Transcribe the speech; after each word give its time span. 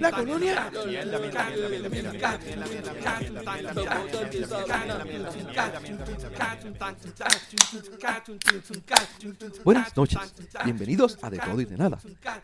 La 0.00 0.10
colonia. 0.10 0.70
Buenas 9.64 9.94
noches. 9.94 10.34
Bienvenidos 10.64 11.18
a 11.20 11.28
De 11.28 11.38
Todo 11.38 11.60
y 11.60 11.66
de 11.66 11.76
Nada, 11.76 11.98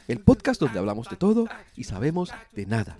el 0.06 0.20
podcast 0.20 0.60
donde 0.60 0.78
hablamos 0.78 1.08
de 1.08 1.16
todo 1.16 1.48
y 1.74 1.84
sabemos 1.84 2.30
de 2.52 2.66
nada. 2.66 2.98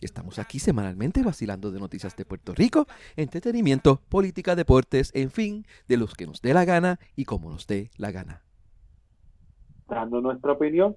Estamos 0.00 0.40
aquí 0.40 0.58
semanalmente 0.58 1.22
vacilando 1.22 1.70
de 1.70 1.78
noticias 1.78 2.16
de 2.16 2.24
Puerto 2.24 2.56
Rico, 2.56 2.88
entretenimiento, 3.14 4.02
política, 4.08 4.56
deportes, 4.56 5.12
en 5.14 5.30
fin, 5.30 5.64
de 5.86 5.96
los 5.96 6.14
que 6.14 6.26
nos 6.26 6.42
dé 6.42 6.52
la 6.54 6.64
gana 6.64 6.98
y 7.14 7.24
como 7.24 7.50
nos 7.50 7.68
dé 7.68 7.92
la 7.98 8.10
gana. 8.10 8.45
Dando 9.88 10.20
nuestra 10.20 10.52
opinión, 10.52 10.96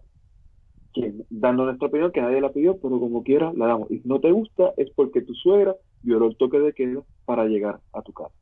que, 0.93 1.13
dando 1.29 1.65
nuestra 1.65 1.87
opinión 1.87 2.11
que 2.11 2.21
nadie 2.21 2.41
la 2.41 2.51
pidió, 2.51 2.77
pero 2.77 2.99
como 2.99 3.23
quiera 3.23 3.51
la 3.55 3.67
damos. 3.67 3.91
Y 3.91 3.99
si 3.99 4.07
no 4.07 4.19
te 4.19 4.31
gusta 4.31 4.73
es 4.77 4.89
porque 4.91 5.21
tu 5.21 5.33
suegra 5.33 5.75
violó 6.01 6.27
el 6.27 6.37
toque 6.37 6.59
de 6.59 6.73
queda 6.73 7.01
para 7.25 7.45
llegar 7.45 7.79
a 7.93 8.01
tu 8.01 8.13
casa. 8.13 8.33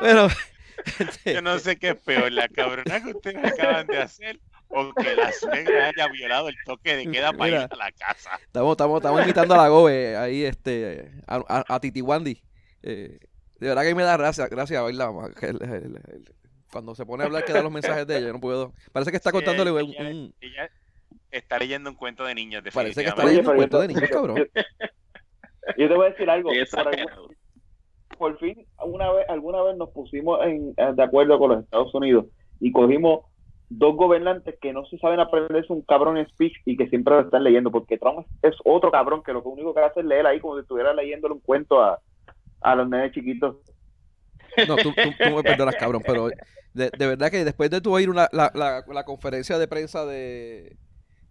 Bueno, 0.00 0.28
Yo 1.24 1.42
no 1.42 1.58
sé 1.58 1.76
qué 1.76 1.90
es 1.90 1.96
peor, 1.96 2.32
la 2.32 2.48
cabrona 2.48 3.02
que 3.02 3.10
ustedes 3.10 3.44
acaban 3.44 3.86
de 3.86 3.98
hacer 3.98 4.40
o 4.68 4.92
que 4.94 5.14
la 5.14 5.32
suegra 5.32 5.88
haya 5.88 6.08
violado 6.08 6.48
el 6.48 6.56
toque 6.64 6.96
de 6.96 7.10
queda 7.10 7.32
para 7.32 7.48
ir 7.48 7.56
a 7.56 7.76
la 7.76 7.92
casa. 7.92 8.30
estamos, 8.44 8.72
estamos, 8.72 8.96
estamos 8.98 9.20
invitando 9.20 9.54
a 9.54 9.58
la 9.58 9.68
Gobe 9.68 10.16
ahí, 10.16 10.44
este, 10.44 11.10
a, 11.26 11.36
a, 11.36 11.64
a 11.74 11.80
Titi 11.80 12.00
Wandy. 12.00 12.42
Eh, 12.82 13.18
de 13.62 13.68
verdad 13.68 13.82
que 13.82 13.94
me 13.94 14.02
da 14.02 14.16
gracia, 14.16 14.48
gracias 14.48 14.82
el- 14.90 16.00
cuando 16.70 16.94
se 16.94 17.04
pone 17.06 17.22
a 17.22 17.26
hablar 17.26 17.44
que 17.44 17.52
da 17.52 17.62
los 17.62 17.70
mensajes 17.72 18.06
de 18.06 18.16
ella, 18.18 18.26
yo 18.28 18.32
no 18.32 18.40
puedo. 18.40 18.72
Parece 18.92 19.10
que 19.10 19.16
está 19.18 19.30
Sí, 19.30 19.36
contándole 19.36 19.70
un, 19.72 19.78
ella- 19.80 20.10
un- 20.10 20.34
ella 20.40 20.70
está 21.30 21.58
leyendo 21.58 21.90
un 21.90 21.96
cuento 21.96 22.24
de 22.24 22.34
niños, 22.34 22.62
Parece 22.72 23.02
que 23.02 23.08
está 23.10 23.24
leyendo 23.24 23.50
un 23.50 23.56
cuento 23.56 23.80
de 23.80 23.88
niños, 23.88 24.08
cabrón. 24.10 24.36
Yo 25.76 25.88
te 25.88 25.94
voy 25.94 26.06
a 26.06 26.10
decir 26.10 26.28
algo. 26.30 26.50
Por 28.18 28.38
fin, 28.38 28.66
una 28.84 29.10
vez, 29.12 29.26
alguna 29.28 29.62
vez 29.62 29.76
nos 29.76 29.90
pusimos 29.90 30.38
en, 30.44 30.74
eh, 30.76 30.92
de 30.94 31.02
acuerdo 31.02 31.38
con 31.38 31.50
los 31.50 31.64
Estados 31.64 31.94
Unidos 31.94 32.26
y 32.60 32.70
cogimos 32.70 33.24
dos 33.68 33.96
gobernantes 33.96 34.54
que 34.60 34.72
no 34.72 34.84
se 34.86 34.98
saben 34.98 35.18
aprenderse 35.18 35.72
un 35.72 35.82
cabrón 35.82 36.24
speech 36.28 36.52
y 36.66 36.76
que 36.76 36.88
siempre 36.88 37.14
lo 37.14 37.20
están 37.22 37.42
leyendo, 37.42 37.70
porque 37.70 37.96
Trump 37.98 38.26
es 38.42 38.54
otro 38.64 38.90
cabrón 38.90 39.22
que 39.22 39.32
lo 39.32 39.42
único 39.42 39.74
que 39.74 39.80
hace 39.80 40.00
es 40.00 40.06
leer 40.06 40.26
ahí 40.26 40.40
como 40.40 40.54
si 40.56 40.60
estuviera 40.62 40.92
leyéndole 40.92 41.34
un 41.34 41.40
cuento 41.40 41.82
a, 41.82 41.98
a 42.62 42.74
los 42.74 42.88
nenes 42.88 43.12
chiquitos. 43.12 43.56
No, 44.68 44.76
tú, 44.76 44.92
tú, 44.92 45.02
tú 45.18 45.36
me 45.36 45.42
perdonas, 45.42 45.76
cabrón, 45.76 46.02
pero 46.06 46.28
de, 46.74 46.90
de 46.90 47.06
verdad 47.06 47.30
que 47.30 47.44
después 47.44 47.70
de 47.70 47.80
tú 47.80 47.92
oír 47.94 48.10
una, 48.10 48.28
la, 48.32 48.50
la, 48.54 48.84
la 48.86 49.04
conferencia 49.04 49.58
de 49.58 49.68
prensa 49.68 50.04
de, 50.04 50.76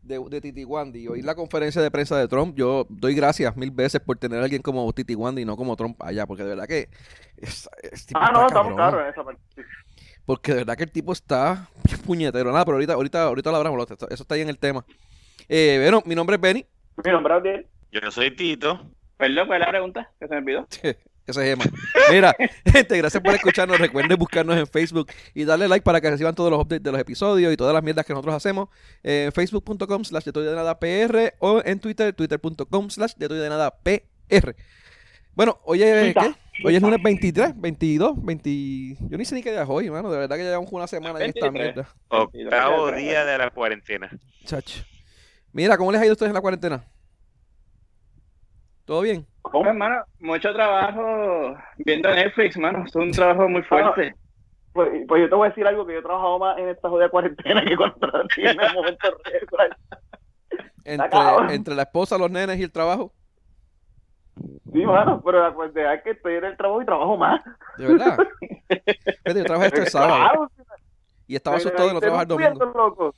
de, 0.01 0.19
de 0.29 0.41
Titi 0.41 0.65
Wandy 0.65 1.03
y 1.03 1.07
oír 1.07 1.25
la 1.25 1.35
conferencia 1.35 1.81
de 1.81 1.91
prensa 1.91 2.17
de 2.17 2.27
Trump, 2.27 2.55
yo 2.57 2.85
doy 2.89 3.15
gracias 3.15 3.55
mil 3.55 3.71
veces 3.71 4.01
por 4.01 4.17
tener 4.17 4.39
a 4.39 4.43
alguien 4.43 4.61
como 4.61 4.91
Titi 4.93 5.15
Wandy 5.15 5.43
y 5.43 5.45
no 5.45 5.55
como 5.55 5.75
Trump 5.75 6.01
allá, 6.01 6.25
porque 6.25 6.43
de 6.43 6.49
verdad 6.49 6.67
que 6.67 6.89
es, 7.37 7.69
es 7.83 8.05
tipo 8.05 8.19
Ah, 8.19 8.25
está 8.25 8.39
no, 8.39 8.47
estamos 8.47 8.73
claros 8.75 9.01
en 9.01 9.07
esa 9.07 9.23
parte. 9.23 9.41
Porque 10.25 10.51
de 10.51 10.57
verdad 10.59 10.77
que 10.77 10.83
el 10.83 10.91
tipo 10.91 11.11
está 11.11 11.69
bien 11.83 11.99
puñetero. 12.01 12.51
Nada, 12.51 12.63
pero 12.65 12.75
ahorita, 12.75 12.93
ahorita, 12.93 13.23
ahorita 13.23 13.51
lo 13.51 13.57
hablamos, 13.57 13.91
eso 13.91 14.07
está 14.09 14.35
ahí 14.35 14.41
en 14.41 14.49
el 14.49 14.57
tema. 14.59 14.85
Eh, 15.49 15.79
bueno, 15.81 16.03
mi 16.05 16.15
nombre 16.15 16.35
es 16.35 16.41
Benny, 16.41 16.65
Mi 17.03 17.11
nombre 17.11 17.33
es. 17.55 17.65
Yo 17.91 18.11
soy 18.11 18.35
Tito. 18.35 18.85
Perdón, 19.17 19.47
¿cuál 19.47 19.61
es 19.61 19.65
la 19.67 19.71
pregunta? 19.71 20.11
Que 20.19 20.27
se 20.27 20.33
me 20.35 20.39
olvidó. 20.39 20.67
ese 21.27 21.41
es 21.41 21.53
Emma. 21.53 21.65
Mira, 22.11 22.35
gente, 22.65 22.97
gracias 22.97 23.21
por 23.21 23.33
escucharnos. 23.33 23.79
Recuerden 23.79 24.17
buscarnos 24.17 24.57
en 24.57 24.67
Facebook 24.67 25.07
y 25.33 25.45
darle 25.45 25.67
like 25.67 25.83
para 25.83 26.01
que 26.01 26.09
reciban 26.09 26.35
todos 26.35 26.49
los 26.49 26.59
updates 26.59 26.83
de 26.83 26.91
los 26.91 26.99
episodios 26.99 27.53
y 27.53 27.57
todas 27.57 27.73
las 27.73 27.83
mierdas 27.83 28.05
que 28.05 28.13
nosotros 28.13 28.35
hacemos. 28.35 28.69
Eh, 29.03 29.29
Facebook.com 29.33 30.03
slash 30.03 30.25
de 30.25 30.41
de 30.41 30.55
nada 30.55 30.79
PR 30.79 31.35
o 31.39 31.61
en 31.63 31.79
Twitter, 31.79 32.13
twitter.com 32.13 32.89
slash 32.89 33.13
de 33.15 33.27
de 33.27 33.49
nada 33.49 33.71
PR. 33.81 34.55
Bueno, 35.33 35.59
hoy 35.63 35.83
es, 35.83 36.13
¿qué? 36.13 36.35
Hoy 36.63 36.75
es 36.75 36.81
lunes 36.81 37.01
23, 37.01 37.59
22, 37.59 38.23
20... 38.23 38.49
Yo 39.09 39.17
ni 39.17 39.25
sé 39.25 39.33
ni 39.33 39.41
qué 39.41 39.51
día 39.51 39.63
es 39.63 39.69
hoy, 39.69 39.89
mano. 39.89 40.11
De 40.11 40.17
verdad 40.17 40.35
que 40.35 40.43
ya 40.43 40.49
llevamos 40.49 40.71
una 40.71 40.87
semana 40.87 41.19
en 41.19 41.29
esta 41.29 41.49
23. 41.49 41.75
mierda. 41.75 41.95
Octavo 42.09 42.91
día 42.91 43.25
de 43.25 43.37
la 43.37 43.49
cuarentena. 43.49 44.09
Chacho. 44.45 44.83
Mira, 45.53 45.77
¿cómo 45.77 45.91
les 45.91 46.01
ha 46.01 46.05
ido 46.05 46.11
a 46.11 46.13
ustedes 46.13 46.29
en 46.29 46.35
la 46.35 46.41
cuarentena? 46.41 46.85
¿Todo 48.85 49.01
bien? 49.01 49.25
¿Cómo? 49.41 49.63
Pues, 49.63 49.67
hermano, 49.67 50.03
mucho 50.19 50.53
trabajo 50.53 51.57
viendo 51.77 52.09
Netflix, 52.09 52.57
mano. 52.57 52.85
Es 52.85 52.95
un 52.95 53.11
trabajo 53.11 53.49
muy 53.49 53.63
fuerte. 53.63 54.13
Pues, 54.73 54.89
pues 55.07 55.21
yo 55.21 55.29
te 55.29 55.35
voy 55.35 55.47
a 55.47 55.49
decir 55.49 55.67
algo 55.67 55.85
que 55.85 55.93
yo 55.93 55.99
he 55.99 56.03
trabajado 56.03 56.39
más 56.39 56.57
en 56.57 56.69
esta 56.69 56.89
jodida 56.89 57.09
cuarentena 57.09 57.63
que 57.65 57.75
cuando 57.75 58.07
en 58.37 58.61
el 58.61 58.73
momento 58.73 59.07
regular. 59.25 59.77
Entre, 61.51 61.75
la 61.75 61.83
esposa, 61.83 62.17
los 62.17 62.31
nenes 62.31 62.57
y 62.59 62.63
el 62.63 62.71
trabajo. 62.71 63.13
Sí, 64.71 64.85
mano, 64.85 65.21
pero 65.23 65.43
la 65.43 65.53
cuestión 65.53 65.91
es 65.91 66.01
que 66.03 66.11
estoy 66.11 66.35
en 66.35 66.45
el 66.45 66.57
trabajo 66.57 66.81
y 66.81 66.85
trabajo 66.85 67.17
más. 67.17 67.41
De 67.77 67.87
verdad. 67.87 68.17
Yo 69.35 69.43
trabajé 69.43 69.67
este 69.67 69.85
sábado 69.87 70.49
y 71.27 71.35
estaba 71.35 71.57
asustado 71.57 71.89
de 71.89 71.93
no 71.95 71.99
trabajar 71.99 72.27
domingo. 72.27 72.65
loco. 72.65 73.15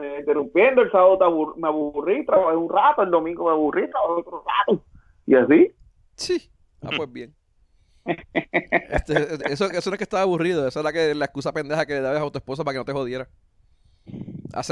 Me 0.00 0.18
interrumpiendo, 0.20 0.82
el 0.82 0.90
sábado 0.90 1.18
abur- 1.20 1.56
me 1.56 1.68
aburrí, 1.68 2.24
trabajé 2.24 2.56
un 2.56 2.68
rato, 2.68 3.02
el 3.02 3.10
domingo 3.10 3.44
me 3.46 3.52
aburrí, 3.52 3.90
trabajé 3.90 4.12
otro 4.20 4.44
rato. 4.44 4.84
Y 5.26 5.34
así. 5.34 5.72
Sí. 6.16 6.50
Ah, 6.82 6.90
pues 6.96 7.12
bien. 7.12 7.34
Este, 8.32 9.52
eso, 9.52 9.64
eso 9.66 9.90
no 9.90 9.94
es 9.94 9.98
que 9.98 10.04
estaba 10.04 10.22
aburrido, 10.22 10.68
esa 10.68 10.80
es 10.80 10.84
la, 10.84 10.92
que, 10.92 11.14
la 11.14 11.24
excusa 11.24 11.52
pendeja 11.52 11.86
que 11.86 11.94
le 11.94 12.00
dabas 12.00 12.22
a 12.22 12.30
tu 12.30 12.38
esposa 12.38 12.62
para 12.62 12.74
que 12.74 12.78
no 12.78 12.84
te 12.84 12.92
jodiera. 12.92 13.28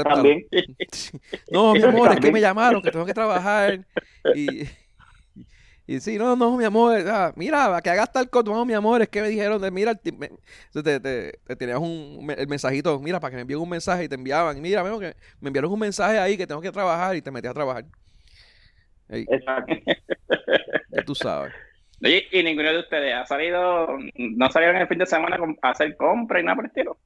También. 0.03 0.47
No, 1.51 1.73
mi 1.73 1.83
amor, 1.83 2.13
es 2.13 2.19
que 2.19 2.31
me 2.31 2.41
llamaron, 2.41 2.81
que 2.81 2.91
tengo 2.91 3.05
que 3.05 3.13
trabajar. 3.13 3.85
Y, 4.33 4.63
y 5.87 5.99
sí, 5.99 6.17
no, 6.17 6.35
no, 6.35 6.57
mi 6.57 6.65
amor, 6.65 6.97
ah, 7.07 7.33
mira, 7.35 7.79
que 7.83 7.89
hagas 7.91 8.11
tal 8.11 8.29
cosa, 8.29 8.51
no, 8.51 8.65
mi 8.65 8.73
amor, 8.73 9.01
es 9.01 9.09
que 9.09 9.21
me 9.21 9.29
dijeron, 9.29 9.61
de, 9.61 9.71
mira, 9.71 9.93
me- 10.17 10.29
te, 10.73 10.99
te- 10.99 11.39
te 11.45 11.55
tenías 11.55 11.79
un, 11.79 12.33
el 12.37 12.47
mensajito, 12.47 12.99
mira, 12.99 13.19
para 13.19 13.31
que 13.31 13.35
me 13.37 13.41
envíen 13.41 13.59
un 13.59 13.69
mensaje 13.69 14.05
y 14.05 14.09
te 14.09 14.15
enviaban, 14.15 14.61
mira, 14.61 14.83
que 14.99 15.15
me 15.39 15.49
enviaron 15.49 15.71
un 15.71 15.79
mensaje 15.79 16.17
ahí 16.19 16.37
que 16.37 16.47
tengo 16.47 16.61
que 16.61 16.71
trabajar 16.71 17.15
y 17.15 17.21
te 17.21 17.31
metías 17.31 17.51
a 17.51 17.53
trabajar. 17.55 17.85
Ey, 19.09 19.27
Exacto. 19.27 19.75
ya 20.89 21.03
tú 21.03 21.15
sabes. 21.15 21.53
Oye, 22.03 22.27
y 22.31 22.43
ninguno 22.43 22.71
de 22.71 22.79
ustedes 22.79 23.13
ha 23.15 23.25
salido, 23.25 23.87
no 24.17 24.49
salieron 24.51 24.77
el 24.77 24.87
fin 24.87 24.99
de 24.99 25.05
semana 25.05 25.37
a 25.61 25.69
hacer 25.71 25.95
compras 25.97 26.41
y 26.41 26.45
nada 26.45 26.55
por 26.55 26.65
el 26.65 26.69
estilo. 26.69 26.99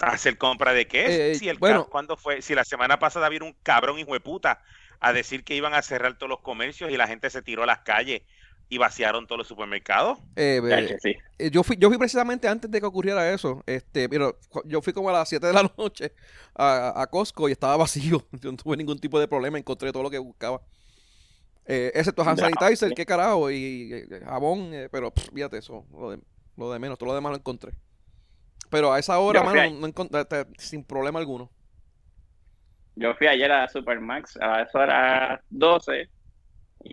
¿Hacer 0.00 0.38
compra 0.38 0.72
de 0.72 0.86
qué? 0.86 1.20
Eh, 1.32 1.34
si 1.34 1.48
el 1.48 1.58
bueno. 1.58 1.86
¿Cuándo 1.90 2.16
fue? 2.16 2.40
Si 2.42 2.54
la 2.54 2.64
semana 2.64 2.98
pasada 2.98 3.28
vino 3.28 3.44
un 3.46 3.54
cabrón 3.62 3.98
hijo 3.98 4.12
de 4.14 4.20
puta 4.20 4.62
a 5.00 5.12
decir 5.12 5.44
que 5.44 5.54
iban 5.56 5.74
a 5.74 5.82
cerrar 5.82 6.16
todos 6.18 6.28
los 6.30 6.40
comercios 6.40 6.90
y 6.90 6.96
la 6.96 7.06
gente 7.08 7.30
se 7.30 7.42
tiró 7.42 7.62
a 7.62 7.66
las 7.66 7.80
calles 7.80 8.22
y 8.68 8.78
vaciaron 8.78 9.26
todos 9.26 9.38
los 9.38 9.48
supermercados. 9.48 10.18
Eh, 10.36 10.60
eh, 10.62 10.98
sí. 11.02 11.16
eh, 11.38 11.50
yo 11.50 11.64
fui, 11.64 11.76
yo 11.76 11.88
fui 11.88 11.98
precisamente 11.98 12.46
antes 12.46 12.70
de 12.70 12.78
que 12.80 12.86
ocurriera 12.86 13.32
eso, 13.32 13.64
este, 13.66 14.08
pero 14.08 14.38
yo 14.64 14.80
fui 14.80 14.92
como 14.92 15.10
a 15.10 15.12
las 15.12 15.28
7 15.28 15.46
de 15.48 15.52
la 15.52 15.62
noche 15.76 16.12
a, 16.54 17.02
a 17.02 17.06
Costco 17.08 17.48
y 17.48 17.52
estaba 17.52 17.76
vacío. 17.76 18.24
Yo 18.40 18.50
no 18.52 18.56
tuve 18.56 18.76
ningún 18.76 18.98
tipo 19.00 19.18
de 19.18 19.26
problema, 19.26 19.58
encontré 19.58 19.90
todo 19.90 20.04
lo 20.04 20.10
que 20.10 20.18
buscaba. 20.18 20.60
Eh, 21.66 21.90
excepto 21.94 22.22
hand 22.22 22.38
sanitizer, 22.38 22.92
qué 22.94 23.04
carajo, 23.06 23.50
y, 23.50 24.04
jabón, 24.24 24.72
eh, 24.74 24.88
pero 24.90 25.12
pff, 25.12 25.30
fíjate 25.32 25.58
eso, 25.58 25.84
lo 25.92 26.10
de, 26.10 26.20
lo 26.56 26.72
de 26.72 26.78
menos, 26.78 26.98
todo 26.98 27.08
lo 27.08 27.14
demás 27.14 27.30
lo 27.30 27.36
encontré. 27.38 27.72
Pero 28.70 28.92
a 28.92 28.98
esa 28.98 29.18
hora, 29.18 29.40
Yo 29.40 29.46
mano, 29.46 29.80
no 29.80 29.88
encont- 29.88 30.28
te- 30.28 30.46
sin 30.60 30.84
problema 30.84 31.18
alguno. 31.18 31.50
Yo 32.96 33.14
fui 33.14 33.26
ayer 33.26 33.50
a 33.50 33.68
Supermax, 33.68 34.36
a 34.40 34.62
eso 34.62 34.82
era 34.82 35.40
12, 35.50 36.08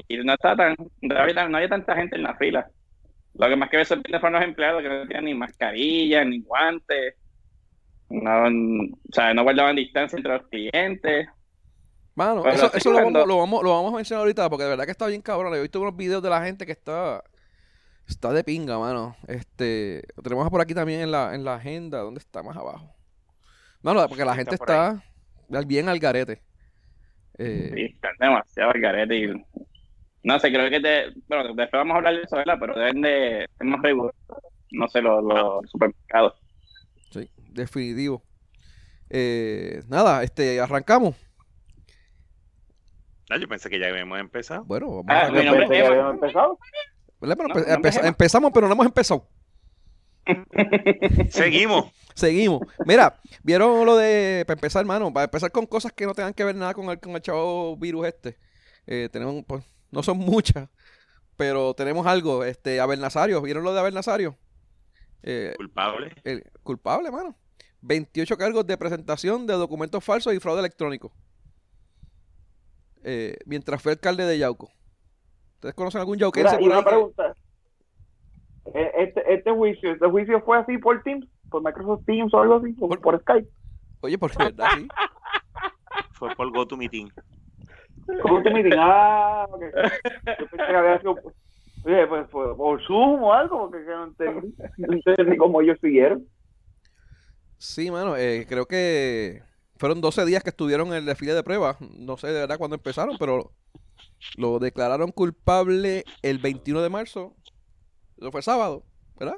y 0.08 0.18
no 0.18 0.34
estaba 0.34 0.56
tan, 0.56 0.76
no 1.02 1.18
había, 1.18 1.48
no 1.48 1.58
había 1.58 1.70
tanta 1.70 1.96
gente 1.96 2.16
en 2.16 2.24
la 2.24 2.36
fila. 2.36 2.70
Lo 3.34 3.48
que 3.48 3.56
más 3.56 3.70
que 3.70 3.78
me 3.78 3.86
sorprende 3.86 4.20
fueron 4.20 4.40
los 4.40 4.50
empleados 4.50 4.82
que 4.82 4.90
no 4.90 5.02
tenían 5.02 5.26
ni 5.26 5.34
mascarilla, 5.34 6.24
ni 6.24 6.40
guantes, 6.42 7.16
no, 8.10 8.48
o 8.48 9.14
sea, 9.14 9.34
no 9.34 9.44
guardaban 9.44 9.76
distancia 9.76 10.18
entre 10.18 10.34
los 10.34 10.48
clientes. 10.48 11.28
Mano, 12.16 12.42
Pero 12.42 12.56
eso, 12.56 12.74
eso 12.74 12.92
lo, 12.92 13.04
vamos, 13.04 13.28
lo, 13.28 13.38
vamos, 13.38 13.64
lo 13.64 13.70
vamos 13.70 13.94
a 13.94 13.98
mencionar 13.98 14.22
ahorita 14.22 14.50
porque 14.50 14.64
de 14.64 14.72
verdad 14.72 14.86
que 14.86 14.92
está 14.92 15.08
bien 15.08 15.22
cabrón. 15.22 15.54
He 15.54 15.62
visto 15.62 15.80
unos 15.80 15.96
videos 15.96 16.24
de 16.24 16.30
la 16.30 16.44
gente 16.44 16.66
que 16.66 16.72
está 16.72 17.24
está 18.08 18.32
de 18.32 18.44
pinga, 18.44 18.80
mano. 18.80 19.16
Este, 19.28 20.04
lo 20.16 20.24
tenemos 20.24 20.50
por 20.50 20.62
aquí 20.62 20.74
también 20.74 21.02
en 21.02 21.12
la, 21.12 21.36
en 21.36 21.44
la 21.44 21.56
agenda. 21.56 22.00
¿Dónde 22.00 22.20
está? 22.20 22.42
Más 22.42 22.58
abajo. 22.58 22.96
Mano, 23.82 24.08
porque 24.08 24.26
la 24.26 24.36
gente 24.36 24.56
está 24.56 25.04
bien 25.66 25.90
al 25.90 26.00
garete. 26.00 26.42
Eh, 27.38 27.72
Sí, 27.74 27.82
están 27.94 28.14
demasiado 28.20 28.72
al 28.72 28.82
garete 28.82 29.16
y 29.16 29.46
no 30.24 30.40
sé, 30.40 30.52
creo 30.52 30.70
que 30.70 30.80
te, 30.82 31.14
bueno, 31.28 31.44
después 31.54 31.70
vamos 31.72 31.94
a 31.94 31.98
hablar 31.98 32.16
de 32.16 32.24
eso, 32.24 32.36
¿verdad? 32.36 32.58
Pero 32.60 32.76
deben 32.78 33.02
de 33.02 33.46
ser 33.58 33.68
más 33.68 33.82
no 34.72 34.88
sé, 34.90 35.02
los, 35.02 35.24
los 35.24 35.70
supermercados. 35.70 36.34
sí, 37.12 37.30
definitivo. 37.52 38.24
Eh, 39.10 39.82
nada, 39.88 40.24
este, 40.24 40.60
arrancamos. 40.60 41.16
Ah, 43.30 43.38
yo 43.38 43.48
pensé 43.48 43.70
que 43.70 43.80
ya 43.80 43.88
habíamos 43.88 44.20
empezado. 44.20 44.64
Bueno, 44.66 44.88
vamos 44.88 45.06
Ah, 45.10 45.28
a 45.28 45.32
mi 45.32 45.38
Yo 45.38 45.44
nombre 45.46 45.68
pensé 45.68 45.76
es 45.76 45.82
que 45.82 45.86
Emma. 45.86 45.88
habíamos 45.90 46.14
empezado. 46.16 46.60
¿verdad? 47.22 47.38
Pero 47.38 47.48
no, 47.48 47.56
empe- 47.56 47.66
mi 47.66 47.72
nombre 47.72 47.90
es 47.90 47.96
empeza- 47.96 48.00
Emma. 48.00 48.08
empezamos, 48.10 48.52
pero 48.54 48.68
no 48.68 48.74
hemos 48.74 48.86
empezado. 48.86 49.28
Seguimos. 51.30 51.92
Seguimos. 52.18 52.62
Mira, 52.84 53.20
¿vieron 53.44 53.86
lo 53.86 53.96
de, 53.96 54.44
para 54.48 54.56
empezar, 54.58 54.80
hermano, 54.82 55.14
para 55.14 55.26
empezar 55.26 55.52
con 55.52 55.68
cosas 55.68 55.94
que 55.94 56.08
no 56.08 56.16
tengan 56.16 56.34
que 56.34 56.44
ver 56.44 56.56
nada 56.56 56.74
con 56.74 56.90
el, 56.90 57.00
con 57.00 57.12
el 57.14 57.22
chavo 57.22 57.78
virus 57.78 58.08
este? 58.08 58.38
Eh, 58.88 59.08
tenemos, 59.12 59.46
pues, 59.46 59.64
no 59.92 60.02
son 60.02 60.18
muchas, 60.18 60.68
pero 61.36 61.76
tenemos 61.76 62.08
algo. 62.08 62.44
Este, 62.44 62.80
Abel 62.80 63.00
Nazario, 63.00 63.40
¿vieron 63.44 63.64
lo 63.64 63.72
de 63.72 63.80
Abel 63.82 63.94
Nazario? 63.94 64.36
Eh, 65.22 65.54
Culpable. 65.58 66.16
el 66.24 66.44
culpable, 66.64 67.12
mano. 67.12 67.36
28 67.82 68.36
cargos 68.36 68.66
de 68.66 68.78
presentación 68.80 69.46
de 69.46 69.54
documentos 69.54 70.04
falsos 70.04 70.34
y 70.34 70.40
fraude 70.40 70.62
electrónico. 70.62 71.12
Eh, 73.04 73.38
mientras 73.46 73.80
fue 73.80 73.92
alcalde 73.92 74.26
de 74.26 74.40
Yauco. 74.40 74.72
¿Ustedes 75.56 75.76
conocen 75.76 76.02
algún 76.02 76.18
yauquense 76.18 76.58
Mira, 76.58 76.62
y 76.62 76.64
por 76.64 76.72
ahí? 76.74 76.80
una 76.80 76.84
pregunta. 76.90 77.36
Eh, 78.74 78.92
Este, 78.98 79.34
este 79.34 79.52
juicio, 79.52 79.92
este 79.92 80.08
juicio 80.10 80.42
fue 80.42 80.58
así 80.58 80.78
por 80.80 81.02
Teams, 81.04 81.28
por 81.50 81.64
Microsoft 81.64 82.06
Teams 82.06 82.34
o 82.34 82.40
algo 82.40 82.56
así, 82.56 82.76
o 82.80 82.88
Por- 82.88 83.02
por, 83.02 83.20
Skype. 83.22 83.50
Oye, 84.02 84.18
porque 84.18 84.38
verdad, 84.38 84.68
sí. 84.76 84.88
Fue 86.12 86.36
por 86.36 86.52
GoToMeeting. 86.52 87.12
¿Cómo 88.22 88.42
te 88.42 88.52
meeting? 88.52 88.78
Ah, 88.78 89.46
ok. 89.50 89.62
Yo 90.40 90.48
pensé 90.48 90.58
que 90.58 90.76
había 90.76 91.00
sido 91.00 91.16
oye, 91.84 92.08
pues, 92.08 92.30
fue 92.30 92.56
por 92.56 92.82
Zoom 92.86 93.24
o 93.24 93.34
algo, 93.34 93.70
porque 93.70 93.86
que 93.86 93.92
no 93.92 94.04
entendí, 94.06 94.56
no 94.78 94.94
entendí 95.06 95.38
cómo 95.38 95.62
ellos 95.62 95.78
siguieron. 95.82 96.28
Sí, 97.58 97.92
mano, 97.92 98.16
eh, 98.16 98.46
creo 98.48 98.66
que 98.66 99.42
fueron 99.78 100.02
12 100.02 100.26
días 100.26 100.44
que 100.44 100.52
estuvieron 100.52 100.88
en 100.90 100.96
el 100.96 101.06
desfile 101.06 101.34
de 101.34 101.44
pruebas. 101.44 101.78
No 101.82 102.18
sé 102.18 102.28
de 102.28 102.42
verdad 102.42 102.58
cuándo 102.58 102.76
empezaron, 102.76 103.18
pero 103.18 103.52
lo 104.38 104.60
declararon 104.60 105.12
culpable 105.12 106.04
el 106.22 106.38
21 106.38 106.82
de 106.82 106.90
marzo. 106.90 107.36
Eso 108.18 108.32
fue 108.32 108.42
sábado, 108.42 108.84
¿verdad? 109.20 109.38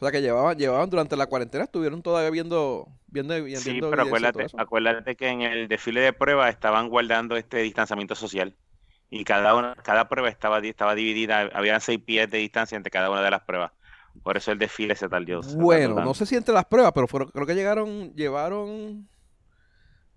O 0.00 0.04
sea 0.04 0.12
que 0.12 0.22
llevaban, 0.22 0.56
llevaban 0.56 0.88
durante 0.88 1.16
la 1.16 1.26
cuarentena, 1.26 1.64
estuvieron 1.64 2.02
todavía 2.02 2.30
viendo, 2.30 2.86
viendo, 3.08 3.34
viendo 3.42 3.60
Sí, 3.60 3.80
pero 3.80 4.02
acuérdate, 4.02 4.46
acuérdate 4.56 5.16
que 5.16 5.26
en 5.26 5.42
el 5.42 5.66
desfile 5.66 6.00
de 6.00 6.12
pruebas 6.12 6.50
estaban 6.50 6.88
guardando 6.88 7.36
este 7.36 7.58
distanciamiento 7.58 8.14
social. 8.14 8.54
Y 9.10 9.24
cada 9.24 9.56
una, 9.56 9.74
cada 9.74 10.08
prueba 10.08 10.28
estaba, 10.28 10.60
estaba 10.60 10.94
dividida, 10.94 11.50
había 11.52 11.80
seis 11.80 11.98
pies 11.98 12.30
de 12.30 12.38
distancia 12.38 12.76
entre 12.76 12.92
cada 12.92 13.10
una 13.10 13.22
de 13.22 13.30
las 13.32 13.42
pruebas. 13.42 13.72
Por 14.22 14.36
eso 14.36 14.52
el 14.52 14.58
desfile 14.58 14.94
se 14.94 15.08
tardó 15.08 15.40
Bueno, 15.56 15.96
no 15.96 16.14
sé 16.14 16.26
si 16.26 16.36
entre 16.36 16.54
las 16.54 16.66
pruebas, 16.66 16.92
pero 16.92 17.08
fueron, 17.08 17.30
creo 17.30 17.46
que 17.46 17.56
llegaron, 17.56 18.14
llevaron, 18.14 19.08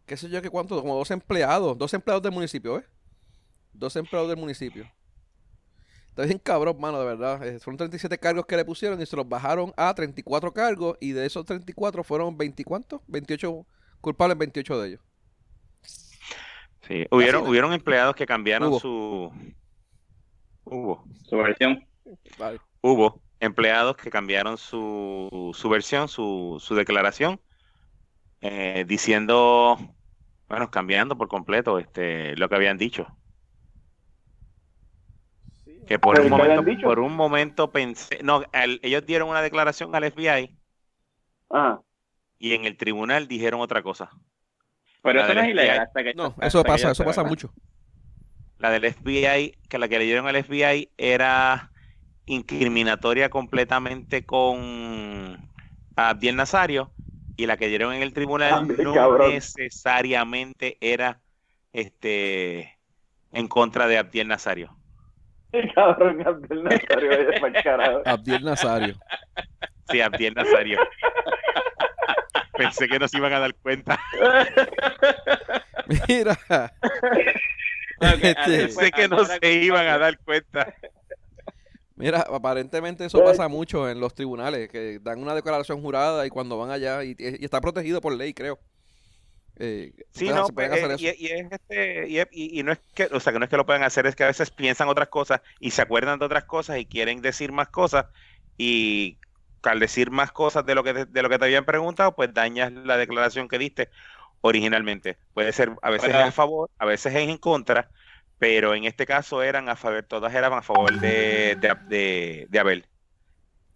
qué 0.06 0.16
sé 0.16 0.30
yo, 0.30 0.44
qué 0.44 0.52
cuánto, 0.52 0.80
como 0.80 0.96
dos 0.96 1.10
empleados, 1.10 1.76
dos 1.76 1.92
empleados 1.96 2.22
del 2.22 2.34
municipio, 2.34 2.78
¿eh? 2.78 2.86
Dos 3.74 3.96
empleados 3.96 4.30
del 4.30 4.38
municipio. 4.38 4.88
Está 6.12 6.26
bien 6.26 6.40
cabrón, 6.40 6.78
mano, 6.80 7.00
de 7.00 7.06
verdad. 7.06 7.42
Eh, 7.48 7.58
Fueron 7.60 7.78
37 7.78 8.18
cargos 8.18 8.46
que 8.46 8.58
le 8.58 8.66
pusieron 8.66 9.02
y 9.02 9.06
se 9.06 9.16
los 9.16 9.28
bajaron 9.28 9.74
a 9.78 9.94
34 9.94 10.54
cargos 10.54 10.98
y 11.00 11.14
de 11.14 11.26
esos 11.26 11.46
34 11.46 12.04
fueron 12.04 12.38
20 12.38 12.66
cuántos? 12.66 13.00
28 13.08 13.66
culpables, 14.02 14.38
28 14.38 14.82
de 14.82 14.88
ellos. 14.90 15.02
Sí, 16.82 17.06
hubieron, 17.12 17.48
hubieron 17.48 17.72
empleados 17.72 18.14
que 18.16 18.26
cambiaron 18.26 18.70
Hubo. 18.70 18.80
su... 18.80 19.32
Hubo. 20.66 21.06
Su 21.30 21.38
versión. 21.38 21.88
Vale. 22.38 22.60
Hubo 22.82 23.22
empleados 23.40 23.96
que 23.96 24.10
cambiaron 24.10 24.58
su, 24.58 25.52
su 25.54 25.70
versión, 25.70 26.10
su, 26.10 26.58
su 26.60 26.76
declaración, 26.76 27.40
eh, 28.42 28.84
diciendo, 28.86 29.78
bueno, 30.50 30.70
cambiando 30.72 31.18
por 31.18 31.30
completo 31.30 31.80
este, 31.80 32.36
lo 32.36 32.50
que 32.50 32.56
habían 32.56 32.78
dicho. 32.78 33.08
Que 35.88 36.00
por 36.00 36.16
¿Pero 36.16 36.26
un 36.26 36.32
momento, 36.32 36.82
por 36.84 37.00
un 37.00 37.16
momento 37.16 37.72
pensé, 37.72 38.20
no, 38.24 38.44
ellos 38.82 39.06
dieron 39.06 39.30
una 39.30 39.42
declaración 39.42 39.94
al 39.96 40.10
FBI 40.12 40.56
Ajá. 41.50 41.82
y 42.40 42.54
en 42.54 42.66
el 42.66 42.78
tribunal 42.78 43.28
dijeron 43.28 43.62
otra 43.62 43.82
cosa. 43.82 44.10
Pero 45.02 45.20
La 45.20 45.26
eso 45.26 45.34
no 45.34 45.42
es 45.42 45.50
ilegal 45.50 45.80
hasta 45.80 46.04
que 46.04 46.14
No, 46.14 46.26
hasta 46.28 46.48
eso 46.48 46.64
pasa, 46.64 46.92
eso 46.92 47.04
pasa 47.04 47.24
mucho. 47.24 47.52
La 48.60 48.70
del 48.70 48.94
FBI, 48.94 49.58
que 49.68 49.78
la 49.80 49.88
que 49.88 49.98
le 49.98 50.06
dieron 50.06 50.28
al 50.28 50.44
FBI 50.44 50.92
era 50.98 51.72
incriminatoria 52.28 53.30
completamente 53.30 54.24
con 54.26 55.50
Abdiel 55.96 56.36
Nazario 56.36 56.92
y 57.36 57.48
la 57.48 57.58
que 57.58 57.68
dieron 57.68 57.94
en 57.94 58.04
el 58.04 58.14
tribunal 58.14 58.68
no 58.78 58.94
cabrón. 58.94 59.32
necesariamente 59.32 60.78
era 60.80 61.20
este 61.74 62.78
en 63.32 63.48
contra 63.48 63.88
de 63.88 63.98
Abdiel 63.98 64.28
Nazario. 64.28 64.78
Cabrón, 65.76 66.26
Abdel 66.26 66.64
Nazario, 66.64 67.10
vaya 67.42 67.64
carajo. 67.64 68.02
Abdiel 68.06 68.44
Nazario. 68.44 68.96
Sí, 69.90 70.02
Abdiel 70.02 70.34
Nazario. 70.34 70.80
Pensé 72.58 72.88
que 72.88 73.00
no 73.00 73.08
se 73.08 73.18
iban 73.18 73.34
a 73.34 73.40
dar 73.40 73.56
cuenta. 73.56 74.00
Mira. 76.08 76.38
Este- 78.22 78.58
Pensé 78.58 78.92
que 78.92 79.08
no 79.08 79.26
se 79.26 79.52
iban 79.54 79.88
a 79.88 79.98
dar 79.98 80.18
cuenta. 80.20 80.74
Mira, 81.96 82.22
aparentemente 82.22 83.06
eso 83.06 83.24
pasa 83.24 83.48
mucho 83.48 83.88
en 83.90 84.00
los 84.00 84.16
tribunales, 84.16 84.70
que 84.70 85.00
dan 85.02 85.22
una 85.22 85.36
declaración 85.36 85.82
jurada 85.82 86.26
y 86.26 86.30
cuando 86.30 86.58
van 86.58 86.72
allá, 86.72 87.04
y, 87.04 87.16
y 87.20 87.46
está 87.46 87.62
protegido 87.62 88.02
por 88.02 88.14
ley, 88.16 88.34
creo. 88.34 88.58
Eh, 89.64 89.94
Sí, 90.14 90.34
no, 90.34 90.54
pues, 90.54 90.72
hacer 90.72 90.92
eh, 90.92 90.94
eso. 90.96 91.04
y, 91.18 91.28
y 91.28 91.32
es 91.32 91.52
este, 91.52 92.08
y, 92.10 92.60
y- 92.60 92.64
no 92.64 92.72
es 92.74 92.80
que, 92.94 93.06
o 93.12 93.20
sea, 93.20 93.32
que 93.32 93.40
no 93.40 93.46
es 93.46 93.50
que 93.50 93.58
lo 93.58 93.66
puedan 93.66 93.84
hacer, 93.84 94.06
es 94.08 94.16
que 94.16 94.24
a 94.24 94.28
veces 94.28 94.52
piensan 94.52 94.90
otras 94.90 95.08
cosas 95.10 95.42
y 95.60 95.72
se 95.72 95.82
acuerdan 95.82 96.20
de 96.20 96.26
otras 96.26 96.46
cosas 96.46 96.78
y 96.80 96.86
quieren 96.88 97.22
decir 97.22 97.52
más 97.52 97.70
cosas 97.70 98.06
y 98.58 99.20
al 99.64 99.80
decir 99.80 100.12
más 100.12 100.32
cosas 100.32 100.66
de 100.66 100.76
lo 100.76 100.84
que 100.84 100.94
te, 100.94 101.06
de 101.06 101.22
lo 101.24 101.30
que 101.30 101.40
te 101.40 101.46
habían 101.46 101.66
preguntado, 101.66 102.16
pues 102.16 102.34
dañas 102.34 102.72
la 102.74 102.98
declaración 102.98 103.48
que 103.48 103.58
diste 103.60 103.90
originalmente. 104.42 105.20
Puede 105.34 105.54
ser 105.54 105.74
a 105.82 105.90
veces 105.92 106.16
es 106.16 106.22
a 106.24 106.32
favor, 106.32 106.70
a 106.80 106.86
veces 106.86 107.14
es 107.16 107.30
en 107.30 107.38
contra, 107.38 107.92
pero 108.38 108.74
en 108.76 108.86
este 108.86 109.06
caso 109.06 109.44
eran 109.44 109.70
a 109.70 109.76
favor, 109.78 110.04
todas 110.04 110.34
eran 110.36 110.54
a 110.54 110.62
favor 110.64 111.00
de, 111.00 111.58
de, 111.60 111.76
de- 111.86 112.48
de 112.50 112.60
Abel. 112.60 112.88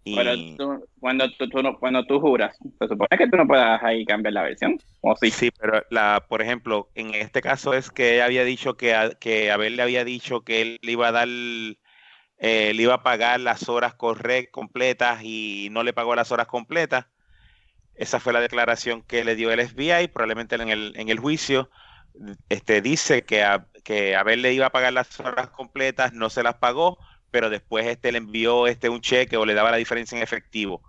Y 0.08 0.14
Pero 0.14 0.34
tú- 0.56 0.88
cuando, 1.00 1.28
tú, 1.32 1.48
tú 1.48 1.62
no- 1.64 1.76
cuando 1.80 2.04
tú 2.06 2.20
juras, 2.20 2.56
se 2.78 2.86
supone 2.86 3.08
que 3.18 3.26
tú 3.28 3.36
no 3.36 3.46
puedas 3.46 3.82
ahí 3.82 4.04
cambiar 4.04 4.34
la 4.34 4.42
versión. 4.44 4.78
O 5.00 5.16
sí. 5.16 5.32
Sí, 5.32 5.50
pero 5.50 5.82
la, 5.90 6.24
por 6.28 6.40
ejemplo, 6.42 6.88
en 6.94 7.12
este 7.14 7.42
caso 7.42 7.74
es 7.74 7.90
que 7.90 8.14
ella 8.14 8.26
había 8.26 8.44
dicho 8.44 8.76
que, 8.76 8.94
a- 8.94 9.10
que 9.10 9.50
Abel 9.50 9.74
le 9.74 9.82
había 9.82 10.04
dicho 10.04 10.42
que 10.42 10.62
él 10.62 10.78
le 10.80 10.92
iba 10.92 11.08
a 11.08 11.12
dar, 11.12 11.26
eh, 11.28 12.72
le 12.72 12.82
iba 12.82 12.94
a 12.94 13.02
pagar 13.02 13.40
las 13.40 13.68
horas 13.68 13.94
correctas, 13.94 14.52
completas 14.52 15.20
y 15.24 15.68
no 15.72 15.82
le 15.82 15.92
pagó 15.92 16.14
las 16.14 16.30
horas 16.30 16.46
completas. 16.46 17.06
Esa 17.96 18.20
fue 18.20 18.32
la 18.32 18.40
declaración 18.40 19.02
que 19.02 19.24
le 19.24 19.34
dio 19.34 19.50
el 19.50 19.58
FBI, 19.58 20.06
probablemente 20.08 20.54
en 20.54 20.68
el, 20.68 20.92
en 20.96 21.08
el 21.08 21.18
juicio. 21.18 21.68
Este, 22.48 22.80
dice 22.80 23.24
que, 23.24 23.42
a, 23.42 23.66
que 23.82 24.14
Abel 24.14 24.42
le 24.42 24.52
iba 24.52 24.66
a 24.66 24.70
pagar 24.70 24.92
las 24.92 25.18
horas 25.18 25.48
completas, 25.50 26.12
no 26.12 26.30
se 26.30 26.44
las 26.44 26.54
pagó, 26.56 26.98
pero 27.36 27.50
después 27.50 27.84
este 27.86 28.12
le 28.12 28.16
envió 28.16 28.66
este 28.66 28.88
un 28.88 29.02
cheque 29.02 29.36
o 29.36 29.44
le 29.44 29.52
daba 29.52 29.70
la 29.70 29.76
diferencia 29.76 30.16
en 30.16 30.22
efectivo. 30.22 30.80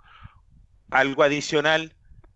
Algo 0.90 1.24
adicional 1.24 1.94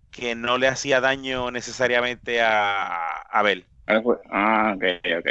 que 0.10 0.36
no 0.36 0.58
le 0.58 0.68
hacía 0.68 1.00
daño 1.00 1.50
necesariamente 1.50 2.41
a, 2.41 2.98
a 2.98 3.22
Abel. 3.32 3.65
Ah, 3.88 4.74
ok, 4.75 4.84
ok. 5.20 5.30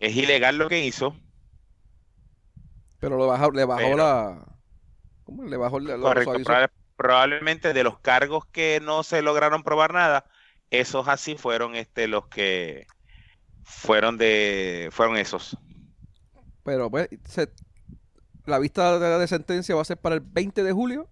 Es 0.00 0.14
ilegal 0.14 0.58
lo 0.58 0.68
que 0.68 0.84
hizo, 0.84 1.16
Pero 3.00 3.16
lo 3.16 3.26
bajó, 3.26 3.50
le 3.52 3.64
bajó 3.64 3.80
Pero- 3.80 3.96
la... 3.96 4.44
¿Cómo? 5.24 5.44
Le 5.44 5.56
bajó 5.56 5.80
la... 5.80 5.96
correcto. 5.96 6.42
probablemente 6.96 7.72
de 7.72 7.84
los 7.84 8.00
cargos 8.00 8.44
que 8.52 8.80
no 8.82 9.02
se 9.02 9.22
lograron 9.22 9.62
probar 9.62 9.94
nada, 9.94 10.26
esos 10.68 11.08
así 11.08 11.38
fueron 11.38 11.74
este 11.74 12.06
los 12.06 12.26
que 12.26 12.86
fueron 13.62 14.18
de 14.18 14.90
fueron 14.92 15.16
esos. 15.16 15.56
Pero 16.64 16.90
pues, 16.90 17.08
se- 17.26 17.48
la 18.46 18.58
vista 18.58 18.98
de, 18.98 19.18
de 19.18 19.26
sentencia 19.28 19.74
va 19.74 19.82
a 19.82 19.84
ser 19.86 19.96
para 19.98 20.14
el 20.14 20.20
20 20.20 20.62
de 20.62 20.72
julio 20.72 21.08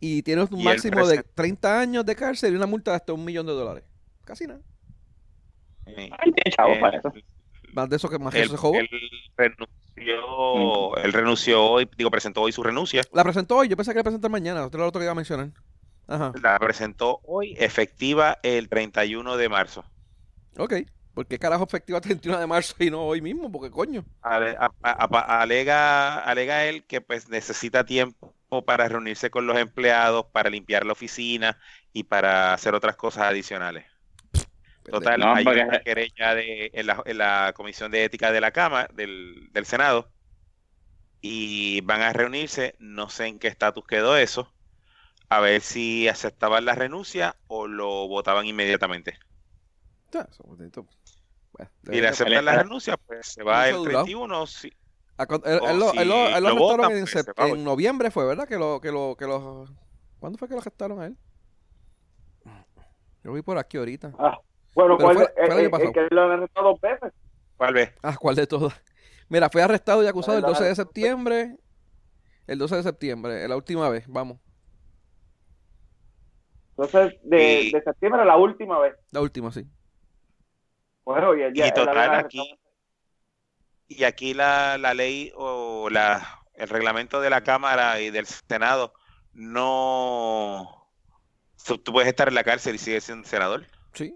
y 0.00 0.22
tiene 0.22 0.42
un 0.42 0.48
Y 0.52 0.58
el 0.60 0.64
máximo 0.64 1.06
de 1.06 1.16
presente- 1.16 1.30
30 1.34 1.80
años 1.80 2.04
de 2.06 2.16
cárcel 2.16 2.52
y 2.54 2.56
una 2.56 2.66
multa 2.66 2.90
de 2.92 2.96
hasta 2.96 3.12
un 3.12 3.24
millón 3.24 3.46
de 3.46 3.52
dólares. 3.52 3.84
Casi 4.24 4.46
nada. 4.46 4.60
Ay, 5.86 6.10
tiene 6.22 6.56
chavo 6.56 6.78
para 6.80 6.98
eso. 6.98 7.12
Más 7.72 7.88
de 7.88 7.96
eso 7.96 8.08
que 8.08 8.18
más 8.18 8.32
que 8.32 8.40
él, 8.40 8.44
eso 8.46 8.52
se 8.54 8.58
jodó. 8.58 8.74
él 8.78 8.88
renunció, 9.36 10.96
él 10.96 11.12
renunció 11.12 11.62
hoy, 11.64 11.88
digo, 11.96 12.10
presentó 12.10 12.42
hoy 12.42 12.52
su 12.52 12.62
renuncia. 12.62 13.02
La 13.12 13.24
presentó 13.24 13.56
hoy, 13.56 13.68
yo 13.68 13.76
pensé 13.76 13.92
que 13.92 13.98
la 13.98 14.04
presentó 14.04 14.28
mañana, 14.28 14.64
otro 14.66 14.80
lo 14.80 14.86
otro 14.88 14.98
que 15.00 15.04
iba 15.04 15.12
a 15.12 15.16
mencionar. 15.16 15.50
Ajá, 16.06 16.32
La 16.42 16.58
presentó 16.58 17.20
hoy, 17.24 17.54
efectiva 17.58 18.38
el 18.42 18.68
31 18.68 19.36
de 19.36 19.48
marzo. 19.48 19.84
ok. 20.58 20.74
¿Por 21.14 21.26
qué 21.26 21.38
carajo 21.38 21.64
efectiva 21.64 22.00
31 22.00 22.38
de 22.40 22.46
marzo 22.46 22.74
y 22.78 22.90
no 22.90 23.02
hoy 23.06 23.20
mismo? 23.20 23.50
Porque 23.50 23.70
coño. 23.70 24.04
Ale- 24.22 24.56
a- 24.58 24.70
a- 24.82 25.04
a- 25.04 25.42
alega, 25.42 26.18
alega 26.20 26.64
él 26.66 26.84
que 26.86 27.00
pues 27.00 27.28
necesita 27.28 27.84
tiempo 27.84 28.34
para 28.66 28.88
reunirse 28.88 29.30
con 29.30 29.46
los 29.46 29.56
empleados, 29.58 30.26
para 30.32 30.50
limpiar 30.50 30.84
la 30.84 30.92
oficina 30.92 31.58
y 31.92 32.04
para 32.04 32.52
hacer 32.54 32.74
otras 32.74 32.96
cosas 32.96 33.24
adicionales. 33.24 33.86
Total, 34.84 35.20
No, 35.20 35.34
hay 35.34 35.44
porque- 35.44 35.62
una 35.62 35.80
querella 35.80 36.34
de, 36.34 36.70
en, 36.74 36.86
la, 36.86 37.02
en 37.06 37.18
la 37.18 37.52
Comisión 37.54 37.90
de 37.92 38.04
Ética 38.04 38.32
de 38.32 38.40
la 38.40 38.50
Cámara, 38.50 38.88
del, 38.92 39.48
del 39.52 39.64
Senado, 39.64 40.10
y 41.20 41.80
van 41.82 42.02
a 42.02 42.12
reunirse. 42.12 42.74
No 42.78 43.08
sé 43.08 43.26
en 43.26 43.38
qué 43.38 43.48
estatus 43.48 43.86
quedó 43.86 44.16
eso. 44.16 44.52
A 45.28 45.40
ver 45.40 45.60
si 45.62 46.08
aceptaban 46.08 46.64
la 46.64 46.74
renuncia 46.74 47.36
o 47.46 47.66
lo 47.66 48.08
votaban 48.08 48.46
inmediatamente. 48.46 49.18
Ya, 50.12 50.22
eso, 50.30 50.44
bonito. 51.64 51.80
Bueno, 51.84 51.98
Y 51.98 52.00
le 52.00 52.08
aceptan 52.08 52.44
la 52.44 52.56
renuncia, 52.62 52.96
pues 52.96 53.26
se 53.26 53.42
va 53.42 53.68
el 53.68 53.76
durado. 53.76 54.04
31. 54.04 54.46
si- 54.46 54.72
a 55.18 55.24
él, 55.24 55.60
o 55.62 55.68
él 55.70 55.78
lo, 55.78 55.90
si 55.90 55.98
él 55.98 56.08
lo- 56.08 56.28
él 56.36 56.42
lo 56.44 56.56
votan, 56.56 56.92
en, 56.92 57.04
pues, 57.04 57.16
en 57.16 57.34
pues. 57.34 57.58
noviembre, 57.60 58.10
fue, 58.10 58.24
¿verdad? 58.26 58.48
Que 58.48 58.56
lo, 58.58 58.80
que 58.80 58.90
lo, 58.90 59.14
que 59.16 59.26
lo... 59.26 59.66
¿Cuándo 60.18 60.38
fue 60.38 60.48
que 60.48 60.54
lo 60.54 60.60
arrestaron 60.60 61.00
a 61.00 61.06
él? 61.06 61.16
Yo 63.24 63.32
vi 63.32 63.42
por 63.42 63.56
aquí 63.58 63.76
ahorita. 63.76 64.12
Ah, 64.18 64.36
bueno, 64.74 64.96
Pero 64.96 65.06
¿cuál, 65.08 65.16
fue- 65.16 65.34
el 65.36 65.66
eh, 65.66 65.70
eh, 65.80 65.92
que 65.92 66.08
lo 66.14 66.22
han 66.22 66.30
arrestado 66.32 66.70
dos 66.70 66.80
veces. 66.80 67.12
¿Cuál 67.56 67.74
vez? 67.74 67.94
Ah, 68.02 68.16
¿cuál 68.18 68.34
de 68.34 68.46
todas? 68.46 68.74
Mira, 69.28 69.48
fue 69.48 69.62
arrestado 69.62 70.02
y 70.02 70.06
acusado 70.08 70.38
el 70.38 70.42
¿Cuál 70.42 70.54
12 70.54 70.64
de 70.64 70.74
septiembre. 70.74 71.56
El 72.48 72.58
12 72.58 72.76
de 72.76 72.82
septiembre, 72.82 73.46
la 73.46 73.56
última 73.56 73.88
vez, 73.88 74.04
vamos. 74.08 74.38
Entonces, 76.76 77.14
de, 77.22 77.62
Y- 77.62 77.70
de 77.70 77.82
septiembre 77.82 78.22
a 78.22 78.24
la 78.24 78.36
última 78.36 78.80
vez. 78.80 78.94
La 79.12 79.20
última, 79.20 79.52
sí. 79.52 79.64
Bueno, 81.04 81.34
ya, 81.36 81.50
ya, 81.52 81.66
Y 81.68 81.72
total, 81.72 82.14
aquí, 82.14 82.58
y 83.88 84.04
aquí 84.04 84.34
la, 84.34 84.78
la 84.78 84.94
ley 84.94 85.32
o 85.34 85.88
la, 85.90 86.40
el 86.54 86.68
reglamento 86.68 87.20
de 87.20 87.30
la 87.30 87.42
Cámara 87.42 88.00
y 88.00 88.10
del 88.10 88.26
Senado 88.26 88.94
no... 89.32 90.78
Tú 91.64 91.92
puedes 91.92 92.08
estar 92.08 92.26
en 92.28 92.34
la 92.34 92.42
cárcel 92.44 92.74
y 92.74 92.78
sigues 92.78 93.04
siendo 93.04 93.26
senador. 93.28 93.66
Sí. 93.94 94.14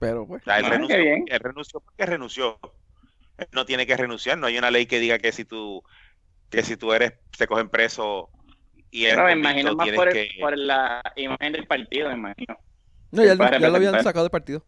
Pero 0.00 0.26
pues. 0.26 0.42
O 0.42 0.44
sea, 0.44 0.58
él, 0.58 0.64
Ah, 0.66 0.70
renunció, 0.70 0.96
qué 0.96 1.02
bien. 1.02 1.24
él 1.28 1.38
renunció 1.40 1.80
porque 1.80 2.06
renunció. 2.06 2.58
Él 3.38 3.46
no 3.52 3.64
tiene 3.64 3.86
que 3.86 3.96
renunciar. 3.96 4.36
No 4.36 4.48
hay 4.48 4.58
una 4.58 4.72
ley 4.72 4.86
que 4.86 4.98
diga 4.98 5.20
que 5.20 5.30
si 5.30 5.44
tú, 5.44 5.80
que 6.50 6.64
si 6.64 6.76
tú 6.76 6.92
eres, 6.92 7.12
te 7.38 7.46
cogen 7.46 7.68
preso 7.68 8.30
y 8.90 9.04
eres 9.04 9.18
No, 9.18 9.24
me 9.26 9.32
imagino 9.32 9.76
más 9.76 9.90
por, 9.90 10.08
el- 10.08 10.12
que- 10.12 10.40
por 10.40 10.58
la 10.58 11.00
imagen 11.14 11.52
del 11.52 11.66
partido, 11.68 12.08
me 12.08 12.14
imagino. 12.16 12.58
No, 13.12 13.22
ya, 13.24 13.34
ya 13.36 13.68
lo 13.68 13.76
habían 13.76 14.02
sacado 14.02 14.24
del 14.24 14.30
partido. 14.32 14.66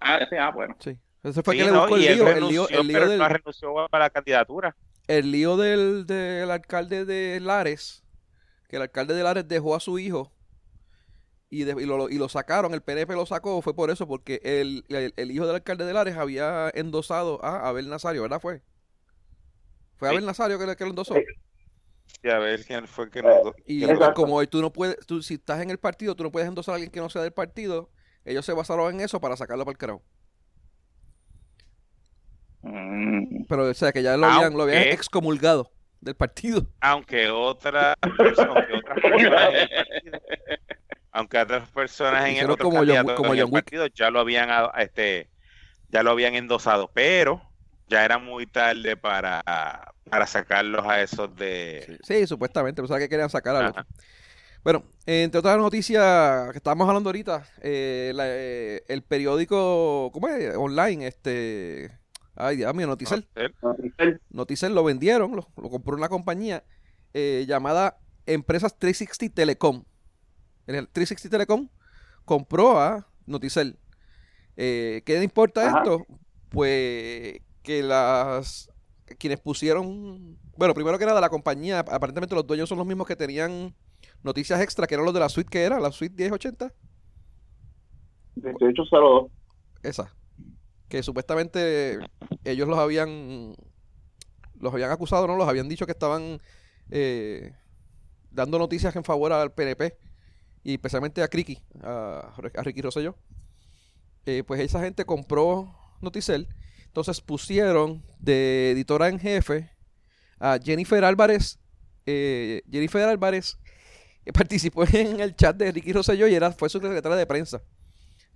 Ah, 0.00 0.18
sí, 0.28 0.36
ah, 0.36 0.50
bueno. 0.54 0.76
Sí. 0.78 0.98
Ese 1.22 1.42
fue 1.42 1.54
Sí, 1.54 1.60
que 1.60 1.66
le 1.66 1.72
buscó 1.72 1.96
el 1.96 2.02
y 2.02 2.08
lío, 2.08 2.28
el 2.28 2.34
renunció, 2.34 2.66
lío, 2.68 2.80
el 2.80 2.86
lío 2.86 2.96
pero 2.98 3.08
del, 3.10 3.18
no 3.18 3.28
renunció 3.28 3.74
para 3.90 4.04
la 4.04 4.10
candidatura. 4.10 4.76
el 5.08 5.30
lío 5.32 5.56
del, 5.56 6.06
del 6.06 6.50
alcalde 6.50 7.04
de 7.04 7.40
Lares, 7.40 8.04
que 8.68 8.76
el 8.76 8.82
alcalde 8.82 9.14
de 9.14 9.22
Lares 9.24 9.48
dejó 9.48 9.74
a 9.74 9.80
su 9.80 9.98
hijo 9.98 10.32
y, 11.50 11.64
de- 11.64 11.82
y 11.82 11.86
lo, 11.86 12.08
y 12.08 12.18
lo 12.18 12.28
sacaron, 12.28 12.72
el 12.74 12.82
PNP 12.82 13.14
lo 13.14 13.26
sacó, 13.26 13.60
fue 13.62 13.74
por 13.74 13.90
eso, 13.90 14.06
porque 14.06 14.40
el, 14.44 14.84
el, 14.88 15.12
el 15.16 15.30
hijo 15.30 15.46
del 15.46 15.56
alcalde 15.56 15.84
de 15.86 15.92
Lares 15.94 16.16
había 16.16 16.70
endosado 16.74 17.44
a 17.44 17.68
Abel 17.68 17.88
Nazario, 17.88 18.22
¿verdad? 18.22 18.40
Fue. 18.40 18.62
Fue 19.96 20.08
Sí. 20.08 20.14
Abel 20.14 20.26
Nazario 20.26 20.58
que, 20.58 20.66
le- 20.66 20.76
que 20.76 20.84
lo 20.84 20.90
endosó. 20.90 21.14
Sí. 21.14 21.20
Y 22.22 22.30
a 22.30 22.38
ver 22.38 22.64
quién 22.64 22.86
fue 22.86 23.10
que 23.10 23.18
Eh, 23.20 23.22
lo- 23.22 23.54
Y 23.66 23.80
lo- 23.80 23.92
Exacto. 23.92 24.14
como 24.22 24.46
tú 24.46 24.60
no 24.60 24.72
puedes, 24.72 24.98
tú, 25.06 25.20
si 25.22 25.34
estás 25.34 25.60
en 25.62 25.70
el 25.70 25.78
partido, 25.78 26.14
tú 26.14 26.22
no 26.22 26.30
puedes 26.30 26.48
endosar 26.48 26.72
a 26.72 26.76
alguien 26.76 26.90
que 26.92 27.00
no 27.00 27.10
sea 27.10 27.22
del 27.22 27.32
partido, 27.32 27.90
ellos 28.24 28.44
se 28.44 28.52
basaron 28.52 28.94
en 28.94 29.00
eso 29.00 29.20
para 29.20 29.36
sacarlo 29.36 29.64
para 29.64 29.72
el 29.72 29.78
carajo. 29.78 30.02
Mm. 32.62 33.44
Pero, 33.48 33.68
o 33.68 33.74
sea, 33.74 33.92
que 33.92 34.02
ya 34.02 34.16
lo 34.16 34.26
habían, 34.26 34.54
lo 34.56 34.64
habían 34.64 34.82
excomulgado 34.88 35.70
del 36.00 36.14
partido. 36.14 36.66
aunque 36.80 37.28
otras 37.30 37.96
personas, 38.16 38.64
aunque 41.10 41.38
otras 41.38 41.68
personas 41.70 42.28
en 42.28 42.36
el 42.36 42.50
otros 42.50 42.70
como 42.70 42.82
en 43.32 43.38
el 43.38 43.44
Wick. 43.46 43.64
partido 43.64 43.86
ya 43.88 44.10
lo 44.10 44.20
habían 44.20 44.48
este 44.78 45.28
ya 45.88 46.02
lo 46.02 46.10
habían 46.10 46.34
endosado, 46.34 46.90
pero 46.92 47.42
ya 47.88 48.04
era 48.04 48.18
muy 48.18 48.46
tarde 48.46 48.96
para, 48.96 49.42
para 50.10 50.26
sacarlos 50.26 50.86
a 50.86 51.00
esos 51.00 51.34
de 51.34 51.98
Sí, 52.02 52.26
supuestamente, 52.26 52.82
pensaba 52.82 53.00
que 53.00 53.08
querían 53.08 53.30
sacar 53.30 53.56
al 53.56 53.66
Ajá. 53.66 53.86
Bueno, 54.64 54.84
entre 55.06 55.38
otras 55.38 55.56
noticias 55.58 56.50
que 56.52 56.58
estábamos 56.58 56.86
hablando 56.88 57.08
ahorita, 57.08 57.46
eh, 57.62 58.12
la- 58.14 58.24
eh, 58.26 58.82
el 58.88 59.02
periódico, 59.02 60.10
¿cómo 60.12 60.28
es? 60.28 60.54
Online, 60.56 61.06
este, 61.06 61.90
ay 62.34 62.56
Dios 62.56 62.74
mío, 62.74 62.86
Noticel. 62.86 63.26
No, 63.62 63.74
Giselle, 63.76 64.20
Noticel 64.30 64.74
lo 64.74 64.84
vendieron, 64.84 65.34
lo, 65.34 65.46
lo 65.56 65.70
compró 65.70 65.96
una 65.96 66.08
compañía 66.08 66.64
eh, 67.14 67.44
llamada 67.48 67.98
Empresas 68.26 68.76
360 68.78 69.34
Telecom. 69.34 69.84
El 70.66 70.86
360 70.88 71.30
Telecom 71.30 71.68
compró 72.26 72.78
a 72.78 73.08
Noticel. 73.26 73.78
Eh, 74.56 75.02
¿Qué 75.06 75.16
le 75.18 75.24
importa 75.24 75.66
Ajá. 75.66 75.78
esto? 75.78 76.04
Pues 76.50 77.40
que 77.62 77.82
las 77.82 78.70
quienes 79.18 79.40
pusieron, 79.40 80.38
bueno, 80.58 80.74
primero 80.74 80.98
que 80.98 81.06
nada 81.06 81.20
la 81.22 81.30
compañía, 81.30 81.78
aparentemente 81.78 82.34
los 82.34 82.46
dueños 82.46 82.68
son 82.68 82.76
los 82.76 82.86
mismos 82.86 83.06
que 83.06 83.16
tenían 83.16 83.74
noticias 84.22 84.60
extra, 84.60 84.86
que 84.86 84.94
eran 84.94 85.04
los 85.06 85.14
de 85.14 85.20
la 85.20 85.28
suite 85.28 85.50
que 85.50 85.62
era, 85.62 85.80
la 85.80 85.92
suite 85.92 86.14
1080, 86.22 86.72
1802. 88.36 89.30
esa, 89.82 90.14
que 90.88 91.02
supuestamente 91.02 91.98
ellos 92.44 92.68
los 92.68 92.78
habían 92.78 93.54
los 94.60 94.72
habían 94.72 94.90
acusado, 94.90 95.26
no, 95.26 95.36
los 95.36 95.48
habían 95.48 95.68
dicho 95.68 95.86
que 95.86 95.92
estaban 95.92 96.40
eh, 96.90 97.52
dando 98.30 98.58
noticias 98.58 98.94
en 98.96 99.04
favor 99.04 99.32
al 99.32 99.52
PNP 99.52 99.96
y 100.64 100.74
especialmente 100.74 101.22
a 101.22 101.28
Ricky, 101.28 101.62
a, 101.82 102.34
a 102.56 102.62
Ricky 102.62 102.82
Rosselló. 102.82 103.16
Eh, 104.26 104.42
pues 104.44 104.60
esa 104.60 104.80
gente 104.82 105.04
compró 105.04 105.74
Noticel, 106.00 106.48
entonces 106.86 107.20
pusieron 107.20 108.04
de 108.18 108.72
editora 108.72 109.08
en 109.08 109.18
jefe 109.20 109.70
a 110.40 110.58
Jennifer 110.62 111.04
Álvarez. 111.04 111.58
eh, 112.06 112.62
Jennifer 112.70 113.02
Álvarez 113.08 113.58
participó 114.32 114.84
en 114.92 115.20
el 115.20 115.34
chat 115.36 115.56
de 115.56 115.72
Ricky 115.72 115.92
Rosselló 115.92 116.26
y 116.28 116.34
era, 116.34 116.50
fue 116.52 116.68
su 116.68 116.80
secretaria 116.80 117.16
de 117.16 117.26
prensa. 117.26 117.62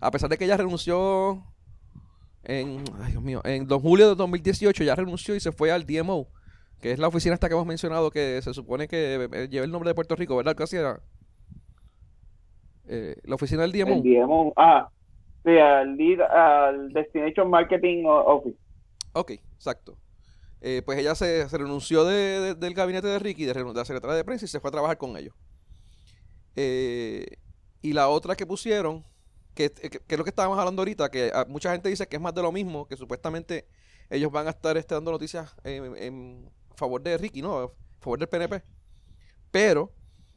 A 0.01 0.11
pesar 0.11 0.29
de 0.31 0.37
que 0.39 0.45
ella 0.45 0.57
renunció 0.57 1.45
en, 2.45 2.83
ay, 3.01 3.13
Dios 3.13 3.23
mío, 3.23 3.41
en 3.45 3.67
don 3.69 3.81
julio 3.81 4.09
de 4.11 4.15
2018, 4.17 4.83
ya 4.85 4.95
renunció 4.97 5.35
y 5.37 5.41
se 5.41 5.53
fue 5.53 5.71
al 5.71 5.87
DMO, 5.87 6.27
que 6.81 6.91
es 6.93 6.99
la 6.99 7.07
oficina 7.09 7.35
esta 7.35 7.49
que 7.49 7.55
hemos 7.55 7.67
mencionado 7.67 8.11
que 8.11 8.41
se 8.43 8.53
supone 8.53 8.89
que 8.89 9.29
eh, 9.33 9.49
lleva 9.49 9.65
el 9.65 9.71
nombre 9.71 9.89
de 9.91 9.95
Puerto 9.95 10.17
Rico, 10.17 10.37
¿verdad? 10.37 10.57
Casi 10.57 10.77
era 10.77 11.01
eh, 12.89 13.17
la 13.25 13.35
oficina 13.37 13.63
del 13.63 13.73
DMO. 13.73 13.95
El 13.95 14.03
DMO. 14.03 14.53
Ah, 14.57 14.89
sí, 15.45 15.51
al, 15.57 15.97
lead- 15.97 16.21
al 16.23 16.93
Destination 16.93 17.49
Marketing 17.49 18.05
Office. 18.07 18.57
Ok, 19.13 19.31
exacto. 19.55 19.97
Eh, 20.61 20.83
pues 20.85 20.99
ella 20.99 21.15
se, 21.15 21.49
se 21.49 21.59
renunció 21.59 22.05
de- 22.05 22.41
de- 22.41 22.55
del 22.55 22.75
gabinete 22.75 23.07
de 23.09 23.19
Ricky, 23.19 23.45
de, 23.45 23.53
de 23.55 23.65
la 23.75 23.85
secretaria 23.85 24.17
de 24.17 24.25
prensa, 24.25 24.45
y 24.45 24.49
se 24.49 24.61
fue 24.61 24.69
a 24.69 24.73
trabajar 24.73 24.97
con 24.99 25.17
ellos. 25.17 25.35
Eh, 26.57 27.27
y 27.81 27.93
la 27.93 28.09
otra 28.09 28.37
que 28.37 28.47
pusieron, 28.47 29.05
que, 29.55 29.71
que- 29.71 29.91
que 29.91 30.15
es 30.15 30.19
lo 30.19 30.25
que 30.25 30.31
estábamos 30.31 30.59
hablando 30.59 30.83
ahorita, 30.83 31.11
que 31.11 31.31
ah, 31.35 31.45
mucha 31.49 31.73
gente 31.73 31.89
dice 31.89 32.07
que 32.07 32.17
es 32.17 32.23
más 32.23 32.35
de 32.35 32.43
lo 32.43 32.53
mismo, 32.53 32.87
que 32.87 32.97
supuestamente 32.97 33.67
ellos 34.11 34.31
van 34.31 34.47
a 34.47 34.51
estar 34.51 34.77
este, 34.77 34.95
dando 34.95 35.11
noticias 35.11 35.55
en, 35.65 35.97
en 35.97 36.51
favor 36.77 37.03
de 37.03 37.17
Ricky, 37.19 37.43
¿no? 37.43 37.59
A 37.59 37.71
favor 38.01 38.19
del 38.19 38.29
PNP. 38.29 38.63
Pero 39.51 39.93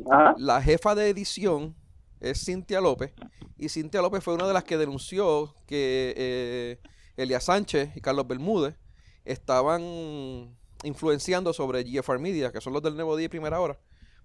Ajá. 0.10 0.36
la 0.38 0.62
jefa 0.62 0.95
de 0.95 1.10
edición 1.10 1.75
es 2.19 2.43
Cintia 2.43 2.81
López. 2.81 3.13
Y 3.57 3.69
Cintia 3.69 4.01
López 4.01 4.24
fue 4.24 4.34
una 4.34 4.48
de 4.48 4.53
las 4.53 4.63
que 4.63 4.77
denunció 4.77 5.53
que 5.65 6.13
eh, 6.17 6.79
Elias 7.17 7.45
Sánchez 7.45 7.95
y 7.95 8.01
Carlos 8.01 8.27
Bermúdez 8.27 8.75
estaban 9.24 10.55
influenciando 10.84 11.53
sobre 11.53 11.84
GFR 11.84 12.19
Media, 12.19 12.51
que 12.51 12.62
son 12.62 12.74
los 12.74 12.81
del 12.84 12.95
Nuevo 12.95 13.15
Día 13.15 13.25
y 13.25 13.29
Primera 13.29 13.60
Hora, 13.60 13.79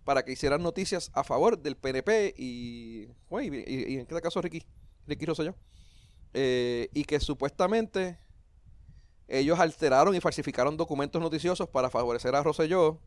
para 0.04 0.24
que 0.24 0.32
hicieran 0.32 0.62
noticias 0.62 1.10
a 1.14 1.24
favor 1.24 1.58
del 1.58 1.76
PNP 1.76 2.34
y, 2.36 3.08
y, 3.30 3.48
y- 3.66 3.94
en 3.94 4.00
este 4.00 4.20
caso 4.20 4.40
Ricky, 4.42 4.64
Ricky 5.06 5.26
Rosselló. 5.26 5.54
Eh, 6.34 6.88
y 6.94 7.04
que 7.04 7.20
supuestamente 7.20 8.18
ellos 9.28 9.58
alteraron 9.60 10.14
y 10.14 10.20
falsificaron 10.20 10.76
documentos 10.76 11.20
noticiosos 11.22 11.68
para 11.68 11.90
favorecer 11.90 12.34
a 12.34 12.42
Rosselló 12.42 12.98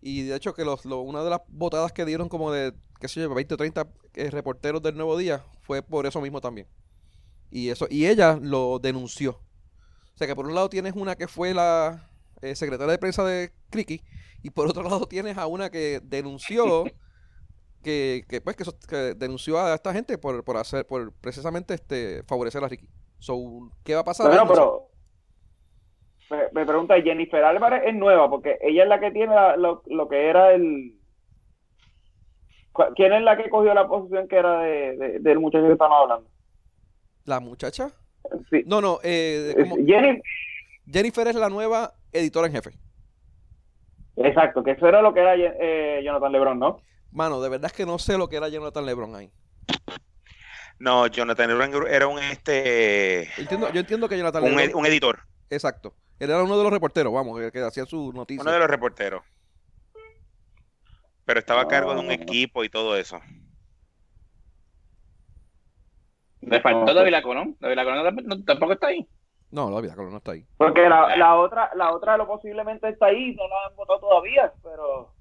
y 0.00 0.22
de 0.24 0.36
hecho 0.36 0.54
que 0.54 0.64
una 0.64 1.24
de 1.24 1.30
las 1.30 1.40
votadas 1.48 1.92
que 1.92 2.04
dieron 2.04 2.28
como 2.28 2.52
de, 2.52 2.74
qué 3.00 3.08
sé 3.08 3.20
yo, 3.20 3.34
20 3.34 3.54
o 3.54 3.56
30 3.56 3.88
eh, 4.14 4.30
reporteros 4.30 4.82
del 4.82 4.96
Nuevo 4.96 5.16
Día 5.18 5.44
fue 5.62 5.82
por 5.82 6.06
eso 6.06 6.20
mismo 6.20 6.40
también. 6.40 6.68
Y 7.50 7.70
eso 7.70 7.86
y 7.90 8.06
ella 8.06 8.38
lo 8.40 8.78
denunció. 8.80 9.32
O 10.14 10.18
sea 10.18 10.26
que 10.26 10.36
por 10.36 10.46
un 10.46 10.54
lado 10.54 10.70
tienes 10.70 10.94
una 10.96 11.16
que 11.16 11.28
fue 11.28 11.54
la 11.54 12.10
eh, 12.42 12.54
secretaria 12.54 12.92
de 12.92 12.98
prensa 12.98 13.24
de 13.24 13.50
Criqui 13.70 14.02
y 14.42 14.50
por 14.50 14.66
otro 14.68 14.82
lado 14.88 15.06
tienes 15.06 15.36
a 15.38 15.46
una 15.46 15.70
que 15.70 16.00
denunció 16.02 16.84
que, 17.82 18.24
que, 18.28 18.40
pues 18.40 18.56
que, 18.88 18.96
denunció 19.16 19.58
a 19.60 19.74
esta 19.74 19.92
gente 19.92 20.18
por, 20.18 20.42
por 20.44 20.56
hacer 20.56 20.86
por 20.86 21.12
precisamente 21.20 21.74
este 21.74 22.22
favorecer 22.24 22.62
a 22.64 22.68
Ricky. 22.68 22.88
So, 23.18 23.70
¿qué 23.84 23.94
va 23.94 24.00
a 24.00 24.04
pasar? 24.04 24.26
Bueno, 24.28 24.46
pero 24.48 24.88
me, 26.30 26.60
me 26.60 26.66
pregunta, 26.66 27.00
Jennifer 27.00 27.42
Álvarez 27.44 27.82
es 27.86 27.94
nueva 27.94 28.28
porque 28.28 28.58
ella 28.60 28.82
es 28.82 28.88
la 28.88 28.98
que 29.00 29.10
tiene 29.12 29.34
la- 29.34 29.56
lo, 29.56 29.82
lo 29.86 30.08
que 30.08 30.28
era 30.28 30.52
el... 30.52 30.98
¿Cu- 32.72 32.92
¿Quién 32.94 33.12
es 33.12 33.22
la 33.22 33.36
que 33.36 33.48
cogió 33.48 33.72
la 33.72 33.86
posición 33.88 34.28
que 34.28 34.36
era 34.36 34.60
de, 34.60 34.96
de- 34.96 35.18
del 35.20 35.38
muchacho 35.38 35.66
que 35.66 35.72
estamos 35.72 35.98
hablando? 36.02 36.28
la 37.24 37.40
muchacha? 37.40 37.90
Sí. 38.50 38.62
No, 38.66 38.80
no, 38.80 38.98
eh, 39.02 39.54
Jenny- 39.84 40.20
Jennifer 40.88 41.26
es 41.26 41.34
la 41.34 41.48
nueva 41.48 41.94
editora 42.18 42.46
en 42.46 42.52
jefe. 42.54 42.70
Exacto, 44.16 44.62
que 44.64 44.72
eso 44.72 44.86
era 44.88 45.02
lo 45.02 45.12
que 45.12 45.20
era 45.20 45.34
eh, 45.36 46.00
Jonathan 46.04 46.32
Lebron, 46.32 46.58
¿no? 46.58 46.80
Mano, 47.12 47.40
de 47.40 47.48
verdad 47.48 47.66
es 47.70 47.72
que 47.76 47.86
no 47.86 47.98
sé 47.98 48.16
lo 48.18 48.28
que 48.28 48.36
era 48.36 48.48
Jonathan 48.48 48.84
LeBron 48.86 49.14
ahí. 49.14 49.30
No, 50.78 51.06
Jonathan 51.06 51.48
Lebron 51.48 51.86
era 51.88 52.06
un 52.06 52.18
este 52.18 53.28
Yo 53.36 53.42
entiendo, 53.42 53.72
yo 53.72 53.80
entiendo 53.80 54.08
que 54.08 54.18
Jonathan 54.18 54.42
un, 54.44 54.50
LeBron... 54.50 54.68
ed- 54.70 54.74
un 54.74 54.86
editor, 54.86 55.20
Exacto. 55.50 55.94
Él 56.18 56.30
era 56.30 56.42
uno 56.42 56.56
de 56.56 56.62
los 56.64 56.72
reporteros, 56.72 57.12
vamos, 57.12 57.38
que, 57.38 57.52
que 57.52 57.60
hacía 57.60 57.84
sus 57.86 58.14
noticias. 58.14 58.42
uno 58.44 58.52
de 58.52 58.58
los 58.58 58.68
reporteros. 58.68 59.22
Pero 61.26 61.40
estaba 61.40 61.62
a 61.62 61.68
cargo 61.68 61.92
de 61.94 62.00
un 62.00 62.10
Ah. 62.10 62.14
equipo 62.14 62.64
y 62.64 62.68
todo 62.70 62.96
eso. 62.96 63.20
Le 66.40 66.60
faltó 66.60 66.94
David 66.94 67.14
Colón. 67.22 67.56
David 67.60 67.76
Colón 67.76 68.16
no- 68.24 68.44
tampoco 68.44 68.72
está 68.74 68.88
ahí. 68.88 69.06
No, 69.50 69.70
la 69.70 69.80
vida, 69.80 69.94
no 69.96 70.16
está 70.16 70.32
ahí. 70.32 70.44
Porque 70.56 70.88
la, 70.88 71.16
la 71.16 71.36
otra, 71.36 71.70
la 71.74 71.94
otra 71.94 72.16
lo 72.16 72.26
posiblemente 72.26 72.88
está 72.88 73.06
ahí, 73.06 73.34
no 73.34 73.46
la 73.48 73.54
han 73.68 73.76
votado 73.76 74.00
todavía, 74.00 74.52
pero 74.62 75.14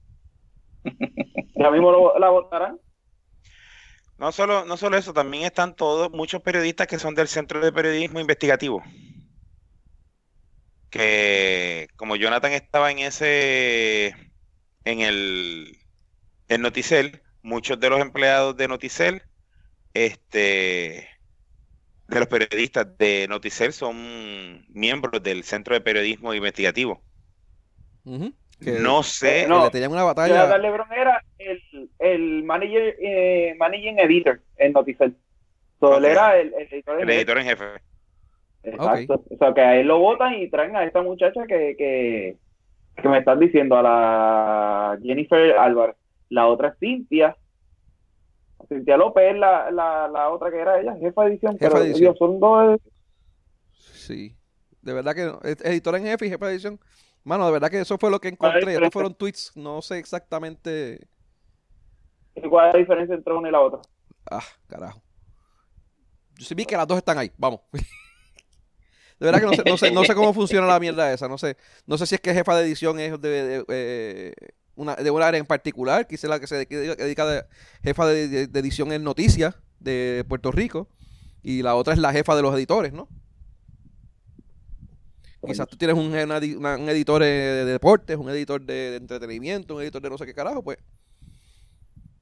ya 1.55 1.71
mismo 1.71 1.91
lo- 1.91 2.17
la 2.19 2.29
votarán. 2.29 2.79
No 4.17 4.31
solo, 4.31 4.65
no 4.65 4.77
solo 4.77 4.97
eso, 4.97 5.13
también 5.13 5.43
están 5.43 5.75
todos, 5.75 6.09
muchos 6.11 6.41
periodistas 6.41 6.87
que 6.87 6.99
son 6.99 7.15
del 7.15 7.27
Centro 7.27 7.59
de 7.59 7.71
Periodismo 7.71 8.19
Investigativo. 8.19 8.81
Que 10.89 11.87
como 11.97 12.15
Jonathan 12.15 12.53
estaba 12.53 12.91
en 12.91 12.99
ese, 12.99 14.07
en 14.85 15.01
el, 15.01 15.77
en 16.47 16.61
Noticel, 16.61 17.21
muchos 17.41 17.79
de 17.79 17.89
los 17.89 17.99
empleados 17.99 18.55
de 18.55 18.67
Noticel, 18.69 19.23
este, 19.93 21.09
de 22.07 22.19
los 22.19 22.27
periodistas 22.27 22.97
de 22.97 23.25
Noticel 23.27 23.73
son 23.73 24.65
miembros 24.69 25.21
del 25.23 25.43
Centro 25.43 25.73
de 25.73 25.81
Periodismo 25.81 26.33
Investigativo. 26.33 27.01
Que, 28.61 28.71
No 28.79 29.03
sé, 29.03 29.41
que 29.43 29.47
No. 29.47 29.65
le 29.65 29.71
tenían 29.71 29.91
una 29.91 30.03
batalla. 30.03 30.57
Lebron 30.57 30.87
era 30.93 31.21
el, 31.39 31.61
el 31.99 32.43
manager, 32.43 32.95
eh, 33.01 33.55
managing 33.57 33.99
editor 33.99 34.39
en 34.57 34.71
Noticel. 34.73 35.15
So, 35.79 35.97
Él 35.97 36.05
era 36.05 36.37
el, 36.37 36.53
el 36.53 36.67
editor. 36.71 36.95
en 37.01 37.01
el 37.01 37.07
jefe. 37.07 37.17
editor 37.17 37.37
en 37.39 37.45
jefe. 37.45 37.65
Exacto. 38.63 39.23
O 39.29 39.37
sea, 39.37 39.53
que 39.53 39.61
a 39.61 39.75
él 39.77 39.87
lo 39.87 39.99
votan 39.99 40.33
y 40.35 40.49
traen 40.49 40.75
a 40.75 40.83
esta 40.85 41.01
muchacha 41.01 41.45
que, 41.47 41.75
que, 41.77 42.37
que 43.01 43.09
me 43.09 43.19
están 43.19 43.39
diciendo, 43.39 43.77
a 43.77 43.81
la 43.83 44.99
Jennifer 45.03 45.57
Álvarez. 45.57 45.95
La 46.29 46.47
otra 46.47 46.69
es 46.69 46.79
Cintia. 46.79 47.35
Cintia 48.67 48.97
López 48.97 49.33
es 49.33 49.37
la, 49.37 49.71
la, 49.71 50.07
la 50.07 50.29
otra 50.29 50.49
que 50.51 50.59
era 50.59 50.79
ella, 50.79 50.95
jefa 50.97 51.23
de 51.23 51.29
edición. 51.31 51.53
Jefa 51.57 51.71
pero 51.71 51.79
de 51.83 51.85
edición. 51.91 52.01
Dios, 52.13 52.17
son 52.17 52.39
dos. 52.39 52.79
Sí. 53.73 54.35
De 54.81 54.93
verdad 54.93 55.15
que 55.15 55.25
no. 55.25 55.39
Es- 55.43 55.63
editor 55.65 55.95
en 55.95 56.03
jefe 56.03 56.27
y 56.27 56.29
jefe 56.29 56.45
de 56.45 56.51
edición. 56.51 56.79
Mano, 57.23 57.45
de 57.47 57.51
verdad 57.53 57.69
que 57.71 57.79
eso 57.79 57.97
fue 57.97 58.11
lo 58.11 58.19
que 58.19 58.27
encontré. 58.29 58.73
Estos 58.75 58.91
fueron 58.93 59.15
tweets. 59.15 59.51
No 59.55 59.81
sé 59.81 59.97
exactamente. 59.97 61.07
¿Cuál 62.49 62.67
es 62.67 62.73
la 62.73 62.79
diferencia 62.79 63.15
entre 63.15 63.33
una 63.33 63.49
y 63.49 63.51
la 63.51 63.61
otra? 63.61 63.81
Ah, 64.29 64.43
carajo. 64.67 65.01
Yo 66.37 66.45
sí 66.45 66.53
vi 66.53 66.65
que 66.65 66.75
las 66.77 66.87
dos 66.87 66.97
están 66.97 67.17
ahí. 67.17 67.31
Vamos. 67.37 67.61
De 69.19 69.25
verdad 69.25 69.39
que 69.39 69.45
no 69.45 69.53
sé, 69.53 69.63
no 69.65 69.77
sé, 69.77 69.91
no 69.91 70.03
sé 70.03 70.13
cómo 70.13 70.33
funciona 70.33 70.67
la 70.67 70.79
mierda 70.79 71.11
esa. 71.13 71.29
No 71.29 71.37
sé, 71.37 71.55
no 71.87 71.97
sé 71.97 72.05
si 72.05 72.15
es 72.15 72.21
que 72.21 72.33
jefa 72.33 72.55
de 72.57 72.65
edición 72.65 72.99
es 72.99 73.19
de, 73.21 73.29
de, 73.29 73.65
eh, 73.69 74.33
una, 74.75 74.95
de 74.95 75.11
una 75.11 75.27
área 75.27 75.39
en 75.39 75.45
particular. 75.45 76.07
Quizá 76.07 76.27
la 76.27 76.39
que 76.39 76.47
se 76.47 76.65
dedica 76.65 77.25
de 77.25 77.45
jefa 77.83 78.05
de, 78.07 78.27
de- 78.27 78.47
de 78.47 78.59
edición 78.59 78.91
en 78.91 79.03
noticias 79.03 79.55
de 79.79 80.25
Puerto 80.27 80.51
Rico. 80.51 80.87
Y 81.43 81.61
la 81.61 81.75
otra 81.75 81.93
es 81.93 81.99
la 81.99 82.11
jefa 82.11 82.35
de 82.35 82.41
los 82.41 82.55
editores, 82.55 82.91
¿no? 82.93 83.07
Quizás 85.45 85.67
tú 85.67 85.77
tienes 85.77 85.95
un, 85.95 86.07
una- 86.07 86.39
una- 86.57 86.75
un 86.77 86.89
editor 86.89 87.21
de 87.21 87.65
deportes, 87.65 88.17
un 88.17 88.29
editor 88.29 88.61
de, 88.61 88.91
de 88.91 88.95
entretenimiento, 88.97 89.75
un 89.75 89.81
editor 89.83 90.01
de 90.01 90.09
no 90.09 90.17
sé 90.17 90.25
qué 90.25 90.33
carajo, 90.33 90.63
pues. 90.63 90.77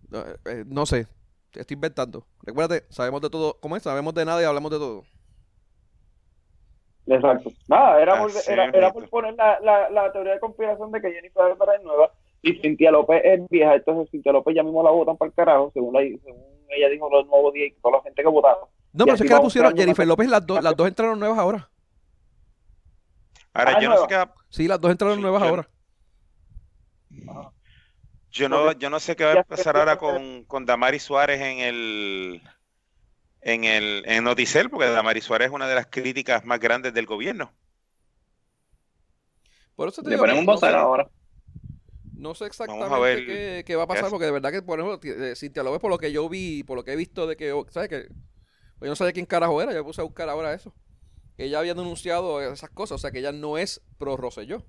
No, 0.10 0.26
eh, 0.46 0.64
no 0.68 0.86
sé, 0.86 1.08
estoy 1.54 1.76
inventando. 1.76 2.28
Recuérdate, 2.44 2.86
sabemos 2.90 3.22
de 3.22 3.30
todo. 3.30 3.58
¿Cómo 3.62 3.78
es? 3.78 3.84
Sabemos 3.84 4.14
de 4.14 4.26
nada 4.26 4.42
y 4.42 4.46
hablamos 4.46 4.72
de 4.72 4.78
todo. 4.78 5.04
Exacto. 7.06 7.52
Nada, 7.68 8.02
era, 8.02 8.20
por, 8.20 8.32
era, 8.48 8.66
es, 8.68 8.74
era 8.74 8.94
por 8.94 9.10
poner 9.10 9.34
la, 9.36 9.60
la, 9.62 9.90
la 9.90 10.12
teoría 10.12 10.34
de 10.34 10.40
conspiración 10.40 10.92
de 10.92 11.02
que 11.02 11.12
Jennifer 11.12 11.44
Álvarez 11.44 11.80
es 11.80 11.84
nueva 11.86 12.12
y 12.44 12.60
Cintia 12.62 12.92
López 12.92 13.22
es 13.24 13.50
vieja. 13.50 13.74
Entonces, 13.76 14.12
Cintia 14.12 14.32
López 14.32 14.54
ya 14.56 14.62
mismo 14.64 14.84
la 14.84 14.92
votan 14.92 15.18
para 15.18 15.30
el 15.30 15.34
carajo, 15.36 15.72
según, 15.74 15.94
la, 15.96 16.02
según 16.02 16.44
ella 16.70 16.90
dijo 16.90 17.10
los 17.10 17.26
nuevos 17.26 17.52
días 17.54 17.70
y 17.76 17.82
toda 17.82 17.98
la 17.98 18.04
gente 18.04 18.22
que 18.22 18.28
votaba. 18.30 18.68
No, 18.94 19.06
pero 19.06 19.16
es 19.16 19.22
que 19.24 19.28
la 19.30 19.42
pusieron 19.42 19.76
Jennifer 19.76 20.06
López, 20.06 20.28
las, 20.30 20.46
dos 20.46 20.62
las 20.64 20.76
dos 20.76 20.88
entraron 20.88 21.20
nuevas 21.20 21.40
ahora. 21.40 21.70
Ahora, 23.54 23.74
Ah, 23.78 23.82
yo 23.82 23.90
no 23.90 23.98
sé 23.98 24.08
qué 24.08 24.16
va- 24.16 24.34
Sí, 24.50 24.68
las 24.68 24.80
dos 24.80 24.92
entraron 24.92 25.16
Sí, 25.18 25.22
nuevas 25.22 25.42
yo- 25.42 25.48
ahora. 25.50 25.70
Yo 28.32 28.50
no, 28.50 28.72
yo 28.72 28.90
no 28.90 29.00
sé 29.00 29.16
qué 29.16 29.26
va 29.26 29.42
a 29.42 29.44
pasar 29.44 29.78
ahora 29.78 29.98
con, 29.98 30.44
con 30.46 30.66
Damari 30.66 30.98
Suárez 31.00 31.40
en 31.40 31.60
el 31.60 32.42
en 33.42 33.64
el 33.66 34.04
en 34.08 34.24
Noticel, 34.24 34.70
porque 34.72 34.88
Damari 34.88 35.22
Suárez 35.22 35.48
es 35.50 35.54
una 35.54 35.68
de 35.68 35.76
las 35.76 35.86
críticas 35.88 36.44
más 36.46 36.60
grandes 36.60 36.94
del 36.94 37.06
gobierno. 37.06 37.52
Por 39.76 39.88
eso 39.90 40.02
te 40.02 40.10
Le 40.10 40.16
digo 40.16 40.24
ponen 40.24 40.36
que 40.36 40.40
un 40.40 40.46
vocero 40.48 40.78
ahora. 40.80 41.08
No 42.24 42.34
sé 42.34 42.46
Vamos 42.46 42.52
exactamente 42.52 42.96
a 42.96 43.00
ver 43.00 43.26
qué, 43.26 43.64
qué 43.68 43.76
va 43.76 43.84
a 43.84 43.88
pasar, 43.88 44.06
qué 44.06 44.10
porque 44.12 44.26
de 44.26 44.32
verdad 44.32 44.52
que, 44.52 44.62
por 44.62 44.80
ejemplo, 44.80 44.98
ti- 44.98 45.10
eh, 45.10 45.36
Cintia 45.36 45.62
López, 45.62 45.82
por 45.82 45.92
lo 45.92 45.98
que 45.98 46.12
yo 46.12 46.30
vi, 46.30 46.64
por 46.64 46.78
lo 46.78 46.84
que 46.86 46.94
he 46.94 46.96
visto 46.96 47.28
de 47.28 47.36
que, 47.36 47.52
¿sabes? 47.70 47.90
Que 47.90 48.08
pues 48.80 48.88
yo 48.88 48.90
no 48.90 48.96
sabía 48.96 49.12
quién 49.12 49.26
carajo 49.26 49.62
era, 49.62 49.74
yo 49.74 49.84
puse 49.84 50.00
a 50.00 50.06
buscar 50.06 50.30
ahora 50.30 50.54
eso. 50.54 50.74
Que 51.36 51.46
ella 51.46 51.60
había 51.60 51.74
denunciado 51.74 52.42
esas 52.42 52.70
cosas, 52.70 52.96
o 52.96 52.98
sea, 52.98 53.12
que 53.12 53.20
ella 53.20 53.34
no 53.34 53.58
es 53.58 53.82
pro 53.98 54.16
Rosselló. 54.16 54.64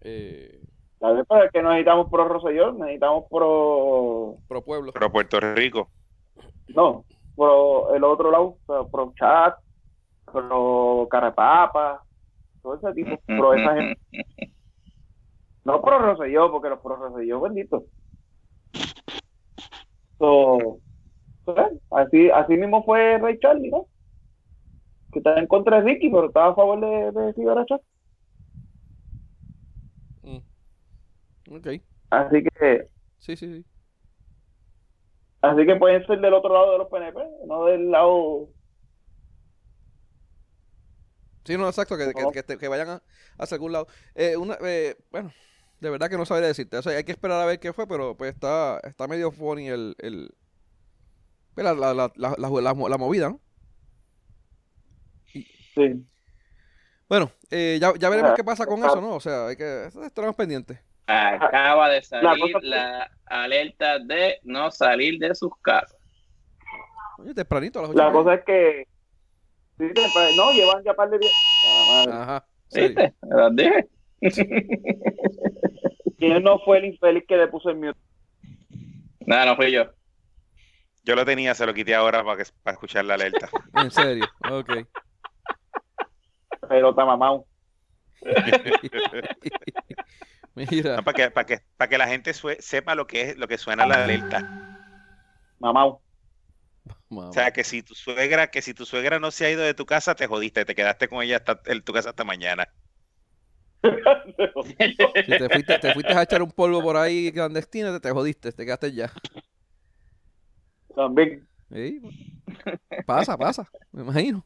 Eh, 0.00 0.60
La 0.98 1.12
verdad 1.12 1.44
es 1.44 1.52
que 1.52 1.62
no 1.62 1.70
necesitamos 1.70 2.08
pro 2.10 2.26
Rosselló, 2.26 2.72
necesitamos 2.72 3.24
pro. 3.30 4.38
pro 4.48 4.62
pueblo. 4.62 4.92
Pero 4.92 5.12
Puerto 5.12 5.38
Rico, 5.38 5.90
No, 6.68 7.04
pro 7.36 7.94
el 7.94 8.02
otro 8.02 8.32
lado, 8.32 8.56
pro, 8.66 8.88
pro 8.88 9.12
chat, 9.16 9.54
pro 10.24 11.06
carapapa, 11.10 12.02
todo 12.62 12.74
ese 12.74 12.92
tipo, 12.94 13.16
pro 13.26 13.54
esa 13.54 13.74
gente. 13.76 14.00
No 15.66 15.82
pro 15.82 15.98
Rosselló, 15.98 16.48
porque 16.52 16.68
los 16.68 16.78
pro 16.78 16.94
Rosselló, 16.94 17.40
bendito. 17.40 17.86
So, 20.16 20.78
pues, 21.44 21.72
así, 21.90 22.30
así 22.30 22.56
mismo 22.56 22.84
fue 22.84 23.18
Ray 23.18 23.36
Charlie, 23.40 23.70
¿no? 23.70 23.88
Que 25.12 25.18
estaba 25.18 25.40
en 25.40 25.48
contra 25.48 25.80
de 25.80 25.82
Ricky, 25.88 26.08
pero 26.08 26.26
estaba 26.28 26.52
a 26.52 26.54
favor 26.54 26.78
de, 26.80 27.10
de 27.10 27.32
Rivera 27.32 27.66
Chat. 27.66 27.82
Mm. 30.22 30.38
Ok, 31.56 31.66
Así 32.10 32.44
que, 32.44 32.88
sí, 33.18 33.36
sí, 33.36 33.54
sí. 33.54 33.64
así 35.42 35.66
que 35.66 35.74
pueden 35.74 36.06
ser 36.06 36.20
del 36.20 36.34
otro 36.34 36.54
lado 36.54 36.72
de 36.72 36.78
los 36.78 36.88
PNP, 36.88 37.18
no 37.48 37.64
del 37.64 37.90
lado. 37.90 38.50
Sí, 41.44 41.56
no, 41.58 41.66
exacto, 41.66 41.96
que, 41.96 42.12
que, 42.44 42.56
que 42.56 42.68
vayan 42.68 42.88
a, 42.88 43.02
hacia 43.38 43.56
algún 43.56 43.72
lado. 43.72 43.88
Eh, 44.14 44.36
una, 44.36 44.56
eh, 44.62 44.96
bueno, 45.10 45.32
de 45.80 45.90
verdad 45.90 46.08
que 46.10 46.16
no 46.16 46.24
sabría 46.26 46.48
decirte. 46.48 46.76
O 46.78 46.82
sea, 46.82 46.96
hay 46.96 47.04
que 47.04 47.12
esperar 47.12 47.40
a 47.40 47.46
ver 47.46 47.58
qué 47.60 47.72
fue, 47.72 47.86
pero 47.86 48.16
pues 48.16 48.32
está, 48.34 48.80
está 48.80 49.06
medio 49.06 49.30
funny 49.30 49.68
el, 49.68 49.94
el 49.98 50.30
pues, 51.54 51.64
la, 51.64 51.74
la, 51.74 51.94
la, 51.94 52.12
la, 52.16 52.34
la, 52.38 52.48
la- 52.48 52.88
la 52.88 52.98
movida, 52.98 53.30
¿no? 53.30 53.40
Sí. 55.32 56.04
Bueno, 57.08 57.30
eh, 57.50 57.78
ya, 57.80 57.92
ya 57.98 58.08
veremos 58.08 58.32
Ah, 58.32 58.34
qué 58.36 58.42
pasa 58.44 58.66
con 58.66 58.82
ah. 58.82 58.86
eso, 58.88 59.00
¿no? 59.00 59.14
O 59.14 59.20
sea, 59.20 59.48
hay 59.48 59.56
que 59.56 59.86
estaremos 60.04 60.34
pendientes. 60.34 60.78
Acaba 61.06 61.88
de 61.90 62.02
salir 62.02 62.56
la 62.62 63.10
alerta 63.26 63.98
de 64.00 64.40
no 64.42 64.70
salir 64.72 65.20
de 65.20 65.34
sus 65.34 65.52
casas. 65.62 65.96
Oye, 67.18 67.32
tempranito 67.32 67.78
a 67.78 67.82
las 67.82 67.94
La 67.94 68.10
cosa 68.10 68.34
es 68.34 68.44
que. 68.44 68.88
sí, 69.78 69.84
no, 70.36 70.52
llevan 70.52 70.82
ya 70.82 70.94
par 70.94 71.08
de 71.10 71.18
días. 71.18 71.32
Ah. 71.88 72.04
Ajá. 72.10 72.46
sí. 72.68 72.80
¿Viste? 72.80 73.14
Te 73.20 73.36
las 73.36 73.54
dije. 73.54 73.88
¿Quién 76.18 76.42
no 76.42 76.58
fue 76.60 76.78
el 76.78 76.86
infeliz 76.86 77.24
que 77.28 77.36
le 77.36 77.48
puso 77.48 77.70
el 77.70 77.76
mute? 77.76 77.98
Nada, 79.26 79.46
no 79.46 79.56
fui 79.56 79.70
yo. 79.72 79.84
yo 81.04 81.14
lo 81.14 81.24
tenía, 81.24 81.54
se 81.54 81.66
lo 81.66 81.74
quité 81.74 81.94
ahora 81.94 82.24
para, 82.24 82.42
que, 82.42 82.50
para 82.62 82.74
escuchar 82.74 83.04
la 83.04 83.14
alerta. 83.14 83.48
En 83.74 83.90
serio. 83.90 84.26
Ok. 84.50 84.70
Pelota 86.68 87.04
mamau. 87.04 87.46
Mira. 90.54 90.96
No, 90.96 91.02
para 91.04 91.14
que, 91.14 91.30
para 91.30 91.46
que, 91.46 91.58
para 91.76 91.88
que 91.88 91.98
la 91.98 92.08
gente 92.08 92.32
sue- 92.32 92.56
sepa 92.60 92.94
lo 92.94 93.06
que 93.06 93.20
es 93.30 93.36
lo 93.36 93.46
que 93.46 93.58
suena 93.58 93.86
la 93.86 94.04
alerta. 94.04 94.40
Mamau. 95.60 96.00
mamá. 97.10 97.28
O 97.28 97.32
sea, 97.32 97.50
que 97.52 97.62
si 97.62 97.82
tu 97.82 97.94
suegra, 97.94 98.50
que 98.50 98.62
si 98.62 98.72
tu 98.72 98.86
suegra 98.86 99.18
no 99.18 99.30
se 99.30 99.44
ha 99.46 99.50
ido 99.50 99.62
de 99.62 99.74
tu 99.74 99.84
casa, 99.86 100.14
te 100.14 100.26
jodiste, 100.26 100.64
te 100.64 100.74
quedaste 100.74 101.08
con 101.08 101.22
ella 101.22 101.36
hasta 101.36 101.60
en 101.66 101.82
tu 101.82 101.92
casa 101.92 102.10
hasta 102.10 102.24
mañana. 102.24 102.68
Si 103.82 105.38
te 105.38 105.48
fuiste, 105.48 105.78
te 105.78 105.92
fuiste 105.92 106.12
a 106.12 106.22
echar 106.22 106.42
un 106.42 106.50
polvo 106.50 106.82
por 106.82 106.96
ahí 106.96 107.30
clandestino, 107.32 107.92
te, 107.92 108.00
te 108.00 108.10
jodiste, 108.10 108.52
te 108.52 108.64
quedaste 108.64 108.92
ya. 108.92 109.12
También. 110.94 111.46
Sí. 111.72 112.00
Pasa, 113.06 113.36
pasa, 113.36 113.68
me 113.92 114.02
imagino. 114.02 114.44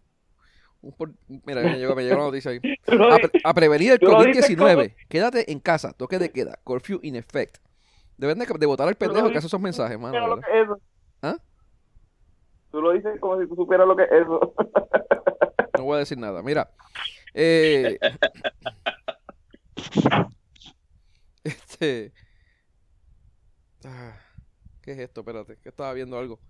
Un 0.82 0.92
por- 0.92 1.12
Mira, 1.28 1.60
me 1.62 1.76
llegó, 1.78 1.94
me 1.94 2.02
llegó 2.02 2.16
la 2.18 2.24
noticia 2.24 2.50
ahí. 2.52 2.58
A, 2.58 2.60
dices- 2.60 3.30
pre- 3.30 3.40
a 3.44 3.54
prevenir 3.54 3.92
el 3.92 3.98
Tú 3.98 4.06
lo 4.06 4.22
dices 4.24 4.48
COVID-19. 4.50 4.94
Quédate 5.08 5.52
en 5.52 5.60
casa. 5.60 5.92
Toque 5.92 6.18
de 6.18 6.30
queda. 6.30 6.58
Curfew 6.64 7.00
in 7.02 7.16
effect. 7.16 7.58
Deben 8.16 8.38
de, 8.38 8.46
de 8.58 8.66
votar 8.66 8.88
al 8.88 8.94
pendejo 8.96 9.30
que 9.30 9.38
hace 9.38 9.46
esos 9.46 9.60
mensajes, 9.60 9.98
mano. 9.98 10.40
¿Ah? 11.22 11.36
Tú 12.70 12.80
lo 12.80 12.92
dices 12.92 13.18
como 13.20 13.40
si 13.40 13.46
tú 13.48 13.56
supieras 13.56 13.86
lo 13.86 13.96
que 13.96 14.04
es 14.04 14.12
eso. 14.12 14.54
No 15.76 15.84
voy 15.84 15.96
a 15.96 15.98
decir 16.00 16.18
nada. 16.18 16.42
Mira. 16.42 16.70
eh, 17.34 17.98
este. 21.44 22.12
ah, 23.84 24.16
¿Qué 24.82 24.92
es 24.92 24.98
esto? 24.98 25.20
Espérate, 25.20 25.56
que 25.62 25.68
estaba 25.68 25.92
viendo 25.92 26.18
algo. 26.18 26.40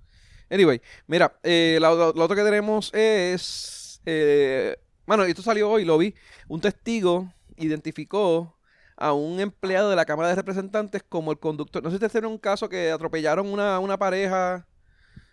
Anyway, 0.49 0.81
mira, 1.07 1.39
eh, 1.43 1.79
la, 1.81 1.91
la- 1.95 2.13
la 2.15 2.25
otra 2.25 2.37
que 2.37 2.43
tenemos 2.45 2.93
es. 2.95 4.01
Eh, 4.07 4.77
bueno, 5.07 5.25
esto 5.25 5.43
salió 5.43 5.71
hoy, 5.71 5.85
lo 5.85 5.99
vi. 5.99 6.15
Un 6.49 6.61
testigo 6.61 7.33
identificó 7.57 8.57
a 8.97 9.13
un 9.13 9.41
empleado 9.41 9.91
de 9.91 9.97
la 9.97 10.05
Cámara 10.05 10.29
de 10.29 10.35
Representantes 10.37 11.03
como 11.09 11.33
el 11.33 11.39
conductor. 11.39 11.83
No 11.83 11.91
sé 11.91 11.99
si 11.99 12.05
ustedes 12.05 12.25
un 12.25 12.39
caso 12.39 12.69
que 12.69 12.91
atropellaron 12.91 13.47
una, 13.53 13.79
una 13.79 13.99
pareja. 13.99 14.67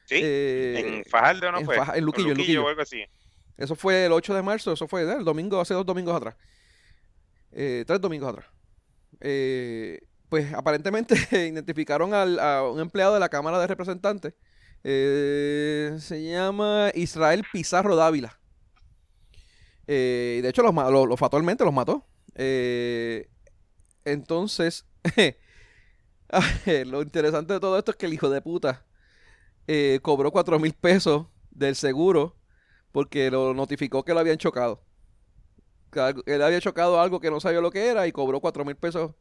Sí, 0.06 0.20
eh, 0.22 0.98
en 1.00 1.06
Fajardo 1.06 1.52
no 1.52 1.60
en 1.60 1.66
fue. 1.66 1.76
Faja- 1.76 1.98
en 1.98 2.04
O 2.04 2.06
Luquillo, 2.08 2.32
en 2.32 2.38
Luquillo. 2.38 2.66
o 2.66 2.70
algo 2.70 2.82
así. 2.82 3.04
Eso 3.58 3.76
fue 3.76 4.06
el 4.06 4.12
8 4.12 4.34
de 4.36 4.42
marzo, 4.42 4.72
eso 4.72 4.88
fue 4.88 5.02
el 5.02 5.26
domingo, 5.26 5.60
hace 5.60 5.74
dos 5.74 5.86
domingos 5.86 6.16
atrás. 6.16 6.36
Eh, 7.52 7.84
tres 7.88 8.02
domingos 8.02 8.30
atrás. 8.30 8.46
Eh, 9.22 10.02
pues 10.30 10.54
aparentemente 10.54 11.16
identificaron 11.32 12.14
al- 12.14 12.40
a 12.40 12.64
un 12.70 12.80
empleado 12.80 13.14
de 13.16 13.20
la 13.20 13.30
Cámara 13.30 13.60
de 13.60 13.68
Representantes. 13.68 14.34
Eh, 14.84 15.96
se 16.00 16.24
llama 16.24 16.92
Israel 16.96 17.46
Pizarro 17.52 17.96
Dávila. 17.96 18.40
De 19.86 20.44
hecho, 20.48 20.62
los, 20.64 21.20
fatalmente 21.20 21.64
los 21.64 21.74
mató. 21.74 22.06
Entonces, 24.06 24.86
lo 26.86 27.02
interesante 27.02 27.54
de 27.54 27.60
todo 27.60 27.78
esto 27.78 27.92
es 27.92 27.98
que 27.98 28.06
el 28.06 28.14
hijo 28.14 28.30
de 28.30 28.42
puta 28.42 28.86
cobró 30.02 30.32
cuatro 30.32 30.60
mil 30.60 30.74
pesos 30.74 31.28
del 31.52 31.76
seguro 31.76 32.38
porque 32.92 33.32
lo 33.32 33.54
notificó 33.54 34.04
que 34.06 34.14
lo 34.14 34.20
habían 34.22 34.38
chocado. 34.38 34.84
Él 36.26 36.42
había 36.42 36.62
chocado 36.62 37.00
algo 37.00 37.20
que 37.20 37.32
no 37.32 37.40
sabía 37.40 37.62
lo 37.62 37.72
que 37.72 37.88
era 37.88 38.08
y 38.08 38.12
cobró 38.12 38.40
cuatro 38.40 38.66
mil 38.66 38.76
pesos 38.76 39.12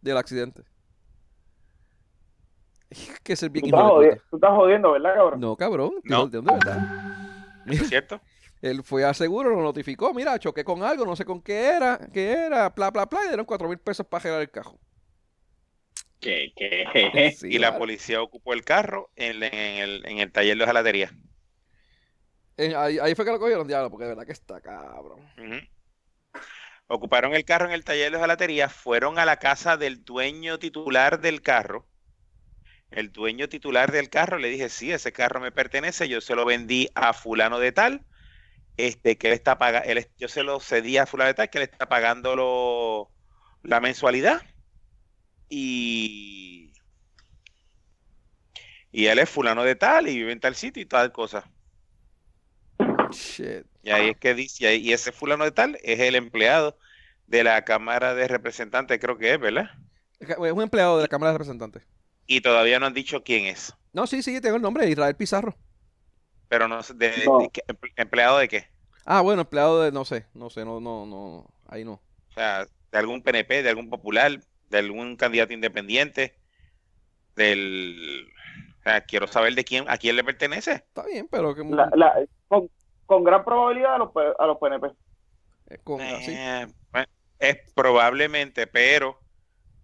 del 0.00 0.16
accidente. 0.16 0.62
que 3.22 3.36
ser 3.36 3.50
bien 3.50 3.64
Tú 3.64 3.76
estás, 3.76 3.90
jodiendo, 3.90 4.22
tú 4.30 4.36
estás 4.36 4.50
jodiendo, 4.50 4.92
¿verdad, 4.92 5.14
cabrón? 5.14 5.40
No, 5.40 5.56
cabrón. 5.56 5.90
No. 6.04 6.26
¿De 6.26 6.38
dónde 6.38 6.54
verdad? 6.54 7.64
¿Es 7.66 7.88
cierto? 7.88 8.20
Él 8.62 8.82
fue 8.82 9.04
al 9.04 9.14
seguro, 9.14 9.50
lo 9.50 9.62
notificó. 9.62 10.14
Mira, 10.14 10.38
choqué 10.38 10.64
con 10.64 10.82
algo, 10.82 11.04
no 11.04 11.16
sé 11.16 11.24
con 11.24 11.42
qué 11.42 11.68
era, 11.68 11.98
qué 12.12 12.32
era, 12.32 12.70
bla, 12.70 12.90
bla, 12.90 13.04
bla. 13.04 13.20
Y 13.24 13.28
dieron 13.28 13.44
cuatro 13.44 13.68
mil 13.68 13.78
pesos 13.78 14.06
para 14.06 14.22
arreglar 14.22 14.42
el 14.42 14.50
cajo. 14.50 14.78
¿Qué? 16.18 16.52
¿Qué? 16.56 17.34
Sí, 17.36 17.48
y 17.50 17.58
la 17.58 17.76
policía 17.76 18.22
ocupó 18.22 18.54
el 18.54 18.64
carro 18.64 19.10
en, 19.16 19.42
en 19.42 19.82
el, 19.82 20.06
en 20.06 20.18
el 20.18 20.32
taller 20.32 20.56
de 20.56 20.64
hojalatería. 20.64 21.10
Eh, 22.56 22.74
ahí, 22.74 22.98
ahí 22.98 23.14
fue 23.14 23.26
que 23.26 23.32
lo 23.32 23.38
cogieron, 23.38 23.66
diablo, 23.66 23.90
porque 23.90 24.04
de 24.04 24.10
verdad 24.10 24.24
que 24.24 24.32
está 24.32 24.60
cabrón. 24.60 25.20
Ujú. 25.36 25.73
Ocuparon 26.86 27.34
el 27.34 27.44
carro 27.44 27.66
en 27.66 27.72
el 27.72 27.84
taller 27.84 28.10
de 28.10 28.16
hojalatería, 28.16 28.70
fueron 28.70 29.18
a 29.18 29.26
la 29.26 29.38
casa 29.38 29.76
del 29.76 30.02
dueño 30.02 30.58
titular 30.58 31.20
del 31.20 31.42
carro. 31.42 31.86
El 32.90 33.12
dueño 33.12 33.48
titular 33.48 33.92
del 33.92 34.08
carro 34.10 34.38
le 34.38 34.48
dije, 34.48 34.68
sí, 34.70 34.90
ese 34.92 35.12
carro 35.12 35.40
me 35.40 35.52
pertenece, 35.52 36.08
yo 36.08 36.20
se 36.20 36.34
lo 36.34 36.44
vendí 36.46 36.88
a 36.94 37.12
fulano 37.12 37.58
de 37.58 37.72
tal, 37.72 38.06
este, 38.78 39.18
que 39.18 39.28
él 39.28 39.34
está 39.34 39.58
pagando, 39.58 39.88
yo 40.18 40.28
se 40.28 40.42
lo 40.44 40.60
cedí 40.60 40.98
a 40.98 41.06
fulano 41.06 41.28
de 41.28 41.34
tal, 41.34 41.50
que 41.50 41.58
él 41.58 41.64
está 41.64 41.88
pagando 41.88 42.36
lo- 42.36 43.12
la 43.62 43.80
mensualidad. 43.80 44.42
Y, 45.48 46.74
y 48.90 49.06
él 49.06 49.18
es 49.18 49.28
fulano 49.30 49.62
de 49.64 49.76
tal 49.76 50.08
y 50.08 50.16
vive 50.16 50.32
en 50.32 50.40
tal 50.40 50.54
sitio 50.54 50.82
y 50.82 50.86
tal 50.86 51.12
cosa. 51.12 51.50
Shit. 53.14 53.66
Y 53.82 53.90
ahí 53.90 54.10
es 54.10 54.16
que 54.18 54.34
dice, 54.34 54.64
y 54.64 54.66
ahí- 54.66 54.80
y 54.88 54.92
ese 54.92 55.12
fulano 55.12 55.44
de 55.44 55.52
tal 55.52 55.78
es 55.82 56.00
el 56.00 56.14
empleado 56.14 56.76
de 57.26 57.44
la 57.44 57.64
Cámara 57.64 58.14
de 58.14 58.28
Representantes, 58.28 58.98
creo 59.00 59.16
que 59.18 59.32
es, 59.34 59.40
¿verdad? 59.40 59.70
Es 60.20 60.36
un 60.38 60.62
empleado 60.62 60.96
de 60.96 61.02
la 61.02 61.08
Cámara 61.08 61.32
de 61.32 61.38
Representantes. 61.38 61.82
Y 62.26 62.40
todavía 62.40 62.78
no 62.80 62.86
han 62.86 62.94
dicho 62.94 63.22
quién 63.22 63.46
es. 63.46 63.74
No, 63.92 64.06
sí, 64.06 64.22
sí, 64.22 64.40
tengo 64.40 64.56
el 64.56 64.62
nombre, 64.62 64.88
Israel 64.88 65.14
Pizarro. 65.16 65.56
Pero 66.48 66.68
no 66.68 66.82
sé, 66.82 66.94
de, 66.94 67.10
No. 67.26 67.40
emple- 67.40 67.92
¿empleado 67.96 68.38
de 68.38 68.48
qué? 68.48 68.68
Ah, 69.04 69.20
bueno, 69.20 69.42
empleado 69.42 69.82
de, 69.82 69.92
no 69.92 70.04
sé, 70.04 70.26
no 70.34 70.48
sé, 70.50 70.64
no, 70.64 70.80
no, 70.80 71.04
no, 71.06 71.46
ahí 71.66 71.84
no. 71.84 71.94
O 72.30 72.32
sea, 72.34 72.66
de 72.90 72.98
algún 72.98 73.22
PNP, 73.22 73.62
de 73.62 73.68
algún 73.68 73.90
popular, 73.90 74.40
de 74.70 74.78
algún 74.78 75.16
candidato 75.16 75.52
independiente, 75.52 76.38
del... 77.36 78.26
O 78.80 78.82
sea, 78.84 79.00
quiero 79.02 79.26
saber 79.26 79.54
de 79.54 79.64
quién, 79.64 79.84
a 79.88 79.96
quién 79.96 80.14
le 80.16 80.24
pertenece. 80.24 80.72
Está 80.72 81.04
bien, 81.06 81.26
pero 81.30 81.54
que 81.54 81.64
La- 81.64 81.90
la- 81.94 82.14
con, 82.48 82.68
con 83.06 83.24
gran 83.24 83.44
probabilidad 83.44 83.94
a 83.94 83.98
los, 83.98 84.10
a 84.38 84.46
los 84.46 84.58
PNP. 84.58 84.88
es 85.66 85.78
con. 85.80 86.00
Eh, 86.00 86.66
bueno, 86.92 87.06
es 87.38 87.72
probablemente, 87.74 88.66
pero 88.66 89.18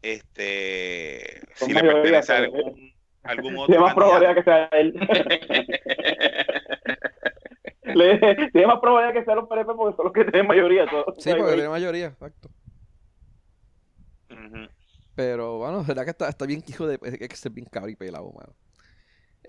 este 0.02 1.40
si 1.56 1.72
le 1.72 1.80
pertenece 1.80 2.32
a 2.32 2.36
algún, 2.38 2.92
algún 3.22 3.54
Tiene 3.66 3.78
otro 3.78 3.80
más 3.84 3.94
probabilidad 3.94 4.34
que 4.34 4.42
sea 4.42 4.64
él. 4.72 4.94
Le- 7.82 8.18
Tiene 8.52 8.66
más 8.66 8.80
probabilidad 8.80 9.12
que 9.18 9.24
sean 9.24 9.36
los 9.36 9.48
PNP 9.48 9.74
porque 9.74 9.96
son 9.96 10.04
los 10.06 10.12
que 10.12 10.24
tienen 10.24 10.46
mayoría. 10.46 10.86
Todo. 10.86 11.14
Sí, 11.18 11.30
porque 11.34 11.54
tiene 11.54 11.68
mayoría, 11.68 12.06
exacto. 12.06 12.50
Pero 15.14 15.58
bueno, 15.58 15.78
la 15.78 15.82
verdad 15.82 16.04
que 16.04 16.10
está, 16.10 16.28
está 16.28 16.46
bien 16.46 16.62
hijo 16.66 16.86
de. 16.86 16.98
Hay 17.02 17.28
que 17.28 17.36
ser 17.36 17.52
bien 17.52 17.66
cabri 17.70 17.96
pelado, 17.96 18.32
mano. 18.32 18.54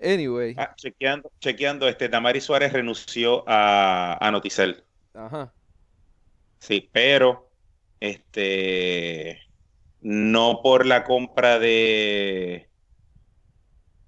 Anyway, 0.00 0.60
Ah, 0.60 0.74
chequeando, 0.76 1.32
chequeando, 1.40 1.88
este 1.88 2.08
Damari 2.08 2.40
Suárez 2.40 2.72
renunció 2.72 3.44
a, 3.46 4.18
a 4.26 4.30
Noticel. 4.30 4.84
ajá. 5.14 5.54
Sí, 6.60 6.88
pero 6.92 7.52
este 8.00 9.42
no 10.00 10.60
por 10.62 10.86
la 10.86 11.04
compra 11.04 11.58
de 11.58 12.70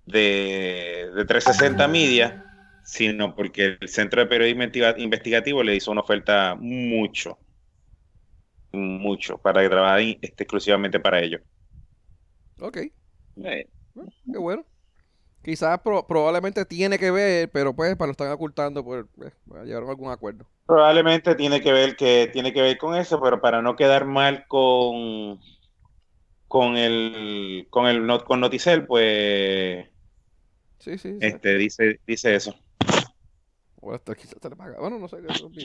de, 0.05 1.11
de 1.15 1.25
360 1.25 1.89
Media, 1.89 2.47
sino 2.83 3.35
porque 3.35 3.79
el 3.81 3.89
Centro 3.89 4.21
de 4.23 4.27
Periodismo 4.29 4.63
Investiga- 4.65 4.95
Investigativo 4.99 5.63
le 5.63 5.77
hizo 5.77 5.91
una 5.91 6.03
oferta 6.03 6.57
mucho, 6.59 7.39
mucho, 8.73 9.39
para 9.39 9.63
que 9.63 9.69
trabaje 9.71 10.19
este, 10.23 10.43
exclusivamente 10.45 11.01
para 11.01 11.21
ellos. 11.23 11.41
Ok, 12.61 12.79
Eh, 13.37 13.69
qué 13.95 14.39
bueno. 14.39 14.67
Quizás 15.45 15.81
pro- 15.81 16.07
probablemente 16.07 16.65
tiene 16.65 16.99
que 16.99 17.11
ver, 17.11 17.51
pero 17.51 17.75
pues 17.75 17.95
para 17.97 18.07
lo 18.09 18.13
están 18.13 18.33
ocultando, 18.33 18.83
pues 18.85 19.05
eh, 19.23 19.31
llegaron 19.65 19.89
a 19.89 19.93
algún 19.93 20.11
acuerdo. 20.11 20.47
Probablemente 20.67 21.35
tiene 21.35 21.61
que 21.61 21.73
ver 21.73 21.97
que 21.97 22.31
tiene 22.33 22.53
que 22.53 22.63
ver 22.63 22.79
con 22.79 22.95
eso, 22.97 23.21
pero 23.21 23.41
para 23.41 23.61
no 23.61 23.77
quedar 23.77 24.07
mal 24.07 24.47
con 24.49 25.39
con 26.49 26.77
el 26.77 27.67
con 27.71 27.87
el 27.87 28.07
not- 28.07 28.25
con 28.25 28.41
Noticel, 28.41 28.87
pues 28.87 29.87
Sí, 30.79 30.99
sí. 30.99 31.11
sí. 31.13 31.19
este 31.21 31.55
dice 31.57 32.01
dice 32.07 32.35
eso. 32.35 32.55
Bueno, 33.81 34.01
quizás 34.17 34.37
le 34.43 34.57
paga. 34.57 34.81
Bueno, 34.81 34.99
no 34.99 35.09
sé 35.09 35.17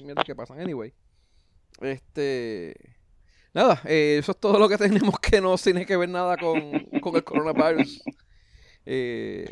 mierdas 0.04 0.26
que 0.26 0.36
pasan. 0.36 0.60
Anyway. 0.60 0.94
Este. 1.82 2.76
Nada, 3.54 3.82
eh, 3.86 4.18
eso 4.20 4.32
es 4.34 4.40
todo 4.40 4.60
lo 4.60 4.70
que 4.70 4.78
tenemos 4.78 5.20
que 5.20 5.42
no 5.42 5.58
tiene 5.58 5.86
que 5.86 5.98
ver 5.98 6.10
nada 6.10 6.38
con, 6.38 6.84
con 7.02 7.16
el 7.16 7.24
coronavirus. 7.24 8.04
Eh, 8.92 9.46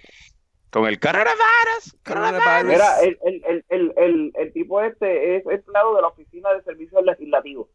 Con 0.71 0.87
el 0.87 0.99
coronavirus. 0.99 1.95
coronavirus. 2.03 2.71
Mira, 2.71 2.99
el, 3.01 3.17
el, 3.23 3.43
el, 3.45 3.65
el, 3.69 3.93
el, 3.97 4.31
el 4.35 4.53
tipo 4.53 4.81
este 4.81 5.35
es 5.37 5.45
empleado 5.45 5.95
de 5.95 6.01
la 6.01 6.07
Oficina 6.07 6.51
de 6.53 6.63
Servicios 6.63 7.03
Legislativos. 7.05 7.67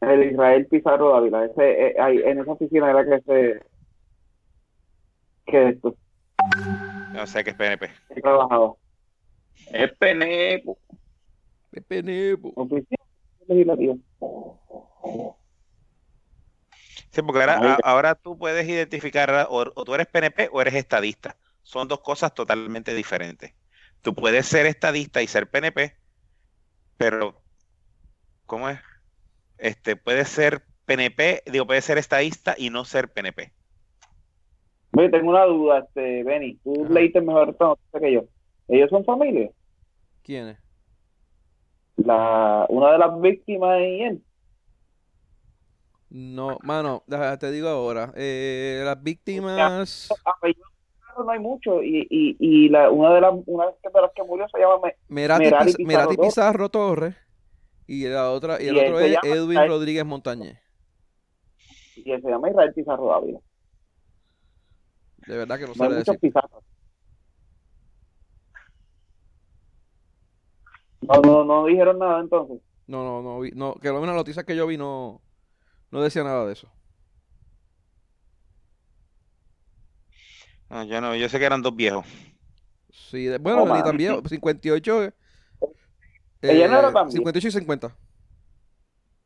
El 0.00 0.30
Israel 0.32 0.66
Pizarro 0.68 1.10
Dávila. 1.12 1.44
Ese, 1.44 1.88
eh, 1.88 1.96
ahí, 2.00 2.18
en 2.24 2.40
esa 2.40 2.52
oficina 2.52 2.88
era 2.90 3.04
que 3.04 3.20
se. 3.22 3.62
que 5.46 5.68
esto, 5.68 5.94
No 7.12 7.26
sé 7.26 7.44
qué 7.44 7.50
es 7.50 7.56
PNP. 7.56 7.90
que 8.14 8.20
trabajaba. 8.22 8.72
es 9.72 9.92
penepo. 9.98 10.78
Pepe 11.70 12.02
Nebo. 12.02 12.52
Oficina 12.56 13.04
Legislativa. 13.48 13.94
Sí, 17.10 17.22
porque 17.22 17.40
ahora, 17.40 17.78
ahora 17.82 18.14
tú 18.14 18.36
puedes 18.38 18.68
identificar 18.68 19.46
o, 19.48 19.72
o 19.74 19.84
tú 19.84 19.94
eres 19.94 20.06
PNP 20.06 20.48
o 20.52 20.60
eres 20.60 20.74
estadista. 20.74 21.36
Son 21.62 21.88
dos 21.88 22.00
cosas 22.00 22.34
totalmente 22.34 22.94
diferentes. 22.94 23.54
Tú 24.02 24.14
puedes 24.14 24.46
ser 24.46 24.66
estadista 24.66 25.22
y 25.22 25.26
ser 25.26 25.50
PNP, 25.50 25.96
pero 26.96 27.42
¿cómo 28.46 28.68
es? 28.68 28.80
Este 29.58 29.96
puede 29.96 30.24
ser 30.24 30.62
PNP, 30.84 31.42
digo, 31.46 31.66
puede 31.66 31.82
ser 31.82 31.98
estadista 31.98 32.54
y 32.56 32.70
no 32.70 32.84
ser 32.84 33.12
PNP. 33.12 33.52
Oye, 34.92 35.10
tengo 35.10 35.30
una 35.30 35.44
duda, 35.44 35.80
este, 35.80 36.24
Benny. 36.24 36.56
Tú 36.64 36.84
Ajá. 36.84 36.94
leíste 36.94 37.20
mejor 37.20 37.50
esta 37.50 37.66
noticia 37.66 38.00
que 38.00 38.12
yo. 38.12 38.24
¿Ellos 38.68 38.90
son 38.90 39.04
familia? 39.04 39.50
¿Quién 40.22 40.48
es? 40.48 40.58
la, 41.98 42.66
una 42.68 42.92
de 42.92 42.98
las 42.98 43.20
víctimas 43.20 43.78
en 43.80 44.02
él. 44.02 44.22
No, 46.10 46.58
mano, 46.62 47.02
te 47.38 47.50
digo 47.50 47.68
ahora. 47.68 48.12
eh, 48.16 48.82
las 48.84 49.02
víctimas. 49.02 50.08
No 51.18 51.30
hay 51.30 51.40
mucho 51.40 51.82
y, 51.82 52.06
y, 52.08 52.36
y 52.38 52.68
la, 52.68 52.90
una 52.90 53.12
de 53.12 53.20
las 53.20 53.34
una 53.46 53.66
de 53.66 53.72
las 54.00 54.12
que 54.14 54.22
murió 54.22 54.46
se 54.48 54.58
llama 54.60 54.78
Me- 54.84 54.96
Merati, 55.08 55.64
Pizarro 55.74 55.84
Merati 55.84 56.16
Torres. 56.16 56.28
Pizarro 56.28 56.68
Torres. 56.68 57.16
Y 57.88 58.04
la 58.06 58.30
otra, 58.30 58.62
y 58.62 58.68
el 58.68 58.76
Y 58.76 58.78
él 58.78 58.84
otro 58.86 59.00
es 59.00 59.10
llama 59.12 59.34
Edwin 59.36 59.66
Rodríguez 59.68 60.04
Montañez. 60.06 60.58
y 61.96 62.02
se 62.04 62.20
llama 62.20 62.50
Israel 62.50 62.72
Pizarro 62.72 63.06
Dávila. 63.08 63.40
De 65.26 65.36
verdad 65.36 65.58
que 65.58 65.66
no 65.66 65.72
No 65.74 65.84
muchos 65.84 66.06
decir. 66.06 66.20
Pizarros. 66.20 66.62
No, 71.00 71.20
no, 71.22 71.44
no 71.44 71.66
dijeron 71.66 71.98
nada 71.98 72.20
entonces. 72.20 72.60
No, 72.86 73.02
no, 73.04 73.22
no, 73.22 73.40
vi- 73.40 73.52
no, 73.54 73.74
que 73.74 73.88
lo 73.88 73.94
menos 73.94 74.08
las 74.14 74.20
noticias 74.20 74.44
que 74.44 74.56
yo 74.56 74.66
vi 74.66 74.76
no, 74.78 75.20
no 75.90 76.02
decía 76.02 76.24
nada 76.24 76.46
de 76.46 76.52
eso. 76.52 76.68
No, 80.70 80.84
yo 80.84 81.00
no, 81.00 81.14
yo 81.16 81.28
sé 81.28 81.38
que 81.38 81.46
eran 81.46 81.62
dos 81.62 81.74
viejos. 81.74 82.04
Sí, 82.92 83.24
de- 83.26 83.38
bueno, 83.38 83.62
Oh, 83.62 83.74
ni 83.76 83.82
tan 83.82 83.96
viejo, 83.96 84.22
58. 84.26 85.04
eh, 85.04 85.12
Ella 86.42 86.68
no 86.68 86.78
era 86.78 86.88
eh, 86.88 86.92
tan 86.92 87.08
vieja. 87.08 87.12
58 87.12 87.48
y 87.48 87.50
50. 87.52 87.96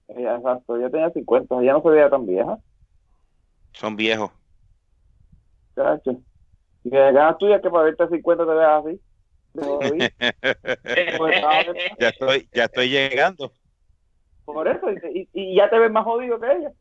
Ella, 0.09 0.37
exacto, 0.37 0.77
ella 0.77 0.91
tenía 0.91 1.11
50, 1.11 1.61
ella 1.61 1.73
no 1.73 1.83
se 1.83 1.89
veía 1.89 2.09
tan 2.11 2.25
vieja. 2.27 2.59
Son 3.75 3.97
viejos. 3.97 4.31
Chacho. 5.77 6.23
Y 6.85 6.91
que 6.91 6.97
ganas 6.99 7.39
tuyas 7.39 7.63
que 7.63 7.71
para 7.71 7.85
verte 7.85 8.05
a 8.05 8.09
50 8.09 8.47
te 8.47 8.53
veas 8.55 8.85
así. 8.87 9.03
De 10.85 11.19
Ya 11.99 12.09
estoy, 12.09 12.49
ya 12.53 12.65
estoy 12.65 12.89
llegando. 12.91 13.53
Por 14.53 14.69
eso, 14.69 14.91
y, 14.91 15.21
y- 15.21 15.29
y 15.33 15.57
ya 15.57 15.69
te 15.71 15.79
ves 15.79 15.91
más 15.91 16.05
jodido 16.05 16.39
que 16.41 16.47
ella. 16.53 16.73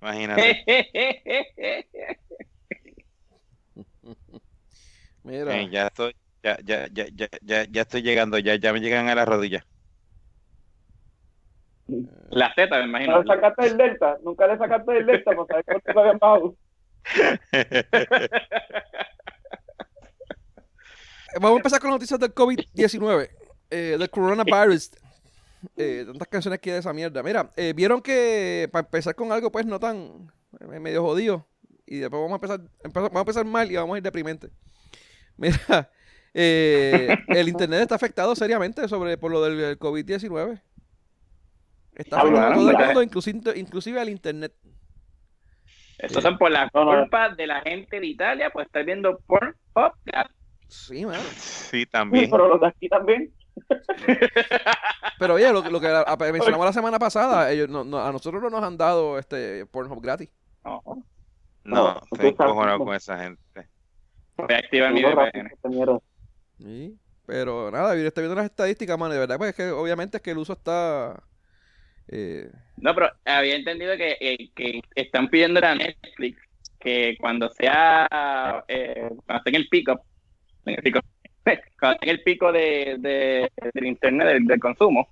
Imagínate. 0.00 0.64
Mira, 5.24 5.60
Eh, 5.60 5.68
ya 5.70 5.86
estoy, 5.86 6.14
ya, 6.42 6.56
ya, 6.64 6.88
ya, 6.92 7.06
ya, 7.14 7.28
ya, 7.42 7.64
ya 7.64 7.82
estoy 7.82 8.02
llegando, 8.02 8.38
ya, 8.38 8.56
ya 8.56 8.72
me 8.72 8.80
llegan 8.80 9.08
a 9.08 9.14
las 9.14 9.28
rodillas. 9.28 9.64
Las 12.30 12.54
tetas, 12.54 12.78
me 12.80 12.86
imagino. 12.88 13.12
No 13.12 13.22
le 13.22 13.28
sacaste 13.28 13.66
el 13.66 13.76
delta, 13.76 14.18
nunca 14.24 14.46
le 14.46 14.58
sacaste 14.58 14.96
el 14.98 15.06
delta 15.06 15.30
para 15.32 15.46
saber 15.46 15.64
cuánto 15.64 15.92
te 15.92 16.00
habían 16.00 16.18
bajado. 16.18 16.56
vamos 21.34 21.50
a 21.52 21.56
empezar 21.56 21.80
con 21.80 21.90
las 21.90 21.96
noticias 21.96 22.18
del 22.20 22.34
COVID-19, 22.34 23.30
eh, 23.70 23.96
del 23.98 24.10
coronavirus. 24.10 24.90
Eh, 25.76 26.04
tantas 26.06 26.28
canciones 26.28 26.60
que 26.60 26.70
hay 26.70 26.74
de 26.74 26.80
esa 26.80 26.92
mierda. 26.92 27.22
Mira, 27.22 27.50
eh, 27.56 27.72
vieron 27.74 28.00
que 28.02 28.68
para 28.72 28.84
empezar 28.86 29.14
con 29.14 29.30
algo, 29.32 29.50
pues 29.52 29.64
no 29.66 29.78
tan 29.78 30.30
eh, 30.60 30.80
medio 30.80 31.02
jodido. 31.02 31.46
Y 31.86 31.98
después 31.98 32.20
vamos 32.20 32.32
a 32.32 32.34
empezar, 32.36 32.60
empezar- 32.82 33.02
vamos 33.10 33.16
a 33.16 33.20
empezar 33.20 33.44
mal 33.44 33.70
y 33.70 33.76
vamos 33.76 33.94
a 33.94 33.98
ir 33.98 34.02
deprimente. 34.02 34.48
Mira, 35.36 35.90
eh, 36.34 37.16
el 37.28 37.48
internet 37.48 37.80
está 37.82 37.94
afectado 37.94 38.34
seriamente 38.34 38.86
sobre 38.88 39.16
por 39.18 39.30
lo 39.30 39.42
del 39.42 39.56
del 39.58 39.78
COVID-19. 39.78 40.60
Está 41.94 42.16
Ah, 42.16 42.20
afectando 42.20 42.48
a 42.48 42.54
todo 42.54 42.70
el 42.70 42.86
mundo, 42.86 43.02
inclusive, 43.02 43.52
inclusive 43.58 44.00
al 44.00 44.08
internet. 44.08 44.54
Eso 45.98 46.20
son 46.20 46.38
por 46.38 46.50
la 46.50 46.68
No, 46.74 46.84
no. 46.84 47.00
culpa 47.02 47.28
de 47.34 47.46
la 47.46 47.60
gente 47.60 48.00
de 48.00 48.06
Italia, 48.06 48.50
pues 48.52 48.66
estar 48.66 48.84
viendo 48.84 49.18
por 49.26 49.56
podcast. 49.72 50.30
Sí. 50.68 51.04
Sí, 51.36 51.86
también. 51.86 52.30
Pero 52.30 52.48
los 52.48 52.60
de 52.60 52.66
aquí 52.66 52.88
también. 52.88 53.32
Pero 55.18 55.34
oye, 55.34 55.52
lo, 55.52 55.62
lo 55.62 55.80
que 55.80 55.86
a- 55.88 56.02
a- 56.02 56.16
mencionamos 56.32 56.66
la 56.66 56.72
semana 56.72 56.98
pasada, 56.98 57.50
ellos 57.52 57.68
no- 57.68 57.84
no- 57.84 58.04
a 58.04 58.10
nosotros 58.12 58.42
no 58.42 58.50
nos 58.50 58.62
han 58.62 58.76
dado 58.76 59.18
este 59.18 59.66
Pornhub 59.66 60.00
gratis. 60.02 60.28
No, 60.64 60.82
No, 61.64 62.00
estoy 62.12 62.30
encojonado 62.30 62.78
con 62.78 62.94
esa 62.94 63.18
gente. 63.18 63.40
voy 64.36 64.54
a 64.54 64.58
activar 64.58 64.92
mi 64.92 65.02
VPN. 65.02 65.50
Sí. 66.58 66.98
Pero 67.26 67.70
nada, 67.70 67.94
yo 67.94 68.06
estoy 68.06 68.22
viendo 68.24 68.34
las 68.36 68.46
estadísticas, 68.50 68.98
mano, 68.98 69.14
de 69.14 69.20
verdad, 69.20 69.38
pues 69.38 69.50
es 69.50 69.56
que 69.56 69.70
obviamente 69.70 70.16
es 70.16 70.22
que 70.22 70.32
el 70.32 70.38
uso 70.38 70.54
está... 70.54 71.22
eh, 72.08 72.50
No, 72.76 72.94
pero 72.94 73.10
había 73.24 73.54
entendido 73.54 73.96
que, 73.96 74.16
eh, 74.20 74.50
que 74.54 74.80
están 74.96 75.28
pidiendo 75.28 75.60
a 75.64 75.74
Netflix 75.74 76.38
que 76.80 77.16
cuando 77.20 77.48
sea, 77.50 78.64
eh, 78.66 79.08
cuando 79.24 79.36
esté 79.36 79.50
en 79.50 79.54
el 79.56 79.68
pico, 79.68 80.04
en 80.66 80.74
el 80.74 80.82
pico, 80.82 80.98
cuando 81.80 81.98
en 82.02 82.08
el 82.08 82.22
pico 82.22 82.52
de, 82.52 82.96
de- 82.98 83.50
del 83.74 83.86
internet, 83.86 84.28
del, 84.28 84.46
del 84.46 84.60
consumo, 84.60 85.08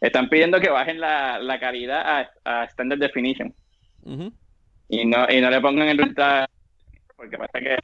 están 0.00 0.28
pidiendo 0.28 0.60
que 0.60 0.70
bajen 0.70 1.00
la, 1.00 1.38
la 1.38 1.58
calidad 1.60 2.02
a, 2.44 2.60
a 2.62 2.64
standard 2.64 2.98
definition 3.00 3.54
y 4.88 5.04
no, 5.06 5.26
y 5.30 5.40
no 5.40 5.50
le 5.50 5.60
pongan 5.60 5.88
el 5.88 6.00
ultra, 6.00 6.48
porque 7.16 7.38
pasa 7.38 7.60
que 7.60 7.76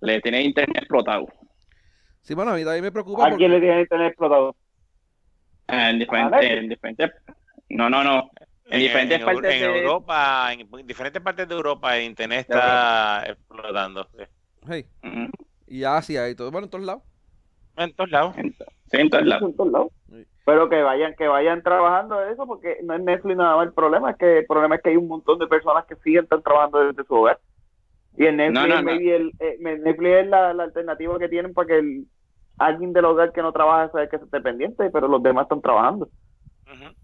le 0.00 0.20
tiene 0.20 0.42
internet 0.42 0.78
explotado 0.78 1.26
Sí, 2.22 2.34
bueno, 2.34 2.52
a 2.52 2.54
mí 2.56 2.64
también 2.64 2.84
me 2.84 2.92
preocupa 2.92 3.24
¿A 3.26 3.30
porque... 3.30 3.38
quién 3.38 3.52
le 3.52 3.60
tiene 3.60 3.80
internet 3.80 4.08
explotado? 4.08 4.56
Ah, 5.66 5.90
en 5.90 5.96
¿A 5.96 5.98
diferentes, 6.00 6.50
en 6.50 6.68
diferentes, 6.68 7.10
no, 7.70 7.88
no, 7.90 8.04
no, 8.04 8.30
en 8.66 8.80
diferentes 8.80 9.18
en, 9.18 9.24
partes 9.24 9.54
en 9.54 9.60
de- 9.62 9.82
Europa, 9.82 10.52
en 10.52 10.86
diferentes 10.86 11.22
partes 11.22 11.48
de 11.48 11.54
Europa, 11.54 11.96
el 11.96 12.04
internet 12.04 12.40
está 12.40 13.24
explotando. 13.26 14.08
sí. 14.16 14.24
Hey, 14.66 14.86
y 15.66 15.84
Asia 15.84 16.28
y 16.28 16.34
todo, 16.34 16.50
bueno, 16.50 16.66
en 16.66 16.70
todos 16.70 16.84
lados. 16.84 17.02
En 17.76 17.92
todos 17.94 18.10
lados. 18.10 18.34
Sí, 18.36 18.96
en 18.98 19.10
todos 19.10 19.24
lados. 19.26 19.50
En 19.50 19.56
todos 19.56 19.72
lados. 19.72 19.92
Sí. 20.10 20.24
Pero 20.44 20.68
que 20.68 20.82
vayan, 20.82 21.14
que 21.16 21.26
vayan 21.26 21.62
trabajando 21.62 22.20
de 22.20 22.32
eso, 22.32 22.46
porque 22.46 22.78
no 22.84 22.94
es 22.94 23.00
Netflix 23.02 23.36
nada 23.36 23.56
más 23.56 23.66
el 23.66 23.72
problema, 23.72 24.10
es 24.10 24.16
que 24.16 24.38
el 24.38 24.46
problema 24.46 24.76
es 24.76 24.82
que 24.82 24.90
hay 24.90 24.96
un 24.96 25.08
montón 25.08 25.38
de 25.38 25.46
personas 25.46 25.86
que 25.86 25.96
siguen 25.96 26.24
están 26.24 26.42
trabajando 26.42 26.80
desde 26.86 27.04
su 27.04 27.14
hogar. 27.14 27.38
Y 28.16 28.26
en 28.26 28.36
Netflix, 28.36 28.60
No, 28.60 28.66
no, 28.68 28.76
no. 28.76 28.82
maybe 28.82 29.16
el, 29.16 29.32
eh, 29.40 29.56
Netflix 29.58 30.10
es 30.10 30.26
la, 30.28 30.54
la 30.54 30.64
alternativa 30.64 31.18
que 31.18 31.28
tienen 31.28 31.52
para 31.54 31.66
que 31.68 31.78
el, 31.78 32.04
alguien 32.58 32.92
del 32.92 33.06
hogar 33.06 33.32
que 33.32 33.42
no 33.42 33.52
trabaja 33.52 33.90
sea 33.90 34.06
que 34.08 34.16
esté 34.16 34.40
pendiente, 34.40 34.88
pero 34.90 35.08
los 35.08 35.22
demás 35.22 35.44
están 35.44 35.60
trabajando. 35.62 36.08
Ujú. 36.66 36.94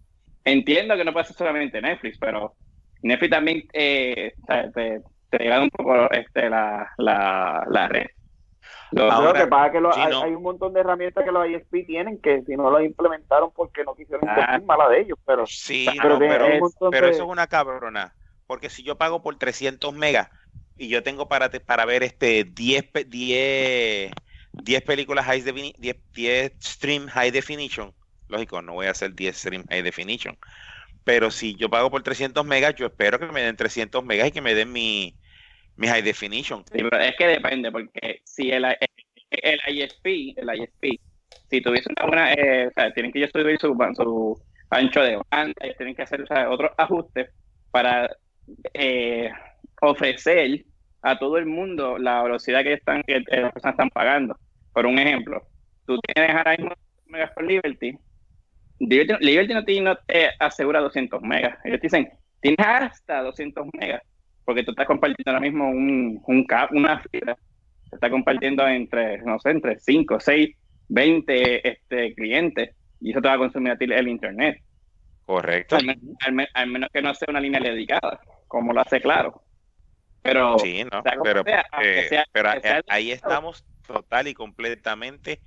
Entiendo 0.44 0.96
que 0.96 1.04
no 1.04 1.12
pasa 1.12 1.32
solamente 1.34 1.80
Netflix, 1.82 2.18
pero 2.18 2.54
Netflix 3.02 3.30
también 3.30 3.62
eh, 3.72 4.32
te, 4.46 4.70
te, 4.70 5.02
te 5.30 5.38
degrada 5.38 5.62
un 5.62 5.70
poco 5.70 6.10
este, 6.12 6.48
la, 6.48 6.88
la, 6.98 7.66
la 7.68 7.88
red. 7.88 8.06
Ahora, 8.96 9.38
lo 9.38 9.44
que 9.44 9.46
pasa 9.46 9.66
es 9.66 9.72
que 9.72 9.80
lo- 9.80 9.92
sí, 9.92 10.00
hay, 10.00 10.10
no. 10.10 10.22
hay 10.22 10.34
un 10.34 10.42
montón 10.42 10.72
de 10.72 10.80
herramientas 10.80 11.24
que 11.24 11.30
los 11.32 11.48
ISP 11.48 11.86
tienen 11.86 12.20
que 12.20 12.42
si 12.42 12.56
no 12.56 12.70
las 12.70 12.82
implementaron 12.84 13.52
porque 13.54 13.84
no 13.84 13.94
quisieron 13.94 14.28
Ah. 14.28 14.60
mala 14.64 14.88
de 14.88 15.00
ellos, 15.02 15.18
pero 15.24 15.44
Sí, 15.46 15.86
Pero 16.00 16.18
no, 16.18 16.18
de- 16.18 16.58
eso 17.10 17.22
es 17.22 17.28
una 17.28 17.46
cabrona. 17.46 18.14
Porque 18.46 18.68
si 18.68 18.82
yo 18.82 18.96
pago 18.98 19.22
por 19.22 19.36
300 19.38 19.94
megas 19.94 20.28
y 20.76 20.88
yo 20.88 21.02
tengo 21.02 21.28
para, 21.28 21.50
para 21.50 21.84
ver 21.84 22.02
este 22.02 22.44
10, 22.44 22.82
pe- 22.90 23.04
10, 23.04 24.10
10 24.52 24.82
películas 24.82 25.24
high 25.26 25.42
defini- 25.42 25.74
10, 25.78 25.96
10 26.12 26.52
stream 26.60 27.06
high 27.06 27.30
definition, 27.30 27.94
lógico, 28.26 28.60
no 28.60 28.72
voy 28.74 28.86
a 28.86 28.90
hacer 28.90 29.14
10 29.14 29.36
stream 29.36 29.64
high 29.68 29.82
definition. 29.82 30.36
Pero 31.04 31.30
si 31.30 31.56
yo 31.56 31.70
pago 31.70 31.90
por 31.90 32.02
300 32.02 32.44
megas, 32.44 32.74
yo 32.74 32.86
espero 32.86 33.18
que 33.18 33.26
me 33.26 33.42
den 33.42 33.56
300 33.56 34.04
megas 34.04 34.28
y 34.28 34.32
que 34.32 34.40
me 34.42 34.54
den 34.54 34.72
mi, 34.72 35.16
mi 35.80 35.88
high 35.88 36.02
definition. 36.02 36.62
Sí, 36.70 36.82
pero 36.82 36.98
es 36.98 37.16
que 37.16 37.26
depende, 37.26 37.72
porque 37.72 38.20
si 38.24 38.50
el, 38.50 38.64
el 38.66 39.60
ISP, 39.66 40.36
el 40.36 40.54
ISP, 40.54 41.00
si 41.48 41.62
tuviese 41.62 41.88
una 41.96 42.06
buena, 42.06 42.32
eh, 42.34 42.66
o 42.66 42.70
sea, 42.72 42.92
tienen 42.92 43.10
que 43.10 43.18
ellos 43.18 43.30
subir 43.32 43.58
su, 43.58 43.74
su 43.96 44.38
ancho 44.68 45.00
de 45.00 45.18
banda, 45.30 45.66
y 45.66 45.74
tienen 45.76 45.94
que 45.94 46.02
hacer 46.02 46.22
o 46.22 46.26
sea, 46.26 46.50
otros 46.50 46.70
ajustes 46.76 47.30
para 47.70 48.10
eh, 48.74 49.30
ofrecer 49.80 50.64
a 51.00 51.18
todo 51.18 51.38
el 51.38 51.46
mundo 51.46 51.96
la 51.96 52.22
velocidad 52.22 52.62
que 52.62 52.74
están 52.74 53.02
que 53.04 53.16
eh, 53.16 53.24
las 53.40 53.52
personas 53.52 53.72
están 53.72 53.90
pagando. 53.90 54.38
Por 54.74 54.84
un 54.84 54.98
ejemplo, 54.98 55.42
tú 55.86 55.98
tienes 56.00 56.36
ahora 56.36 56.56
mismo 56.56 56.74
megas 57.06 57.30
por 57.32 57.44
Liberty, 57.44 57.98
Liberty, 58.80 59.24
Liberty 59.24 59.54
no 59.54 59.64
te, 59.64 59.80
no 59.80 59.96
te 59.96 60.28
asegura 60.38 60.80
200 60.80 61.22
megas, 61.22 61.58
ellos 61.64 61.80
te 61.80 61.86
dicen, 61.86 62.12
tienes 62.40 62.66
hasta 62.66 63.22
200 63.22 63.66
megas, 63.72 64.02
porque 64.50 64.64
tú 64.64 64.72
estás 64.72 64.88
compartiendo 64.88 65.30
ahora 65.30 65.40
mismo 65.40 65.70
un, 65.70 66.20
una 66.72 67.00
fibra, 67.08 67.36
se 67.88 67.94
está 67.94 68.10
compartiendo 68.10 68.66
entre, 68.66 69.18
no 69.18 69.38
sé, 69.38 69.50
entre 69.50 69.78
5, 69.78 70.18
6, 70.18 70.56
20 70.88 71.68
este, 71.68 72.12
clientes, 72.16 72.74
y 72.98 73.12
eso 73.12 73.20
te 73.20 73.28
va 73.28 73.34
a 73.34 73.38
consumir 73.38 73.70
a 73.70 73.78
ti 73.78 73.84
el 73.84 74.08
internet. 74.08 74.60
Correcto. 75.24 75.76
Al, 75.76 75.84
men- 75.86 76.00
al 76.26 76.32
men- 76.32 76.48
al 76.52 76.66
menos 76.66 76.90
que 76.92 77.00
no 77.00 77.14
sea 77.14 77.26
una 77.28 77.38
línea 77.38 77.60
dedicada, 77.60 78.20
como 78.48 78.72
lo 78.72 78.80
hace 78.80 79.00
claro. 79.00 79.40
Pero 80.20 80.58
Sí, 80.58 80.82
¿no? 80.82 81.00
sea 81.04 81.12
Pero, 81.22 81.44
sea, 81.44 81.64
aunque 81.70 82.00
eh, 82.00 82.08
sea- 82.08 82.24
pero 82.32 82.50
ahí 82.88 83.12
estamos 83.12 83.64
total 83.86 84.26
y 84.26 84.34
completamente 84.34 85.42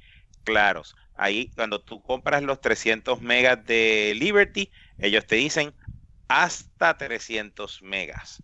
claros. 0.46 0.96
Ahí, 1.14 1.52
cuando 1.58 1.82
tú 1.82 2.02
compras 2.02 2.42
los 2.42 2.62
300 2.62 3.22
megas 3.22 3.66
de 3.66 4.14
Liberty, 4.16 4.72
ellos 4.98 5.28
te 5.28 5.36
dicen 5.36 5.76
hasta 6.30 6.98
300 6.98 7.82
megas. 7.82 8.42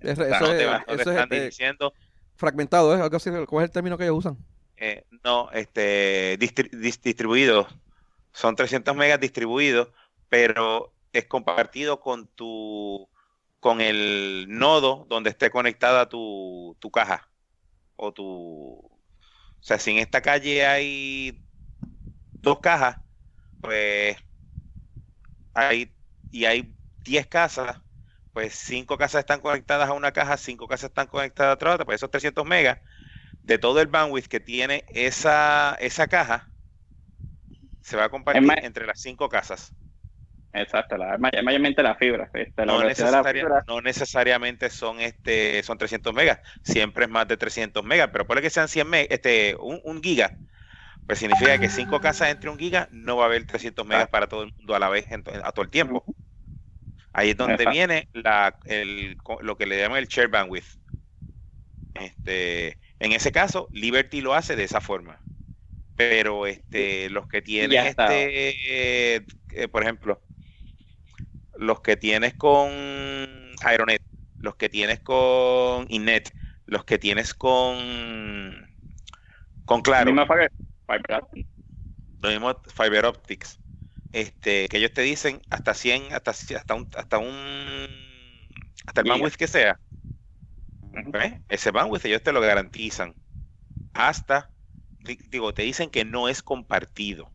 Es- 0.00 0.18
O 0.18 0.24
sea, 0.26 0.28
eso 0.30 0.44
no 0.44 0.54
te, 0.54 0.64
es, 0.64 0.66
va- 0.66 0.84
no 0.86 0.96
te 0.96 1.02
eso 1.02 1.12
es, 1.12 1.24
están 1.24 1.28
eh, 1.30 1.52
diciendo, 1.52 1.94
fragmentado, 2.36 2.96
¿eh? 2.96 3.02
Algo 3.02 3.16
así, 3.16 3.30
¿cuál 3.48 3.64
es 3.64 3.70
el 3.70 3.72
término 3.74 3.98
que 3.98 4.04
ellos 4.04 4.18
usan? 4.18 4.38
eh, 4.76 5.04
no, 5.24 5.50
este, 5.52 6.38
distri- 6.38 6.70
dis- 6.72 7.00
distribuido. 7.02 7.68
son 8.32 8.56
300 8.56 8.96
megas 8.96 9.20
distribuidos, 9.20 9.90
pero 10.28 10.94
es 11.12 11.26
compartido 11.26 12.00
con 12.00 12.28
tu 12.28 13.08
con 13.60 13.80
el 13.82 14.46
nodo 14.48 15.06
donde 15.10 15.30
esté 15.30 15.50
conectada 15.50 16.08
tu, 16.08 16.76
tu 16.80 16.90
caja 16.90 17.30
o 17.96 18.12
tu 18.12 18.24
o 18.26 19.00
sea 19.60 19.78
si 19.78 19.92
en 19.92 19.98
esta 19.98 20.22
calle 20.22 20.66
hay 20.66 21.44
dos 22.42 22.60
cajas 22.60 22.98
pues 23.60 24.16
hay 25.54 25.94
y 26.30 26.44
hay 26.44 26.76
10 27.04 27.26
casas 27.26 27.80
pues 28.32 28.54
5 28.54 28.98
casas 28.98 29.20
están 29.20 29.40
conectadas 29.40 29.88
a 29.88 29.92
una 29.94 30.12
caja 30.12 30.36
5 30.36 30.68
casas 30.68 30.90
están 30.90 31.06
conectadas 31.08 31.50
a 31.52 31.54
otra 31.72 31.84
pues 31.84 31.96
esos 31.96 32.10
300 32.10 32.46
megas 32.46 32.78
de 33.42 33.58
todo 33.58 33.80
el 33.80 33.88
bandwidth 33.88 34.26
que 34.28 34.40
tiene 34.40 34.84
esa, 34.94 35.76
esa 35.80 36.08
caja 36.08 36.50
se 37.82 37.96
va 37.96 38.04
a 38.04 38.08
compartir 38.10 38.42
más- 38.46 38.58
entre 38.62 38.86
las 38.86 39.00
cinco 39.00 39.28
casas. 39.28 39.74
Exacto, 40.52 40.96
la, 40.96 41.16
may- 41.16 41.30
mayormente 41.44 41.82
la 41.82 41.94
fibra. 41.94 42.28
este, 42.34 42.66
la 42.66 42.72
No, 42.72 42.82
la 42.82 43.24
fibra. 43.24 43.64
no 43.68 43.80
necesariamente 43.80 44.68
son 44.70 45.00
este 45.00 45.62
son 45.62 45.78
300 45.78 46.12
megas, 46.12 46.40
siempre 46.62 47.04
es 47.04 47.10
más 47.10 47.26
de 47.28 47.36
300 47.36 47.84
megas, 47.84 48.10
pero 48.12 48.26
puede 48.26 48.42
que 48.42 48.50
sean 48.50 48.68
100 48.68 48.88
megas, 48.88 49.08
este, 49.10 49.56
un, 49.60 49.80
un 49.84 50.02
giga. 50.02 50.36
Pues 51.06 51.18
significa 51.20 51.58
que 51.58 51.68
cinco 51.70 52.00
casas 52.00 52.30
entre 52.30 52.50
un 52.50 52.58
giga 52.58 52.88
no 52.92 53.16
va 53.18 53.24
a 53.24 53.26
haber 53.28 53.44
300 53.46 53.86
megas 53.86 54.08
para 54.10 54.28
todo 54.28 54.44
el 54.44 54.52
mundo 54.58 54.74
a 54.76 54.80
la 54.80 54.88
vez, 54.90 55.06
en 55.10 55.24
a 55.44 55.52
todo 55.52 55.64
el 55.64 55.70
tiempo. 55.70 56.08
Ahí 57.12 57.30
es 57.30 57.36
donde 57.36 57.64
Exacto. 57.64 57.70
viene 57.72 58.08
la, 58.12 58.58
el, 58.64 59.16
co- 59.22 59.40
lo 59.42 59.56
que 59.56 59.66
le 59.66 59.78
llaman 59.78 59.98
el 59.98 60.06
share 60.08 60.28
bandwidth. 60.28 60.66
Este, 61.94 62.78
en 62.98 63.12
ese 63.12 63.32
caso, 63.32 63.68
Liberty 63.72 64.20
lo 64.20 64.34
hace 64.34 64.56
de 64.56 64.64
esa 64.64 64.80
forma. 64.80 65.22
Pero 65.96 66.46
este, 66.46 67.10
los 67.10 67.26
que 67.28 67.42
tienen, 67.42 67.84
este, 67.84 69.16
eh, 69.50 69.68
por 69.68 69.82
ejemplo, 69.82 70.22
los 71.54 71.80
que 71.80 71.96
tienes 71.96 72.34
con 72.34 72.70
Aeronet, 73.62 74.02
los 74.38 74.56
que 74.56 74.68
tienes 74.68 75.00
con 75.00 75.86
Innet, 75.88 76.34
los 76.66 76.84
que 76.84 76.98
tienes 76.98 77.34
con 77.34 78.68
con 79.64 79.82
Claro, 79.82 80.10
lo 82.22 82.28
mismo 82.30 82.60
Fiber 82.74 83.04
Optics, 83.06 83.59
este, 84.12 84.68
que 84.68 84.76
ellos 84.78 84.92
te 84.92 85.02
dicen 85.02 85.40
hasta 85.50 85.74
100, 85.74 86.12
hasta, 86.12 86.32
hasta 86.32 86.74
un, 86.74 86.88
hasta 86.96 87.18
un, 87.18 88.48
hasta 88.86 89.00
el 89.00 89.04
Giga. 89.04 89.14
bandwidth 89.14 89.36
que 89.36 89.46
sea. 89.46 89.80
¿ves? 90.82 91.34
ese 91.48 91.70
bandwidth 91.70 92.04
ellos 92.06 92.22
te 92.22 92.32
lo 92.32 92.40
garantizan, 92.40 93.16
hasta, 93.92 94.50
di- 94.98 95.18
digo, 95.28 95.52
te 95.54 95.62
dicen 95.62 95.90
que 95.90 96.04
no 96.04 96.28
es 96.28 96.42
compartido, 96.42 97.32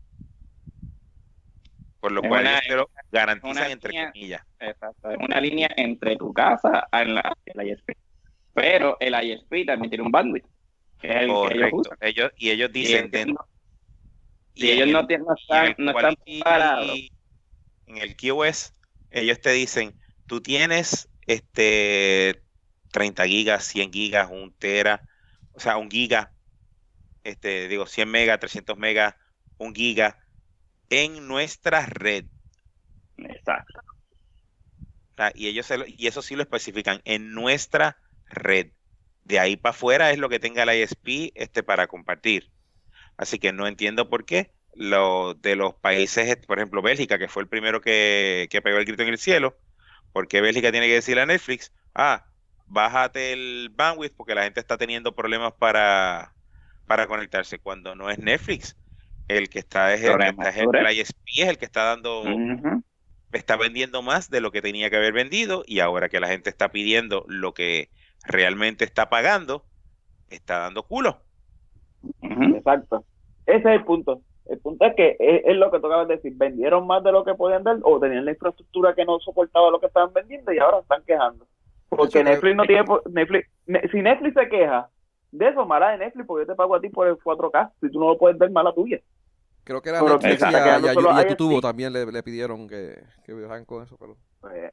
por 2.00 2.12
lo 2.12 2.22
Es 2.22 2.28
cual 2.28 2.42
una- 2.42 2.52
ellos 2.58 2.66
te 2.68 2.76
lo 2.76 2.90
garantizan 3.10 3.56
una 3.56 3.70
entre 3.72 3.90
línea- 3.92 4.12
comillas. 4.12 4.42
Exacto, 4.58 5.10
es 5.10 5.18
una 5.18 5.40
línea 5.40 5.68
entre 5.76 6.16
tu 6.16 6.32
casa 6.32 6.88
y 6.90 7.04
la, 7.10 7.32
el 7.44 7.68
ISP. 7.68 7.92
Pero 8.54 8.96
el 9.00 9.14
ISP 9.22 9.66
también 9.66 9.90
tiene 9.90 10.02
un 10.04 10.10
bandwidth, 10.10 10.46
que 10.98 11.08
es 11.08 11.16
el 11.16 11.26
que 11.26 11.32
ellos 11.32 11.40
Correcto. 11.42 11.76
usan. 11.76 11.98
Ellos, 12.00 12.32
y 12.38 12.50
ellos 12.50 12.70
Y 12.72 12.72
dicen, 12.72 13.10
no- 13.34 13.48
y 14.56 14.66
y 14.66 14.70
ellos 14.72 14.88
no, 14.88 15.06
tienen, 15.06 15.26
no 15.26 15.34
están, 15.34 15.74
no 15.78 15.90
están 15.92 16.16
preparados. 16.16 16.98
en 17.86 17.96
el 17.98 18.16
QoS, 18.16 18.74
ellos 19.10 19.40
te 19.40 19.50
dicen, 19.50 19.98
tú 20.26 20.40
tienes 20.42 21.08
este 21.26 22.42
30 22.90 23.26
gigas, 23.26 23.64
100 23.64 23.92
gigas, 23.92 24.28
un 24.30 24.52
tera, 24.54 25.04
o 25.52 25.60
sea, 25.60 25.76
un 25.76 25.90
giga, 25.90 26.32
este, 27.24 27.68
digo, 27.68 27.86
100 27.86 28.10
megas, 28.10 28.40
300 28.40 28.76
megas, 28.78 29.14
un 29.58 29.74
giga 29.74 30.18
en 30.90 31.28
nuestra 31.28 31.86
red. 31.86 32.24
Exacto. 33.18 33.80
Y 35.34 35.48
ellos 35.48 35.66
se 35.66 35.78
lo- 35.78 35.86
y 35.86 36.06
eso 36.06 36.22
sí 36.22 36.36
lo 36.36 36.42
especifican 36.42 37.00
en 37.04 37.32
nuestra 37.32 37.98
red. 38.28 38.72
De 39.24 39.38
ahí 39.38 39.56
para 39.56 39.70
afuera 39.74 40.10
es 40.10 40.18
lo 40.18 40.28
que 40.28 40.38
tenga 40.38 40.64
la 40.66 40.76
ISP 40.76 41.32
este, 41.34 41.62
para 41.62 41.86
compartir. 41.86 42.50
Así 43.16 43.38
que 43.38 43.52
no 43.52 43.66
entiendo 43.66 44.08
por 44.10 44.24
qué 44.24 44.52
lo, 44.74 45.34
de 45.34 45.56
los 45.56 45.74
países, 45.74 46.36
por 46.46 46.58
ejemplo, 46.58 46.82
Bélgica, 46.82 47.18
que 47.18 47.28
fue 47.28 47.42
el 47.42 47.48
primero 47.48 47.80
que, 47.80 48.48
que 48.50 48.62
pegó 48.62 48.78
el 48.78 48.84
grito 48.84 49.02
en 49.02 49.08
el 49.08 49.18
cielo, 49.18 49.58
porque 50.12 50.40
Bélgica 50.40 50.70
tiene 50.72 50.86
que 50.86 50.94
decirle 50.94 51.22
a 51.22 51.26
Netflix, 51.26 51.72
ah, 51.94 52.26
bájate 52.66 53.32
el 53.32 53.70
bandwidth 53.74 54.14
porque 54.16 54.34
la 54.34 54.44
gente 54.44 54.60
está 54.60 54.76
teniendo 54.78 55.14
problemas 55.14 55.52
para, 55.58 56.34
para 56.86 57.06
conectarse. 57.06 57.58
Cuando 57.58 57.94
no 57.94 58.10
es 58.10 58.18
Netflix, 58.18 58.76
el 59.28 59.48
que 59.48 59.58
está 59.60 59.94
es 59.94 60.02
el, 60.02 60.18
que 60.18 60.30
está 60.30 60.50
es 60.50 60.56
el- 60.58 60.68
ISP 60.92 61.42
es 61.42 61.48
el 61.48 61.58
que 61.58 61.64
está 61.66 61.84
dando 61.84 62.24
está 63.32 63.56
vendiendo 63.56 64.02
más 64.02 64.30
de 64.30 64.40
lo 64.40 64.50
que 64.52 64.62
tenía 64.62 64.90
que 64.90 64.96
haber 64.96 65.12
vendido 65.12 65.62
y 65.66 65.80
ahora 65.80 66.08
que 66.08 66.20
la 66.20 66.28
gente 66.28 66.50
está 66.50 66.72
pidiendo 66.72 67.24
lo 67.28 67.54
que 67.54 67.90
realmente 68.24 68.84
está 68.84 69.08
pagando, 69.10 69.68
está 70.28 70.58
dando 70.60 70.84
culo. 70.86 71.22
Exacto. 72.22 73.04
Ese 73.46 73.58
es 73.58 73.66
el 73.66 73.84
punto. 73.84 74.20
El 74.46 74.58
punto 74.60 74.84
es 74.86 74.94
que 74.94 75.16
es, 75.18 75.42
es 75.44 75.56
lo 75.56 75.70
que 75.70 75.80
tú 75.80 75.86
acabas 75.86 76.08
de 76.08 76.16
decir. 76.16 76.32
Vendieron 76.36 76.86
más 76.86 77.02
de 77.02 77.12
lo 77.12 77.24
que 77.24 77.34
podían 77.34 77.64
dar 77.64 77.78
o 77.82 77.98
tenían 77.98 78.24
la 78.24 78.30
infraestructura 78.32 78.94
que 78.94 79.04
no 79.04 79.18
soportaba 79.20 79.70
lo 79.70 79.80
que 79.80 79.86
estaban 79.86 80.12
vendiendo 80.12 80.52
y 80.52 80.58
ahora 80.58 80.78
están 80.78 81.02
quejando. 81.04 81.46
Porque 81.88 82.20
Eso 82.20 82.28
Netflix 82.28 82.56
no 82.56 82.64
tiene... 82.64 82.84
Netflix, 83.10 83.48
ne- 83.66 83.88
si 83.90 84.02
Netflix 84.02 84.34
se 84.34 84.48
queja 84.48 84.88
de 85.32 85.48
eso, 85.48 85.66
mala 85.66 85.90
de 85.90 85.98
Netflix, 85.98 86.26
porque 86.26 86.42
yo 86.44 86.52
te 86.52 86.56
pago 86.56 86.74
a 86.76 86.80
ti 86.80 86.88
por 86.88 87.06
el 87.08 87.16
4K. 87.16 87.72
Si 87.80 87.90
tú 87.90 88.00
no 88.00 88.08
lo 88.08 88.18
puedes 88.18 88.38
ver, 88.38 88.50
mala 88.50 88.72
tuya. 88.72 88.98
Creo 89.64 89.82
que 89.82 89.88
era 89.90 90.00
Pero 90.00 90.14
Netflix 90.18 90.44
que 90.44 90.50
y 90.50 90.54
a, 90.54 90.78
y 90.78 90.88
a- 90.88 90.92
solo 90.94 91.10
y 91.10 91.14
a 91.14 91.18
ISP. 91.22 91.28
Tutubo 91.36 91.60
también 91.60 91.92
le, 91.92 92.06
le 92.06 92.22
pidieron 92.22 92.68
que, 92.68 93.02
que 93.24 93.32
con 93.66 93.82
eso. 93.82 93.96
Pero... 93.98 94.16
Pues, 94.40 94.54
es 94.64 94.72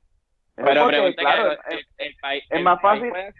Pero 0.56 0.82
porque, 0.84 0.98
pregunta 0.98 1.22
claro, 1.22 1.50
que 1.68 1.76
es- 1.76 1.88
el, 1.98 2.08
el 2.08 2.16
país, 2.22 2.44
es 2.44 2.52
el 2.58 2.64
más 2.64 2.80
país 2.82 3.02
fácil- 3.02 3.10
puede- 3.12 3.34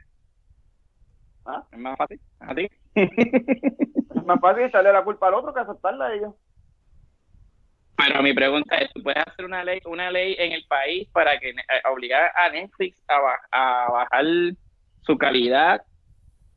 ¿Ah? 1.46 1.64
Es 1.72 1.80
más 1.80 1.98
fácil. 1.98 2.20
¿A 2.40 2.56
ti? 2.56 2.70
es 2.96 4.26
más 4.26 4.40
fácil 4.40 4.64
echarle 4.64 4.94
la 4.94 5.04
culpa 5.04 5.28
al 5.28 5.36
otro 5.36 5.54
que 5.54 5.60
aceptarla 5.60 6.08
a 6.08 6.14
ellos. 6.14 6.34
Pero 7.98 8.24
mi 8.24 8.34
pregunta 8.34 8.76
es, 8.78 8.92
¿tú 8.94 9.04
puedes 9.04 9.22
hacer 9.26 9.46
una 9.46 9.64
ley 9.64 9.80
una 9.86 10.10
ley 10.10 10.36
en 10.40 10.52
el 10.52 10.66
país 10.68 11.08
para 11.14 11.40
que 11.40 11.50
eh, 11.50 11.56
obligar 11.92 12.32
a 12.36 12.50
Netflix 12.50 13.02
a, 13.08 13.18
a 13.52 13.92
bajar 13.92 14.26
su 15.02 15.18
calidad? 15.18 15.84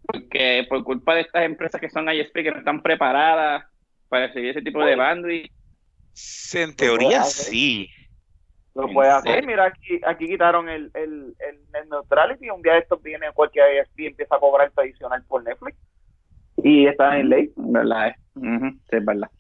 Porque 0.06 0.64
por 0.68 0.82
culpa 0.84 1.14
de 1.14 1.22
estas 1.22 1.44
empresas 1.44 1.80
que 1.80 1.90
son 1.90 2.08
ISP 2.08 2.34
que 2.34 2.52
no 2.52 2.58
están 2.58 2.82
preparadas 2.82 3.64
para 4.08 4.28
recibir 4.28 4.50
ese 4.50 4.62
tipo 4.62 4.84
de 4.84 4.96
bandwidth. 4.96 5.50
En 6.54 6.74
teoría 6.74 7.20
hacer. 7.20 7.52
sí. 7.52 7.90
Lo 8.76 8.88
¿En 8.88 8.94
puedes 8.94 9.12
hacer. 9.12 9.46
Mira, 9.46 9.64
aquí, 9.64 10.00
aquí 10.06 10.26
quitaron 10.26 10.68
el, 10.68 10.90
el, 10.92 11.34
el 11.38 11.56
net 11.72 11.86
neutrality. 11.90 12.50
Un 12.50 12.60
día 12.60 12.74
de 12.74 12.80
estos 12.80 13.02
viene 13.02 13.32
cualquier 13.32 13.82
ISP 13.82 14.00
y 14.00 14.06
empieza 14.06 14.36
a 14.36 14.38
cobrar 14.38 14.70
adicional 14.76 15.24
por 15.26 15.42
Netflix. 15.42 15.78
Y 16.58 16.86
está 16.86 17.18
en 17.18 17.30
ley. 17.30 17.50
¿Verdad? 17.56 18.14
Sí, 18.34 18.78
es 18.90 19.04
verdad. 19.04 19.30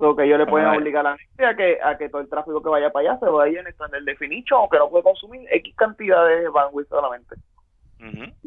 Lo 0.00 0.16
que 0.16 0.24
ellos 0.24 0.38
le 0.38 0.46
pueden 0.46 0.66
obligar 0.66 1.06
a 1.06 1.10
la 1.10 1.18
gente 1.18 1.46
a 1.46 1.54
que, 1.54 1.78
a 1.80 1.96
que 1.96 2.08
todo 2.08 2.20
el 2.20 2.28
tráfico 2.28 2.60
que 2.60 2.68
vaya 2.68 2.90
para 2.90 3.10
allá 3.10 3.20
se 3.20 3.26
vaya 3.26 3.60
en 3.60 3.68
standard 3.68 4.02
definition 4.02 4.60
o 4.62 4.68
que 4.68 4.78
no 4.78 4.90
puede 4.90 5.04
consumir 5.04 5.46
X 5.52 5.74
cantidad 5.76 6.26
de 6.26 6.48
bandwidth 6.48 6.88
solamente. 6.88 7.36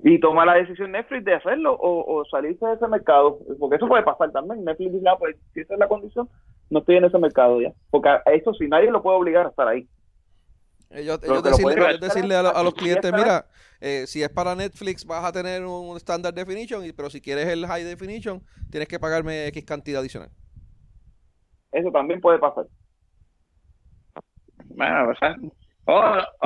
Y 0.04 0.20
toma 0.20 0.46
la 0.46 0.54
decisión 0.56 0.92
Netflix 0.92 1.26
de 1.26 1.34
hacerlo 1.34 1.74
o, 1.74 2.20
o 2.20 2.26
salirse 2.26 2.64
de 2.64 2.74
ese 2.74 2.88
mercado. 2.88 3.40
Porque 3.58 3.78
eso 3.78 3.88
puede 3.88 4.04
pasar 4.04 4.32
también. 4.32 4.64
Netflix 4.66 4.92
dice, 4.92 5.10
ah, 5.10 5.16
pues 5.18 5.36
si 5.54 5.62
esa 5.62 5.74
es 5.74 5.80
la 5.80 5.88
condición, 5.88 6.30
no 6.70 6.80
estoy 6.80 6.98
en 6.98 7.06
ese 7.06 7.18
mercado 7.20 7.62
ya. 7.62 7.72
Porque 7.90 8.10
a 8.10 8.22
eso 8.34 8.54
sí, 8.54 8.68
nadie 8.68 8.92
lo 8.92 9.02
puede 9.04 9.18
obligar 9.18 9.46
a 9.48 9.50
estar 9.50 9.68
ahí. 9.68 9.88
Ellos, 10.90 11.20
Pero 11.26 11.40
ellos 11.40 11.44
decirle, 11.44 11.76
ellos 11.86 12.00
decirle 12.00 12.36
a, 12.36 12.44
lo- 12.44 12.56
a 12.56 12.64
los 12.64 12.74
clientes, 12.74 13.14
mira, 13.14 13.46
eh, 13.82 14.06
si 14.08 14.24
es 14.24 14.30
para 14.30 14.56
Netflix 14.56 15.06
vas 15.06 15.24
a 15.26 15.32
tener 15.34 15.66
un 15.66 15.98
standard 15.98 16.34
definition, 16.34 16.86
y- 16.86 16.94
pero 16.94 17.10
si 17.10 17.20
quieres 17.22 17.48
el 17.48 17.66
high 17.68 17.84
definition, 17.84 18.42
tienes 18.70 18.88
que 18.88 19.00
pagarme 19.00 19.48
X 19.48 19.66
cantidad 19.66 20.00
adicional. 20.00 20.30
Eso 21.72 21.92
también 21.92 22.20
puede 22.20 22.40
pasar. 22.40 22.68
Bueno, 24.70 25.10
o 25.12 25.16
sea, 25.16 25.36
o, 25.86 25.94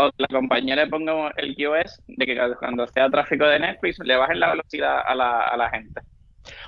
o 0.03 0.09
la 0.17 0.27
compañía 0.27 0.75
le 0.75 0.87
ponga 0.87 1.31
el 1.37 1.55
QoS 1.55 2.01
de 2.07 2.25
que 2.25 2.37
cuando 2.59 2.87
sea 2.87 3.09
tráfico 3.09 3.45
de 3.45 3.59
Netflix 3.59 3.99
le 3.99 4.15
bajen 4.15 4.39
la 4.39 4.51
velocidad 4.51 5.01
a 5.05 5.15
la, 5.15 5.41
a 5.47 5.57
la 5.57 5.69
gente. 5.69 6.01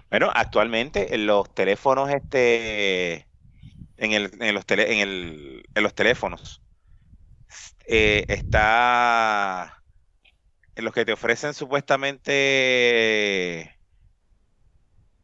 Bueno, 0.09 0.31
actualmente 0.33 1.15
en 1.15 1.25
los 1.25 1.53
teléfonos, 1.53 2.09
este, 2.09 3.27
en, 3.97 4.11
el, 4.13 4.31
en, 4.41 4.55
los, 4.55 4.65
tele- 4.65 4.91
en, 4.93 4.99
el, 4.99 5.63
en 5.75 5.83
los 5.83 5.93
teléfonos, 5.95 6.63
eh, 7.87 8.25
está 8.27 9.83
en 10.75 10.85
los 10.85 10.93
que 10.93 11.05
te 11.05 11.13
ofrecen 11.13 11.53
supuestamente 11.53 13.77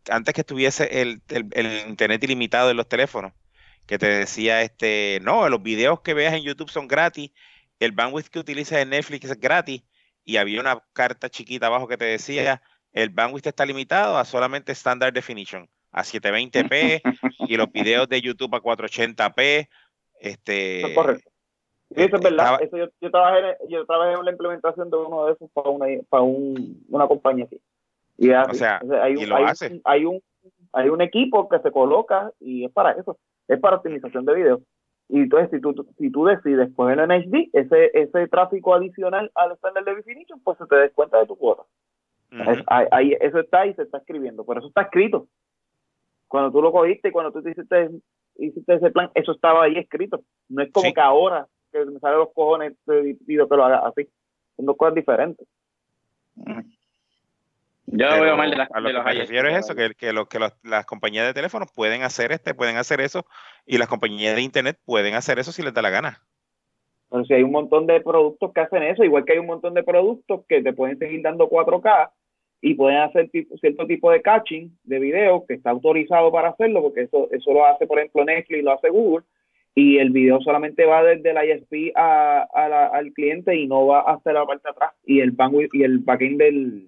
antes 0.10 0.34
que 0.34 0.42
estuviese 0.42 1.02
el, 1.02 1.22
el- 1.30 1.88
internet 1.90 2.24
ilimitado 2.24 2.72
en 2.72 2.78
los 2.78 2.88
teléfonos, 2.88 3.34
que 3.86 3.98
te 4.00 4.08
decía 4.08 4.62
este, 4.62 5.20
no, 5.24 5.48
los 5.50 5.62
videos 5.62 6.02
que 6.02 6.14
veas 6.14 6.34
en 6.34 6.44
YouTube 6.44 6.70
son 6.70 6.88
gratis, 6.88 7.32
el 7.80 7.92
bandwidth 7.92 8.28
que 8.28 8.40
utilizas 8.40 8.80
en 8.80 8.90
Netflix 8.90 9.26
es 9.30 9.40
gratis, 9.40 9.84
y 10.26 10.38
había 10.38 10.62
una 10.62 10.84
carta 10.94 11.30
chiquita 11.30 11.68
abajo 11.68 11.88
que 11.88 11.98
te 11.98 12.06
decía 12.06 12.62
el 12.92 13.10
bandwidth 13.10 13.48
está 13.48 13.66
limitado 13.66 14.18
a 14.18 14.26
solamente 14.26 14.72
standard 14.74 15.14
definition. 15.14 15.70
A 15.92 16.04
720p 16.04 17.02
y 17.48 17.58
los 17.58 17.72
videos 17.72 18.08
de 18.10 18.22
YouTube 18.22 18.54
a 18.56 18.62
480p. 18.62 19.68
Este, 20.20 20.82
es 20.88 20.96
correcto. 20.96 21.30
Sí, 21.90 22.04
eso 22.04 22.18
es 22.18 22.22
verdad. 22.22 22.46
estaba- 22.46 22.58
Eso 22.58 22.78
yo, 22.78 22.86
yo, 23.02 23.10
trabajé, 23.12 23.58
yo 23.70 23.86
trabajé 23.86 24.14
en 24.20 24.26
la 24.26 24.32
implementación 24.32 24.90
de 24.92 24.98
uno 24.98 25.26
de 25.26 25.34
esos 25.34 25.50
para 25.52 25.70
una, 25.70 25.86
para 26.10 26.24
un, 26.24 26.86
una 26.90 27.08
compañía 27.08 27.46
así. 27.46 27.60
Y 28.18 28.32
así. 28.32 28.52
O 28.52 28.54
sea, 28.54 28.82
hay, 29.02 29.14
y 29.14 29.24
un, 29.24 29.30
lo 29.30 29.36
hay, 29.38 29.44
hace. 29.46 29.68
un- 29.74 29.82
hay, 29.86 30.06
un, 30.06 30.22
hay 30.74 30.90
un 30.90 31.02
equipo 31.02 31.50
que 31.50 31.60
se 31.60 31.72
coloca 31.72 32.32
y 32.40 32.66
es 32.66 32.72
para 32.72 32.92
eso. 32.92 33.18
Es 33.48 33.60
para 33.60 33.78
optimización 33.78 34.26
de 34.26 34.36
video. 34.36 34.62
Y 35.12 35.22
entonces, 35.22 35.50
si 35.52 35.60
tú, 35.60 35.74
si 35.98 36.12
tú 36.12 36.26
decides 36.26 36.70
ponerlo 36.76 37.06
en 37.06 37.12
HD, 37.12 37.50
ese, 37.54 37.90
ese 37.96 38.28
tráfico 38.28 38.76
adicional 38.76 39.32
al 39.34 39.54
Standard 39.54 39.86
Definition, 39.86 40.40
pues 40.42 40.60
se 40.60 40.68
te 40.68 40.76
descuenta 40.76 41.18
de 41.20 41.26
tu 41.26 41.36
cuota. 41.36 41.64
ahí- 42.68 42.88
ahí- 42.92 43.18
eso 43.20 43.40
está 43.40 43.62
ahí, 43.62 43.74
se 43.74 43.82
está 43.82 43.98
escribiendo. 43.98 44.44
Por 44.46 44.60
eso 44.60 44.68
está 44.68 44.84
escrito. 44.84 45.28
Cuando 46.30 46.52
tú 46.52 46.62
lo 46.62 46.72
cogiste 46.72 47.10
y 47.10 47.12
cuando 47.12 47.34
tú 47.34 47.42
te 47.44 47.52
hiciste, 47.52 47.90
hiciste 48.38 48.74
ese 48.76 48.92
plan, 48.92 49.12
eso 49.16 49.34
estaba 49.34 49.64
ahí 49.64 49.78
escrito. 49.78 50.22
No 50.48 50.64
es 50.64 50.72
como 50.72 50.86
Sí. 50.88 50.94
que 50.94 51.02
ahora 51.02 51.46
que 51.72 51.84
me 51.86 52.00
salen 52.00 52.20
los 52.20 52.30
cojones 52.34 52.74
te 52.86 53.16
pido 53.28 53.50
que 53.50 53.56
lo 53.58 53.66
hagas 53.66 53.84
así. 53.86 54.08
Son 54.56 54.66
dos 54.66 54.78
cosas 54.78 54.96
diferentes. 54.96 55.46
Yo 57.92 58.08
Pero 58.08 58.22
veo 58.22 58.38
mal 58.38 58.52
de, 58.52 58.58
las 58.58 58.72
a 58.72 58.80
lo 58.80 58.88
de 58.90 58.94
que 58.94 58.98
los 58.98 59.06
me 59.06 59.12
ISP, 59.14 59.22
refiero 59.22 59.50
es 59.50 59.58
eso, 59.58 59.76
que, 59.76 59.92
que, 59.96 60.14
lo- 60.14 60.28
que 60.28 60.38
los- 60.40 60.54
las 60.64 60.86
compañías 60.86 61.26
de 61.26 61.34
teléfonos 61.34 61.72
pueden 61.72 62.04
hacer 62.04 62.32
este, 62.32 62.54
pueden 62.54 62.78
hacer 62.78 63.02
eso, 63.02 63.26
y 63.66 63.78
las 63.80 63.88
compañías 63.88 64.36
de 64.36 64.42
internet 64.44 64.78
pueden 64.86 65.16
hacer 65.16 65.40
eso 65.40 65.52
si 65.52 65.64
les 65.64 65.74
da 65.74 65.82
la 65.82 65.90
gana. 65.90 66.22
Pero 67.10 67.26
si 67.26 67.34
hay 67.34 67.42
un 67.42 67.52
montón 67.52 67.88
de 67.88 68.00
productos 68.02 68.54
que 68.54 68.62
hacen 68.62 68.84
eso, 68.84 69.04
igual 69.04 69.26
que 69.26 69.34
hay 69.34 69.40
un 69.40 69.48
montón 69.48 69.74
de 69.74 69.84
productos 69.84 70.46
que 70.48 70.62
te 70.62 70.74
pueden 70.74 71.00
seguir 71.00 71.24
dando 71.24 71.50
4K 71.50 72.12
y 72.62 72.74
pueden 72.74 73.00
hacer 73.00 73.30
tipo- 73.30 73.58
cierto 73.58 73.86
tipo 73.88 74.12
de 74.12 74.22
caching 74.22 74.70
de 74.84 75.00
video 75.00 75.46
que 75.46 75.54
está 75.56 75.70
autorizado 75.70 76.32
para 76.32 76.50
hacerlo, 76.50 76.82
porque 76.82 77.02
eso, 77.02 77.30
eso 77.32 77.54
lo 77.54 77.66
hace, 77.66 77.88
por 77.88 78.00
ejemplo, 78.00 78.26
Netflix, 78.26 78.64
lo 78.64 78.74
hace 78.74 78.90
Google, 78.90 79.26
y 79.76 79.98
el 79.98 80.10
video 80.10 80.42
solamente 80.42 80.86
va 80.86 81.04
desde 81.04 81.32
la 81.34 81.46
ISP 81.46 81.94
a, 81.96 82.42
a 82.54 82.68
la- 82.70 82.88
al 82.88 83.14
cliente 83.14 83.56
y 83.56 83.68
no 83.68 83.86
va 83.88 84.02
hasta 84.02 84.34
la 84.34 84.46
parte 84.46 84.64
de 84.66 84.72
atrás. 84.72 84.92
Y 85.06 85.22
el 85.22 85.32
bandwidth 85.32 85.74
y 85.74 85.84
el 85.84 86.00
backend 86.00 86.38
del 86.40 86.88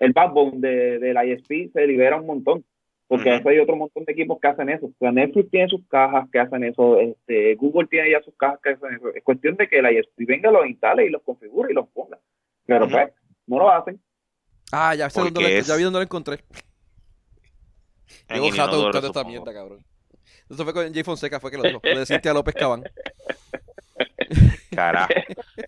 el 0.00 0.12
backbone 0.12 0.58
de, 0.58 0.98
de 0.98 1.14
la 1.14 1.24
ISP 1.24 1.70
se 1.72 1.86
libera 1.86 2.16
un 2.20 2.26
montón. 2.26 2.64
Porque 3.08 3.28
eso 3.40 3.48
hay 3.50 3.58
otro 3.58 3.76
montón 3.76 4.04
de 4.04 4.12
equipos 4.12 4.40
que 4.40 4.48
hacen 4.48 4.68
eso. 4.70 4.86
O 4.86 4.92
sea, 4.98 5.12
Netflix 5.12 5.50
tiene 5.50 5.68
sus 5.68 5.86
cajas 5.86 6.28
que 6.32 6.38
hacen 6.38 6.64
eso, 6.64 6.98
este, 6.98 7.54
Google 7.56 7.86
tiene 7.88 8.10
ya 8.10 8.20
sus 8.22 8.34
cajas 8.36 8.58
que 8.62 8.70
hacen 8.70 8.94
eso. 8.94 9.12
Es 9.14 9.22
cuestión 9.22 9.56
de 9.56 9.68
que 9.68 9.82
la 9.82 9.92
ISP 9.92 10.24
venga, 10.26 10.50
los 10.50 10.66
instale 10.66 11.06
y 11.06 11.10
los 11.10 11.22
configure 11.22 11.70
y 11.70 11.74
los 11.74 11.88
ponga. 11.88 12.18
Pero 12.66 12.86
pues, 12.88 13.12
no 13.46 13.58
lo 13.58 13.70
hacen. 13.70 14.00
Ah, 14.72 14.94
ya 14.94 15.08
sé 15.10 15.20
dónde, 15.20 15.40
lo- 15.40 15.46
es- 15.48 15.66
ya 15.66 15.76
vi 15.76 15.82
dónde 15.84 15.98
lo 15.98 16.02
encontré. 16.02 16.42
En 18.28 18.36
Llevo 18.36 18.50
rato 18.50 18.70
Inodoro, 18.72 18.82
buscando 18.88 19.06
esta 19.08 19.24
mierda, 19.24 19.52
cabrón. 19.52 19.84
Eso 20.50 20.64
fue 20.64 20.72
con 20.72 20.92
Jay 20.92 21.02
Fonseca, 21.02 21.38
fue 21.40 21.50
que 21.50 21.56
lo 21.58 21.62
dijo. 21.62 21.80
Lo 21.82 21.98
de 21.98 22.06
Cintia 22.06 22.32
López 22.32 22.54
Cabán. 22.54 22.84
Carajo. 24.74 25.12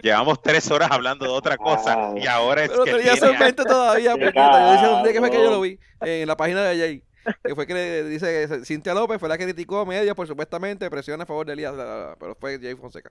Llevamos 0.02 0.40
tres 0.42 0.70
horas 0.70 0.90
hablando 0.90 1.24
de 1.26 1.30
otra 1.30 1.56
cosa 1.56 2.12
y 2.16 2.26
ahora 2.26 2.64
es 2.64 2.70
Pero 2.70 2.84
que 2.84 2.92
tenía 2.92 3.12
en 3.14 3.38
mente 3.38 3.64
todavía, 3.64 4.12
puñeta. 4.12 4.66
Yo 4.66 4.72
decía, 4.72 4.88
¿dónde 4.88 5.12
que 5.12 5.18
fue 5.20 5.30
que 5.30 5.36
yo 5.36 5.50
lo 5.50 5.60
vi? 5.60 5.78
En 6.00 6.26
la 6.28 6.36
página 6.36 6.62
de 6.64 6.78
Jay. 6.78 7.02
Que 7.42 7.54
fue 7.54 7.66
que 7.66 7.74
le 7.74 8.04
dice 8.04 8.26
que 8.48 8.64
Cintia 8.64 8.92
López 8.94 9.18
fue 9.18 9.28
la 9.28 9.38
que 9.38 9.44
criticó 9.44 9.80
a 9.80 9.84
medios 9.86 10.14
por 10.14 10.26
supuestamente 10.26 10.88
presión 10.90 11.20
a 11.20 11.26
favor 11.26 11.46
de 11.46 11.54
Elías, 11.54 11.74
pero 12.18 12.34
fue 12.38 12.58
Jay 12.60 12.74
Fonseca. 12.74 13.10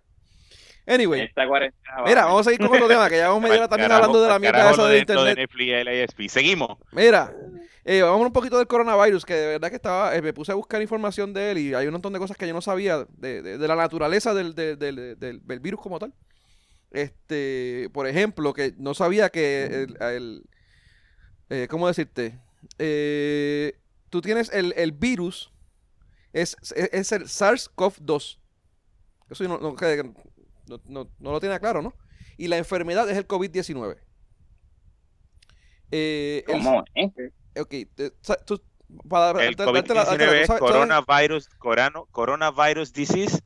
Anyway, 0.86 1.21
Esta 1.21 1.47
cuarentena 1.47 2.01
va- 2.01 2.07
mira, 2.07 2.25
vamos 2.25 2.41
a 2.41 2.43
seguir 2.51 2.59
con 2.67 2.75
otro 2.75 2.88
tema, 2.89 3.07
que 3.09 3.15
llevamos 3.15 3.41
media 3.41 3.55
hora 3.57 3.67
también 3.69 3.89
Carajo, 3.89 4.05
hablando 4.05 4.21
de 4.23 4.29
la 4.29 4.39
mierda 4.39 4.71
esa 4.71 4.88
de 4.88 4.99
internet. 4.99 5.38
Netflix 5.38 5.71
el 5.73 5.88
ISP. 6.03 6.29
Seguimos. 6.29 6.77
Mira, 6.91 7.34
eh, 7.86 8.01
vamos 8.01 8.21
a 8.21 8.25
un 8.27 8.34
poquito 8.34 8.57
del 8.57 8.67
coronavirus, 8.67 9.25
que 9.25 9.34
de 9.34 9.47
verdad 9.47 9.69
que 9.69 9.75
estaba, 9.77 10.15
eh, 10.15 10.21
me 10.21 10.34
puse 10.34 10.51
a 10.51 10.55
buscar 10.55 10.81
información 10.81 11.34
de 11.34 11.51
él 11.51 11.57
y 11.59 11.73
hay 11.73 11.86
un 11.88 11.93
montón 11.93 12.11
de 12.13 12.19
cosas 12.19 12.36
que 12.38 12.47
yo 12.47 12.53
no 12.53 12.61
sabía 12.61 13.05
de, 13.17 13.41
de- 13.41 13.57
de 13.57 13.67
la 13.67 13.75
naturaleza 13.77 14.34
del, 14.34 14.53
del- 14.55 14.77
del- 14.77 15.17
del- 15.19 15.59
virus 15.61 15.79
como 15.79 15.99
tal. 15.99 16.13
Este, 16.91 17.89
por 17.93 18.05
ejemplo, 18.07 18.53
que 18.53 18.73
no 18.77 18.93
sabía 18.93 19.29
que 19.29 19.65
el, 19.65 19.97
el- 20.01 20.43
eh, 21.49 21.67
¿cómo 21.69 21.88
decirte? 21.88 22.39
Tú 24.09 24.21
tienes 24.21 24.51
el, 24.53 24.73
el 24.77 24.91
virus, 24.91 25.51
es, 26.34 26.55
es, 26.75 26.89
es 26.91 27.11
el 27.11 27.23
SARS-CoV-2. 27.23 28.38
Eso 29.29 29.43
no, 29.45 29.57
no, 29.57 29.75
que- 29.75 30.11
no- 30.86 31.03
no- 31.03 31.09
no 31.19 31.32
lo 31.32 31.39
tiene 31.39 31.59
claro, 31.59 31.82
¿no? 31.82 31.93
Y 32.38 32.47
la 32.47 32.57
enfermedad 32.57 33.09
es 33.09 33.17
el 33.17 33.28
COVID-19. 33.28 33.97
Eh, 35.91 36.43
el- 36.47 36.53
¿Cómo? 36.53 36.84
eh? 36.95 37.11
Ok, 37.59 37.69
te- 37.95 38.13
sa- 38.21 38.38
tú- 38.38 38.61
para 39.09 39.30
El 39.43 39.55
darte- 39.55 39.71
darte 39.74 39.93
la- 39.93 40.05
darte 40.05 40.26
la- 40.26 40.32
COVID-19 40.32 40.41
es 40.41 40.47
¿sabes- 40.47 40.47
sabes? 40.47 40.59
coronavirus, 40.61 41.49
corano- 41.59 42.07
coronavirus 42.11 42.93
disease, 42.93 43.39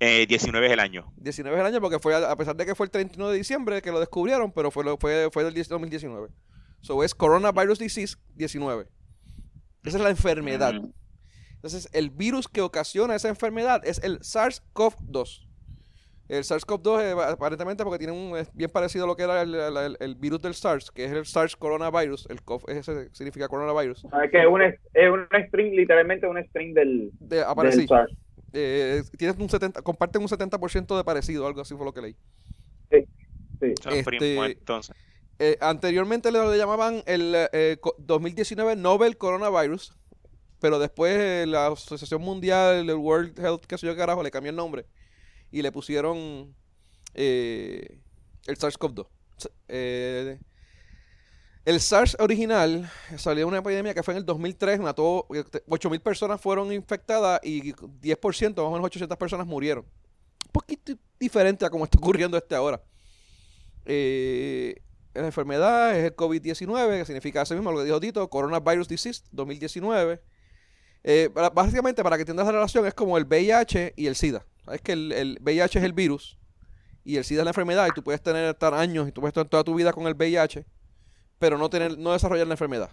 eh, 0.00 0.26
19 0.26 0.66
es 0.66 0.72
el 0.72 0.80
año. 0.80 1.12
19 1.16 1.56
es 1.56 1.60
el 1.60 1.66
año 1.66 1.80
porque 1.80 1.98
fue, 1.98 2.14
a 2.14 2.30
a 2.30 2.36
pesar 2.36 2.56
de 2.56 2.66
que 2.66 2.74
fue 2.74 2.86
el 2.86 2.90
31 2.90 3.28
de 3.30 3.36
diciembre 3.38 3.82
que 3.82 3.92
lo 3.92 4.00
descubrieron, 4.00 4.52
pero 4.52 4.70
fue, 4.70 4.84
lo- 4.84 4.96
fue, 4.98 5.28
fue 5.32 5.44
del 5.44 5.54
10 5.54 5.68
2019. 5.68 6.28
So 6.80 7.04
es 7.04 7.14
Coronavirus 7.14 7.78
Disease 7.78 8.16
19. 8.34 8.88
Esa 9.84 9.96
es 9.98 10.02
la 10.02 10.10
enfermedad. 10.10 10.74
Mm. 10.74 10.92
Entonces, 11.54 11.88
el 11.92 12.10
virus 12.10 12.48
que 12.48 12.60
ocasiona 12.60 13.14
esa 13.14 13.28
enfermedad 13.28 13.82
es 13.84 14.00
el 14.02 14.18
SARS-CoV-2. 14.20 15.46
El 16.32 16.44
SARS-CoV-2 16.44 17.02
eh, 17.02 17.32
aparentemente 17.32 17.84
porque 17.84 17.98
tiene 17.98 18.12
un 18.14 18.36
es 18.38 18.50
bien 18.54 18.70
parecido 18.70 19.04
a 19.04 19.06
lo 19.06 19.14
que 19.16 19.22
era 19.24 19.42
el, 19.42 19.54
el- 19.54 19.76
el- 19.76 19.96
el 20.00 20.14
virus 20.14 20.40
del 20.40 20.54
SARS, 20.54 20.90
que 20.90 21.04
es 21.04 21.12
el 21.12 21.26
SARS 21.26 21.56
coronavirus. 21.56 22.26
El 22.30 22.42
CoV 22.42 22.62
ese 22.68 23.10
significa 23.12 23.48
coronavirus. 23.48 24.04
Es 24.24 24.30
que 24.30 24.40
es 24.40 24.46
un, 24.46 24.62
es 24.62 24.76
un 25.10 25.26
string, 25.48 25.74
literalmente 25.74 26.26
un 26.26 26.42
string 26.46 26.72
del, 26.74 27.10
De, 27.20 27.36
del. 27.36 27.86
SARS. 27.86 28.12
Eh, 28.54 29.02
tienes 29.18 29.36
un 29.38 29.48
70, 29.50 29.82
comparten 29.82 30.22
un 30.22 30.28
70% 30.28 30.96
de 30.96 31.04
parecido, 31.04 31.46
algo 31.46 31.60
así 31.60 31.74
fue 31.74 31.84
lo 31.84 31.92
que 31.92 32.00
leí. 32.00 32.16
Sí. 32.90 33.74
Son 33.82 33.92
Este- 33.92 34.36
entonces. 34.52 34.96
Eh, 35.38 35.58
anteriormente 35.60 36.30
le, 36.32 36.38
le 36.50 36.56
llamaban 36.56 37.02
el 37.06 37.34
eh, 37.52 37.76
co- 37.80 37.94
2019 37.98 38.76
Nobel 38.76 39.16
Coronavirus, 39.18 39.92
pero 40.60 40.78
después 40.78 41.14
eh, 41.18 41.44
la 41.46 41.66
Asociación 41.68 42.22
Mundial, 42.22 42.88
el 42.88 42.94
World 42.96 43.38
Health, 43.38 43.64
qué 43.66 43.76
sé 43.76 43.86
yo 43.86 43.96
carajo, 43.96 44.22
le 44.22 44.30
cambió 44.30 44.50
el 44.50 44.56
nombre 44.56 44.86
y 45.52 45.62
le 45.62 45.70
pusieron 45.70 46.54
eh, 47.14 48.00
el 48.46 48.56
SARS-CoV-2. 48.58 49.06
S- 49.38 49.50
eh, 49.68 50.40
el 51.64 51.80
SARS 51.80 52.16
original 52.18 52.90
salió 53.18 53.42
de 53.42 53.44
una 53.44 53.58
epidemia 53.58 53.94
que 53.94 54.02
fue 54.02 54.14
en 54.14 54.18
el 54.18 54.26
2003, 54.26 54.80
mató 54.80 55.26
8.000 55.28 56.00
personas 56.00 56.40
fueron 56.40 56.72
infectadas 56.72 57.38
y 57.44 57.72
10%, 57.72 58.48
más 58.48 58.58
o 58.58 58.70
menos 58.72 58.84
800 58.86 59.16
personas 59.16 59.46
murieron. 59.46 59.84
Un 59.84 60.50
poquito 60.52 60.92
diferente 61.20 61.64
a 61.64 61.70
como 61.70 61.84
está 61.84 61.98
ocurriendo 61.98 62.36
este 62.36 62.56
ahora. 62.56 62.82
Eh, 63.84 64.74
la 65.14 65.26
enfermedad 65.26 65.96
es 65.96 66.04
el 66.06 66.16
COVID-19, 66.16 66.98
que 66.98 67.04
significa 67.04 67.42
eso 67.42 67.54
mismo 67.54 67.70
lo 67.70 67.78
que 67.78 67.84
dijo 67.84 68.00
Tito, 68.00 68.28
Coronavirus 68.28 68.88
Disease 68.88 69.22
2019. 69.30 70.20
Eh, 71.04 71.30
para- 71.34 71.50
básicamente, 71.50 72.02
para 72.02 72.16
que 72.16 72.22
entiendas 72.22 72.46
la 72.46 72.52
relación, 72.52 72.86
es 72.86 72.94
como 72.94 73.18
el 73.18 73.24
VIH 73.24 73.92
y 73.96 74.06
el 74.06 74.16
SIDA. 74.16 74.46
Sabes 74.64 74.80
que 74.80 74.92
el, 74.92 75.12
el 75.12 75.38
VIH 75.40 75.78
es 75.78 75.84
el 75.84 75.92
virus 75.92 76.38
y 77.04 77.16
el 77.16 77.24
SIDA 77.24 77.40
es 77.42 77.44
la 77.44 77.50
enfermedad 77.50 77.86
y 77.88 77.90
tú 77.92 78.02
puedes 78.02 78.22
tener 78.22 78.44
estar 78.48 78.74
años 78.74 79.08
y 79.08 79.12
tú 79.12 79.20
puedes 79.20 79.32
estar 79.32 79.46
toda 79.48 79.64
tu 79.64 79.74
vida 79.74 79.92
con 79.92 80.06
el 80.06 80.14
VIH, 80.14 80.64
pero 81.38 81.58
no 81.58 81.68
tener 81.68 81.98
no 81.98 82.12
desarrollar 82.12 82.46
la 82.46 82.54
enfermedad. 82.54 82.90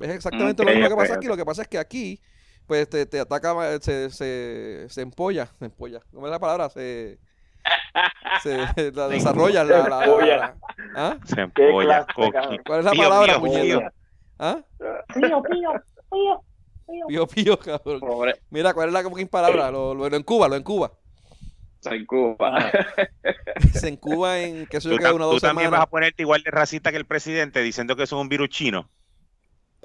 Es 0.00 0.08
exactamente 0.10 0.64
lo 0.64 0.70
mismo 0.72 0.88
que 0.88 0.96
pasa 0.96 1.14
aquí. 1.14 1.26
Lo 1.26 1.36
que 1.36 1.44
pasa 1.44 1.62
es 1.62 1.68
que 1.68 1.78
aquí, 1.78 2.20
pues 2.66 2.88
te, 2.88 3.06
te 3.06 3.20
ataca, 3.20 3.54
se, 3.80 4.10
se, 4.10 4.86
se 4.88 5.00
empolla, 5.02 5.46
se 5.58 5.66
empolla. 5.66 6.00
¿Cómo 6.12 6.26
es 6.26 6.30
la 6.32 6.38
palabra? 6.40 6.68
Se, 6.70 7.18
se 8.42 8.56
la 8.92 9.08
desarrolla 9.08 9.62
la, 9.64 9.78
la- 9.78 9.88
la- 9.88 10.04
empolla. 10.04 10.36
la- 10.36 10.56
¿Ah? 10.96 11.18
Se 11.24 11.40
empolla. 11.40 12.06
¿Cuál 12.66 12.78
es 12.80 12.84
la 12.84 12.92
palabra, 12.92 13.40
pío. 13.40 13.80
¿Ah? 14.38 14.58
Pío, 15.14 15.42
pío, 15.42 15.70
pío, 16.10 16.44
pío. 16.86 17.26
Pío, 17.26 17.58
cabrón. 17.58 18.00
Pobre, 18.00 18.34
Mira, 18.50 18.72
¿cuál 18.74 18.88
es 18.88 18.92
la 18.94 19.02
fucking 19.02 19.28
palabra? 19.28 19.70
Lo, 19.70 19.94
lo, 19.94 20.08
lo 20.08 20.16
encuba, 20.16 20.48
lo 20.48 20.56
encuba. 20.56 20.92
soy 21.80 22.04
Cuba. 22.06 22.70
Se 23.72 23.88
encuba 23.88 24.40
en, 24.40 24.66
qué 24.66 24.80
sé 24.80 24.88
yo, 24.88 24.96
Tú, 24.96 25.02
que 25.02 25.12
una 25.12 25.26
o 25.26 25.28
tú 25.28 25.34
dos 25.34 25.42
también 25.42 25.66
semanas. 25.66 25.80
vas 25.80 25.86
a 25.86 25.90
ponerte 25.90 26.22
igual 26.22 26.42
de 26.42 26.50
racista 26.50 26.90
que 26.90 26.96
el 26.96 27.04
presidente 27.06 27.60
diciendo 27.62 27.94
que 27.96 28.04
eso 28.04 28.16
es 28.16 28.22
un 28.22 28.28
virus 28.28 28.48
chino. 28.48 28.88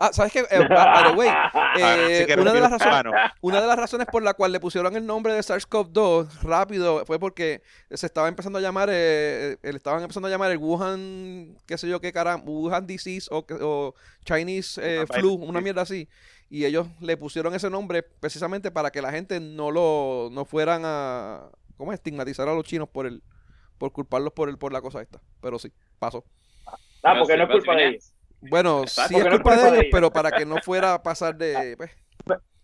Ah, 0.01 0.11
¿sabes 0.13 0.31
qué? 0.31 0.39
Eh, 0.49 0.65
by 0.69 1.11
the 1.11 1.17
way, 1.17 1.27
Ahora 1.27 1.73
eh, 2.07 2.25
sí 2.25 2.39
una, 2.39 2.53
de 2.53 2.61
las 2.61 2.71
razones, 2.71 3.13
una 3.41 3.59
de 3.59 3.67
las 3.67 3.77
razones 3.77 4.07
por 4.09 4.23
la 4.23 4.33
cual 4.33 4.53
le 4.53 4.61
pusieron 4.61 4.95
el 4.95 5.05
nombre 5.05 5.33
de 5.33 5.41
SARS-CoV-2 5.41 6.43
rápido 6.43 7.05
fue 7.05 7.19
porque 7.19 7.61
se 7.91 8.05
estaba 8.05 8.29
empezando 8.29 8.59
a 8.59 8.61
llamar, 8.61 8.87
eh, 8.89 9.57
eh, 9.61 9.71
le 9.71 9.75
estaban 9.75 10.01
empezando 10.01 10.29
a 10.29 10.31
llamar 10.31 10.51
el 10.51 10.57
Wuhan, 10.57 11.57
qué 11.65 11.77
sé 11.77 11.89
yo 11.89 11.99
qué 11.99 12.13
caramba, 12.13 12.45
Wuhan 12.49 12.87
Disease 12.87 13.27
o, 13.29 13.45
que- 13.45 13.57
o 13.59 13.93
Chinese 14.23 14.79
eh, 15.01 15.05
Flu, 15.05 15.33
una 15.33 15.59
mierda 15.59 15.81
así. 15.81 16.07
Y 16.49 16.65
ellos 16.65 16.87
le 16.99 17.15
pusieron 17.15 17.53
ese 17.53 17.69
nombre 17.69 18.01
precisamente 18.03 18.71
para 18.71 18.91
que 18.91 19.01
la 19.01 19.11
gente 19.11 19.39
no 19.39 19.69
lo, 19.69 20.29
no 20.31 20.45
fueran 20.45 20.81
a, 20.83 21.49
¿cómo 21.77 21.91
es? 21.91 21.99
estigmatizar 21.99 22.47
a 22.47 22.53
los 22.53 22.63
chinos 22.63 22.89
por 22.89 23.05
el, 23.05 23.21
por 23.77 23.91
culparlos 23.91 24.33
por 24.33 24.49
el, 24.49 24.57
por 24.57 24.73
la 24.73 24.81
cosa 24.81 25.01
esta. 25.01 25.21
Pero 25.41 25.59
sí, 25.59 25.71
pasó. 25.99 26.25
Ah, 27.03 27.15
porque 27.19 27.37
no 27.37 27.43
es 27.43 27.49
culpa 27.51 27.75
de 27.75 27.87
ellos. 27.87 28.13
Bueno, 28.41 28.87
sí 28.87 29.15
es 29.15 29.27
culpa 29.27 29.55
de 29.55 29.69
ellos. 29.69 29.85
pero 29.91 30.11
para 30.11 30.31
que 30.31 30.45
no 30.45 30.57
fuera 30.57 30.95
a 30.95 31.03
pasar 31.03 31.37
de... 31.37 31.75
pues, 31.77 31.91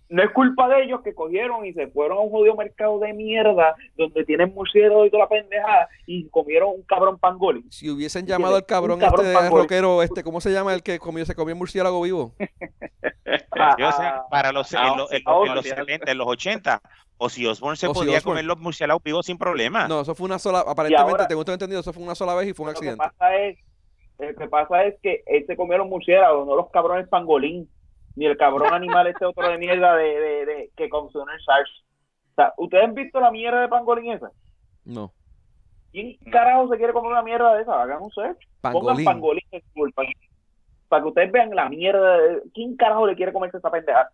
No 0.07 0.21
es 0.23 0.29
culpa 0.31 0.67
de 0.69 0.83
ellos 0.83 1.01
que 1.03 1.15
cogieron 1.15 1.65
y 1.65 1.73
se 1.73 1.87
fueron 1.87 2.17
a 2.19 2.21
un 2.21 2.29
jodido 2.29 2.55
mercado 2.55 2.99
de 2.99 3.11
mierda 3.13 3.75
donde 3.97 4.23
tienen 4.23 4.53
murciélagos 4.53 5.07
y 5.07 5.09
toda 5.09 5.23
la 5.23 5.29
pendejada 5.29 5.89
y 6.05 6.29
comieron 6.29 6.69
un 6.69 6.83
cabrón 6.83 7.17
pangolín. 7.17 7.71
si 7.71 7.89
hubiesen 7.89 8.27
llamado 8.27 8.55
al 8.55 8.65
cabrón, 8.65 9.01
este 9.01 9.33
pangolín. 9.33 9.51
rockero, 9.63 10.03
este, 10.03 10.23
¿cómo 10.23 10.39
se 10.41 10.51
llama 10.51 10.73
el 10.75 10.83
que 10.83 10.99
comió, 10.99 11.25
se 11.25 11.33
comió 11.33 11.55
murciélago 11.55 12.01
vivo? 12.03 12.33
Yo 13.79 13.91
sé, 13.93 14.03
para 14.29 14.51
los, 14.51 14.71
en, 14.73 14.79
Ah, 14.79 14.93
los- 14.97 15.11
en 15.11 15.21
ah, 15.25 15.31
los- 15.31 15.47
en 15.49 15.55
los 15.55 15.65
olvídate. 15.65 15.81
70, 15.81 16.11
en 16.11 16.17
los 16.17 16.27
80, 16.27 16.81
Ozzy 17.17 17.47
Osbourne 17.47 17.77
se 17.77 17.89
podía 17.89 18.21
comer 18.21 18.45
los 18.45 18.59
murciélagos 18.59 19.01
vivos 19.03 19.25
sin 19.25 19.37
problema. 19.37 19.87
No, 19.87 20.01
eso 20.01 20.13
fue 20.15 20.25
una 20.25 20.37
sola, 20.39 20.59
aparentemente, 20.59 21.11
ahora- 21.11 21.27
tengo 21.27 21.41
entendido, 21.41 21.79
eso 21.79 21.93
fue 21.93 22.03
una 22.03 22.15
sola 22.15 22.35
vez 22.35 22.49
y 22.49 22.53
fue 22.53 22.65
un 22.65 22.73
Lo 22.73 22.79
que 22.79 22.89
accidente. 22.89 23.03
pasa 23.17 23.35
es, 23.37 23.57
lo 24.19 24.35
que 24.35 24.47
pasa 24.47 24.83
es 24.83 24.95
que 25.01 25.23
él 25.25 25.45
se 25.47 25.55
comió 25.55 25.77
los 25.77 25.87
murciélagos, 25.87 26.45
no 26.45 26.55
los 26.55 26.69
cabrones 26.69 27.07
pangolín, 27.07 27.69
ni 28.15 28.25
el 28.25 28.37
cabrón 28.37 28.73
animal 28.73 29.07
este 29.07 29.25
otro 29.25 29.47
de 29.49 29.57
mierda 29.57 29.95
de, 29.95 30.19
de, 30.19 30.45
de- 30.45 30.71
que 30.75 30.89
consumió 30.89 31.33
el 31.33 31.41
SARS. 31.43 31.69
O 32.31 32.35
sea, 32.35 32.53
¿ustedes 32.57 32.83
han 32.85 32.93
visto 32.93 33.19
la 33.19 33.31
mierda 33.31 33.61
de 33.61 33.67
pangolín 33.67 34.11
esa? 34.13 34.31
No. 34.85 35.13
¿Quién 35.91 36.17
carajo 36.31 36.67
se 36.69 36.77
quiere 36.77 36.93
comer 36.93 37.11
una 37.11 37.23
mierda 37.23 37.55
de 37.55 37.61
esa? 37.61 37.81
Hagan 37.81 38.01
un 38.03 38.11
search. 38.11 38.37
Pongan 38.61 38.73
Pangolín. 38.73 39.05
pangolín 39.05 39.43
en 39.51 39.61
Google, 39.73 39.93
para, 39.93 40.09
para 40.89 41.01
que 41.03 41.07
ustedes 41.09 41.31
vean 41.31 41.49
la 41.55 41.69
mierda. 41.69 42.17
de- 42.17 42.41
¿Quién 42.53 42.75
carajo 42.75 43.07
le 43.07 43.15
quiere 43.15 43.31
comerse 43.33 43.57
esa 43.57 43.71
pendeja? 43.71 44.09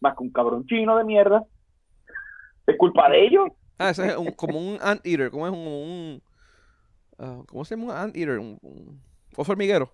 Más 0.00 0.16
que 0.16 0.22
un 0.22 0.30
cabrón 0.32 0.64
chino 0.66 0.96
de 0.96 1.04
mierda. 1.04 1.44
¿Es 2.66 2.76
culpa 2.78 3.08
de 3.10 3.24
ellos? 3.26 3.48
Ah, 3.78 3.90
ese 3.90 4.06
es 4.06 4.16
un- 4.16 4.30
como 4.32 4.58
un 4.58 4.78
anteater, 4.80 5.30
¿cómo 5.30 5.46
es 5.46 5.52
un... 5.52 5.58
un- 5.66 6.22
ah, 7.18 7.42
¿Cómo 7.48 7.64
se 7.64 7.76
llama 7.76 7.92
un 7.92 7.98
anteater? 7.98 8.38
Un, 8.38 8.58
un 8.62 9.00
oso 9.36 9.50
hormiguero. 9.52 9.90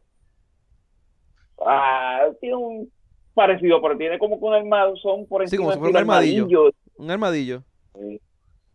Ah, 1.65 2.27
tiene 2.41 2.57
un 2.57 2.93
parecido, 3.47 3.81
pero 3.83 3.97
tiene 3.97 4.19
como 4.19 4.39
que 4.39 4.45
un 4.45 4.55
armazón 4.55 5.27
por 5.27 5.41
Sí, 5.49 5.57
encima 5.57 5.63
como 5.63 5.73
si 5.73 5.79
fuera 5.79 5.99
estilo 6.01 6.05
un 6.05 6.11
armadillo. 6.19 6.43
armadillo. 6.45 6.73
Un 6.97 7.11
armadillo. 7.11 7.63
Sí. 7.95 8.21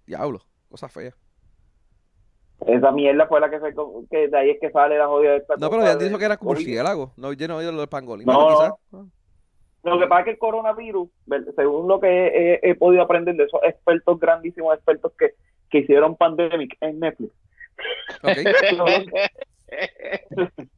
Diablo, 0.07 0.41
cosa 0.69 0.89
fea. 0.89 1.13
Esa 2.67 2.91
mierda 2.91 3.27
fue 3.27 3.39
la 3.41 3.49
que 3.49 3.59
se 3.59 3.73
que 4.09 4.27
de 4.27 4.37
ahí 4.37 4.49
es 4.51 4.59
que 4.59 4.71
sale 4.71 4.97
la 4.97 5.07
jodida 5.07 5.31
de 5.31 5.37
esta 5.37 5.55
No, 5.57 5.69
pero 5.69 5.81
habían 5.83 5.99
dicho 5.99 6.17
que 6.17 6.25
era 6.25 6.37
COVID. 6.37 6.47
murciélago. 6.49 7.13
No, 7.17 7.33
yo 7.33 7.47
no 7.47 7.55
he 7.55 7.57
oído 7.57 7.71
lo 7.73 7.79
del 7.79 7.89
pangolín. 7.89 8.25
No, 8.25 8.33
Bueno, 8.33 8.49
no. 8.49 8.57
quizás. 8.57 8.73
Lo 9.83 9.99
que 9.99 10.07
pasa 10.07 10.21
es 10.21 10.25
que 10.25 10.31
el 10.31 10.37
coronavirus, 10.39 11.09
según 11.55 11.87
lo 11.87 11.99
que 11.99 12.07
he, 12.07 12.53
he- 12.55 12.59
he 12.71 12.75
podido 12.75 13.03
aprender 13.03 13.35
de 13.35 13.43
esos 13.43 13.59
expertos, 13.63 14.19
grandísimos 14.19 14.73
expertos 14.73 15.11
que, 15.19 15.35
que 15.69 15.79
hicieron 15.79 16.15
Pandemic 16.15 16.75
en 16.81 16.99
Netflix. 16.99 17.31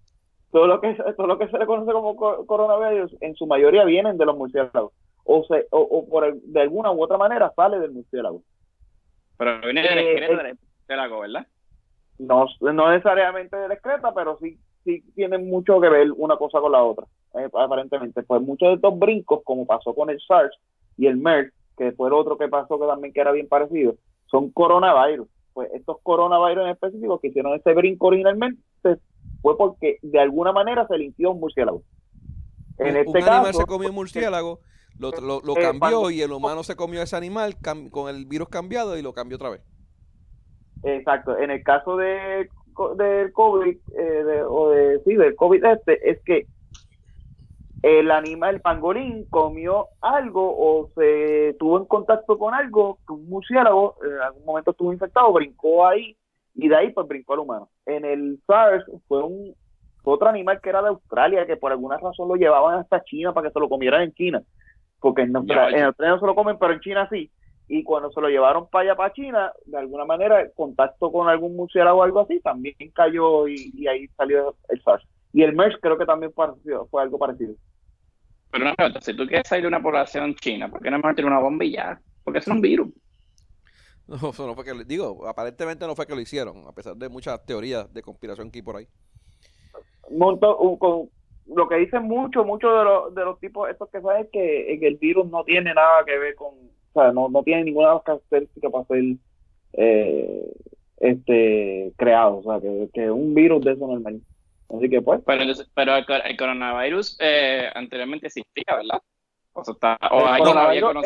todo 0.52 0.68
lo 0.68 0.80
que 0.82 0.94
todo 1.16 1.28
lo 1.28 1.38
que 1.38 1.48
se 1.50 1.58
le 1.58 1.66
conoce 1.66 1.92
como 1.92 2.16
co- 2.16 2.46
coronavirus 2.46 3.16
en 3.22 3.36
su 3.36 3.46
mayoría 3.48 3.84
vienen 3.86 4.18
de 4.18 4.26
los 4.26 4.38
murciélagos 4.38 4.94
o 5.26 5.44
se 5.46 5.68
o, 5.72 5.80
o 5.82 6.08
por 6.10 6.24
el- 6.26 6.42
de 6.52 6.62
alguna 6.62 6.92
u 6.92 7.04
otra 7.04 7.18
manera 7.18 7.52
sale 7.56 7.80
del 7.80 7.92
murciélago 7.92 8.42
Pero 9.38 9.60
viene 9.62 9.82
del 9.84 9.98
Eh, 10.00 10.12
excreto 10.12 10.34
eh. 10.42 10.44
del 10.46 10.58
murciélago, 10.60 11.20
¿verdad? 11.22 11.48
no 12.20 12.46
no 12.62 12.90
necesariamente 12.92 13.56
de 13.58 13.68
la 13.68 13.74
excreta 13.76 14.14
pero 14.14 14.38
sí 14.42 14.58
sí 14.84 15.04
tienen 15.16 15.48
mucho 15.50 15.80
que 15.80 15.90
ver 15.90 16.12
una 16.16 16.36
cosa 16.38 16.60
con 16.60 16.72
la 16.72 16.84
otra 16.84 17.06
eh, 17.36 17.48
aparentemente 17.54 18.24
pues 18.24 18.42
muchos 18.42 18.70
de 18.70 18.76
estos 18.76 18.98
brincos 18.98 19.42
como 19.44 19.66
pasó 19.68 19.94
con 19.94 20.10
el 20.10 20.20
SARS 20.22 20.58
y 20.98 21.06
el 21.08 21.18
MERS 21.18 21.54
que 21.78 21.92
fue 21.92 22.08
el 22.08 22.14
otro 22.14 22.38
que 22.38 22.48
pasó 22.48 22.80
que 22.80 22.88
también 22.88 23.14
que 23.14 23.20
era 23.22 23.32
bien 23.32 23.48
parecido 23.48 23.96
son 24.32 24.50
coronavirus 24.52 25.28
pues 25.54 25.70
estos 25.74 25.98
coronavirus 26.02 26.64
en 26.66 26.70
específico 26.72 27.20
que 27.20 27.28
hicieron 27.28 27.54
ese 27.54 27.74
brinco 27.74 28.08
originalmente 28.08 28.62
fue 29.42 29.58
porque 29.58 29.98
de 30.02 30.20
alguna 30.20 30.52
manera 30.52 30.86
se 30.88 30.98
limpió 30.98 31.32
un 31.32 31.40
murciélago 31.40 31.84
en 32.78 32.92
un, 32.92 32.96
este 32.98 33.10
un 33.10 33.18
animal 33.18 33.46
caso 33.46 33.60
se 33.60 33.66
comió 33.66 33.90
un 33.90 33.96
murciélago, 33.96 34.60
lo, 35.00 35.12
lo- 35.12 35.42
lo 35.42 35.58
Eh, 35.58 35.62
cambió 35.62 36.10
y 36.12 36.22
el 36.22 36.32
humano 36.32 36.64
se 36.64 36.76
comió 36.76 37.02
ese 37.02 37.16
animal 37.16 37.58
con 37.92 38.10
el 38.10 38.26
virus 38.26 38.50
cambiado 38.50 38.98
y 38.98 39.02
lo 39.02 39.14
cambió 39.14 39.36
otra 39.36 39.50
vez. 39.50 39.62
Exacto. 40.84 41.38
En 41.38 41.52
el 41.52 41.64
caso 41.64 41.98
de 41.98 42.50
del 42.96 43.34
COVID 43.34 43.76
eh, 43.98 44.24
de- 44.24 44.44
o 44.44 44.70
de 44.70 45.00
sí 45.04 45.16
del 45.16 45.36
COVID 45.36 45.66
este 45.66 46.12
es 46.12 46.20
que 46.24 46.48
el 47.82 48.12
animal 48.12 48.56
el 48.56 48.62
pangolín 48.62 49.26
comió 49.30 49.88
algo 50.02 50.54
o 50.56 50.90
se 50.96 51.56
tuvo 51.58 51.78
en 51.80 51.86
contacto 51.86 52.38
con 52.38 52.54
algo 52.54 53.00
que 53.08 53.14
un 53.14 53.28
murciélago 53.30 53.96
en 54.04 54.22
algún 54.22 54.46
momento 54.46 54.72
estuvo 54.72 54.94
infectado 54.94 55.32
brincó 55.34 55.88
ahí 55.88 56.16
y 56.58 56.68
de 56.68 56.76
ahí 56.76 56.92
pues 56.92 57.08
brincó 57.08 57.34
al 57.34 57.40
humano. 57.40 57.70
En 57.86 58.04
el 58.04 58.40
SARS 58.46 58.84
fue 59.08 59.24
un 59.24 59.56
fue 60.04 60.14
otro 60.14 60.28
animal 60.28 60.60
que 60.62 60.70
era 60.70 60.82
de 60.82 60.90
Australia 60.90 61.46
que 61.46 61.56
por 61.58 61.72
alguna 61.72 61.98
razón 61.98 62.28
lo 62.28 62.36
llevaban 62.36 62.80
hasta 62.80 63.04
China 63.04 63.34
para 63.34 63.48
que 63.48 63.54
se 63.54 63.60
lo 63.60 63.70
comieran 63.70 64.02
en 64.02 64.14
China 64.14 64.42
porque 65.00 65.22
en 65.22 65.36
Australia, 65.36 65.94
en 65.98 66.08
no 66.10 66.20
se 66.20 66.26
lo 66.26 66.36
comen 66.36 66.58
pero 66.60 66.74
en 66.74 66.80
China 66.82 67.08
sí 67.10 67.32
y 67.68 67.84
cuando 67.84 68.12
se 68.12 68.22
lo 68.22 68.30
llevaron 68.30 68.68
para 68.70 68.84
allá, 68.84 68.96
para 68.96 69.14
China, 69.14 69.52
de 69.66 69.78
alguna 69.78 70.06
manera, 70.06 70.42
el 70.42 70.52
contacto 70.54 71.12
con 71.12 71.28
algún 71.28 71.56
murciélago 71.56 72.00
o 72.00 72.04
algo 72.04 72.22
así, 72.22 72.40
también 72.40 72.76
cayó 72.94 73.48
y, 73.48 73.72
y 73.76 73.88
ahí 73.88 74.08
salió 74.16 74.56
el 74.70 74.82
SARS. 74.82 75.06
Y 75.34 75.44
el 75.44 75.54
MERS 75.54 75.78
creo 75.82 75.98
que 75.98 76.06
también 76.06 76.32
pareció- 76.32 76.88
fue 76.88 77.02
algo 77.02 77.20
parecido. 77.20 77.56
Pero 78.52 78.64
una 78.64 78.74
pregunta, 78.74 79.02
si 79.02 79.14
tú 79.14 79.28
quieres 79.28 79.48
salir 79.48 79.64
de 79.64 79.68
una 79.68 79.82
población 79.82 80.34
china, 80.36 80.70
¿por 80.70 80.82
qué 80.82 80.90
no 80.90 80.98
mejor 80.98 81.16
tirar 81.16 81.32
una 81.32 81.42
bombilla? 81.42 82.00
Porque 82.24 82.40
es 82.40 82.48
un 82.48 82.62
virus. 82.62 82.88
No, 84.22 84.30
eso 84.30 84.48
no 84.48 84.56
fue 84.56 84.64
que 84.64 84.74
lo- 84.74 84.84
digo, 84.84 85.28
aparentemente 85.28 85.86
no 85.86 85.96
fue 85.96 86.08
que 86.08 86.16
lo 86.16 86.22
hicieron, 86.22 86.66
a 86.68 86.72
pesar 86.72 86.96
de 86.96 87.10
muchas 87.10 87.46
teorías 87.46 87.94
de 87.94 88.02
conspiración 88.02 88.50
que 88.50 88.60
hay 88.60 88.64
por 88.64 88.78
ahí. 88.78 88.88
Un- 90.10 90.40
con- 90.80 91.10
lo 91.48 91.68
que 91.70 91.76
dicen 91.78 92.04
mucho, 92.04 92.44
mucho 92.44 92.70
de, 92.70 92.84
los 92.84 93.16
de 93.16 93.24
los 93.26 93.40
tipos 93.40 93.70
estos 93.70 93.90
que 93.90 94.02
saben 94.02 94.26
es 94.26 94.30
que, 94.32 94.74
es 94.74 94.80
que 94.80 94.88
el 94.88 94.96
virus 94.98 95.30
no 95.30 95.44
tiene 95.44 95.74
nada 95.74 96.04
que 96.06 96.18
ver 96.18 96.36
con, 96.36 96.48
o 96.50 96.94
sea, 97.02 97.12
no, 97.12 97.30
no 97.30 97.42
tiene 97.44 97.64
ninguna 97.66 98.00
característica 98.04 98.70
para 98.70 98.86
ser 98.86 99.04
eh, 99.74 100.52
este 100.98 101.94
creado, 101.98 102.38
o 102.40 102.44
sea, 102.44 102.60
que, 102.60 102.90
que 102.94 103.10
un 103.12 103.34
virus 103.34 103.64
de 103.64 103.74
eso 103.74 103.88
normal. 103.88 104.22
Así 104.70 104.90
que 104.90 105.02
pues, 105.02 105.22
Pero, 105.26 105.96
el, 105.96 106.06
cor- 106.06 106.22
el 106.26 106.38
coronavirus 106.38 107.18
eh, 107.22 107.70
anteriormente 107.74 108.28
existía, 108.28 108.76
¿verdad? 108.76 109.02
O, 109.54 109.64
sea, 109.64 109.74
está, 109.74 109.98
o 110.12 110.20
El 110.20 110.28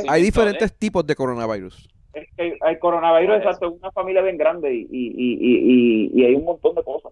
hay 0.09 0.21
de- 0.21 0.25
diferentes 0.25 0.77
tipos 0.77 1.05
de 1.05 1.15
coronavirus. 1.15 1.87
Es 2.13 2.27
que 2.35 2.57
el 2.67 2.79
coronavirus 2.79 3.37
exacto, 3.37 3.67
es 3.67 3.73
una 3.79 3.91
familia 3.91 4.21
bien 4.21 4.37
grande 4.37 4.73
y, 4.73 4.87
y, 4.89 5.13
y, 5.15 6.11
y, 6.13 6.25
hay 6.25 6.35
un 6.35 6.45
montón 6.45 6.75
de 6.75 6.83
cosas. 6.83 7.11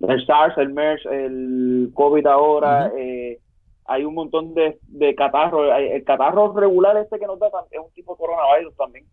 El 0.00 0.26
SARS, 0.26 0.58
el 0.58 0.70
MERS, 0.72 1.06
el 1.06 1.90
COVID 1.94 2.26
ahora, 2.26 2.92
eh, 2.96 3.38
hay 3.86 4.04
un 4.04 4.14
montón 4.14 4.52
de, 4.54 4.78
de 4.88 5.14
catarros. 5.14 5.70
Hay- 5.72 5.88
El 5.88 6.04
catarro 6.04 6.52
regular 6.52 6.96
este 6.98 7.18
que 7.18 7.26
nos 7.26 7.38
da 7.38 7.48
es 7.70 7.78
un 7.78 7.90
tipo 7.92 8.12
de 8.14 8.18
coronavirus 8.18 8.76
también. 8.76 9.06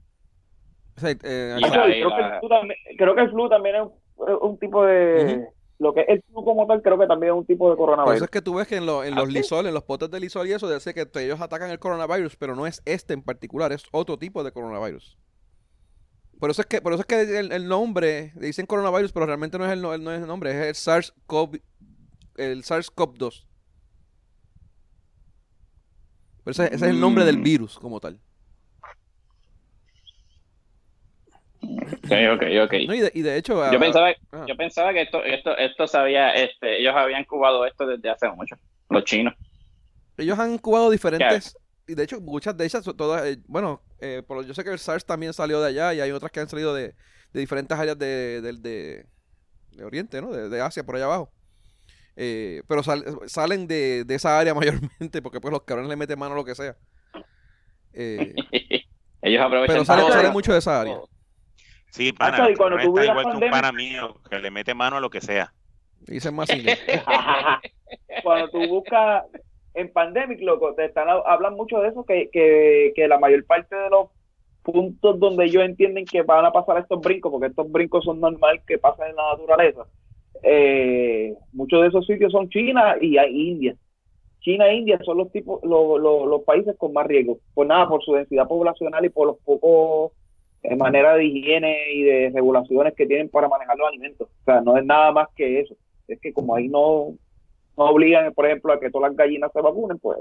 Eh, 1.04 1.58
Y 1.60 1.66
acá- 1.66 1.88
la- 1.88 1.94
creo, 1.94 2.10
que 2.10 2.22
el 2.22 2.39
flu 2.39 2.50
también 2.50 2.78
creo 2.98 3.16
que 3.16 3.22
el 3.22 3.30
flu 3.30 3.50
también 3.50 3.76
es 3.76 3.82
un, 3.84 3.91
es 4.28 4.36
un 4.41 4.58
tipo 4.60 4.86
de... 4.86 5.48
Lo 5.80 5.94
que 5.94 6.02
es 6.02 6.08
el 6.10 6.24
flu 6.24 6.44
como 6.46 6.66
tal 6.68 6.82
creo 6.82 6.98
que 6.98 7.08
también 7.08 7.34
es 7.34 7.40
un 7.40 7.46
tipo 7.46 7.70
de 7.70 7.76
por 7.76 7.90
eso 7.90 7.96
coronavirus. 7.98 8.22
es 8.24 8.30
que 8.30 8.42
tú 8.42 8.56
ves 8.56 8.68
que 8.68 8.78
en, 8.78 8.86
lo- 8.86 9.04
en 9.04 9.14
¿Ah, 9.14 9.18
los 9.22 9.28
sí? 9.30 9.34
lisol, 9.34 9.66
en 9.68 9.74
los 9.74 9.84
potes 9.84 10.10
de 10.10 10.20
lisol 10.20 10.48
y 10.48 10.54
eso, 10.54 10.72
dice 10.72 10.94
que 10.94 11.08
ellos 11.22 11.42
atacan 11.42 11.70
el 11.72 11.80
coronavirus, 11.80 12.36
pero 12.38 12.56
no 12.56 12.68
es 12.68 12.82
este 12.86 13.14
en 13.14 13.22
particular, 13.24 13.72
es 13.74 13.84
otro 13.92 14.18
tipo 14.18 14.44
de 14.44 14.52
coronavirus. 14.52 15.18
Por 16.40 16.52
eso 16.52 16.62
es 16.62 16.68
que, 16.68 16.82
por 16.82 16.94
eso 16.94 17.02
es 17.02 17.06
que 17.08 17.40
el, 17.40 17.52
el 17.52 17.68
nombre, 17.68 18.34
le 18.36 18.48
dicen 18.48 18.66
coronavirus, 18.66 19.12
pero 19.14 19.26
realmente 19.26 19.58
no 19.58 19.66
es 19.66 19.72
el, 19.72 19.82
no, 19.82 19.98
no 19.98 20.12
es 20.12 20.22
el 20.22 20.28
nombre, 20.28 20.52
es 20.52 20.68
el 20.68 20.76
SARS-CoV, 20.76 21.62
el 22.38 22.64
SARS-CoV-2. 22.64 23.46
Pero 26.44 26.52
ese, 26.52 26.66
ese 26.68 26.76
es 26.76 26.82
el 26.84 27.00
nombre 27.00 27.24
del 27.26 27.38
Mm. 27.40 27.44
virus 27.44 27.80
como 27.80 28.00
tal. 28.00 28.20
Ok, 31.64 32.11
ok, 32.34 32.43
ok. 32.66 32.74
No, 32.88 32.93
y, 32.93 32.99
de, 32.99 33.11
y 33.14 33.22
de 33.22 33.38
hecho, 33.38 33.55
Yo 33.72 33.78
ah, 33.78 33.80
pensaba, 33.80 34.14
ah. 34.32 34.45
yo 34.47 34.55
pensaba 34.55 34.93
que 34.93 35.01
esto, 35.01 35.24
esto, 35.24 35.57
esto 35.57 35.88
sabía, 35.88 36.32
este, 36.32 36.80
ellos 36.80 36.93
habían 36.95 37.24
cubado 37.26 37.66
esto 37.66 37.86
desde 37.88 38.09
hace 38.09 38.30
mucho, 38.30 38.55
los 38.89 39.03
chinos. 39.05 39.34
ellos 40.18 40.38
han 40.38 40.53
incubado 40.53 40.89
diferentes, 40.89 41.57
y 41.88 41.95
de 41.95 42.03
hecho 42.03 42.20
muchas 42.22 42.55
de 42.57 42.66
ellas, 42.66 42.84
todas, 42.97 43.26
eh, 43.26 43.38
bueno, 43.47 43.82
eh, 43.99 44.22
por, 44.28 44.45
yo 44.45 44.53
sé 44.53 44.64
que 44.64 44.72
el 44.72 44.80
SARS 44.80 45.05
también 45.05 45.34
salió 45.34 45.61
de 45.61 45.70
allá 45.70 45.93
y 45.93 46.01
hay 46.01 46.11
otras 46.11 46.32
que 46.32 46.39
han 46.41 46.49
salido 46.49 46.74
de, 46.74 46.93
de 47.32 47.39
diferentes 47.39 47.78
áreas 47.78 47.97
de, 47.97 48.41
de, 48.41 49.05
de 49.72 49.84
Oriente, 49.86 50.22
¿no? 50.22 50.32
De, 50.32 50.61
Asia, 50.61 50.84
por 50.84 50.95
allá 50.95 51.05
abajo. 51.05 51.32
Eh, 52.16 52.61
pero 52.68 52.84
sal- 52.84 53.03
salen 53.26 53.66
de, 53.66 54.03
de 54.03 54.16
esa 54.16 54.38
área 54.38 54.53
mayormente 54.55 55.22
porque 55.22 55.41
pues 55.41 55.51
los 55.51 55.64
cabrones 55.64 55.89
le 55.89 55.95
meten 55.95 56.20
mano 56.20 56.34
a 56.34 56.38
lo 56.38 56.45
que 56.45 56.53
sea. 56.55 56.76
Ellos 59.22 59.41
aprovechan 59.41 59.74
pero 59.74 59.86
sale, 59.86 60.01
todo. 60.01 60.11
sale 60.11 60.30
mucho 60.32 60.51
de 60.51 60.59
esa 60.59 60.82
área. 60.82 60.97
Sí, 61.94 62.12
pana, 62.12 62.48
y 62.48 62.52
el 62.54 62.58
cuando 62.58 62.78
está 62.78 62.91
que 62.91 63.10
un 63.10 63.16
pandemia- 63.16 63.52
pana 63.52 63.72
mío 63.72 64.16
que 64.28 64.39
le 64.39 64.50
mete 64.50 64.74
mano 64.74 64.98
a 64.98 65.00
lo 65.00 65.12
que 65.12 65.22
sea. 65.22 65.54
Dicen 66.08 66.34
más. 66.34 66.50
Cuando 68.24 68.50
tú 68.50 68.68
buscas 68.68 69.26
en 69.76 69.94
Pandemic, 69.94 70.41
loco, 70.41 70.74
te 70.74 70.86
están 70.86 71.08
hablan 71.08 71.54
mucho 71.54 71.80
de 71.82 71.89
eso, 71.89 72.04
que, 72.04 72.30
que, 72.32 72.94
que 72.96 73.08
la 73.08 73.20
mayor 73.20 73.46
parte 73.46 73.76
de 73.76 73.91
los 73.91 74.08
puntos 74.64 75.20
donde 75.20 75.46
ellos 75.46 75.64
entienden 75.64 76.06
que 76.06 76.24
van 76.24 76.46
a 76.46 76.52
pasar 76.52 76.80
estos 76.80 77.00
brincos, 77.00 77.32
porque 77.32 77.48
estos 77.48 77.72
brincos 77.72 78.04
son 78.04 78.20
normal 78.20 78.62
que 78.66 78.80
pasan 78.80 79.12
en 79.12 79.16
la 79.16 79.32
naturaleza, 79.34 79.86
eh, 80.41 81.36
muchos 81.52 81.82
de 81.84 81.89
esos 81.89 82.08
sitios 82.08 82.32
son 82.32 82.50
China 82.50 82.96
y 83.00 83.18
hay 83.20 83.50
India. 83.50 83.76
China 84.41 84.68
e 84.68 84.78
India 84.78 85.00
son 85.06 85.20
los 85.20 85.32
tipos, 85.32 85.60
los, 85.64 86.02
los, 86.02 86.28
los 86.28 86.41
países 86.41 86.76
con 86.78 86.91
más 86.91 87.06
riesgo. 87.06 87.38
Pues 87.54 87.68
nada, 87.68 87.88
por 87.88 88.04
su 88.04 88.14
densidad 88.14 88.48
poblacional 88.48 89.06
y 89.06 89.10
por 89.10 89.28
los 89.28 89.38
pocos 89.46 90.12
maneras 90.78 91.18
de 91.18 91.26
higiene 91.26 91.93
y 91.93 92.03
de 92.03 92.32
regulaciones 92.34 92.93
que 92.95 93.05
tienen 93.05 93.30
para 93.30 93.47
manejar 93.47 93.78
los 93.78 93.88
alimentos. 93.88 94.30
O 94.30 94.43
sea, 94.45 94.61
no 94.61 94.78
es 94.78 94.86
nada 94.86 95.11
más 95.11 95.28
que 95.36 95.59
eso. 95.59 95.76
Es 96.07 96.20
que 96.22 96.34
como 96.34 96.55
ahí 96.55 96.68
no, 96.68 97.16
no 97.78 97.86
obligan, 97.86 98.34
por 98.34 98.45
ejemplo, 98.45 98.74
a 98.74 98.80
que 98.80 98.89
todas 98.89 99.11
las 99.11 99.18
gallinas 99.18 99.51
se 99.51 99.61
vacunen, 99.61 99.99
pues 99.99 100.20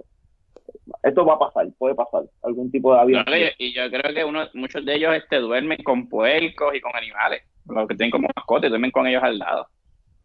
esto 1.03 1.25
va 1.25 1.35
a 1.35 1.39
pasar, 1.39 1.67
puede 1.79 1.95
pasar, 1.95 2.23
algún 2.43 2.71
tipo 2.71 2.95
de 2.95 3.01
avión. 3.01 3.25
Y, 3.59 3.75
yo 3.75 3.91
creo 3.91 4.15
que 4.15 4.25
uno, 4.25 4.47
muchos 4.55 4.85
de 4.85 4.95
ellos 4.95 5.15
este, 5.15 5.37
duermen 5.37 5.83
con 5.83 6.09
puercos 6.09 6.75
y 6.75 6.81
con 6.81 6.95
animales, 6.95 7.43
los 7.67 7.89
que 7.89 7.97
tienen 7.97 8.11
como 8.11 8.29
mascotas, 8.35 8.71
duermen 8.71 8.91
con 8.91 9.07
ellos 9.07 9.23
al 9.23 9.39
lado. 9.39 9.67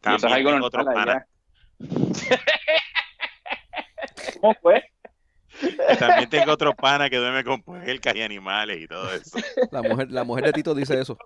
Y 0.06 0.16
eso 0.16 0.28
es 0.28 0.34
algo 0.34 0.52
normal. 0.52 1.26
¿Cómo 4.42 4.54
fue? 4.62 4.84
También 6.00 6.30
tengo 6.30 6.52
otro 6.52 6.74
pana 6.76 7.10
que 7.10 7.18
duerme 7.18 7.44
con 7.44 7.62
puercas 7.62 8.16
y 8.16 8.22
animales 8.22 8.82
y 8.82 8.88
todo 8.88 9.14
eso. 9.14 9.38
La 9.72 9.82
mujer, 9.82 10.12
la 10.12 10.24
mujer 10.24 10.46
de 10.46 10.54
Tito 10.54 10.76
dice 10.76 11.00
eso. 11.00 11.18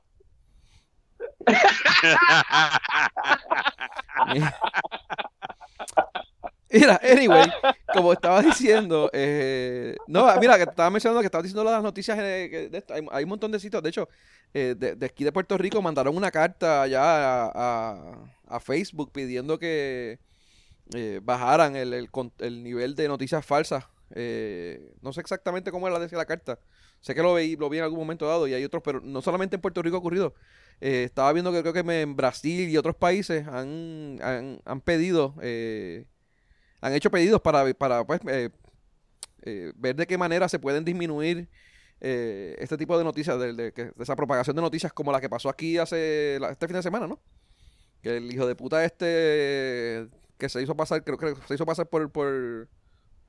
Mira, 6.74 7.02
anyway, 7.04 7.52
como 7.94 8.14
estaba 8.14 8.42
diciendo, 8.42 9.10
eh, 9.12 9.96
no, 10.08 10.26
mira, 10.40 10.56
que 10.56 10.64
estaba 10.64 10.90
mencionando 10.90 11.20
que 11.20 11.26
estaba 11.26 11.42
diciendo 11.42 11.70
las 11.70 11.84
noticias 11.84 12.18
eh, 12.22 12.84
hay, 13.12 13.24
un 13.24 13.30
montón 13.30 13.52
de 13.52 13.60
sitios, 13.60 13.84
de 13.84 13.90
hecho, 13.90 14.08
eh, 14.54 14.76
de, 14.78 14.96
de 14.96 15.06
aquí 15.06 15.26
de 15.26 15.34
Puerto 15.34 15.58
Rico 15.58 15.82
mandaron 15.82 16.16
una 16.16 16.32
carta 16.32 16.84
allá 16.84 17.02
a, 17.04 18.26
a- 18.48 18.60
Facebook 18.62 19.12
pidiendo 19.12 19.60
que 19.60 20.20
eh, 20.94 21.20
bajaran 21.22 21.76
el, 21.76 22.10
el 22.40 22.64
nivel 22.64 22.96
de 22.96 23.08
noticias 23.10 23.46
falsas. 23.46 23.86
Eh, 24.16 24.94
no 25.02 25.14
sé 25.14 25.22
exactamente 25.22 25.72
cómo 25.72 25.88
era 25.88 26.00
decía 26.00 26.18
la 26.18 26.26
carta. 26.26 26.60
Sé 27.02 27.16
que 27.16 27.22
lo 27.24 27.36
vi, 27.36 27.56
lo 27.56 27.70
vi 27.70 27.78
en 27.80 27.84
algún 27.84 28.00
momento 28.00 28.28
dado 28.28 28.48
y 28.48 28.54
hay 28.54 28.64
otros, 28.64 28.84
pero 28.84 29.02
no 29.02 29.22
solamente 29.22 29.56
en 29.56 29.62
Puerto 29.62 29.82
Rico 29.82 29.96
ha 29.98 30.00
ocurrido. 30.00 30.34
Eh, 30.82 31.04
estaba 31.06 31.32
viendo 31.34 31.52
que 31.52 31.62
creo 31.62 31.74
que 31.74 31.80
en 32.02 32.16
Brasil 32.16 32.70
y 32.70 32.78
otros 32.78 32.96
países 32.96 33.48
han, 33.48 34.20
han, 34.22 34.62
han 34.66 34.82
pedido, 34.82 35.36
eh, 35.42 36.06
han 36.82 36.94
hecho 36.94 37.12
pedidos 37.12 37.42
para, 37.42 37.74
para 37.76 38.06
pues, 38.06 38.22
eh, 38.28 38.50
eh, 39.44 39.74
ver 39.76 39.96
de 39.96 40.08
qué 40.08 40.18
manera 40.18 40.48
se 40.50 40.60
pueden 40.60 40.86
disminuir 40.86 41.50
este 42.00 42.78
tipo 42.78 42.98
de 42.98 43.04
noticias, 43.04 43.40
de, 43.40 43.54
de 43.54 43.94
esa 44.00 44.16
propagación 44.16 44.56
de 44.56 44.62
noticias 44.64 44.92
como 44.92 45.12
la 45.12 45.22
que 45.22 45.30
pasó 45.30 45.50
aquí 45.50 45.78
hace 45.78 46.38
la- 46.42 46.50
este 46.50 46.68
fin 46.68 46.76
de 46.78 46.84
semana, 46.84 47.06
¿no? 47.08 47.20
Que 48.02 48.18
el 48.18 48.32
hijo 48.34 48.48
de 48.48 48.56
puta 48.56 48.84
este 48.86 50.08
que 50.38 50.50
se 50.50 50.62
hizo 50.62 50.76
pasar, 50.76 51.04
creo 51.04 51.18
que 51.18 51.36
se 51.48 51.56
hizo 51.56 51.66
pasar 51.66 51.88
por, 51.90 52.12
por, 52.12 52.68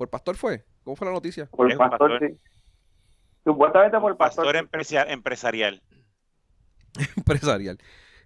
por 0.03 0.11
pastor 0.11 0.37
fue. 0.37 0.65
¿Cómo 0.83 0.97
fue 0.97 1.07
la 1.07 1.13
noticia? 1.13 1.47
Por 1.47 1.71
Es 1.71 1.79
pastor, 1.79 2.11
pastor. 2.11 2.29
sí. 2.29 2.39
Supuestamente 3.45 3.99
por 4.01 4.11
el 4.11 4.17
pastor. 4.17 4.45
Pastor 4.45 4.57
empresia- 4.57 5.05
empresarial. 5.09 5.81
empresarial. 7.17 7.79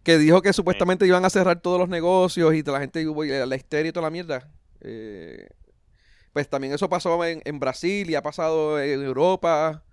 Que 0.02 0.18
dijo 0.18 0.40
que 0.40 0.52
supuestamente 0.52 1.06
iban 1.06 1.24
a 1.24 1.30
cerrar 1.30 1.60
todos 1.60 1.78
los 1.78 1.88
negocios 1.88 2.54
y 2.54 2.62
la 2.62 2.80
gente, 2.80 3.04
la 3.46 3.56
histeria 3.56 3.90
y 3.90 3.92
toda 3.92 4.06
la 4.06 4.10
mierda. 4.10 4.50
Eh, 4.80 5.48
pues 6.32 6.48
también 6.48 6.72
eso 6.72 6.88
pasó 6.88 7.22
en, 7.24 7.42
en 7.44 7.58
Brasil 7.58 8.08
y 8.08 8.14
ha 8.14 8.22
pasado 8.22 8.80
en 8.80 9.02
Europa. 9.02 9.84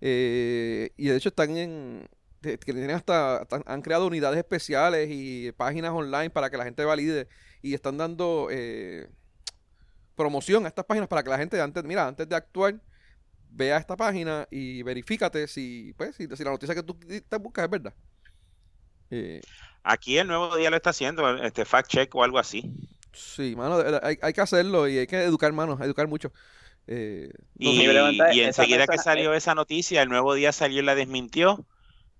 eh, 0.00 0.90
y 0.96 1.08
de 1.08 1.16
hecho 1.16 1.28
están 1.30 1.56
en... 1.56 2.08
que 2.40 2.56
tienen 2.58 2.90
hasta, 2.92 3.38
hasta- 3.38 3.62
han 3.66 3.82
creado 3.82 4.06
unidades 4.06 4.38
especiales 4.38 5.08
y 5.10 5.52
páginas 5.52 5.92
online 5.92 6.30
para 6.30 6.48
que 6.48 6.56
la 6.56 6.64
gente 6.64 6.84
valide 6.84 7.28
y 7.62 7.74
están 7.74 7.98
dando 7.98 8.48
eh, 8.50 9.08
promoción 10.16 10.64
a 10.64 10.68
estas 10.68 10.86
páginas 10.86 11.08
para 11.08 11.22
que 11.22 11.30
la 11.30 11.38
gente 11.38 11.60
antes, 11.60 11.84
mira, 11.84 12.08
antes 12.08 12.28
de 12.28 12.36
actuar, 12.36 12.80
vea 13.50 13.78
esta 13.78 13.96
página 13.96 14.48
y 14.50 14.82
verifícate 14.82 15.48
si, 15.48 15.94
pues, 15.96 16.16
si, 16.16 16.28
si 16.36 16.44
la 16.44 16.50
noticia 16.50 16.74
que 16.74 16.82
tú 16.82 16.98
te 16.98 17.38
buscas 17.38 17.64
es 17.66 17.70
verdad. 17.70 17.94
Eh, 19.10 19.40
Aquí 19.82 20.18
el 20.18 20.26
nuevo 20.26 20.56
día 20.56 20.70
lo 20.70 20.76
está 20.76 20.90
haciendo, 20.90 21.28
este 21.44 21.64
fact 21.64 21.88
check 21.88 22.14
o 22.14 22.24
algo 22.24 22.38
así. 22.38 22.72
sí, 23.12 23.54
mano, 23.56 23.76
hay, 24.02 24.18
hay 24.20 24.32
que 24.32 24.40
hacerlo 24.40 24.88
y 24.88 24.98
hay 24.98 25.06
que 25.06 25.22
educar, 25.22 25.52
mano, 25.52 25.78
educar 25.82 26.08
mucho. 26.08 26.32
Eh, 26.88 27.30
no 27.58 27.70
Y, 27.72 28.40
enseguida 28.40 28.88
que 28.88 28.98
salió 28.98 29.34
esa 29.34 29.54
noticia, 29.54 30.02
el 30.02 30.08
nuevo 30.08 30.34
día 30.34 30.52
salió 30.52 30.80
y 30.80 30.84
la 30.84 30.94
desmintió. 30.94 31.66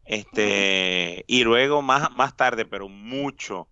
Este, 0.05 1.25
y 1.27 1.45
luego 1.45 1.83
más, 1.83 2.11
más 2.17 2.37
tarde, 2.37 2.65
pero 2.65 2.89
mucho 2.89 3.69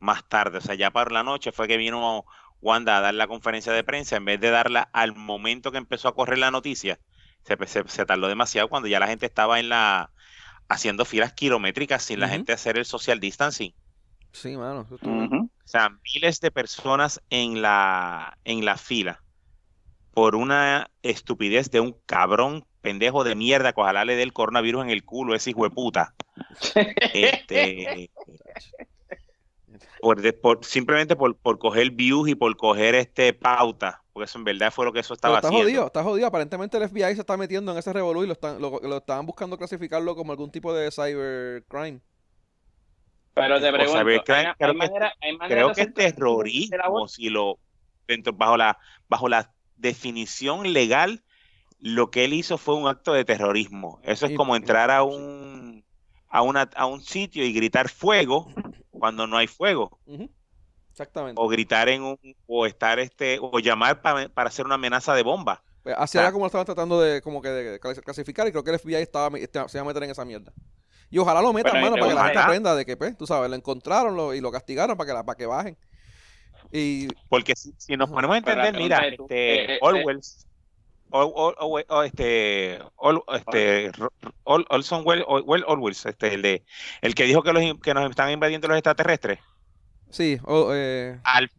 más 0.00 0.28
tarde, 0.28 0.58
o 0.58 0.60
sea, 0.60 0.74
ya 0.74 0.90
para 0.90 1.10
la 1.10 1.22
noche 1.22 1.52
fue 1.52 1.68
que 1.68 1.76
vino 1.76 2.26
Wanda 2.60 2.98
a 2.98 3.00
dar 3.00 3.14
la 3.14 3.26
conferencia 3.28 3.72
de 3.72 3.84
prensa, 3.84 4.16
en 4.16 4.24
vez 4.24 4.40
de 4.40 4.50
darla 4.50 4.88
al 4.92 5.14
momento 5.14 5.70
que 5.72 5.78
empezó 5.78 6.08
a 6.08 6.14
correr 6.14 6.38
la 6.38 6.50
noticia, 6.50 6.98
se, 7.44 7.56
se- 7.66 7.88
se 7.88 8.06
tardó 8.06 8.28
demasiado 8.28 8.68
cuando 8.68 8.88
ya 8.88 9.00
la 9.00 9.06
gente 9.08 9.26
estaba 9.26 9.60
en 9.60 9.68
la 9.68 10.10
haciendo 10.68 11.04
filas 11.04 11.32
kilométricas 11.32 12.02
sin 12.02 12.18
la 12.20 12.28
gente 12.28 12.52
hacer 12.52 12.76
el 12.76 12.84
social 12.84 13.20
distancing. 13.20 13.72
Sí, 14.32 14.56
mano. 14.56 14.82
eso. 14.86 14.96
O 15.00 15.48
sea, 15.64 15.90
miles 16.14 16.40
de 16.40 16.50
personas 16.50 17.22
en 17.30 17.62
la, 17.62 18.36
en 18.44 18.64
la 18.64 18.76
fila 18.76 19.22
por 20.12 20.34
una 20.34 20.90
estupidez 21.02 21.70
de 21.70 21.80
un 21.80 21.96
cabrón 22.06 22.66
pendejo 22.80 23.22
de 23.22 23.34
mierda 23.34 23.72
que 23.72 23.80
ojalá 23.80 24.04
le 24.04 24.16
dé 24.16 24.22
el 24.22 24.32
coronavirus 24.32 24.84
en 24.84 24.90
el 24.90 25.04
culo 25.04 25.34
ese 25.34 25.50
hijo 25.50 25.64
de 25.64 25.70
puta. 25.70 26.14
Este, 27.14 28.10
por, 30.40 30.64
simplemente 30.64 31.16
por, 31.16 31.36
por 31.36 31.58
coger 31.58 31.90
views 31.90 32.28
y 32.28 32.34
por 32.34 32.56
coger 32.56 32.94
este 32.94 33.32
pauta, 33.32 34.02
porque 34.12 34.24
eso 34.26 34.38
en 34.38 34.44
verdad 34.44 34.72
fue 34.72 34.84
lo 34.84 34.92
que 34.92 35.00
eso 35.00 35.14
estaba 35.14 35.36
está 35.36 35.48
haciendo. 35.48 35.64
jodido, 35.66 35.86
está 35.86 36.02
jodido. 36.02 36.26
Aparentemente 36.26 36.76
el 36.76 36.88
FBI 36.88 37.14
se 37.14 37.20
está 37.20 37.36
metiendo 37.36 37.72
en 37.72 37.78
ese 37.78 37.92
revolú 37.92 38.24
y 38.24 38.26
lo, 38.26 38.32
están, 38.32 38.60
lo, 38.60 38.80
lo 38.80 38.96
estaban 38.98 39.26
buscando 39.26 39.58
clasificarlo 39.58 40.14
como 40.16 40.32
algún 40.32 40.50
tipo 40.50 40.72
de 40.72 40.90
cybercrime. 40.90 42.00
Pero 43.34 43.60
te 43.60 43.70
pregunto, 43.72 44.00
cybercrime, 44.00 44.38
¿hay, 44.38 44.46
hay 44.46 44.52
creo 44.56 44.72
que- 44.72 44.78
manera, 44.78 45.12
hay 45.20 45.36
manera 45.36 45.54
Creo 45.62 45.72
que 45.74 45.82
es 45.82 45.94
terrorismo 45.94 47.06
si 47.08 47.28
lo 47.28 47.58
dentro 48.08 48.32
bajo 48.32 48.56
la 48.56 48.78
bajo 49.08 49.28
la 49.28 49.52
definición 49.76 50.72
legal 50.72 51.22
lo 51.78 52.10
que 52.10 52.24
él 52.24 52.32
hizo 52.32 52.56
fue 52.56 52.74
un 52.76 52.88
acto 52.88 53.12
de 53.12 53.24
terrorismo. 53.26 54.00
Eso 54.02 54.24
es 54.26 54.34
como 54.34 54.56
entrar 54.56 54.90
a 54.90 55.02
un 55.02 55.84
a 56.28 56.40
una 56.42 56.62
a 56.74 56.86
un 56.86 57.02
sitio 57.02 57.44
y 57.44 57.52
gritar 57.52 57.90
fuego 57.90 58.50
cuando 58.98 59.26
no 59.26 59.36
hay 59.36 59.46
fuego. 59.46 59.98
Exactamente. 60.90 61.40
o 61.40 61.46
gritar 61.48 61.88
en 61.90 62.02
un 62.02 62.18
o 62.46 62.64
estar 62.66 62.98
este 62.98 63.38
o 63.40 63.58
llamar 63.58 64.00
pa- 64.00 64.28
para 64.28 64.48
hacer 64.48 64.64
una 64.64 64.76
amenaza 64.76 65.14
de 65.14 65.22
bomba. 65.22 65.62
Pues 65.82 65.94
así 65.98 66.16
era 66.18 66.32
como 66.32 66.44
lo 66.44 66.46
estaban 66.46 66.64
tratando 66.64 67.00
de 67.00 67.20
como 67.20 67.42
que 67.42 67.48
de 67.50 67.80
clas- 67.80 68.00
clasificar 68.02 68.48
y 68.48 68.50
creo 68.50 68.64
que 68.64 68.70
el 68.70 68.78
FBI 68.78 68.94
estaba, 68.96 69.36
estaba- 69.38 69.68
se 69.68 69.76
iba 69.78 69.84
a 69.84 69.86
meter 69.86 70.02
en 70.04 70.10
esa 70.10 70.24
mierda. 70.24 70.52
Y 71.10 71.18
ojalá 71.18 71.40
lo 71.42 71.52
metan, 71.52 71.74
mano, 71.80 71.94
para 71.96 72.08
que 72.08 72.14
la 72.14 72.24
gente 72.24 72.38
aprenda 72.46 72.74
de 72.74 72.84
que, 72.86 72.96
pues, 72.96 73.16
tú 73.16 73.26
sabes, 73.26 73.48
lo 73.50 73.54
encontraron 73.56 74.16
lo- 74.16 74.34
y 74.34 74.40
lo 74.40 74.50
castigaron 74.50 74.96
para 74.96 75.06
que, 75.06 75.14
la, 75.14 75.24
para 75.24 75.36
que 75.36 75.46
bajen. 75.46 75.76
Y 76.72 77.08
Porque 77.28 77.54
si, 77.54 77.72
si 77.76 77.96
nos 77.96 78.10
ponemos 78.10 78.34
a 78.34 78.38
entender, 78.38 78.74
mira, 78.76 79.06
este 79.06 79.24
eh, 79.28 79.74
eh, 79.74 79.78
Orwell 79.82 80.20
este 82.04 82.78
este 83.34 83.92
Olson 84.44 85.02
Well, 85.04 85.24
Well 85.44 85.64
Orwell, 85.66 85.96
este 86.04 86.34
el 86.34 86.42
de 86.42 86.64
el 87.00 87.14
que 87.14 87.24
dijo 87.24 87.42
que 87.42 87.52
los 87.52 87.62
que 87.80 87.94
nos 87.94 88.10
están 88.10 88.30
invadiendo 88.30 88.68
los 88.68 88.76
extraterrestres. 88.76 89.38
sí, 90.10 90.38
eh, 90.72 91.18
Al, 91.24 91.48
sí, 91.48 91.54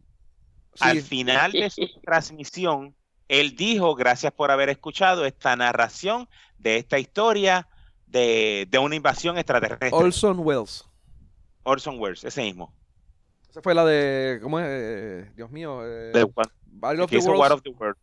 al 0.80 1.02
final 1.02 1.52
de 1.52 1.70
su 1.70 1.88
transmisión, 2.02 2.94
él 3.28 3.56
dijo, 3.56 3.94
gracias 3.94 4.32
por 4.32 4.50
haber 4.50 4.68
escuchado 4.68 5.24
esta 5.24 5.56
narración 5.56 6.28
de 6.58 6.76
esta 6.76 6.98
historia 6.98 7.68
de, 8.06 8.66
de 8.70 8.78
una 8.78 8.96
invasión 8.96 9.38
extraterrestre. 9.38 9.90
Orson 9.92 10.38
Welles. 10.40 10.84
Orson 11.62 11.98
Welles, 12.00 12.24
ese 12.24 12.42
mismo. 12.42 12.72
Esa 13.50 13.62
fue 13.62 13.74
la 13.74 13.84
de, 13.84 14.38
¿cómo 14.42 14.58
es? 14.60 14.66
Eh, 14.68 15.30
Dios 15.36 15.50
mío. 15.50 15.80
Eh, 15.84 16.12
Battle 16.66 17.02
of 17.02 17.10
the 17.10 17.18
Worlds. 17.18 17.38
War 17.38 17.52
of 17.52 17.62
the 17.62 17.70
World. 17.70 17.96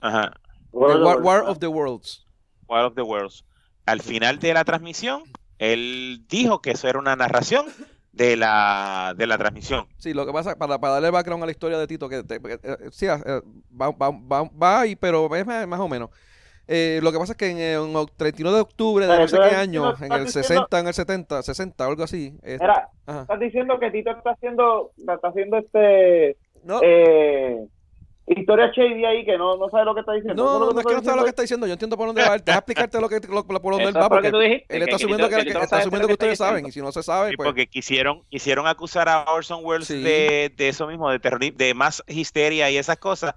Ajá. 0.00 0.32
The 0.74 1.02
War, 1.02 1.22
War 1.22 1.44
of 1.46 1.58
the 1.58 1.66
Worlds. 1.68 2.26
War 2.68 2.84
of 2.84 2.94
the 2.94 3.02
Worlds. 3.02 3.44
Al 3.86 4.00
final 4.00 4.38
de 4.38 4.54
la 4.54 4.64
transmisión, 4.64 5.22
él 5.58 6.24
dijo 6.28 6.60
que 6.60 6.72
eso 6.72 6.88
era 6.88 6.98
una 6.98 7.16
narración 7.16 7.66
de 8.12 8.36
la, 8.36 9.14
de 9.16 9.26
la 9.26 9.36
transmisión. 9.38 9.86
Sí, 9.98 10.14
lo 10.14 10.24
que 10.26 10.32
pasa, 10.32 10.56
para, 10.56 10.78
para 10.78 10.94
darle 10.94 11.10
background 11.10 11.42
a 11.42 11.46
la 11.46 11.52
historia 11.52 11.78
de 11.78 11.86
Tito, 11.86 12.08
que 12.08 12.22
te- 12.22 12.36
eh, 12.36 12.58
eh, 12.62 12.76
sí, 12.92 13.06
eh, 13.06 13.18
va, 13.80 13.90
va, 13.90 14.10
va, 14.10 14.48
va 14.50 14.80
ahí, 14.80 14.96
pero 14.96 15.34
es 15.34 15.46
más, 15.46 15.66
más 15.66 15.80
o 15.80 15.88
menos. 15.88 16.10
Eh, 16.66 17.00
lo 17.02 17.12
que 17.12 17.18
pasa 17.18 17.32
es 17.32 17.36
que 17.36 17.50
en 17.50 17.58
el 17.58 17.78
oc- 17.94 18.12
31 18.16 18.50
de 18.54 18.60
octubre 18.62 19.04
de 19.06 19.10
Pero 19.12 19.22
no 19.22 19.28
sé 19.28 19.36
qué 19.36 19.54
año, 19.56 19.90
diciendo- 19.92 20.14
en 20.16 20.20
el 20.20 20.24
diciendo- 20.26 20.48
60, 20.48 20.78
en 20.80 20.86
el 20.86 20.94
70, 20.94 21.42
60, 21.42 21.84
algo 21.86 22.02
así. 22.04 22.38
eh, 22.42 22.58
ajá. 22.62 23.20
estás 23.22 23.38
diciendo 23.40 23.78
que 23.78 23.90
Tito 23.90 24.10
está 24.12 24.30
haciendo, 24.30 24.92
está 24.96 25.28
haciendo 25.28 25.58
este, 25.58 26.38
No, 26.62 26.80
eh, 26.82 27.66
historia 28.26 28.70
shady 28.74 29.04
ahí 29.04 29.24
que 29.24 29.36
no, 29.36 29.56
no 29.56 29.68
sabe 29.68 29.84
lo 29.84 29.94
que 29.94 30.00
está 30.00 30.12
diciendo. 30.12 30.42
No, 30.44 30.58
no, 30.58 30.70
no 30.72 30.80
es 30.80 30.86
que 30.86 30.94
no 30.94 31.02
sabe 31.02 31.16
lo 31.18 31.22
que 31.24 31.28
está 31.30 31.42
diciendo. 31.42 31.66
Yo 31.66 31.72
entiendo 31.74 31.96
por 31.96 32.06
dónde 32.06 32.22
va. 32.22 32.38
Deja 32.38 32.58
explicarte 32.58 33.00
lo 33.00 33.08
que, 33.08 33.20
lo- 33.28 33.44
por 33.44 33.60
dónde 33.74 33.84
él 33.88 33.96
va. 33.96 34.02
tú 34.04 34.08
Porque 34.08 34.30
dijiste. 34.30 34.76
él 34.76 34.82
está 34.82 34.96
asumiendo 34.96 35.28
que, 35.28 35.36
tú- 35.44 35.52
tú 35.52 35.58
está 35.58 35.76
asumiendo 35.78 36.06
que 36.08 36.12
ustedes 36.14 36.38
saben. 36.38 36.66
Y 36.66 36.72
si 36.72 36.80
no 36.80 36.90
se 36.92 37.02
sabe, 37.02 37.30
Sí, 37.30 37.36
pues. 37.36 37.46
porque 37.46 37.66
quisieron, 37.66 38.22
quisieron 38.30 38.66
acusar 38.66 39.08
a 39.08 39.24
Orson 39.30 39.60
Welles 39.62 39.86
Sí. 39.88 40.02
de, 40.02 40.52
de 40.56 40.68
eso 40.68 40.86
mismo, 40.86 41.10
de 41.10 41.18
terrorismo, 41.18 41.58
de 41.58 41.74
más 41.74 42.02
histeria 42.06 42.70
y 42.70 42.76
esas 42.78 42.96
cosas, 42.96 43.34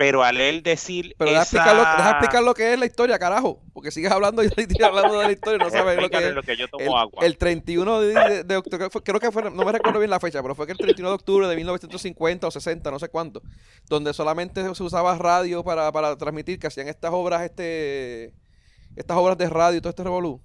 pero 0.00 0.22
al 0.24 0.40
él 0.40 0.62
decir 0.62 1.14
Pero 1.18 1.30
deja 1.30 1.42
esa... 1.42 1.58
explicar, 1.58 1.76
lo, 1.76 1.82
deja 1.82 2.10
explicar 2.12 2.42
lo 2.42 2.54
que 2.54 2.72
es 2.72 2.78
la 2.80 2.86
historia, 2.86 3.18
carajo. 3.18 3.60
Porque 3.74 3.90
sigues 3.90 4.10
hablando 4.10 4.42
y 4.42 4.48
hablando 4.82 5.20
de 5.20 5.26
la 5.26 5.32
historia 5.32 5.56
y 5.56 5.58
no 5.58 5.68
sabes 5.70 6.00
lo 6.00 6.08
que 6.08 6.26
es. 6.26 6.34
lo 6.34 6.42
que 6.42 6.56
yo 6.56 6.68
tomo 6.68 6.82
El, 6.82 6.94
agua. 6.94 7.22
el 7.26 7.36
31 7.36 8.00
de, 8.00 8.14
de- 8.14 8.44
de 8.44 8.56
octubre, 8.56 8.88
fue- 8.88 9.02
creo 9.02 9.20
que 9.20 9.30
fue, 9.30 9.42
no 9.50 9.62
me 9.62 9.72
recuerdo 9.72 9.98
bien 9.98 10.08
la 10.08 10.18
fecha, 10.18 10.40
pero 10.40 10.54
fue 10.54 10.64
que 10.64 10.72
el 10.72 10.78
31 10.78 11.10
de 11.10 11.14
octubre 11.16 11.46
de 11.46 11.54
1950 11.54 12.46
o 12.46 12.50
60, 12.50 12.90
no 12.90 12.98
sé 12.98 13.10
cuánto, 13.10 13.42
donde 13.90 14.14
solamente 14.14 14.74
se 14.74 14.82
usaba 14.82 15.18
radio 15.18 15.62
para, 15.62 15.92
para 15.92 16.16
transmitir, 16.16 16.58
que 16.58 16.68
hacían 16.68 16.88
estas 16.88 17.10
obras, 17.12 17.42
este, 17.42 18.32
estas 18.96 19.18
obras 19.18 19.36
de 19.36 19.50
radio 19.50 19.76
y 19.76 19.80
todo 19.82 19.90
este 19.90 20.04
revolú. 20.04 20.40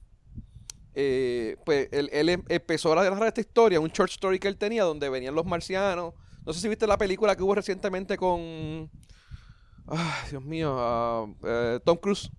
Eh, 0.93 1.57
pues 1.65 1.89
él, 1.91 2.09
él 2.13 2.29
em- 2.29 2.43
empezó 2.49 2.91
a 2.91 3.09
narrar 3.09 3.27
esta 3.29 3.41
historia, 3.41 3.79
un 3.79 3.89
short 3.89 4.11
story 4.11 4.37
que 4.39 4.47
él 4.49 4.57
tenía, 4.57 4.83
donde 4.83 5.07
venían 5.09 5.33
los 5.35 5.45
marcianos. 5.45 6.13
No 6.45 6.53
sé 6.53 6.59
si 6.59 6.67
viste 6.67 6.85
la 6.87 6.97
película 6.97 7.35
que 7.35 7.43
hubo 7.43 7.55
recientemente 7.55 8.17
con, 8.17 8.89
ay, 9.87 10.29
Dios 10.31 10.43
mío, 10.43 10.75
ah, 10.77 11.27
eh, 11.43 11.79
Tom 11.83 11.97
Cruise. 11.97 12.29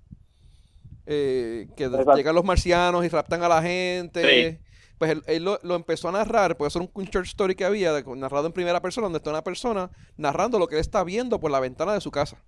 Eh, 1.08 1.68
que 1.76 1.84
Exacto. 1.84 2.16
llegan 2.16 2.34
los 2.34 2.44
marcianos 2.44 3.04
y 3.04 3.08
raptan 3.08 3.42
a 3.42 3.48
la 3.48 3.62
gente. 3.62 4.60
Pues 4.98 5.10
él, 5.12 5.22
él 5.26 5.44
lo, 5.44 5.60
lo 5.62 5.74
empezó 5.74 6.08
a 6.08 6.12
narrar, 6.12 6.56
pues 6.56 6.72
eso 6.72 6.78
era 6.80 6.90
un, 6.94 7.02
un 7.02 7.04
short 7.10 7.26
story 7.26 7.54
que 7.54 7.64
había, 7.66 7.92
de- 7.92 8.02
narrado 8.16 8.46
en 8.46 8.52
primera 8.52 8.80
persona, 8.80 9.04
donde 9.04 9.18
está 9.18 9.28
una 9.30 9.44
persona 9.44 9.90
narrando 10.16 10.58
lo 10.58 10.66
que 10.68 10.76
él 10.76 10.80
está 10.80 11.04
viendo 11.04 11.38
por 11.38 11.50
la 11.50 11.60
ventana 11.60 11.92
de 11.92 12.00
su 12.00 12.10
casa. 12.10 12.42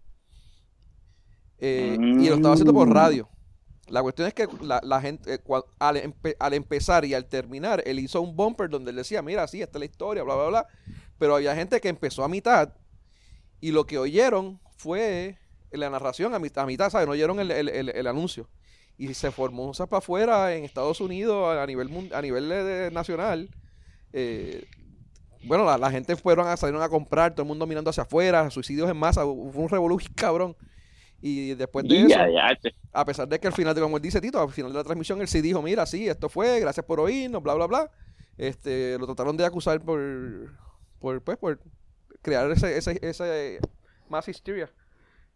Eh, 1.58 1.96
Y 2.00 2.28
lo 2.28 2.36
estaba 2.36 2.54
haciendo 2.54 2.72
por 2.72 2.88
radio. 2.92 3.28
La 3.88 4.02
cuestión 4.02 4.28
es 4.28 4.34
que 4.34 4.48
la, 4.62 4.80
la 4.82 5.00
gente, 5.00 5.34
eh, 5.34 5.38
cua- 5.42 5.64
al, 5.78 5.96
empe- 5.96 6.36
al 6.38 6.54
empezar 6.54 7.04
y 7.04 7.14
al 7.14 7.26
terminar, 7.26 7.82
él 7.86 7.98
hizo 7.98 8.20
un 8.20 8.34
bumper 8.36 8.68
donde 8.68 8.90
él 8.90 8.96
decía, 8.96 9.22
mira, 9.22 9.46
sí, 9.46 9.62
esta 9.62 9.78
es 9.78 9.80
la 9.80 9.84
historia, 9.86 10.22
bla, 10.22 10.34
bla, 10.34 10.46
bla. 10.48 10.66
Pero 11.18 11.36
había 11.36 11.54
gente 11.54 11.80
que 11.80 11.88
empezó 11.88 12.22
a 12.24 12.28
mitad 12.28 12.74
y 13.60 13.72
lo 13.72 13.86
que 13.86 13.98
oyeron 13.98 14.60
fue 14.78 15.36
la 15.70 15.90
narración 15.90 16.32
a 16.34 16.38
mitad, 16.38 16.64
a 16.64 16.66
mitad 16.66 16.88
¿sabes? 16.88 17.06
No 17.06 17.12
oyeron 17.12 17.38
el, 17.40 17.50
el- 17.50 17.68
el- 17.68 17.90
el 17.90 18.06
anuncio. 18.06 18.48
Y 18.96 19.12
se 19.14 19.30
formó 19.30 19.66
un 19.66 19.74
zapa 19.74 19.98
afuera 19.98 20.54
en 20.54 20.64
Estados 20.64 21.00
Unidos 21.00 21.56
a 21.56 21.66
nivel, 21.66 22.10
a 22.12 22.22
nivel 22.22 22.48
de- 22.48 22.64
de 22.64 22.90
nacional. 22.90 23.50
Eh, 24.12 24.64
bueno, 25.44 25.64
la, 25.64 25.78
la 25.78 25.90
gente 25.90 26.16
fueron 26.16 26.48
a, 26.48 26.56
salieron 26.56 26.82
a 26.82 26.88
comprar, 26.88 27.32
todo 27.32 27.42
el 27.42 27.48
mundo 27.48 27.66
mirando 27.66 27.90
hacia 27.90 28.02
afuera, 28.04 28.50
suicidios 28.50 28.90
en 28.90 28.96
masa, 28.96 29.22
fue 29.22 29.34
un 29.62 29.68
revolución 29.68 30.12
cabrón. 30.16 30.56
Y 31.20 31.54
después 31.54 31.86
de 31.86 31.98
eso, 32.00 32.08
Ya, 32.08 32.28
ya, 32.30 32.56
che. 32.60 32.72
a 32.92 33.04
pesar 33.04 33.26
de 33.28 33.38
que 33.40 33.48
al 33.48 33.52
final, 33.52 33.74
de 33.74 33.80
como 33.80 33.96
él 33.96 34.02
dice 34.02 34.20
Tito, 34.20 34.40
al 34.40 34.50
final 34.52 34.72
de 34.72 34.78
la 34.78 34.84
transmisión 34.84 35.20
él 35.20 35.26
sí 35.28 35.40
dijo, 35.40 35.60
mira, 35.62 35.84
sí, 35.84 36.08
esto 36.08 36.28
fue, 36.28 36.60
gracias 36.60 36.86
por 36.86 37.00
oírnos, 37.00 37.42
bla, 37.42 37.54
bla, 37.54 37.66
bla. 37.66 37.90
Este, 38.36 38.96
lo 38.98 39.06
trataron 39.06 39.36
de 39.36 39.44
acusar 39.44 39.80
por, 39.80 40.00
por, 41.00 41.20
pues, 41.22 41.36
por 41.38 41.60
crear 42.22 42.48
ese, 42.52 42.76
ese, 42.78 42.98
ese 43.02 43.58
más 44.10 44.28
histeria 44.28 44.70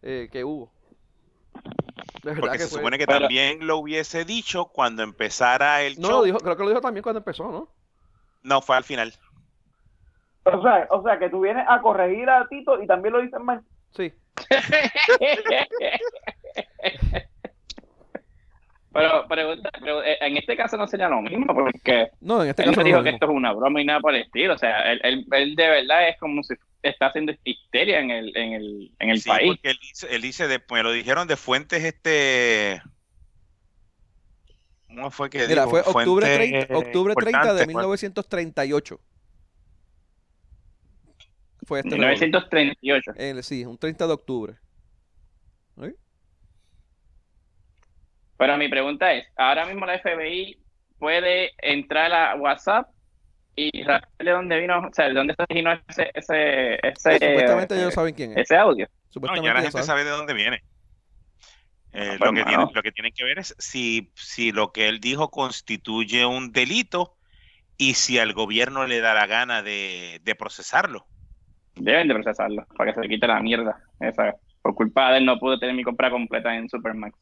eh, 0.03 0.29
que 0.31 0.45
hubo. 0.45 0.71
De 2.23 2.35
Porque 2.35 2.53
que 2.53 2.59
se 2.65 2.69
fue- 2.69 2.79
supone 2.79 2.99
que 2.99 3.07
Pero- 3.07 3.21
también 3.21 3.67
lo 3.67 3.79
hubiese 3.79 4.25
dicho 4.25 4.67
cuando 4.67 5.03
empezara 5.03 5.83
el 5.83 5.99
No, 6.01 6.09
show. 6.09 6.19
lo 6.19 6.25
dijo, 6.25 6.39
creo 6.39 6.57
que 6.57 6.63
lo 6.63 6.69
dijo 6.71 6.81
también 6.81 7.03
cuando 7.03 7.19
empezó, 7.19 7.51
¿no? 7.51 7.69
No, 8.43 8.61
fue 8.63 8.77
al 8.77 8.85
final. 8.85 9.13
O 10.45 10.63
sea, 10.63 10.87
o 10.91 11.03
sea, 11.03 11.19
que 11.19 11.31
tú 11.31 11.41
vienes 11.41 11.65
a 11.69 11.81
corregir 11.81 12.29
a 12.29 12.47
Tito 12.49 12.83
y 12.83 12.87
también 12.87 13.13
lo 13.15 13.23
dices 13.23 13.41
mal. 13.41 13.63
Sí. 13.95 14.13
Pero, 18.93 19.27
pregunta, 19.29 19.71
pero 19.81 20.03
eh, 20.05 20.19
en 20.21 20.37
este 20.37 20.57
caso 20.57 20.77
no 20.77 20.87
sería 20.87 21.09
lo 21.09 21.23
mismo, 21.23 21.47
porque 21.55 22.09
No, 22.21 22.43
en 22.43 22.51
este 22.51 22.63
él 22.63 22.69
caso 22.69 22.81
no 22.81 22.83
no 22.83 22.87
dijo 22.89 23.03
que 23.03 23.11
esto 23.11 23.27
es 23.27 23.33
una 23.33 23.53
broma 23.53 23.81
y 23.81 23.85
nada 23.85 24.01
por 24.01 24.15
el 24.15 24.23
estilo. 24.23 24.55
O 24.55 24.59
sea, 24.59 24.93
él, 24.93 25.01
él, 25.03 25.27
él 25.33 25.55
de 25.57 25.69
verdad 25.69 26.09
es 26.09 26.19
como 26.19 26.43
si 26.43 26.55
está 26.83 27.07
haciendo 27.07 27.33
histeria 27.45 28.01
en 28.01 28.11
el, 28.11 28.37
en 28.37 28.53
el, 28.55 28.93
en 28.99 29.11
el 29.11 29.21
Sí, 29.21 29.29
país. 29.29 29.47
porque 29.53 29.71
él 29.71 29.79
dice, 29.81 30.07
él 30.15 30.23
dice 30.23 30.49
de- 30.49 30.61
me 30.71 30.83
lo 30.83 30.93
dijeron 30.93 31.27
de 31.29 31.37
fuentes 31.37 31.83
este 31.85 32.83
¿Cómo 34.89 35.11
fue 35.11 35.31
que 35.31 35.47
Mira, 35.49 35.63
dijo? 35.65 35.71
fue 35.71 35.81
octubre 35.81 36.27
Fuentes, 36.27 36.67
30, 36.69 36.77
octubre 36.79 37.15
30 37.15 37.39
de 37.55 37.63
importantes, 37.63 37.69
1938. 37.69 39.01
Fue 41.65 41.79
este 41.79 41.91
revolú. 41.91 42.09
1938. 42.09 43.13
El- 43.17 43.43
sí, 43.43 43.65
un 43.65 43.79
30 43.79 44.07
de 44.07 44.13
octubre. 44.13 44.55
¿Sí? 45.81 45.95
Pero 48.43 48.59
mi 48.59 48.69
pregunta 48.69 49.13
es, 49.13 49.25
ahora 49.37 49.67
mismo 49.67 49.87
la 49.87 50.01
FBI 50.01 50.59
puede 50.99 51.53
entrar 51.59 52.13
a 52.13 52.35
WhatsApp 52.35 52.89
y 53.55 53.85
saber 53.85 54.09
de 54.19 54.31
dónde 54.33 54.59
vino, 54.59 54.81
o 54.81 54.93
sea, 54.93 55.07
de 55.07 55.15
dónde 55.15 55.35
se 55.37 55.45
originó 55.45 55.73
ese, 55.87 56.11
ese, 56.13 56.75
ese, 56.83 57.13
Supuestamente 57.21 57.77
ellos 57.77 57.95
saben 57.95 58.15
quién 58.17 58.33
es. 58.33 58.39
ese 58.39 58.57
audio. 58.57 58.87
No, 58.87 59.13
Supuestamente 59.13 59.47
ya 59.47 59.55
la 59.55 59.61
gente 59.61 59.71
saben. 59.71 59.87
sabe 59.87 60.05
de 60.05 60.11
dónde 60.11 60.35
viene. 60.35 60.57
Eh, 61.93 62.17
pues, 62.19 62.19
lo, 62.19 62.33
que 62.33 62.41
mano. 62.41 62.45
tienen, 62.47 62.69
lo 62.75 62.83
que 62.83 62.91
tienen 62.91 63.13
que 63.15 63.23
ver 63.23 63.39
es 63.39 63.55
si, 63.61 64.11
si 64.17 64.51
lo 64.51 64.73
que 64.73 64.89
él 64.89 64.99
dijo 64.99 65.31
constituye 65.31 66.27
un 66.27 66.51
delito 66.51 67.15
y 67.77 67.95
si 67.95 68.19
al 68.19 68.33
gobierno 68.33 68.89
le 68.89 69.01
da 69.01 69.15
la 69.15 69.29
gana 69.29 69.63
de, 69.63 70.21
de 70.25 70.35
procesarlo. 70.35 71.07
Deben 71.77 72.09
de 72.09 72.15
procesarlo 72.15 72.67
para 72.77 72.91
que 72.91 72.95
se 72.97 73.03
le 73.03 73.09
quite 73.09 73.29
la 73.29 73.41
mierda. 73.41 73.79
Esa, 74.01 74.35
por 74.63 74.75
culpa 74.75 75.13
de 75.13 75.19
él 75.19 75.27
no 75.27 75.39
pude 75.39 75.61
tener 75.61 75.77
mi 75.77 75.85
compra 75.85 76.11
completa 76.11 76.53
en 76.57 76.69
Supermax. 76.69 77.17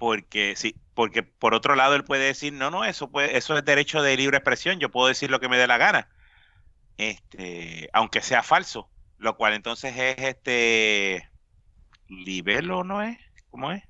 Porque 0.00 0.54
sí, 0.56 0.74
porque 0.94 1.22
por 1.22 1.52
otro 1.52 1.76
lado 1.76 1.94
él 1.94 2.04
puede 2.04 2.24
decir, 2.24 2.54
no, 2.54 2.70
no, 2.70 2.86
eso 2.86 3.10
puede, 3.10 3.36
eso 3.36 3.58
es 3.58 3.64
derecho 3.66 4.02
de 4.02 4.16
libre 4.16 4.38
expresión, 4.38 4.80
yo 4.80 4.90
puedo 4.90 5.08
decir 5.08 5.30
lo 5.30 5.40
que 5.40 5.50
me 5.50 5.58
dé 5.58 5.66
la 5.66 5.76
gana. 5.76 6.08
Este, 6.96 7.90
aunque 7.92 8.22
sea 8.22 8.42
falso, 8.42 8.90
lo 9.18 9.36
cual 9.36 9.52
entonces 9.52 9.94
es 9.98 10.16
este 10.18 11.28
libelo, 12.08 12.82
¿no 12.82 13.02
es? 13.02 13.18
¿Cómo 13.50 13.72
es? 13.72 13.82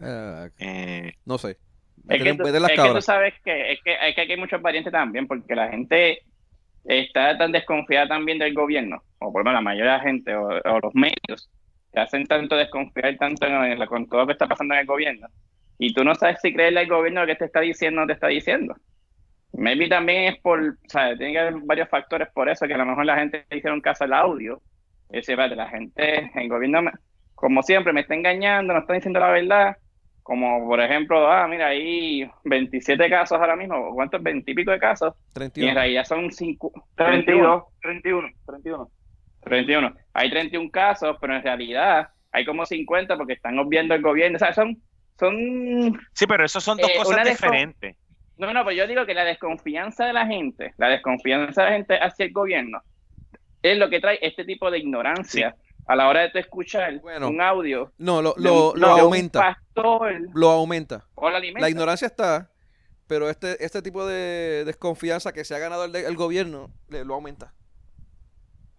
Ah, 0.00 0.48
Eh, 0.58 1.12
no 1.26 1.36
sé. 1.36 1.58
Es 2.08 2.22
que, 2.22 2.34
tú, 2.34 2.44
las 2.44 2.70
es 2.70 2.80
que 2.80 2.90
tú 2.90 3.02
sabes 3.02 3.34
que, 3.44 3.72
es 3.72 3.80
que, 3.84 3.92
es 3.92 4.14
que 4.14 4.22
aquí 4.22 4.32
hay 4.32 4.38
muchas 4.38 4.62
variantes 4.62 4.92
también, 4.92 5.26
porque 5.26 5.54
la 5.54 5.68
gente 5.68 6.20
está 6.84 7.36
tan 7.36 7.52
desconfiada 7.52 8.08
también 8.08 8.38
del 8.38 8.54
gobierno, 8.54 9.04
o 9.18 9.30
por 9.30 9.42
lo 9.42 9.44
menos 9.44 9.58
la 9.58 9.60
mayoría 9.60 9.92
de 9.92 9.98
la 9.98 10.04
gente, 10.04 10.34
o, 10.34 10.48
o 10.48 10.80
los 10.80 10.94
medios, 10.94 11.50
te 11.92 12.00
hacen 12.00 12.26
tanto 12.26 12.56
desconfiar 12.56 13.16
tanto 13.16 13.46
en 13.46 13.54
el- 13.64 13.86
con 13.86 14.08
todo 14.08 14.20
lo 14.20 14.26
que 14.26 14.32
está 14.32 14.46
pasando 14.46 14.74
en 14.74 14.80
el 14.80 14.86
gobierno. 14.86 15.28
Y 15.78 15.92
tú 15.94 16.04
no 16.04 16.14
sabes 16.14 16.38
si 16.40 16.52
creerle 16.52 16.80
al 16.80 16.88
gobierno 16.88 17.22
lo 17.22 17.26
que 17.26 17.36
te 17.36 17.46
está 17.46 17.60
diciendo 17.60 18.00
o 18.00 18.02
no 18.02 18.06
te 18.06 18.12
está 18.14 18.28
diciendo. 18.28 18.74
Maybe 19.52 19.88
también 19.88 20.32
es 20.32 20.38
por, 20.40 20.60
o 20.60 20.74
sea, 20.88 21.16
tiene 21.16 21.32
que 21.32 21.38
haber 21.40 21.54
varios 21.64 21.88
factores 21.88 22.28
por 22.32 22.48
eso, 22.48 22.66
que 22.66 22.74
a 22.74 22.78
lo 22.78 22.86
mejor 22.86 23.04
la 23.04 23.16
gente 23.16 23.44
le 23.50 23.58
hicieron 23.58 23.80
caso 23.80 24.04
al 24.04 24.12
audio. 24.12 24.60
Y 25.10 25.16
dice, 25.16 25.32
espérate, 25.32 25.56
la 25.56 25.68
gente, 25.68 26.30
el 26.34 26.48
gobierno, 26.48 26.82
me- 26.82 26.92
como 27.34 27.62
siempre, 27.62 27.92
me 27.92 28.02
está 28.02 28.14
engañando, 28.14 28.72
no 28.74 28.80
está 28.80 28.92
diciendo 28.94 29.18
la 29.18 29.30
verdad. 29.30 29.76
Como 30.22 30.68
por 30.68 30.80
ejemplo, 30.80 31.26
ah, 31.32 31.48
mira, 31.48 31.68
hay 31.68 32.30
27 32.44 33.08
casos 33.08 33.40
ahora 33.40 33.56
mismo, 33.56 33.92
¿cuántos? 33.94 34.22
20 34.22 34.48
y 34.50 34.54
pico 34.54 34.70
de 34.70 34.78
casos. 34.78 35.14
Y 35.16 35.42
en 35.42 35.50
31. 35.50 35.74
realidad 35.74 36.04
son 36.04 36.30
5, 36.30 36.70
32, 36.94 37.64
31, 37.80 38.28
31. 38.46 38.86
31. 38.86 38.88
Hay 40.14 40.30
31 40.30 40.70
casos, 40.70 41.16
pero 41.20 41.36
en 41.36 41.42
realidad 41.42 42.08
hay 42.32 42.44
como 42.44 42.64
50 42.66 43.16
porque 43.16 43.32
están 43.34 43.58
obviando 43.58 43.94
el 43.94 44.02
gobierno. 44.02 44.36
O 44.36 44.38
sea, 44.38 44.52
son, 44.54 44.80
son 45.18 45.34
sí, 46.12 46.26
pero 46.26 46.44
eso 46.44 46.60
son 46.60 46.78
dos 46.78 46.88
Eh, 46.90 46.94
cosas 46.96 47.24
diferentes. 47.28 47.96
No, 48.38 48.52
no, 48.54 48.64
pues 48.64 48.76
yo 48.76 48.86
digo 48.86 49.04
que 49.04 49.12
la 49.14 49.24
desconfianza 49.24 50.06
de 50.06 50.12
la 50.14 50.26
gente, 50.26 50.72
la 50.78 50.88
desconfianza 50.88 51.62
de 51.62 51.68
la 51.70 51.74
gente 51.76 51.98
hacia 52.00 52.24
el 52.26 52.32
gobierno, 52.32 52.80
es 53.62 53.76
lo 53.76 53.90
que 53.90 54.00
trae 54.00 54.18
este 54.22 54.44
tipo 54.46 54.70
de 54.70 54.78
ignorancia 54.78 55.54
a 55.86 55.96
la 55.96 56.08
hora 56.08 56.20
de 56.22 56.30
tú 56.30 56.38
escuchar 56.38 57.00
Bueno. 57.00 57.28
un 57.28 57.40
audio 57.42 57.92
No, 57.98 58.22
lo, 58.22 58.32
de 58.34 58.42
lo, 58.44 58.70
un- 58.72 58.80
lo 58.80 58.86
de 58.88 58.94
un 58.94 59.00
aumenta. 59.00 59.40
pastor 59.40 60.12
Lo 60.34 60.50
aumenta. 60.50 61.04
o 61.16 61.28
la. 61.28 61.40
La 61.40 61.68
ignorancia 61.68 62.06
está, 62.06 62.50
pero 63.06 63.28
este, 63.28 63.62
este 63.62 63.82
tipo 63.82 64.06
de 64.06 64.62
desconfianza 64.64 65.32
que 65.32 65.44
se 65.44 65.54
ha 65.54 65.58
ganado 65.58 65.84
el, 65.84 65.94
el 65.94 66.16
gobierno 66.16 66.70
le- 66.88 67.04
lo 67.04 67.14
aumenta. 67.14 67.52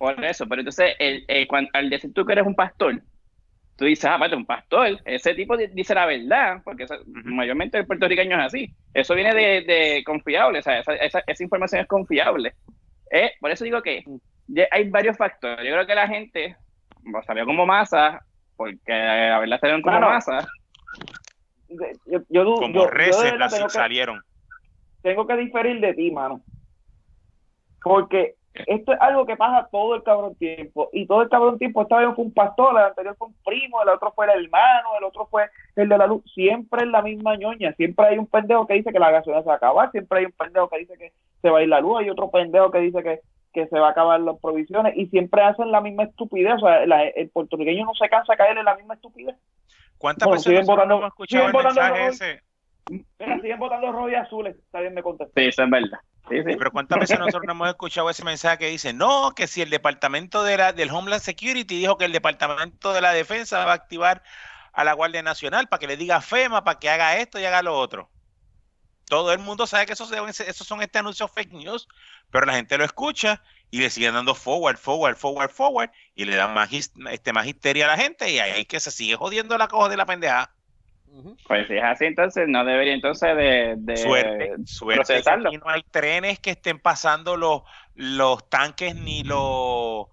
Por 0.01 0.25
eso, 0.25 0.47
pero 0.47 0.61
entonces, 0.61 0.95
el, 0.97 1.23
el- 1.27 1.47
cuan- 1.47 1.69
al 1.73 1.87
decir 1.91 2.11
tú 2.11 2.25
que 2.25 2.33
eres 2.33 2.47
un 2.47 2.55
pastor, 2.55 2.99
tú 3.75 3.85
dices, 3.85 4.05
ah, 4.05 4.15
aparte, 4.15 4.35
un 4.35 4.47
pastor, 4.47 4.99
ese 5.05 5.35
tipo 5.35 5.55
di- 5.55 5.67
dice 5.67 5.93
la 5.93 6.07
verdad, 6.07 6.61
porque 6.63 6.85
eso- 6.85 7.03
mayormente 7.05 7.77
el 7.77 7.85
puertorriqueño 7.85 8.35
es 8.39 8.45
así. 8.47 8.73
Eso 8.95 9.13
viene 9.13 9.31
de, 9.35 9.61
de 9.61 10.03
confiable, 10.03 10.57
o 10.57 10.61
sea, 10.63 10.79
esa, 10.79 10.95
esa, 10.95 11.21
esa 11.27 11.43
información 11.43 11.81
es 11.81 11.87
confiable. 11.87 12.55
Eh, 13.11 13.33
por 13.39 13.51
eso 13.51 13.63
digo 13.63 13.83
que 13.83 14.03
ya 14.47 14.67
hay 14.71 14.89
varios 14.89 15.17
factores. 15.17 15.63
Yo 15.63 15.71
creo 15.73 15.85
que 15.85 15.93
la 15.95 16.07
gente 16.07 16.55
pues, 17.11 17.23
salió 17.27 17.45
como 17.45 17.67
masa, 17.67 18.21
porque 18.57 18.79
la 18.91 19.37
verdad 19.37 19.59
salieron 19.59 19.83
como 19.83 19.97
Claro. 19.97 20.13
masa. 20.13 20.47
Yo, 22.07 22.21
yo, 22.27 22.43
Como 22.55 22.73
yo- 22.73 22.85
de 22.85 22.91
reces 22.91 23.37
las 23.37 23.53
tengo 23.53 23.67
que- 23.67 23.73
salieron. 23.73 24.19
tengo 25.03 25.27
que 25.27 25.37
diferir 25.37 25.79
de 25.79 25.93
ti, 25.93 26.09
mano. 26.09 26.41
Porque 27.83 28.33
Esto 28.53 28.93
es 28.93 28.99
algo 29.01 29.25
que 29.25 29.37
pasa 29.37 29.67
todo 29.71 29.95
el 29.95 30.03
cabrón 30.03 30.35
tiempo. 30.35 30.89
Y 30.91 31.05
todo 31.07 31.21
el 31.21 31.29
cabrón 31.29 31.57
tiempo, 31.57 31.81
esta 31.83 31.97
vez 31.97 32.13
fue 32.15 32.25
un 32.25 32.33
pastor, 32.33 32.71
el 32.77 32.85
anterior 32.85 33.15
fue 33.17 33.27
un 33.29 33.35
primo, 33.45 33.81
el 33.81 33.89
otro 33.89 34.11
fue 34.13 34.25
el 34.25 34.43
hermano, 34.43 34.89
el 34.97 35.03
otro 35.05 35.25
fue 35.27 35.45
el 35.75 35.87
de 35.87 35.97
la 35.97 36.07
luz. 36.07 36.23
Siempre 36.33 36.81
es 36.83 36.87
la 36.89 37.01
misma 37.01 37.35
ñoña. 37.37 37.73
Siempre 37.73 38.07
hay 38.07 38.17
un 38.17 38.27
pendejo 38.27 38.67
que 38.67 38.73
dice 38.73 38.91
que 38.91 38.99
la 38.99 39.11
gasolina 39.11 39.41
se 39.41 39.47
va 39.47 39.53
a 39.53 39.57
acabar. 39.57 39.91
Siempre 39.91 40.19
hay 40.19 40.25
un 40.25 40.31
pendejo 40.33 40.67
que 40.69 40.79
dice 40.79 40.97
que 40.97 41.13
se 41.41 41.49
va 41.49 41.59
a 41.59 41.63
ir 41.63 41.69
la 41.69 41.79
luz. 41.81 41.99
Hay 42.01 42.09
otro 42.09 42.29
pendejo 42.29 42.71
que 42.71 42.79
dice 42.79 43.01
que, 43.03 43.21
que 43.53 43.67
se 43.67 43.79
va 43.79 43.87
a 43.87 43.91
acabar 43.91 44.19
las 44.19 44.37
provisiones. 44.39 44.97
Y 44.97 45.07
siempre 45.07 45.41
hacen 45.43 45.71
la 45.71 45.79
misma 45.81 46.03
estupidez. 46.03 46.55
O 46.55 46.59
sea, 46.59 46.85
la- 46.85 47.03
el 47.07 47.29
puertorriqueño 47.29 47.85
no 47.85 47.93
se 47.93 48.09
cansa 48.09 48.33
de 48.33 48.37
caer 48.37 48.57
en 48.57 48.65
la 48.65 48.75
misma 48.75 48.95
estupidez. 48.95 49.35
¿Cuántas 49.97 50.27
Bueno, 50.65 50.85
no 50.85 50.95
hemos 50.95 51.07
escuchado 51.07 51.45
el 51.45 51.51
mensaje 51.75 52.07
ese? 52.07 52.41
Mira, 52.89 53.39
siguen 53.41 53.59
votando 53.59 53.91
rojos 53.91 54.11
y 54.11 54.15
azules. 54.15 54.55
Está 54.57 54.79
bien, 54.81 54.93
me 54.93 55.03
contestó. 55.03 55.33
Sí, 55.35 55.47
eso 55.47 55.63
es 55.63 55.69
verdad. 55.69 55.99
Sí, 56.29 56.37
sí. 56.37 56.55
Pero 56.57 56.71
¿cuántas 56.71 56.99
veces 56.99 57.19
nosotros 57.19 57.43
no 57.45 57.51
hemos 57.53 57.69
escuchado 57.69 58.09
ese 58.09 58.23
mensaje 58.23 58.57
que 58.59 58.67
dice, 58.67 58.93
no, 58.93 59.33
que 59.35 59.47
si 59.47 59.61
el 59.61 59.69
departamento 59.69 60.43
de 60.43 60.57
la, 60.57 60.71
del 60.73 60.91
Homeland 60.91 61.21
Security 61.21 61.77
dijo 61.79 61.97
que 61.97 62.05
el 62.05 62.11
departamento 62.11 62.93
de 62.93 63.01
la 63.01 63.11
defensa 63.11 63.65
va 63.65 63.71
a 63.71 63.75
activar 63.75 64.23
a 64.73 64.83
la 64.83 64.93
Guardia 64.93 65.21
Nacional 65.23 65.67
para 65.67 65.79
que 65.79 65.87
le 65.87 65.97
diga 65.97 66.21
FEMA, 66.21 66.63
para 66.63 66.79
que 66.79 66.89
haga 66.89 67.17
esto 67.17 67.39
y 67.39 67.45
haga 67.45 67.61
lo 67.61 67.77
otro? 67.77 68.09
Todo 69.05 69.33
el 69.33 69.39
mundo 69.39 69.67
sabe 69.67 69.85
que 69.85 69.93
esos, 69.93 70.09
esos 70.13 70.65
son 70.65 70.81
este 70.81 70.99
anuncios 70.99 71.29
fake 71.31 71.51
news, 71.51 71.87
pero 72.29 72.45
la 72.45 72.53
gente 72.53 72.77
lo 72.77 72.85
escucha 72.85 73.43
y 73.69 73.79
le 73.79 73.89
siguen 73.89 74.13
dando 74.13 74.33
forward, 74.35 74.77
forward, 74.77 75.17
forward, 75.17 75.49
forward 75.49 75.89
y 76.15 76.23
le 76.23 76.35
dan 76.37 76.53
más, 76.53 76.71
his- 76.71 76.93
este, 77.09 77.33
más 77.33 77.45
histeria 77.45 77.85
a 77.85 77.89
la 77.89 77.97
gente 77.97 78.29
y 78.31 78.39
ahí 78.39 78.61
es 78.61 78.67
que 78.67 78.79
se 78.79 78.91
sigue 78.91 79.17
jodiendo 79.17 79.57
la 79.57 79.67
coja 79.67 79.89
de 79.89 79.97
la 79.97 80.05
Pues 81.47 81.67
si 81.67 81.75
es 81.77 81.83
así, 81.83 82.05
entonces 82.05 82.47
no 82.47 82.63
debería 82.63 82.93
entonces 82.93 83.35
de, 83.35 83.75
de 83.77 83.95
Suerte, 84.03 84.51
suerte 84.65 84.95
procesarlo. 84.95 85.49
aquí 85.49 85.57
no 85.57 85.69
hay 85.69 85.83
trenes 85.83 86.39
que 86.39 86.51
estén 86.51 86.79
pasando 86.79 87.35
los, 87.37 87.61
los 87.93 88.49
tanques 88.49 88.95
ni 88.95 89.23
los 89.23 90.07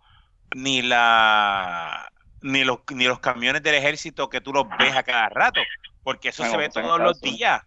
ni 0.51 0.83
la 0.83 2.11
ni 2.43 2.65
los 2.65 2.81
ni 2.95 3.05
los 3.05 3.21
camiones 3.21 3.63
del 3.63 3.77
ejército 3.77 4.29
que 4.29 4.41
tú 4.41 4.53
los 4.53 4.77
ves 4.77 4.97
a 4.97 5.05
cada 5.05 5.29
rato, 5.29 5.61
porque 6.03 6.31
eso 6.31 6.43
Bueno, 6.43 6.53
se 6.53 6.57
ve 6.57 6.69
pues 6.73 6.85
todos 6.85 7.01
los 7.01 7.21
días. 7.23 7.63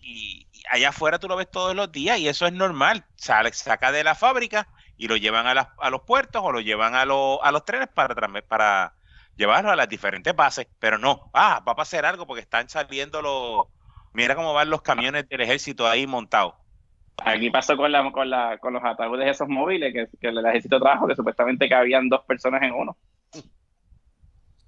Y, 0.00 0.48
y 0.52 0.62
allá 0.70 0.90
afuera 0.90 1.18
tú 1.18 1.28
lo 1.28 1.36
ves 1.36 1.50
todos 1.50 1.74
los 1.74 1.90
días 1.92 2.18
y 2.18 2.28
eso 2.28 2.46
es 2.46 2.52
normal, 2.52 3.06
sale 3.16 3.52
saca 3.52 3.90
de 3.92 4.04
la 4.04 4.14
fábrica 4.14 4.68
y 4.96 5.08
lo 5.08 5.16
llevan 5.16 5.46
a, 5.46 5.54
las- 5.54 5.68
a 5.78 5.90
los 5.90 6.02
puertos 6.02 6.42
o 6.44 6.52
lo 6.52 6.60
llevan 6.60 6.94
a, 6.94 7.04
los 7.04 7.38
a 7.42 7.50
los 7.52 7.64
trenes 7.64 7.88
para 7.88 8.14
para 8.48 8.97
llevarlo 9.38 9.70
a 9.70 9.76
las 9.76 9.88
diferentes 9.88 10.34
bases, 10.36 10.66
pero 10.78 10.98
no, 10.98 11.30
ah, 11.32 11.62
va 11.66 11.72
a 11.72 11.76
pasar 11.76 12.04
algo 12.04 12.26
porque 12.26 12.42
están 12.42 12.68
saliendo 12.68 13.22
los 13.22 13.66
mira 14.12 14.34
cómo 14.34 14.52
van 14.52 14.68
los 14.68 14.82
camiones 14.82 15.26
del 15.28 15.40
ejército 15.40 15.86
ahí 15.86 16.06
montados. 16.06 16.54
Aquí 17.24 17.50
pasó 17.50 17.76
con, 17.76 17.90
la, 17.90 18.10
con, 18.12 18.28
la, 18.30 18.58
con 18.58 18.72
los 18.74 18.84
ataúdes 18.84 19.28
esos 19.28 19.48
móviles 19.48 19.92
que, 19.92 20.08
que 20.20 20.28
el 20.28 20.44
ejército 20.44 20.78
trajo, 20.78 21.06
que 21.06 21.14
supuestamente 21.16 21.68
cabían 21.68 22.08
dos 22.08 22.20
personas 22.26 22.62
en 22.62 22.72
uno. 22.72 22.96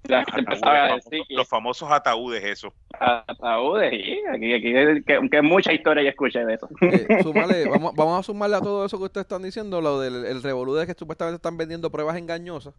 La 0.03 0.25
gente 0.25 0.39
empezaba 0.39 0.73
a 0.73 0.85
Ataúdes, 0.85 1.05
decir 1.05 1.19
famosos- 1.19 1.27
que 1.27 1.33
los 1.35 1.47
famosos 1.47 1.91
ataúdes, 1.91 2.43
eso. 2.43 2.73
ataúdes, 2.99 3.93
y 3.93 4.19
aquí, 4.33 4.53
aquí 4.53 5.03
que, 5.05 5.29
que 5.29 5.41
mucha 5.41 5.71
historia 5.71 6.03
yo 6.03 6.09
escuché 6.09 6.43
de 6.43 6.55
eso. 6.55 6.67
Eh, 6.81 7.19
súmale, 7.23 7.69
vamos, 7.69 7.93
vamos 7.95 8.19
a 8.19 8.23
sumarle 8.23 8.57
a 8.57 8.61
todo 8.61 8.83
eso 8.85 8.97
que 8.97 9.03
ustedes 9.05 9.25
están 9.25 9.43
diciendo, 9.43 9.79
lo 9.79 9.99
del 9.99 10.25
el 10.25 10.41
revolú 10.41 10.73
de 10.73 10.87
que 10.87 10.93
supuestamente 10.97 11.35
están 11.35 11.55
vendiendo 11.55 11.91
pruebas 11.91 12.17
engañosas. 12.17 12.73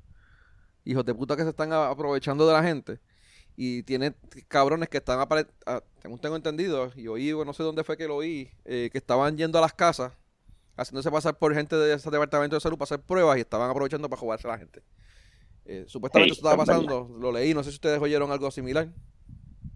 Hijos 0.85 1.05
de 1.05 1.15
puta 1.15 1.37
que 1.37 1.43
se 1.45 1.51
están 1.51 1.73
aprovechando 1.73 2.47
de 2.47 2.53
la 2.53 2.63
gente. 2.63 3.01
Y 3.57 3.83
tiene 3.85 4.15
cabrones 4.49 4.89
que 4.89 4.99
están, 4.99 5.21
apare- 5.21 5.49
a- 5.67 5.83
según 6.03 6.19
tengo 6.21 6.37
entendido, 6.37 6.93
y 6.97 7.09
oí, 7.09 7.33
no 7.33 7.53
sé 7.53 7.63
dónde 7.63 7.85
fue 7.85 7.97
que 7.99 8.09
lo 8.09 8.17
oí, 8.17 8.51
eh, 8.65 8.89
que 8.93 8.99
estaban 8.99 9.37
yendo 9.37 9.59
a 9.59 9.63
las 9.63 9.75
casas, 9.75 10.13
haciéndose 10.77 11.11
pasar 11.11 11.39
por 11.39 11.55
gente 11.55 11.77
de 11.77 11.95
ese 11.95 12.11
departamento 12.11 12.57
de 12.57 12.61
salud 12.61 12.79
para 12.79 12.85
hacer 12.85 13.01
pruebas 13.03 13.39
y 13.39 13.43
estaban 13.43 13.71
aprovechando 13.71 14.09
para 14.11 14.21
jugarse 14.21 14.49
a 14.49 14.53
la 14.53 14.59
gente. 14.59 14.83
Eh, 15.67 15.85
supuestamente 15.89 16.33
eso 16.35 16.41
estaba 16.41 16.57
pasando, 16.57 17.09
lo 17.21 17.33
leí, 17.33 17.55
no 17.55 17.63
sé 17.65 17.71
si 17.71 17.77
ustedes 17.77 18.01
oyeron 18.01 18.33
algo 18.33 18.51
similar. 18.51 18.89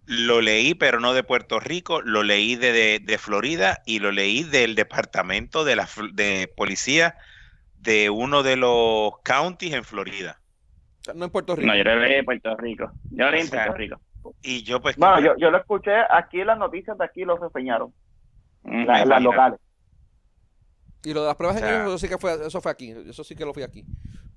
Lo 0.07 0.41
leí, 0.41 0.75
pero 0.75 1.01
no 1.01 1.15
de 1.15 1.23
Puerto 1.25 1.61
Rico, 1.61 2.01
lo 2.03 2.23
leí 2.23 2.57
de, 2.57 2.73
de, 2.73 2.99
de 3.01 3.19
Florida 3.19 3.83
y 3.87 3.99
lo 3.99 4.13
leí 4.13 4.43
del 4.45 4.75
departamento 4.77 5.65
de 5.65 5.77
la 5.77 5.89
de 6.13 6.53
policía 6.57 7.17
de 7.75 8.11
uno 8.11 8.43
de 8.43 8.57
los 8.57 9.13
counties 9.25 9.75
en 9.75 9.85
Florida. 9.85 10.41
No 11.15 11.25
en 11.27 11.31
Puerto 11.31 11.55
Rico. 11.57 11.67
No, 11.69 11.77
yo 11.77 11.85
lo 11.85 11.97
leí 12.01 12.15
en 12.15 12.25
Puerto 12.25 12.57
Rico. 12.57 12.91
Yo 13.11 13.25
lo 13.25 13.31
leí 13.31 13.41
en 13.43 13.49
Puerto 13.49 13.73
Rico. 13.75 14.01
Y 14.43 14.63
yo 14.65 14.81
pues 14.81 14.97
Bueno, 14.97 15.21
yo, 15.21 15.37
yo 15.39 15.51
lo 15.51 15.59
escuché 15.59 15.93
aquí 16.11 16.41
en 16.41 16.49
las 16.49 16.59
noticias 16.59 16.99
de 16.99 17.05
aquí, 17.05 17.25
lo 17.25 17.37
reseñaron, 17.37 17.93
la- 18.65 19.03
en 19.03 19.09
las 19.09 19.23
locales. 19.23 19.61
Y 21.05 21.15
lo 21.15 21.21
de 21.23 21.27
las 21.29 21.37
pruebas 21.37 21.57
O 21.57 21.61
sea- 21.61 21.69
engañosas, 21.69 21.89
eso 21.95 21.99
sí 22.07 22.09
que 22.13 22.19
fue, 22.19 22.47
eso 22.47 22.61
fue 22.61 22.73
aquí, 22.73 22.91
eso 23.09 23.23
sí 23.23 23.37
que 23.37 23.45
lo 23.45 23.55
fui 23.55 23.63
aquí. 23.63 23.85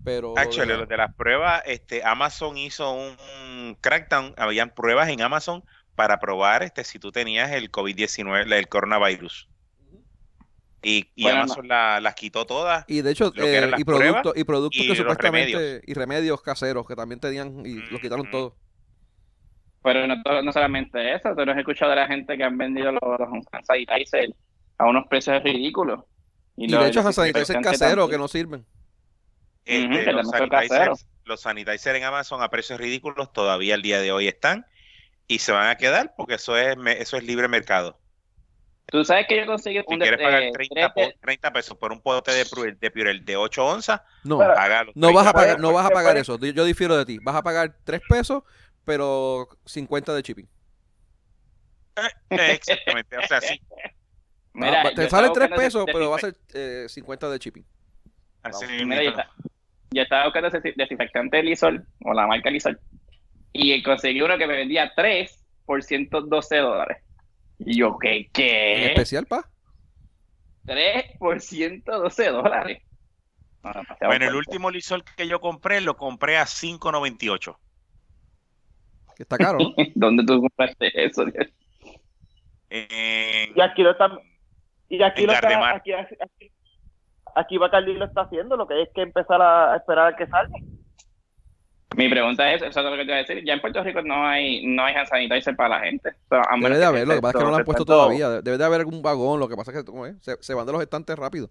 Pero 0.04 0.34
Actually, 0.38 0.74
lo 0.78 0.86
de 0.86 0.98
las 0.98 1.14
pruebas, 1.16 1.64
este, 1.66 2.04
Amazon 2.04 2.58
hizo 2.58 2.94
un 2.94 3.76
crackdown, 3.82 4.34
habían 4.38 4.70
pruebas 4.70 5.10
en 5.10 5.22
Amazon 5.22 5.64
para 5.96 6.20
probar 6.20 6.64
este 6.64 6.84
si 6.84 7.00
tú 7.00 7.12
tenías 7.12 7.52
el 7.52 7.72
COVID-19, 7.72 8.54
el 8.54 8.68
coronavirus. 8.70 9.50
Y, 10.82 11.12
y 11.16 11.24
Bueno, 11.24 11.42
Amazon 11.42 11.68
la- 11.68 12.00
las 12.00 12.16
quitó 12.16 12.46
todas. 12.46 12.86
Y 12.88 13.02
de 13.02 13.12
hecho, 13.12 13.34
lo 13.36 13.44
eh, 13.46 13.72
y 13.78 13.84
productos, 13.84 13.86
pruebas 13.86 14.34
y 14.38 14.44
productos 14.46 14.80
y 14.80 14.84
que 14.84 14.88
los 14.90 14.98
supuestamente, 14.98 15.52
remedios. 15.58 15.82
y 15.86 15.94
remedios 15.94 16.42
caseros 16.42 16.88
que 16.88 16.96
también 16.96 17.20
tenían 17.20 17.66
y 17.66 17.82
lo 17.90 18.00
quitaron 18.00 18.22
Ujú. 18.28 18.32
todo. 18.32 18.56
Pero 19.84 20.08
no, 20.08 20.16
no 20.44 20.52
solamente 20.52 21.14
eso, 21.16 21.36
tú 21.36 21.46
no 21.46 21.52
has 21.52 21.58
escuchado 21.58 21.92
de 21.92 21.98
la 21.98 22.08
gente 22.08 22.38
que 22.38 22.44
han 22.44 22.58
vendido 22.58 22.92
los, 22.92 23.02
los 23.02 23.30
hand 23.30 23.66
sanitizer 23.66 24.34
a 24.78 24.86
unos 24.88 25.08
precios 25.08 25.42
ridículos. 25.44 26.02
Y, 26.56 26.68
los- 26.70 26.82
de 26.84 26.90
hecho, 26.90 27.00
los 27.02 27.06
hand 27.18 27.34
sanitizer 27.34 27.62
caseros 27.62 28.10
que 28.10 28.18
no 28.18 28.28
sirven. 28.28 28.66
Este, 29.66 30.12
los, 30.14 30.30
sanitizers, 30.30 31.06
los 31.26 31.42
sanitizers 31.42 31.98
en 31.98 32.04
Amazon 32.04 32.42
a 32.42 32.50
precios 32.50 32.80
ridículos 32.80 33.32
todavía 33.34 33.76
al 33.76 33.82
día 33.82 34.00
de 34.00 34.12
hoy 34.12 34.28
están 34.28 34.66
y 35.28 35.40
se 35.40 35.52
van 35.52 35.68
a 35.68 35.76
quedar 35.76 36.14
porque 36.18 36.36
eso 36.36 36.58
es 36.58 36.76
me- 36.78 37.00
eso 37.02 37.18
es 37.18 37.24
libre 37.24 37.48
mercado. 37.48 37.99
Tú 38.92 39.04
sabes 39.06 39.28
que 39.28 39.38
yo 39.38 39.46
conseguí 39.46 39.78
Si 39.80 39.86
un 39.94 40.00
quieres 40.00 40.18
de- 40.20 40.24
pagar 40.26 40.44
eh, 40.44 40.52
30, 40.52 40.94
tres- 40.94 41.08
po- 41.14 41.20
30 41.22 41.54
pesos 41.54 41.78
por 41.78 41.92
un 41.92 42.02
pote 42.02 42.32
de, 42.32 42.44
Purell- 42.46 42.78
de 42.80 42.92
Purell 42.92 43.24
de 43.24 43.36
8 43.38 43.66
onzas, 43.66 44.02
No, 44.24 44.40
Pero- 44.40 44.54
paga 44.56 44.84
los 44.86 44.96
no 44.96 45.14
vas 45.14 45.28
a 45.28 45.32
30 45.32 45.34
pagar, 45.34 45.60
no 45.60 45.74
vas 45.74 45.86
a 45.86 45.90
pagar 45.90 46.18
eso. 46.18 46.38
Yo 46.40 46.66
difiero 46.66 46.98
de 46.98 47.06
ti. 47.06 47.20
Vas 47.22 47.36
a 47.36 47.42
pagar 47.44 47.76
3 47.84 48.02
pesos, 48.10 48.44
pero 48.86 49.48
50 49.66 50.14
de 50.16 50.22
shipping. 50.22 50.48
Eh, 52.30 52.52
Exactamente, 52.54 53.18
o 53.18 53.22
sea, 53.28 53.42
sí, 53.42 53.60
Mira, 54.54 54.82
Ah, 54.82 54.84
yo 54.90 54.96
te 54.96 55.04
estaba 55.04 55.24
sale 55.24 55.34
3 55.34 55.50
buscando 55.50 55.56
pesos, 55.56 55.86
pero 55.86 56.10
va 56.10 56.16
a 56.16 56.20
ser 56.20 56.36
eh, 56.54 56.86
50 56.90 57.30
de 57.30 57.38
shipping. 57.38 57.66
así 58.44 58.66
Mira, 58.66 58.78
yo, 58.80 58.86
mismito. 58.88 59.10
esta- 59.12 59.30
yo 59.92 60.02
estaba 60.02 60.24
buscando 60.26 60.50
desin- 60.50 60.76
desinfectante 60.76 61.44
Lysol, 61.44 61.86
o 62.06 62.14
la 62.14 62.26
marca 62.28 62.50
Lysol, 62.50 62.80
y 63.54 63.82
conseguí 63.84 64.22
uno 64.22 64.38
que 64.38 64.48
me 64.48 64.58
vendía 64.58 64.92
3 64.96 65.46
por 65.66 65.84
112 65.84 66.58
dólares. 66.58 67.04
Y 67.60 67.78
yo, 67.80 67.98
¿qué? 68.00 68.18
En 68.18 68.30
¿Qué? 68.32 68.86
especial, 68.88 69.26
pa. 69.26 69.50
3 70.66 71.18
por 71.18 71.42
112 71.42 72.30
dólares. 72.30 72.82
No, 73.64 73.72
Bueno, 74.02 74.26
el 74.26 74.36
último 74.36 74.72
Lysol 74.72 75.04
que 75.04 75.28
yo 75.28 75.42
compré 75.42 75.82
lo 75.82 75.98
compré 75.98 76.38
a 76.38 76.44
5.98. 76.46 77.58
Que 79.16 79.24
está 79.24 79.38
caro, 79.38 79.58
¿no? 79.60 79.74
¿Dónde 79.96 80.24
tú 80.26 80.40
compraste 80.40 80.92
eso? 81.06 81.26
En- 82.70 83.58
Y 83.58 83.62
aquí 83.62 83.82
lo 83.82 83.92
están, 83.92 84.18
y 84.88 85.02
aquí 85.04 85.22
En 85.22 85.28
lo 85.28 85.34
está, 85.34 85.70
aquí, 85.76 85.92
aquí, 85.92 86.16
aquí 87.36 87.58
Bacardi 87.58 87.94
lo 87.96 88.06
está 88.06 88.22
haciendo, 88.22 88.56
lo 88.56 88.68
que 88.68 88.82
es 88.84 88.90
que 88.94 89.02
empezar 89.02 89.42
a 89.42 89.76
esperar 89.76 90.14
a 90.14 90.16
que 90.16 90.28
salga. 90.28 90.56
Mi 91.98 92.08
pregunta 92.08 92.54
es, 92.54 92.62
eso 92.62 92.80
es 92.80 92.86
lo 92.86 92.92
que 92.92 92.98
te 92.98 93.04
iba 93.06 93.16
a 93.16 93.18
decir, 93.18 93.44
ya 93.44 93.54
en 93.54 93.62
Puerto 93.62 93.84
Rico 93.84 94.02
no 94.04 94.26
hay 94.26 94.66
no 94.66 94.86
hay 94.86 94.94
hand 94.96 95.08
sanitizer 95.08 95.56
para 95.56 95.70
la 95.70 95.80
gente. 95.82 96.10
O 96.30 96.36
sea, 96.36 96.44
Debe 96.62 96.78
de 96.78 96.86
haber, 96.86 97.08
lo 97.08 97.16
que 97.16 97.22
pasa 97.22 97.38
es 97.38 97.42
que 97.42 97.46
no 97.46 97.50
lo 97.52 97.58
han 97.58 97.66
puesto 97.66 97.84
todo- 97.86 97.98
todavía. 98.06 98.42
Debe 98.42 98.58
de 98.58 98.64
haber 98.64 98.80
algún 98.82 99.02
vagón. 99.02 99.40
Lo 99.40 99.50
que 99.50 99.56
pasa 99.56 99.72
es 99.72 99.84
que. 99.84 100.14
Se, 100.22 100.38
se 100.42 100.54
van 100.54 100.66
de 100.68 100.72
los 100.72 100.82
estantes 100.82 101.18
rápido. 101.18 101.50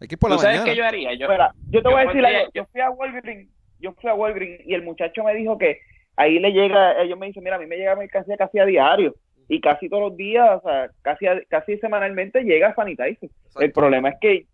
Hay 0.00 0.08
que 0.08 0.14
ir 0.14 0.18
por 0.18 0.30
¿Tú 0.30 0.36
la 0.36 0.42
sabes 0.42 0.58
mañana. 0.60 0.70
qué 0.72 0.76
yo 0.78 0.84
haría? 0.86 1.14
Yo, 1.14 1.26
te 1.26 1.78
yo 1.82 1.82
voy 1.90 2.00
a 2.00 2.04
decir 2.06 2.24
algo. 2.24 2.50
Yo 2.54 2.64
fui 2.66 2.80
a 2.80 2.90
Walgreens, 2.90 3.50
yo 3.80 3.92
fui 3.94 4.10
a 4.10 4.14
Walgreens 4.14 4.66
y 4.66 4.74
el 4.74 4.82
muchacho 4.82 5.24
me 5.24 5.34
dijo 5.34 5.58
que 5.58 5.80
ahí 6.16 6.38
le 6.38 6.52
llega, 6.52 7.00
ellos 7.02 7.18
me 7.18 7.26
dicen, 7.26 7.42
mira, 7.42 7.56
a 7.56 7.58
mí 7.58 7.66
me 7.66 7.76
llega 7.76 7.96
mercancía 7.96 8.36
casi 8.36 8.58
a 8.58 8.66
diario 8.66 9.14
y 9.48 9.60
casi 9.60 9.88
todos 9.88 10.02
los 10.10 10.16
días, 10.16 10.48
o 10.62 10.68
sea, 10.68 10.90
casi 11.02 11.26
a- 11.26 11.40
casi 11.48 11.76
semanalmente 11.78 12.42
llega 12.44 12.74
sanitizer. 12.74 13.30
El 13.58 13.72
problema 13.72 14.10
es 14.10 14.16
que 14.20 14.46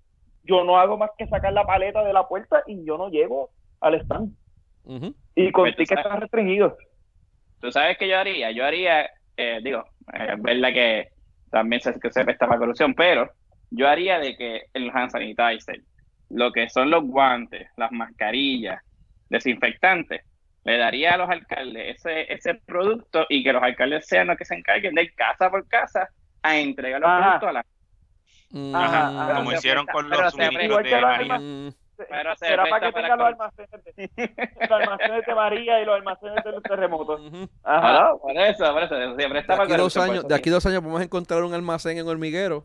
yo 0.44 0.64
no 0.64 0.78
hago 0.78 0.96
más 0.96 1.10
que 1.18 1.26
sacar 1.26 1.52
la 1.52 1.64
paleta 1.64 2.02
de 2.04 2.12
la 2.12 2.26
puerta 2.28 2.62
y 2.66 2.84
yo 2.84 2.96
no 2.98 3.08
llego 3.10 3.50
al 3.80 3.94
stand. 4.00 4.32
Y 5.34 5.52
con 5.52 5.64
Pero, 5.64 5.76
tickets 5.76 6.02
restringidos. 6.20 6.74
¿Tú 7.60 7.72
sabes 7.72 7.98
qué 7.98 8.08
yo 8.08 8.18
haría? 8.18 8.50
Yo 8.52 8.64
haría, 8.64 9.10
eh, 9.36 9.60
digo, 9.62 9.84
eh, 10.12 10.28
es 10.34 10.42
verdad 10.42 10.72
que 10.72 11.08
también 11.50 11.80
se, 11.80 11.98
que 11.98 12.12
se 12.12 12.24
presta 12.24 12.46
para 12.46 12.58
corrupción, 12.58 12.94
pero 12.94 13.30
yo 13.70 13.88
haría 13.88 14.18
de 14.18 14.36
que 14.36 14.62
el 14.74 14.90
hand 14.90 15.10
sanitizer, 15.10 15.80
lo 16.30 16.52
que 16.52 16.68
son 16.68 16.90
los 16.90 17.04
guantes, 17.04 17.68
las 17.76 17.90
mascarillas, 17.92 18.80
desinfectantes, 19.28 20.22
le 20.64 20.78
daría 20.78 21.14
a 21.14 21.16
los 21.16 21.30
alcaldes 21.30 21.96
ese, 21.96 22.32
ese 22.32 22.54
producto 22.54 23.26
y 23.28 23.42
que 23.42 23.52
los 23.52 23.62
alcaldes 23.62 24.06
sean 24.06 24.26
los 24.28 24.36
que 24.36 24.44
se 24.44 24.54
encarguen 24.54 24.94
de 24.94 25.04
ir 25.04 25.14
casa 25.14 25.50
por 25.50 25.66
casa 25.68 26.08
a 26.42 26.58
entregar 26.58 27.00
los 27.00 27.08
Ajá. 27.08 27.22
productos 27.22 27.48
a 27.48 27.52
la 27.52 27.66
Mm, 28.50 28.74
Ajá, 28.74 29.08
ajá. 29.08 29.34
Como 29.36 29.52
hicieron 29.52 29.86
con 29.86 30.08
los 30.08 30.32
suministros 30.32 30.82
de 30.84 31.38
mm. 31.38 31.74
Pero 31.96 32.36
se 32.36 32.46
Será 32.46 32.64
para 32.66 32.86
que 32.86 32.92
tenga 32.92 33.16
los 33.16 33.18
para 33.18 33.28
almacenes, 33.28 33.84
de, 33.96 34.10
los 34.60 34.70
almacenes 34.70 35.26
de 35.26 35.34
María 35.34 35.80
y 35.80 35.84
los 35.84 35.94
almacenes 35.96 36.44
de 36.44 36.52
los 36.52 36.62
terremotos. 36.62 37.20
Ajá. 37.62 38.06
Ah, 38.08 38.12
por 38.20 38.36
eso, 38.36 38.72
por 38.72 38.82
eso. 38.82 38.94
Se 38.94 39.22
De 39.22 39.28
presta 39.28 39.56
para 39.56 39.64
aquí, 39.64 39.76
dos 39.76 39.94
por 39.94 40.02
años, 40.04 40.18
eso 40.18 40.28
de 40.28 40.34
aquí 40.34 40.50
dos 40.50 40.66
años 40.66 40.80
podemos 40.80 41.02
encontrar 41.02 41.42
un 41.44 41.54
almacén 41.54 41.98
en 41.98 42.06
hormiguero. 42.08 42.64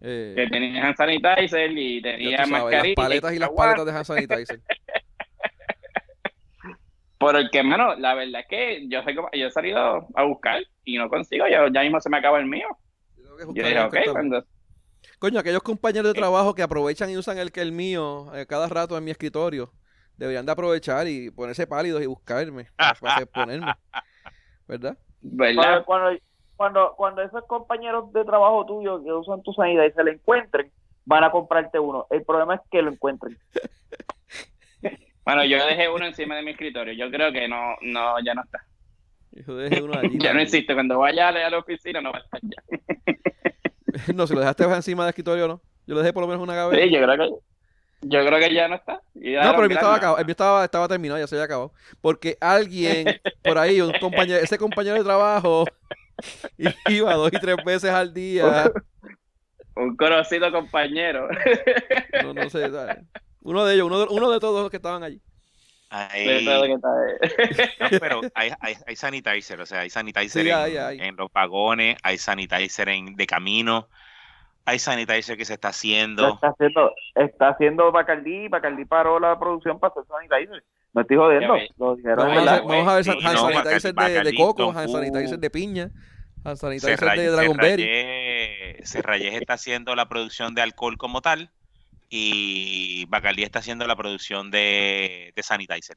Eh, 0.00 0.32
Que 0.36 0.46
tenía 0.48 0.84
hand 0.86 0.96
sanitizer 0.96 1.70
y 1.70 2.02
tenía 2.02 2.38
sabes, 2.38 2.50
las 2.52 2.62
mascarilla. 2.62 2.94
paletas 2.96 3.32
y 3.34 3.38
las 3.38 3.48
agua. 3.50 3.64
paletas 3.66 3.86
de 3.86 3.92
hand 3.92 4.04
sanitizer. 4.04 4.60
Porque, 7.18 7.58
hermano, 7.58 7.94
la 7.96 8.14
verdad 8.14 8.40
es 8.40 8.46
que 8.48 8.88
yo, 8.88 9.00
yo 9.32 9.46
he 9.46 9.50
salido 9.50 10.08
a 10.14 10.22
buscar 10.24 10.60
y 10.84 10.98
no 10.98 11.08
consigo. 11.08 11.46
Ya, 11.46 11.68
ya 11.72 11.82
mismo 11.82 12.00
se 12.00 12.10
me 12.10 12.16
acaba 12.18 12.38
el 12.40 12.46
mío. 12.46 12.66
Que 13.16 13.22
Yo 13.44 13.52
dije, 13.52 13.80
ok, 13.80 13.92
que 13.92 13.98
está- 14.00 14.12
cuando, 14.12 14.44
Coño, 15.22 15.38
aquellos 15.38 15.62
compañeros 15.62 16.12
de 16.12 16.18
trabajo 16.18 16.52
que 16.52 16.64
aprovechan 16.64 17.08
y 17.08 17.16
usan 17.16 17.38
el 17.38 17.52
que 17.52 17.60
el 17.60 17.70
mío 17.70 18.34
eh, 18.34 18.44
cada 18.44 18.68
rato 18.68 18.98
en 18.98 19.04
mi 19.04 19.12
escritorio, 19.12 19.70
deberían 20.16 20.44
de 20.44 20.50
aprovechar 20.50 21.06
y 21.06 21.30
ponerse 21.30 21.64
pálidos 21.64 22.02
y 22.02 22.06
buscarme 22.06 22.66
para, 22.76 22.94
para 22.94 23.26
ponerme. 23.26 23.72
¿Verdad? 24.66 24.98
¿verdad? 25.20 25.84
Cuando, 25.84 26.18
cuando, 26.56 26.94
cuando, 26.96 27.22
esos 27.22 27.44
compañeros 27.44 28.12
de 28.12 28.24
trabajo 28.24 28.66
tuyos 28.66 29.00
que 29.04 29.12
usan 29.12 29.44
tu 29.44 29.52
sanidad 29.52 29.84
y 29.84 29.92
se 29.92 30.02
le 30.02 30.10
encuentren, 30.10 30.72
van 31.04 31.22
a 31.22 31.30
comprarte 31.30 31.78
uno. 31.78 32.04
El 32.10 32.24
problema 32.24 32.56
es 32.56 32.60
que 32.68 32.82
lo 32.82 32.90
encuentren. 32.90 33.38
Bueno, 35.24 35.44
yo 35.44 35.64
dejé 35.64 35.88
uno 35.88 36.04
encima 36.04 36.34
de 36.34 36.42
mi 36.42 36.50
escritorio. 36.50 36.94
Yo 36.94 37.08
creo 37.08 37.30
que 37.30 37.46
no, 37.46 37.76
no, 37.82 38.16
ya 38.24 38.34
no 38.34 38.42
está. 38.42 38.58
Yo 39.30 39.54
dejé 39.54 39.80
uno 39.80 39.96
allí. 39.96 40.18
Ya 40.20 40.34
no 40.34 40.40
existe. 40.40 40.74
Cuando 40.74 40.98
vaya 40.98 41.28
a 41.28 41.48
la 41.48 41.58
oficina 41.58 42.00
no 42.00 42.10
va 42.10 42.18
a 42.18 42.22
estar 42.22 42.40
ya. 42.42 42.60
No, 44.14 44.26
si 44.26 44.34
lo 44.34 44.40
dejaste 44.40 44.64
encima 44.64 45.04
del 45.04 45.10
escritorio 45.10 45.48
no. 45.48 45.60
Yo 45.86 45.94
lo 45.94 46.00
dejé 46.00 46.12
por 46.12 46.22
lo 46.22 46.28
menos 46.28 46.42
una 46.42 46.54
gaveta. 46.54 46.82
Sí, 46.82 46.90
yo 46.90 47.02
creo 47.02 47.16
que, 47.16 47.30
yo 48.02 48.26
creo 48.26 48.38
que 48.38 48.54
ya 48.54 48.68
no 48.68 48.76
está. 48.76 49.00
Ya 49.14 49.44
No, 49.44 49.50
pero 49.52 49.62
el 49.64 49.68
mío 49.68 49.78
estaba 49.78 49.96
acabado, 49.96 50.18
el 50.18 50.24
mío 50.24 50.32
estaba, 50.32 50.64
estaba 50.64 50.88
terminado, 50.88 51.20
ya 51.20 51.26
se 51.26 51.34
había 51.34 51.44
acabado. 51.44 51.72
Porque 52.00 52.36
alguien 52.40 53.20
por 53.42 53.58
ahí, 53.58 53.80
un 53.80 53.92
compañero, 54.00 54.38
ese 54.38 54.58
compañero 54.58 54.96
de 54.96 55.04
trabajo, 55.04 55.64
iba 56.88 57.14
dos 57.14 57.30
y 57.32 57.38
tres 57.38 57.56
veces 57.64 57.90
al 57.90 58.12
día. 58.12 58.70
Un 59.74 59.96
conocido 59.96 60.52
compañero. 60.52 61.28
No, 62.22 62.34
no 62.34 62.50
sé, 62.50 62.70
¿sabes? 62.70 62.98
Uno 63.40 63.64
de 63.64 63.74
ellos, 63.74 63.86
uno 63.86 64.00
de, 64.00 64.06
uno 64.10 64.30
de 64.30 64.38
todos 64.38 64.60
los 64.60 64.70
que 64.70 64.76
estaban 64.76 65.02
allí. 65.02 65.18
Hay- 65.94 66.44
no, 67.80 67.88
pero 68.00 68.20
hay, 68.34 68.50
hay, 68.60 68.74
hay 68.86 68.96
sanitizer, 68.96 69.60
o 69.60 69.66
sea, 69.66 69.80
hay 69.80 69.90
sanitizer 69.90 70.42
Sí, 70.44 70.48
en, 70.50 70.56
hay, 70.56 70.98
en 71.00 71.16
los 71.16 71.30
vagones, 71.32 71.96
hay 72.02 72.16
sanitizer 72.16 72.88
en, 72.88 73.14
de 73.14 73.26
camino, 73.26 73.88
hay 74.64 74.78
sanitizer 74.78 75.36
que 75.36 75.44
se 75.44 75.52
está 75.54 75.68
Lo 75.68 75.70
haciendo. 75.72 76.34
está 76.34 76.48
haciendo, 76.48 76.92
está 77.14 77.48
haciendo 77.48 77.92
Bacardí, 77.92 78.48
Bacardí 78.48 78.86
paró 78.86 79.20
la 79.20 79.38
producción 79.38 79.78
para 79.78 79.92
hacer 79.92 80.04
sanitizer. 80.08 80.64
No 80.94 81.00
estoy 81.02 81.16
jodiendo, 81.16 81.56
lo 81.78 81.96
dijeron 81.96 82.18
Vamos 82.28 82.48
a, 82.48 82.60
vamos 82.60 82.88
a 82.88 82.94
ver 82.96 83.04
Sí, 83.04 83.10
hand 83.10 83.22
no, 83.22 83.36
sanitizer 83.52 83.94
de, 83.94 84.30
de 84.30 84.34
coco, 84.34 84.72
Q. 84.72 84.88
sanitizer 84.88 85.38
de 85.38 85.50
piña, 85.50 85.90
sanitizer 86.54 86.90
de. 86.90 86.96
Serrayes- 86.96 88.84
Serrayes 88.84 89.34
está 89.34 89.54
haciendo 89.54 89.94
la 89.94 90.08
producción 90.08 90.54
de 90.54 90.62
alcohol 90.62 90.96
como 90.96 91.20
tal 91.22 91.50
y 92.14 93.06
Bacardí 93.08 93.42
está 93.42 93.60
haciendo 93.60 93.86
la 93.86 93.96
producción 93.96 94.50
de, 94.50 95.32
de 95.34 95.42
sanitizer. 95.42 95.96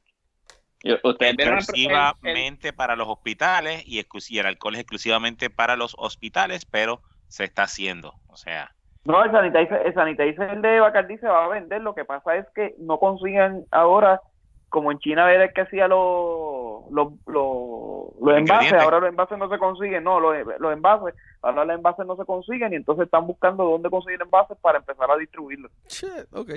Ustedes 1.03 1.33
el- 1.37 1.41
el- 1.41 1.57
exclusivamente 1.57 2.71
para 2.71 2.95
los 2.95 3.07
hospitales 3.09 3.83
y, 3.85 3.99
y 4.29 4.39
el 4.39 4.45
alcohol 4.45 4.75
es 4.75 4.81
exclusivamente 4.81 5.49
para 5.49 5.75
los 5.75 5.93
hospitales, 5.97 6.65
pero 6.65 7.01
se 7.27 7.43
está 7.43 7.63
haciendo. 7.63 8.13
O 8.27 8.37
sea, 8.37 8.71
No, 9.03 9.23
el 9.23 9.31
sanitizer, 9.31 9.81
el 9.85 9.93
sanitizer 9.93 10.61
de 10.61 10.79
Bacardí 10.79 11.17
se 11.17 11.27
va 11.27 11.45
a 11.45 11.49
vender. 11.49 11.81
Lo 11.81 11.93
que 11.93 12.05
pasa 12.05 12.37
es 12.37 12.45
que 12.55 12.75
no 12.79 12.97
consiguen 12.97 13.65
ahora, 13.71 14.21
como 14.69 14.91
en 14.91 14.99
China 14.99 15.29
era 15.31 15.43
el 15.45 15.53
que 15.53 15.61
hacía 15.61 15.87
los 15.87 15.99
los 16.91 17.13
los, 17.25 18.21
los 18.21 18.37
envases, 18.37 18.73
ahora 18.73 18.99
los 18.99 19.09
envases 19.09 19.37
no 19.37 19.49
se 19.49 19.57
consiguen, 19.57 20.03
no, 20.03 20.19
los, 20.19 20.35
los 20.59 20.73
envases, 20.73 21.15
ahora 21.41 21.65
los 21.65 21.75
envases 21.75 22.05
no 22.05 22.15
se 22.15 22.25
consiguen 22.25 22.73
y 22.73 22.75
entonces 22.77 23.05
están 23.05 23.27
buscando 23.27 23.63
dónde 23.63 23.89
conseguir 23.89 24.21
envases 24.21 24.57
para 24.61 24.79
empezar 24.79 25.09
a 25.09 25.17
distribuirlos. 25.17 25.71
Shit, 25.87 26.33
ok. 26.33 26.51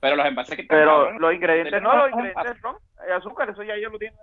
Pero 0.00 0.16
los 0.16 0.26
envases 0.26 0.56
que 0.56 0.62
están 0.62 0.78
Pero 0.78 1.18
los 1.18 1.34
ingredientes, 1.34 1.80
no, 1.80 1.92
no 1.92 2.06
los 2.06 2.12
ingredientes 2.12 2.60
son 2.60 2.76
eh, 3.08 3.12
azúcar, 3.12 3.50
eso 3.50 3.62
ya 3.62 3.74
ellos 3.74 3.92
lo 3.92 3.98
tienen. 3.98 4.18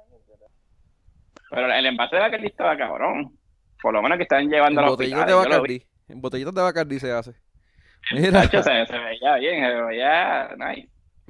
Pero 1.49 1.71
el 1.71 1.85
envase 1.85 2.15
de 2.15 2.21
Bacardi 2.21 2.47
estaba 2.47 2.77
cabrón. 2.77 3.37
Por 3.81 3.93
lo 3.93 4.01
menos 4.01 4.17
que 4.17 4.23
están 4.23 4.43
En 4.43 4.49
llevando 4.49 4.79
a 4.79 4.83
los 4.83 4.91
botellitas 4.91 5.27
de. 5.27 5.33
Bacardi. 5.33 5.85
En 6.07 6.21
botellitas 6.21 6.53
de 6.53 6.61
Bacardi 6.61 6.99
se 6.99 7.11
hace. 7.11 7.33
Mira, 8.13 8.43
se, 8.43 8.63
se 8.63 8.99
veía 8.99 9.35
bien, 9.35 9.63
se 9.63 9.81
veía 9.81 10.55
nice. 10.55 10.89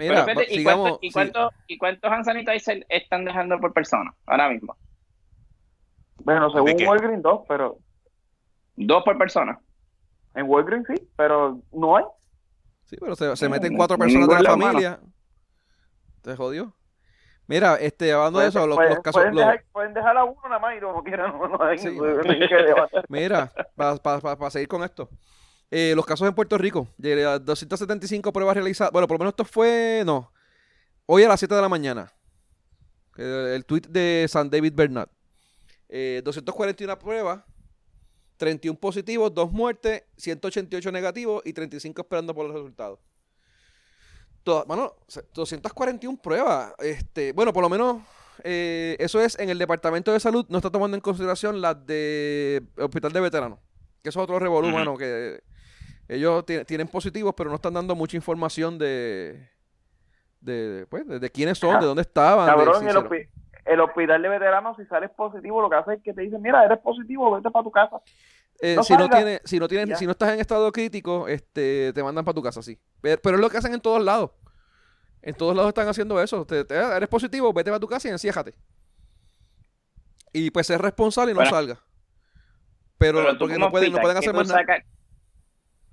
Mira, 0.09 0.25
¿y, 0.49 0.55
sigamos. 0.57 0.99
cuánto- 1.13 1.51
y, 1.67 1.73
¿y 1.73 1.77
cuántos 1.77 2.11
hand 2.11 2.25
sanitizer 2.25 2.85
están 2.89 3.25
dejando 3.25 3.59
por 3.59 3.73
persona 3.73 4.13
ahora 4.25 4.49
mismo? 4.49 4.75
Bueno, 6.23 6.49
según? 6.51 6.75
Walgreens 6.87 7.21
2, 7.23 7.41
pero 7.47 7.77
Dos 8.75 9.03
por 9.03 9.17
persona. 9.17 9.59
en 10.35 10.49
Walgreens 10.49 10.87
sí, 10.87 11.09
pero 11.15 11.59
no 11.71 11.97
hay. 11.97 12.05
Sí, 12.85 12.97
pero 12.99 13.15
se, 13.15 13.35
se 13.35 13.45
No, 13.45 13.51
meten 13.51 13.73
no, 13.73 13.77
cuatro 13.77 13.97
no, 13.97 14.03
personas 14.05 14.27
de 14.29 14.43
la 14.43 14.49
familia. 14.51 14.99
Te 16.21 16.35
jodió. 16.35 16.73
Mira, 17.47 17.75
este, 17.75 18.13
hablando 18.13 18.39
de 18.39 18.47
eso, 18.47 18.65
los, 18.65 18.77
pueden, 18.77 18.93
los 18.93 19.03
casos. 19.03 19.21
pueden 19.21 19.35
los- 19.35 19.43
dejar, 19.45 19.63
pueden 19.71 19.93
dejar 19.93 20.17
a 20.17 20.23
uno 20.23 20.39
nada 20.45 20.59
más 20.59 20.77
y 20.77 20.79
como 20.79 21.03
quieran, 21.03 21.31
no, 21.37 21.47
no 21.47 21.63
hay, 21.63 21.77
Sí. 21.77 21.89
no 21.95 22.05
hay 22.05 22.47
que 22.47 22.55
debatir. 22.55 23.03
Mira, 23.09 23.51
para 23.75 24.49
seguir 24.51 24.67
con 24.67 24.83
esto. 24.83 25.09
Eh, 25.73 25.93
los 25.95 26.05
casos 26.05 26.27
en 26.27 26.35
Puerto 26.35 26.57
Rico, 26.57 26.89
de 26.97 27.15
las 27.15 27.45
275 27.45 28.33
pruebas 28.33 28.55
realizadas. 28.55 28.91
Bueno, 28.91 29.07
por 29.07 29.15
lo 29.15 29.19
menos 29.19 29.31
esto 29.31 29.45
fue, 29.45 30.03
no, 30.05 30.31
hoy 31.05 31.23
a 31.23 31.29
las 31.29 31.39
7 31.39 31.55
de 31.55 31.61
la 31.61 31.69
mañana. 31.69 32.11
Eh, 33.17 33.53
el 33.55 33.65
tweet 33.65 33.83
de 33.89 34.25
San 34.29 34.49
David 34.49 34.73
Bernard. 34.75 35.09
Eh, 35.87 36.21
241 36.25 36.97
pruebas, 36.99 37.43
31 38.37 38.77
positivos, 38.79 39.33
2 39.33 39.51
muertes, 39.51 40.03
188 40.17 40.91
negativos 40.91 41.41
y 41.45 41.53
35 41.53 42.01
esperando 42.01 42.33
por 42.35 42.45
los 42.47 42.53
resultados. 42.55 42.99
Toda- 44.43 44.63
bueno, 44.65 44.95
se- 45.07 45.23
241 45.33 46.17
pruebas. 46.21 46.73
Este, 46.79 47.31
bueno, 47.33 47.53
por 47.53 47.61
lo 47.63 47.69
menos 47.69 48.01
eh, 48.43 48.95
eso 48.99 49.21
es 49.21 49.37
en 49.39 49.49
el 49.49 49.57
Departamento 49.59 50.11
de 50.11 50.19
Salud. 50.19 50.45
No 50.49 50.57
está 50.57 50.71
tomando 50.71 50.95
en 50.97 51.01
consideración 51.01 51.61
las 51.61 51.85
de 51.85 52.63
Hospital 52.77 53.13
de 53.13 53.19
Veteranos. 53.21 53.59
Que 54.01 54.09
eso 54.09 54.19
es 54.19 54.23
otro 54.23 54.39
revolú, 54.39 54.69
mano, 54.69 54.97
que 54.97 55.43
ellos 56.15 56.45
ti- 56.45 56.63
tienen 56.65 56.87
positivos, 56.87 57.33
pero 57.35 57.49
no 57.49 57.55
están 57.55 57.73
dando 57.73 57.95
mucha 57.95 58.17
información 58.17 58.77
de, 58.77 59.49
de, 60.39 60.85
pues, 60.89 61.07
de, 61.07 61.19
de 61.19 61.29
quiénes 61.29 61.57
son, 61.57 61.79
de 61.79 61.85
dónde 61.85 62.01
estaban. 62.01 62.45
de 62.45 62.51
Cabrón, 62.51 62.81
si 62.81 63.27
el, 63.65 63.79
hospital 63.79 64.21
de 64.21 64.29
veteranos, 64.29 64.75
si 64.77 64.85
sales 64.85 65.09
positivo, 65.11 65.61
lo 65.61 65.69
que 65.69 65.75
hace 65.75 65.93
es 65.93 66.01
que 66.03 66.13
te 66.13 66.21
dicen, 66.21 66.41
mira, 66.41 66.65
eres 66.65 66.79
positivo, 66.79 67.31
vete 67.35 67.49
para 67.51 67.63
tu 67.63 67.71
casa. 67.71 68.01
Eh, 68.59 68.75
no 68.75 68.83
si, 68.83 68.93
no 68.97 69.07
tienes, 69.09 69.41
si 69.45 69.59
no 69.59 69.67
tienes, 69.67 69.89
Ya. 69.89 69.95
si 69.95 70.05
no 70.05 70.11
estás 70.11 70.33
en 70.33 70.39
estado 70.39 70.71
crítico, 70.71 71.27
este, 71.27 71.93
te 71.93 72.03
mandan 72.03 72.25
para 72.25 72.35
tu 72.35 72.41
casa, 72.43 72.61
sí. 72.61 72.79
Pero, 73.01 73.21
pero 73.21 73.35
es 73.37 73.41
lo 73.41 73.49
que 73.49 73.57
hacen 73.57 73.73
en 73.73 73.81
todos 73.81 74.03
lados. 74.03 74.31
En 75.21 75.35
todos 75.35 75.55
lados 75.55 75.69
están 75.69 75.87
haciendo 75.87 76.19
eso. 76.21 76.45
Te, 76.45 76.65
te- 76.65 76.75
eres 76.75 77.07
positivo, 77.07 77.53
vete 77.53 77.69
para 77.69 77.79
tu 77.79 77.87
casa 77.87 78.07
y 78.07 78.11
enciéjate. 78.11 78.55
Y 80.33 80.49
pues 80.51 80.67
ser 80.67 80.81
responsable 80.81 81.31
y 81.31 81.35
no 81.35 81.39
Pero- 81.41 81.51
salga. 81.51 81.79
Pero, 82.97 83.23
porque 83.39 83.57
no 83.57 83.71
pueden, 83.71 83.91
no 83.91 83.99
pueden 83.99 84.15
¿qué 84.15 84.19
hacer 84.19 84.33
más 84.35 84.47
nada. 84.47 84.63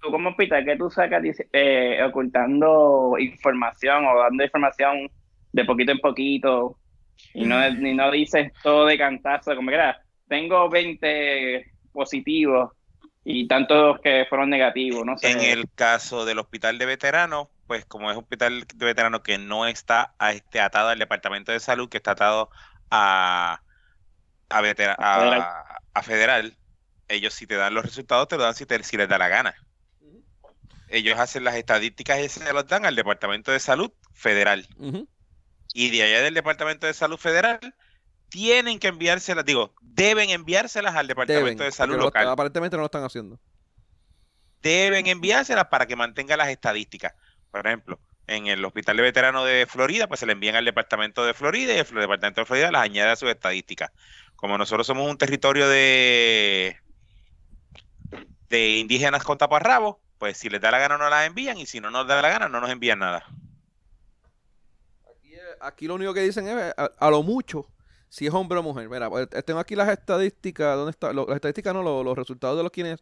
Tú 0.00 0.10
como 0.12 0.30
hospital, 0.30 0.64
que 0.64 0.76
tú 0.76 0.90
sacas 0.90 1.22
eh, 1.52 2.00
ocultando 2.04 3.16
información 3.18 4.06
o 4.06 4.18
dando 4.20 4.44
información 4.44 5.10
de 5.52 5.64
poquito 5.64 5.90
en 5.92 5.98
poquito 5.98 6.78
y 7.34 7.46
no, 7.46 7.66
y 7.68 7.94
no 7.94 8.10
dices 8.12 8.52
todo 8.62 8.86
de 8.86 8.98
cantazo, 8.98 9.56
como 9.56 9.70
que 9.70 9.76
era, 9.76 9.98
tengo 10.28 10.70
20 10.70 11.66
positivos 11.92 12.72
y 13.24 13.48
tantos 13.48 14.00
que 14.02 14.26
fueron 14.28 14.50
negativos, 14.50 15.06
no 15.06 15.16
sé. 15.18 15.30
en 15.30 15.40
el 15.42 15.70
caso 15.74 16.24
del 16.24 16.38
hospital 16.38 16.78
de 16.78 16.86
veteranos, 16.86 17.48
pues 17.66 17.84
como 17.86 18.10
es 18.10 18.16
un 18.16 18.22
hospital 18.22 18.64
de 18.74 18.84
veteranos 18.86 19.22
que 19.22 19.38
no 19.38 19.66
está 19.66 20.14
a 20.18 20.32
este, 20.32 20.60
atado 20.60 20.88
al 20.88 20.98
departamento 20.98 21.52
de 21.52 21.60
salud, 21.60 21.88
que 21.88 21.96
está 21.98 22.12
atado 22.12 22.50
a, 22.90 23.62
a, 24.50 24.62
vetera- 24.62 24.96
a- 25.00 25.30
Federal. 25.30 25.48
a 25.94 26.02
federal, 26.04 26.58
ellos 27.08 27.34
si 27.34 27.46
te 27.48 27.56
dan 27.56 27.74
los 27.74 27.84
resultados, 27.84 28.28
te 28.28 28.36
lo 28.38 28.44
dan 28.44 28.54
si, 28.54 28.66
te- 28.66 28.82
si 28.84 28.96
les 28.96 29.08
da 29.08 29.18
la 29.18 29.28
gana. 29.28 29.56
Ellos 30.88 31.18
hacen 31.18 31.44
las 31.44 31.54
estadísticas 31.56 32.18
y 32.20 32.28
se 32.28 32.52
las 32.52 32.66
dan 32.66 32.86
al 32.86 32.96
departamento 32.96 33.52
de 33.52 33.60
salud 33.60 33.90
federal. 34.12 34.66
Y 35.74 35.90
de 35.90 36.02
allá 36.02 36.22
del 36.22 36.34
departamento 36.34 36.86
de 36.86 36.94
salud 36.94 37.18
federal, 37.18 37.60
tienen 38.30 38.78
que 38.78 38.88
enviárselas, 38.88 39.44
digo, 39.44 39.74
deben 39.82 40.30
enviárselas 40.30 40.94
al 40.96 41.06
departamento 41.06 41.44
Deben, 41.44 41.58
de 41.58 41.72
salud 41.72 41.96
lo- 41.96 42.04
local. 42.04 42.28
aparentemente 42.28 42.76
no 42.76 42.82
lo 42.82 42.86
están 42.86 43.04
haciendo. 43.04 43.38
deben 44.62 45.06
enviárselas 45.06 45.66
para 45.68 45.86
que 45.86 45.94
mantenga 45.96 46.36
las 46.36 46.48
estadísticas. 46.48 47.14
Por 47.50 47.66
ejemplo, 47.66 48.00
en 48.26 48.46
el 48.48 48.62
Hospital 48.64 48.96
de 48.96 49.02
Veteranos 49.04 49.46
de 49.46 49.66
Florida, 49.68 50.08
pues 50.08 50.20
se 50.20 50.26
le 50.26 50.32
envían 50.32 50.56
al 50.56 50.64
Departamento 50.64 51.24
de 51.24 51.32
Florida 51.32 51.72
y 51.74 51.78
el 51.78 51.84
Departamento 51.86 52.40
de 52.42 52.46
Florida 52.46 52.70
las 52.72 52.82
añade 52.82 53.10
a 53.12 53.16
sus 53.16 53.30
estadísticas. 53.30 53.90
Como 54.36 54.58
nosotros 54.58 54.86
somos 54.86 55.08
un 55.10 55.16
territorio 55.16 55.68
de 55.68 56.76
de 58.48 58.78
indígenas 58.78 59.22
con 59.24 59.36
taparrabos, 59.38 59.96
pues 60.18 60.36
si 60.36 60.48
les 60.48 60.60
da 60.60 60.70
la 60.70 60.78
gana 60.78 60.98
no 60.98 61.08
las 61.08 61.26
envían 61.26 61.58
y 61.58 61.66
si 61.66 61.80
no 61.80 61.90
nos 61.90 62.06
da 62.06 62.20
la 62.20 62.28
gana 62.30 62.48
no 62.48 62.60
nos 62.60 62.70
envían 62.70 62.98
nada. 62.98 63.24
Aquí, 65.10 65.34
eh, 65.34 65.40
aquí 65.60 65.86
lo 65.86 65.94
único 65.94 66.14
que 66.14 66.22
dicen 66.22 66.46
es 66.48 66.74
a, 66.76 66.90
a 66.98 67.10
lo 67.10 67.22
mucho 67.22 67.66
si 68.08 68.26
es 68.26 68.32
hombre 68.34 68.58
o 68.58 68.62
mujer. 68.62 68.88
Mira, 68.88 69.08
pues, 69.10 69.28
eh, 69.32 69.42
tengo 69.42 69.60
aquí 69.60 69.76
las 69.76 69.88
estadísticas. 69.88 70.76
¿Dónde 70.76 70.90
está? 70.92 71.12
Lo- 71.12 71.26
las 71.26 71.36
estadísticas 71.36 71.74
no, 71.74 71.82
lo- 71.82 72.02
los, 72.02 72.16
resultados 72.16 72.56
de 72.56 72.62
los 72.62 72.72
quienes. 72.72 73.00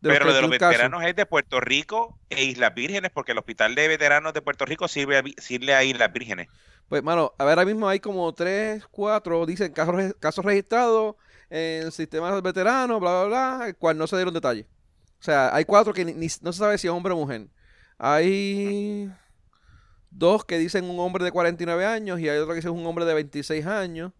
de 0.00 0.10
Pero 0.10 0.32
de 0.32 0.40
los 0.40 0.50
31 0.50 0.58
casos. 0.58 0.70
veteranos 0.72 1.04
es 1.04 1.16
de 1.16 1.26
Puerto 1.26 1.60
Rico 1.60 2.18
e 2.30 2.44
Islas 2.44 2.74
Vírgenes, 2.74 3.10
porque 3.12 3.32
el 3.32 3.38
Hospital 3.38 3.74
de 3.74 3.88
Veteranos 3.88 4.32
de 4.34 4.42
Puerto 4.42 4.64
Rico 4.64 4.88
sirve 4.88 5.18
a, 5.18 5.22
sirve 5.40 5.74
a 5.74 5.84
Islas 5.84 6.12
Vírgenes. 6.12 6.48
Pues, 6.88 7.02
mano, 7.02 7.32
a 7.38 7.44
ver, 7.44 7.58
ahora 7.58 7.64
mismo 7.66 7.88
hay 7.88 8.00
como 8.00 8.32
tres, 8.34 8.86
cuatro, 8.90 9.46
dicen 9.46 9.72
casos, 9.72 10.14
casos 10.20 10.44
registrados 10.44 11.16
en 11.50 11.90
sistemas 11.92 12.40
veteranos, 12.42 13.00
bla, 13.00 13.24
bla, 13.24 13.56
bla, 13.58 13.68
el 13.68 13.76
cual 13.76 13.96
no 13.96 14.06
se 14.06 14.16
dieron 14.16 14.34
detalles. 14.34 14.66
O 15.24 15.26
sea, 15.26 15.54
hay 15.56 15.64
cuatro 15.64 15.94
que 15.94 16.04
ni- 16.04 16.28
no 16.42 16.52
se 16.52 16.58
sabe 16.58 16.76
si 16.76 16.86
es 16.86 16.92
hombre 16.92 17.14
o 17.14 17.16
mujer. 17.16 17.48
Hay 17.96 19.10
dos 20.10 20.44
que 20.44 20.58
dicen 20.58 20.84
un 20.84 21.00
hombre 21.00 21.24
de 21.24 21.32
49 21.32 21.86
años 21.86 22.20
y 22.20 22.28
hay 22.28 22.36
otro 22.36 22.50
que 22.50 22.56
dice 22.56 22.68
un 22.68 22.84
hombre 22.86 23.06
de 23.06 23.14
26 23.14 23.64
años. 23.64 24.12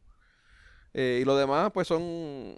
Eh, 0.94 1.18
y 1.22 1.24
los 1.26 1.38
demás, 1.38 1.70
pues 1.74 1.88
son. 1.88 2.56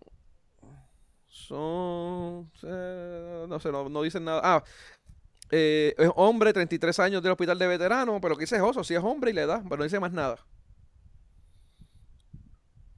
Son. 1.28 2.50
eh, 2.62 3.46
no 3.48 3.60
sé, 3.60 3.70
no, 3.72 3.88
no 3.88 4.02
dicen 4.02 4.24
nada. 4.24 4.40
Ah, 4.44 4.64
eh, 5.50 5.94
es 5.98 6.10
hombre, 6.16 6.52
33 6.52 6.98
años 7.00 7.22
del 7.22 7.32
hospital 7.32 7.58
de 7.58 7.66
veteranos, 7.68 8.20
pero 8.22 8.36
que 8.36 8.42
dice 8.42 8.56
es 8.56 8.62
oso, 8.62 8.84
sí 8.84 8.94
es 8.94 9.02
hombre 9.02 9.32
y 9.32 9.34
le 9.34 9.46
da, 9.46 9.62
pero 9.64 9.78
no 9.78 9.84
dice 9.84 10.00
más 10.00 10.12
nada. 10.12 10.38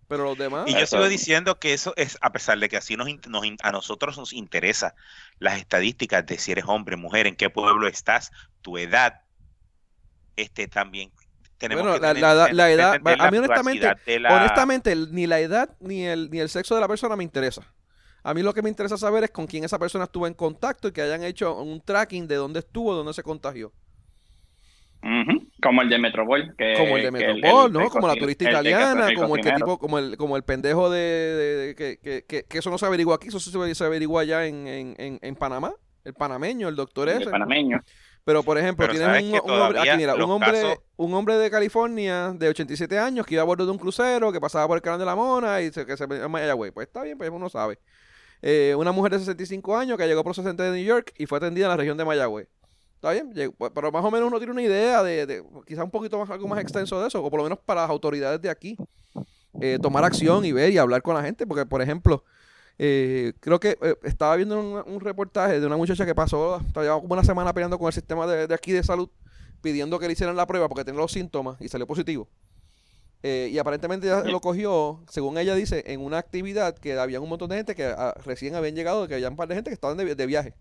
Pero 0.09 0.25
los 0.25 0.39
demás. 0.39 0.65
Y 0.67 0.73
yo 0.73 0.87
sigo 0.87 1.07
diciendo 1.09 1.59
que 1.61 1.75
eso 1.75 1.93
es, 1.97 2.17
a 2.23 2.33
pesar 2.33 2.59
de 2.59 2.69
que 2.69 2.77
así 2.79 2.97
nos, 2.97 3.09
nos 3.29 3.45
a 3.63 3.73
nosotros 3.73 4.17
nos 4.17 4.33
interesa 4.33 4.95
las 5.39 5.59
estadísticas 5.59 6.25
de 6.27 6.39
si 6.39 6.53
eres 6.53 6.65
hombre, 6.67 6.97
mujer, 6.97 7.27
en 7.27 7.37
qué 7.37 7.51
pueblo 7.51 7.87
estás, 7.87 8.31
tu 8.63 8.79
edad, 8.79 9.21
este 10.37 10.67
también 10.69 11.11
tenemos 11.59 11.83
Bueno, 11.85 11.97
que 11.97 12.01
la- 12.01 12.09
tener- 12.15 12.23
la 12.23 12.53
la 12.55 12.71
edad- 12.71 12.95
entender 12.97 13.21
a 13.21 13.31
mí 13.31 13.39
honestamente- 13.39 14.19
la- 14.21 14.37
Honestamente, 14.37 14.95
ni 14.97 15.27
la 15.27 15.41
edad 15.41 15.77
ni 15.81 16.05
el, 16.05 16.31
ni 16.31 16.39
el 16.41 16.49
sexo 16.49 16.75
de 16.75 16.81
la 16.81 16.89
persona 16.89 17.17
me 17.17 17.25
interesa. 17.25 17.63
A 18.23 18.33
mí 18.35 18.43
lo 18.43 18.53
que 18.55 18.63
me 18.63 18.69
interesa 18.69 18.97
saber 18.97 19.25
es 19.25 19.31
con 19.31 19.47
quién 19.47 19.65
esa 19.65 19.79
persona 19.79 20.05
estuvo 20.05 20.27
en 20.27 20.35
contacto 20.35 20.89
y 20.89 20.93
que 20.93 21.03
hayan 21.03 21.23
hecho 21.23 21.55
un 21.61 21.81
tracking 21.81 22.27
de 22.29 22.37
dónde 22.37 22.61
estuvo, 22.61 22.95
dónde 22.95 23.13
se 23.13 23.23
contagió. 23.23 23.73
Como 25.63 25.83
el 25.83 25.89
de 25.89 25.99
Metropol. 25.99 26.55
Que, 26.57 26.75
Como 26.79 26.97
el 26.97 27.03
de 27.13 27.25
el- 27.25 27.41
¿no? 27.41 27.81
el 27.83 27.89
como 27.89 28.09
la 28.09 28.15
turista 28.17 28.45
el 28.45 28.51
italiana, 28.51 29.09
el 29.09 29.15
como 29.17 29.37
el 29.37 29.43
que 29.43 29.53
tipo, 29.53 29.79
como 29.79 29.99
el, 29.99 30.17
como 30.17 30.37
el 30.37 30.43
pendejo 30.43 30.91
de, 30.91 30.99
de- 31.01 31.57
de- 31.67 31.75
que, 31.75 31.99
que, 31.99 32.25
que, 32.25 32.45
que 32.45 32.59
eso 32.59 32.71
no 32.71 32.79
se 32.79 32.87
averigua 32.87 33.15
aquí, 33.17 33.29
eso 33.29 33.39
se, 33.41 33.75
se 33.75 33.85
averigua 33.85 34.23
allá 34.23 34.47
en, 34.47 34.67
en, 34.67 34.95
en, 34.99 35.19
en 35.23 35.35
Panamá, 35.37 35.73
el 36.05 36.15
panameño, 36.15 36.69
el 36.69 36.77
doctor 36.77 37.09
El 37.09 37.23
ese. 37.23 37.31
panameño. 37.31 37.81
Pero 38.25 38.43
por 38.43 38.59
ejemplo, 38.59 38.87
Pero 38.87 38.99
tienes 38.99 39.41
un, 39.43 39.51
hombre, 39.51 39.81
aquí 39.81 39.97
mira, 39.97 40.15
un 40.15 40.31
hombre, 40.31 40.51
casos- 40.53 40.79
un 40.97 41.15
hombre 41.15 41.37
de 41.39 41.51
California 41.51 42.33
de 42.37 42.49
87 42.49 42.99
años 42.99 43.25
que 43.25 43.35
iba 43.35 43.43
a 43.43 43.47
bordo 43.47 43.65
de 43.65 43.73
un 43.73 43.79
crucero, 43.79 44.33
que 44.33 44.41
pasaba 44.41 44.67
por 44.67 44.77
el 44.77 44.83
canal 44.83 44.99
de 45.01 45.07
la 45.07 45.17
Mona 45.17 45.63
y 45.63 45.71
se, 45.73 45.87
que 45.87 45.97
se 45.97 46.07
metió 46.07 46.27
en 46.27 46.31
Mayagüez. 46.31 46.73
Pues 46.73 46.89
está 46.89 47.03
bien, 47.05 47.17
pues 47.17 47.31
uno 47.31 47.49
sabe. 47.49 47.79
Eh, 48.43 48.75
una 48.77 48.93
mujer 48.93 49.13
de 49.13 49.19
65 49.21 49.77
años 49.77 49.97
que 49.97 50.07
llegó 50.07 50.23
procesante 50.23 50.63
de 50.63 50.71
New 50.77 50.85
York 50.85 51.13
y 51.17 51.25
fue 51.27 51.39
atendida 51.39 51.67
en 51.67 51.71
la 51.71 51.77
región 51.79 51.97
de 51.97 52.05
Mayagüez. 52.05 52.49
Está 52.99 53.13
bien, 53.13 53.55
pues, 53.57 53.71
pero 53.73 53.93
más 53.93 54.05
o 54.05 54.11
menos 54.11 54.27
uno 54.27 54.39
tiene 54.39 54.53
una 54.53 54.63
idea 54.63 55.05
de, 55.05 55.25
de 55.25 55.45
quizás 55.65 55.85
un 55.85 55.91
poquito 55.91 56.19
más, 56.19 56.29
algo 56.31 56.49
más 56.49 56.59
extenso 56.59 57.01
de 57.01 57.07
eso, 57.07 57.25
o 57.25 57.31
por 57.31 57.39
lo 57.39 57.45
menos 57.45 57.61
para 57.65 57.83
las 57.83 57.91
autoridades 57.91 58.43
de 58.43 58.51
aquí, 58.51 58.77
eh, 59.61 59.79
tomar 59.81 60.03
acción 60.03 60.45
y 60.45 60.51
ver 60.51 60.73
y 60.73 60.79
hablar 60.79 61.01
con 61.01 61.15
la 61.15 61.23
gente, 61.23 61.47
porque 61.47 61.65
por 61.65 61.81
ejemplo, 61.81 62.25
eh, 62.77 63.35
creo 63.39 63.61
que 63.61 63.79
eh, 63.81 63.95
estaba 64.03 64.35
viendo 64.35 64.85
un, 64.85 64.99
reportaje 64.99 65.61
de 65.61 65.67
una 65.69 65.77
muchacha 65.77 66.05
que 66.05 66.15
pasó, 66.17 66.61
llevaba 66.75 67.01
como 67.01 67.13
una 67.13 67.23
semana 67.23 67.53
peleando 67.53 67.79
con 67.79 67.87
el 67.87 67.93
sistema 67.93 68.27
de, 68.27 68.53
aquí 68.53 68.73
de 68.73 68.83
salud, 68.83 69.09
pidiendo 69.63 70.01
que 70.01 70.09
le 70.09 70.15
hicieran 70.15 70.35
la 70.35 70.49
prueba 70.49 70.69
porque 70.69 70.85
tenía 70.85 71.01
los 71.01 71.13
síntomas 71.13 71.57
y 71.61 71.69
salió 71.69 71.87
positivo. 71.87 72.29
Y 73.23 73.59
aparentemente 73.59 74.09
ella 74.09 74.25
lo 74.25 74.41
cogió, 74.41 75.05
según 75.09 75.39
ella 75.39 75.55
dice, 75.55 75.85
en 75.87 76.01
una 76.01 76.19
actividad 76.19 76.77
que 76.77 76.99
había 76.99 77.21
un 77.21 77.29
montón 77.29 77.49
de 77.51 77.57
gente 77.57 77.77
que 77.77 77.85
ah, 77.85 78.15
recién 78.25 78.57
habían 78.57 78.75
llegado, 78.75 79.07
que 79.07 79.15
había 79.15 79.29
un 79.29 79.37
par 79.37 79.47
de 79.47 79.55
gente 79.55 79.71
que 79.71 79.75
estaban 79.75 79.97
de 79.97 80.27
viaje. 80.27 80.55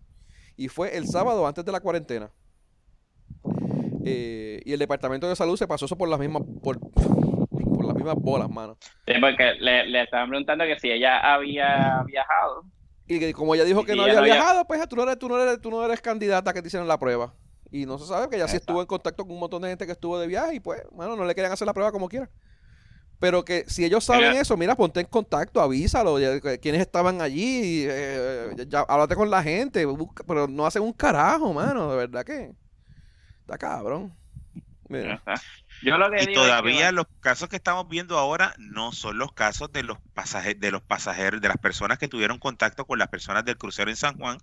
Y 0.58 0.68
fue 0.68 0.94
el 0.96 1.06
sábado 1.06 1.46
antes 1.46 1.64
de 1.64 1.72
la 1.72 1.80
cuarentena. 1.80 2.30
Eh, 4.04 4.60
y 4.64 4.72
el 4.72 4.78
departamento 4.78 5.28
de 5.28 5.36
salud 5.36 5.56
se 5.56 5.66
pasó 5.66 5.86
eso 5.86 5.96
por 5.96 6.08
las 6.08 6.18
mismas, 6.18 6.42
por, 6.62 6.78
por 7.50 7.84
las 7.84 7.94
mismas 7.94 8.16
bolas, 8.16 8.50
mano. 8.50 8.76
Sí, 9.06 9.14
porque 9.20 9.54
le, 9.60 9.86
le 9.86 10.02
estaban 10.02 10.28
preguntando 10.28 10.64
que 10.64 10.78
si 10.78 10.90
ella 10.90 11.20
había 11.32 12.02
viajado. 12.06 12.64
Y 13.06 13.18
que 13.18 13.32
como 13.32 13.54
ella 13.54 13.64
dijo 13.64 13.84
que 13.84 13.94
no 13.94 14.02
había 14.02 14.14
no 14.14 14.20
había- 14.20 14.34
viajado, 14.34 14.66
pues 14.66 14.86
tú 14.88 14.96
no, 14.96 15.02
eres, 15.04 15.18
tú, 15.18 15.28
no 15.28 15.40
eres, 15.40 15.60
tú 15.60 15.70
no 15.70 15.84
eres 15.84 16.00
candidata 16.00 16.52
que 16.52 16.60
te 16.60 16.68
hicieron 16.68 16.88
la 16.88 16.98
prueba. 16.98 17.34
Y 17.70 17.84
no 17.86 17.98
se 17.98 18.06
sabe 18.06 18.28
que 18.28 18.36
ella 18.36 18.48
sí 18.48 18.56
estuvo 18.56 18.80
en 18.80 18.86
contacto 18.86 19.24
con 19.24 19.32
un 19.34 19.40
montón 19.40 19.60
de 19.62 19.68
gente 19.68 19.84
que 19.86 19.92
estuvo 19.92 20.18
de 20.18 20.26
viaje 20.26 20.54
y 20.56 20.60
pues, 20.60 20.82
bueno, 20.90 21.16
no 21.16 21.24
le 21.24 21.34
querían 21.34 21.52
hacer 21.52 21.66
la 21.66 21.74
prueba 21.74 21.92
como 21.92 22.08
quiera. 22.08 22.30
Pero 23.20 23.44
que 23.44 23.64
si 23.66 23.84
ellos 23.84 24.04
saben 24.04 24.30
Mira. 24.30 24.40
eso, 24.42 24.56
mira, 24.56 24.76
ponte 24.76 25.00
en 25.00 25.06
contacto, 25.06 25.60
avísalo, 25.60 26.18
ya- 26.20 26.40
quiénes 26.58 26.80
estaban 26.80 27.20
allí, 27.20 27.84
eh, 27.88 28.54
ya, 28.68 28.80
háblate 28.82 29.16
con 29.16 29.28
la 29.30 29.42
gente, 29.42 29.84
busca- 29.86 30.24
pero 30.26 30.46
no 30.46 30.66
hacen 30.66 30.82
un 30.82 30.92
carajo, 30.92 31.52
mano, 31.52 31.90
de 31.90 31.96
verdad 31.96 32.24
que 32.24 32.52
está 33.40 33.58
cabrón. 33.58 34.14
Mira. 34.88 35.22
Yo 35.82 35.96
lo 35.98 36.10
que 36.10 36.22
Y 36.22 36.26
digo 36.26 36.30
es 36.30 36.38
que, 36.38 36.44
todavía 36.46 36.92
los 36.92 37.06
casos 37.20 37.48
que 37.48 37.56
estamos 37.56 37.88
viendo 37.88 38.18
ahora 38.18 38.54
no 38.58 38.92
son 38.92 39.18
los 39.18 39.32
casos 39.32 39.70
de 39.72 39.82
los 39.82 39.98
pasajeros, 40.14 40.60
de 40.60 40.70
los 40.72 40.82
pasajeros, 40.82 41.40
de 41.40 41.48
las 41.48 41.58
personas 41.58 41.98
que 41.98 42.08
tuvieron 42.08 42.38
contacto 42.38 42.84
con 42.84 42.98
las 42.98 43.08
personas 43.08 43.44
del 43.44 43.58
crucero 43.58 43.90
en 43.90 43.96
San 43.96 44.16
Juan, 44.16 44.38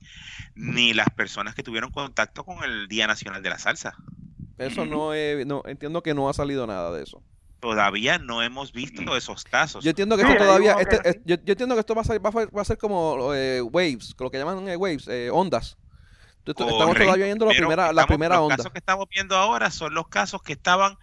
ni 0.55 0.93
las 0.93 1.09
personas 1.09 1.55
que 1.55 1.63
tuvieron 1.63 1.91
contacto 1.91 2.43
con 2.45 2.63
el 2.63 2.87
Día 2.87 3.07
Nacional 3.07 3.41
de 3.41 3.49
la 3.49 3.57
Salsa. 3.59 3.95
Eso 4.57 4.85
no, 4.85 5.13
he- 5.13 5.43
no 5.45 5.63
entiendo 5.65 6.01
que 6.03 6.13
no 6.13 6.29
ha 6.29 6.33
salido 6.33 6.65
nada 6.67 6.91
de 6.91 7.03
eso. 7.03 7.21
Todavía 7.69 8.19
no 8.19 8.43
hemos 8.43 8.71
visto 8.71 9.17
esos 9.17 9.43
casos. 9.43 9.83
Yo 9.83 9.89
entiendo 9.89 10.15
que 10.15 10.21
esto 10.21 10.37
todavía, 10.37 10.73
este- 10.79 10.97
sí. 10.97 11.01
es- 11.05 11.15
yo, 11.25 11.35
yo 11.43 11.53
entiendo 11.53 11.73
que 11.75 11.79
esto 11.79 11.95
va 11.95 12.01
a 12.01 12.05
ser, 12.05 12.23
va 12.23 12.29
a, 12.29 12.33
ser- 12.33 12.55
va 12.55 12.61
a 12.61 12.65
ser 12.65 12.77
como 12.77 13.33
eh, 13.33 13.59
waves, 13.61 14.13
lo 14.19 14.29
que 14.29 14.37
llaman 14.37 14.67
eh, 14.69 14.75
waves, 14.75 15.07
eh, 15.07 15.29
ondas. 15.31 15.75
Estamos 16.45 16.77
todavía 16.95 17.25
viendo 17.25 17.45
la 17.45 17.51
Pero 17.53 17.67
primera, 17.67 17.91
la 17.91 18.05
primera 18.05 18.35
los 18.35 18.43
onda. 18.43 18.57
casos 18.57 18.71
que 18.71 18.77
estamos 18.77 19.07
viendo 19.09 19.35
ahora 19.35 19.71
son 19.71 19.95
los 19.95 20.07
casos 20.09 20.43
que 20.43 20.53
estaban 20.53 20.95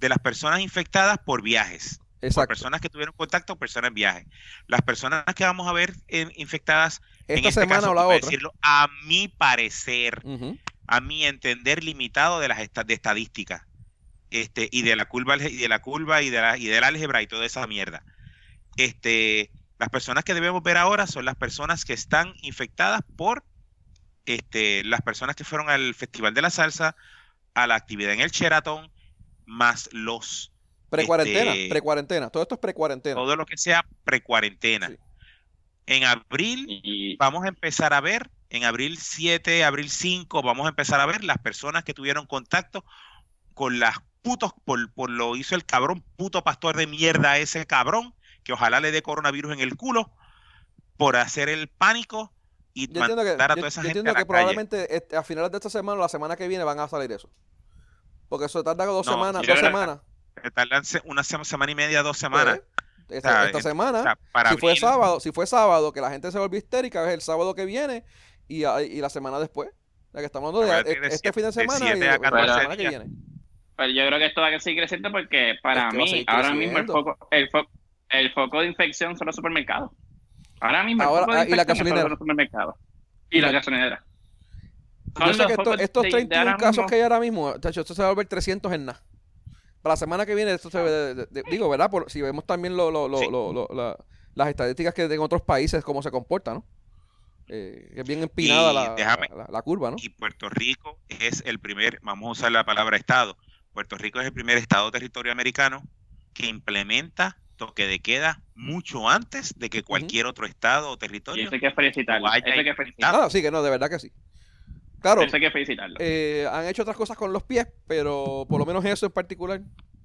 de 0.00 0.08
las 0.08 0.18
personas 0.18 0.58
infectadas 0.58 1.18
por 1.24 1.40
viajes. 1.40 2.00
Por 2.18 2.26
Exacto. 2.26 2.48
personas 2.48 2.80
que 2.80 2.88
tuvieron 2.88 3.14
contacto 3.16 3.52
con 3.52 3.60
personas 3.60 3.88
en 3.90 3.94
viaje. 3.94 4.26
Las 4.66 4.82
personas 4.82 5.22
que 5.36 5.44
vamos 5.44 5.68
a 5.68 5.72
ver 5.72 5.94
eh, 6.08 6.26
infectadas 6.34 7.00
en 7.28 7.36
Esta 7.36 7.48
este 7.50 7.60
semana 7.60 7.80
caso, 7.82 7.92
o 7.92 7.94
la 7.94 8.06
otra. 8.06 8.16
decirlo, 8.16 8.52
a 8.60 8.88
mi 9.04 9.28
parecer, 9.28 10.20
a 10.88 11.00
mi 11.00 11.24
entender 11.24 11.84
limitado 11.84 12.40
de 12.40 12.48
las 12.48 12.58
esta- 12.58 12.82
de 12.82 12.94
estadística 12.94 13.67
este 14.30 14.68
y 14.70 14.82
de 14.82 14.96
la 14.96 15.06
curva 15.06 15.36
y 15.36 15.56
de 15.56 15.68
la 15.68 15.80
curva 15.80 16.22
y 16.22 16.30
de 16.30 16.40
la 16.40 16.56
y 16.58 16.66
del 16.66 16.84
álgebra 16.84 17.22
y 17.22 17.26
toda 17.26 17.46
esa 17.46 17.66
mierda 17.66 18.04
este 18.76 19.50
las 19.78 19.88
personas 19.90 20.24
que 20.24 20.34
debemos 20.34 20.62
ver 20.62 20.76
ahora 20.76 21.06
son 21.06 21.24
las 21.24 21.36
personas 21.36 21.84
que 21.84 21.92
están 21.94 22.34
infectadas 22.42 23.00
por 23.16 23.44
este 24.26 24.84
las 24.84 25.02
personas 25.02 25.36
que 25.36 25.44
fueron 25.44 25.70
al 25.70 25.94
festival 25.94 26.34
de 26.34 26.42
la 26.42 26.50
salsa 26.50 26.96
a 27.54 27.66
la 27.66 27.74
actividad 27.76 28.12
en 28.12 28.20
el 28.20 28.30
Sheraton 28.30 28.90
más 29.46 29.88
los 29.92 30.52
Pre-cuarentena, 30.90 31.52
Este- 31.52 31.68
pre-cuarentena. 31.68 32.30
Todo 32.30 32.42
esto 32.42 32.54
es 32.54 32.60
pre-cuarentena. 32.62 33.14
todo 33.14 33.36
lo 33.36 33.44
que 33.44 33.58
sea 33.58 33.84
precuarentena 34.04 34.88
Sí. 34.88 34.96
en 35.86 36.04
abril 36.04 36.66
y, 36.82 37.16
vamos 37.16 37.44
a 37.44 37.48
empezar 37.48 37.92
a 37.92 38.00
ver 38.00 38.30
en 38.48 38.64
abril 38.64 38.96
7, 38.98 39.64
abril 39.64 39.90
5, 39.90 40.40
vamos 40.42 40.64
a 40.64 40.70
empezar 40.70 40.98
a 41.00 41.06
ver 41.06 41.24
las 41.24 41.36
personas 41.38 41.84
que 41.84 41.92
tuvieron 41.92 42.24
contacto 42.26 42.86
con 43.52 43.78
las 43.78 43.96
putos, 44.22 44.52
por, 44.64 44.92
por 44.92 45.10
lo 45.10 45.36
hizo 45.36 45.54
el 45.54 45.64
cabrón 45.64 46.04
puto 46.16 46.42
pastor 46.44 46.76
de 46.76 46.86
mierda 46.86 47.38
ese 47.38 47.66
cabrón, 47.66 48.14
que 48.44 48.52
ojalá 48.52 48.80
le 48.80 48.90
dé 48.92 49.02
coronavirus 49.02 49.52
en 49.52 49.60
el 49.60 49.76
culo, 49.76 50.10
por 50.96 51.16
hacer 51.16 51.48
el 51.48 51.68
pánico 51.68 52.32
y 52.74 52.86
Yo 52.88 52.94
que, 52.94 53.14
mandar 53.14 53.50
a 53.52 53.54
yo- 53.54 53.56
toda 53.56 53.68
esa 53.68 53.82
yo 53.82 53.88
gente 53.88 53.98
entiendo 54.00 54.10
a 54.10 54.14
la 54.14 54.18
que 54.20 54.24
calle. 54.24 54.26
probablemente 54.26 54.96
este, 54.96 55.16
a 55.16 55.22
finales 55.22 55.50
de 55.50 55.56
esta 55.58 55.70
semana 55.70 55.98
o 55.98 56.02
la 56.02 56.08
semana 56.08 56.36
que 56.36 56.48
viene 56.48 56.64
van 56.64 56.78
a 56.80 56.88
salir 56.88 57.10
eso. 57.12 57.30
Porque 58.28 58.46
eso 58.46 58.62
tarda 58.62 58.84
dos 58.86 59.06
No, 59.06 59.12
semanas, 59.12 59.42
dos 59.46 59.58
semanas. 59.58 60.00
Tardan 60.54 60.82
una 61.04 61.24
se- 61.24 61.44
semana 61.44 61.72
y 61.72 61.74
media, 61.74 62.02
dos 62.02 62.18
semanas. 62.18 62.60
Esta, 63.08 63.50
semana, 63.62 64.00
O 64.00 64.02
sea, 64.02 64.18
para 64.32 64.50
si 64.50 64.58
fue 64.58 64.76
sábado, 64.76 65.18
si 65.18 65.32
fue 65.32 65.46
sábado 65.46 65.92
que 65.92 66.00
la 66.02 66.10
gente 66.10 66.30
se 66.30 66.38
volvió 66.38 66.58
histérica, 66.58 67.06
es 67.08 67.14
el 67.14 67.22
sábado 67.22 67.54
que 67.54 67.64
viene 67.64 68.04
y, 68.48 68.66
y 68.66 69.00
la 69.00 69.08
semana 69.08 69.38
después. 69.40 69.70
La 70.12 70.20
que 70.20 70.26
estamos 70.26 70.54
hablando 70.54 70.84
de, 70.84 70.92
este 70.92 71.10
siete- 71.18 71.32
fin 71.32 71.42
de 71.42 71.46
de 71.46 71.52
semana 71.52 71.86
y 71.86 72.02
a 72.02 72.10
la 72.12 72.18
14 72.18 72.54
semana 72.60 72.76
que 72.76 72.88
viene. 72.88 73.06
Pero 73.78 73.92
yo 73.92 74.06
creo 74.08 74.18
que 74.18 74.26
esto 74.26 74.40
va 74.40 74.48
a 74.48 74.58
seguir 74.60 74.80
creciendo 74.80 75.10
porque 75.12 75.54
para 75.62 75.86
Es 75.88 75.94
que 75.94 75.96
mí, 75.98 76.24
ahora 76.26 76.52
mismo 76.52 76.78
el 76.78 76.86
foco, 76.86 77.16
el, 77.30 77.48
fo- 77.48 77.68
el 78.10 78.32
foco 78.32 78.60
de 78.60 78.66
infección 78.66 79.16
son 79.16 79.26
los 79.28 79.36
supermercados. 79.36 79.92
Ahora 80.60 80.82
mismo 80.82 81.02
el 81.04 81.08
Ahora, 81.08 81.20
foco 81.22 81.34
de 81.34 81.40
ah, 81.40 81.44
y 81.44 81.50
la 81.50 81.62
infección 81.62 81.76
son 81.76 81.84
gasolinera. 81.86 82.08
los 82.08 82.18
supermercados. 82.18 82.74
Y 83.30 83.38
Y 83.38 83.40
la 83.40 83.46
la- 83.46 83.52
gasolinera. 83.52 84.04
Yo 85.24 85.32
sé 85.32 85.46
que 85.46 85.52
esto- 85.52 85.74
estos 85.78 86.02
de- 86.02 86.08
de 86.08 86.12
31 86.12 86.40
ahora 86.50 86.56
casos 86.58 86.76
mismo. 86.78 86.86
que 86.88 86.94
hay 86.96 87.00
ahora 87.02 87.20
mismo, 87.20 87.60
tacho, 87.60 87.80
esto 87.80 87.94
se 87.94 88.02
va 88.02 88.08
a 88.08 88.10
volver 88.10 88.26
300 88.26 88.72
en 88.72 88.84
nada. 88.86 89.00
Para 89.80 89.92
la 89.92 89.96
semana 89.96 90.26
que 90.26 90.34
viene, 90.34 90.52
esto 90.52 90.70
se 90.70 90.82
ve, 90.82 90.90
de- 90.90 91.14
de- 91.14 91.26
de- 91.30 91.42
digo, 91.48 91.68
¿verdad? 91.68 91.88
Por, 91.88 92.10
si 92.10 92.20
vemos 92.20 92.44
también 92.44 92.76
lo, 92.76 92.90
lo- 92.90 93.06
lo- 93.08 93.18
Sí. 93.18 93.28
lo- 93.30 93.52
lo- 93.52 93.68
la- 93.72 93.96
las 94.34 94.48
estadísticas 94.48 94.92
que 94.92 95.04
en 95.04 95.20
otros 95.20 95.42
países, 95.42 95.84
cómo 95.84 96.02
se 96.02 96.10
comporta, 96.10 96.52
¿no? 96.52 96.64
Eh, 97.48 97.92
es 97.96 98.04
bien 98.06 98.22
empinada 98.24 98.72
Y 98.72 98.74
la, 98.74 98.94
déjame- 98.96 99.28
la- 99.34 99.46
la 99.50 99.62
curva, 99.62 99.90
¿no? 99.92 99.96
Y 100.00 100.08
Puerto 100.10 100.48
Rico 100.50 100.98
es 101.08 101.42
el 101.46 101.60
primer, 101.60 101.98
vamos 102.02 102.28
a 102.28 102.32
usar 102.32 102.52
la 102.52 102.64
palabra 102.64 102.96
estado, 102.96 103.36
Puerto 103.78 103.96
Rico 103.96 104.18
es 104.18 104.26
el 104.26 104.32
primer 104.32 104.58
estado 104.58 104.90
territorio 104.90 105.30
americano 105.30 105.84
que 106.34 106.46
implementa 106.48 107.36
toque 107.56 107.86
de 107.86 108.00
queda 108.00 108.42
mucho 108.56 109.08
antes 109.08 109.54
de 109.56 109.70
que 109.70 109.84
cualquier 109.84 110.26
otro 110.26 110.46
estado 110.46 110.90
o 110.90 110.94
Y 110.94 110.98
territorio. 110.98 111.44
eso 111.44 111.54
hay 111.54 111.60
que 111.60 111.70
felicitarlo. 111.70 112.26
Vaya 112.26 112.44
Eso 112.44 112.58
hay 112.58 112.64
que 112.64 112.70
y- 112.70 112.74
felicitarlo. 112.74 113.22
Ah, 113.22 113.30
sí, 113.30 113.40
que 113.40 113.52
no, 113.52 113.62
de 113.62 113.70
verdad 113.70 113.88
que 113.88 114.00
sí. 114.00 114.10
Claro, 115.00 115.22
Eso 115.22 115.36
hay 115.36 115.42
que 115.42 115.50
felicitarlo. 115.52 115.94
eh, 116.00 116.44
han 116.50 116.66
hecho 116.66 116.82
otras 116.82 116.96
cosas 116.96 117.16
con 117.16 117.32
los 117.32 117.44
pies, 117.44 117.68
pero 117.86 118.46
por 118.48 118.58
lo 118.58 118.66
menos 118.66 118.84
eso 118.84 119.06
en 119.06 119.12
particular, 119.12 119.60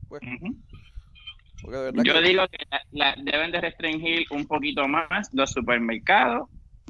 Ujú. 0.08 0.56
porque 1.64 1.78
de 1.78 1.84
verdad 1.86 2.04
Yo 2.04 2.14
que... 2.14 2.22
digo 2.22 2.48
que 2.50 2.58
la- 2.70 2.84
la- 2.92 3.16
deben 3.24 3.52
de 3.52 3.60
restringir 3.60 4.28
un 4.30 4.46
poquito 4.46 4.88
más 4.88 5.30
los 5.34 5.50
supermercados. 5.52 6.48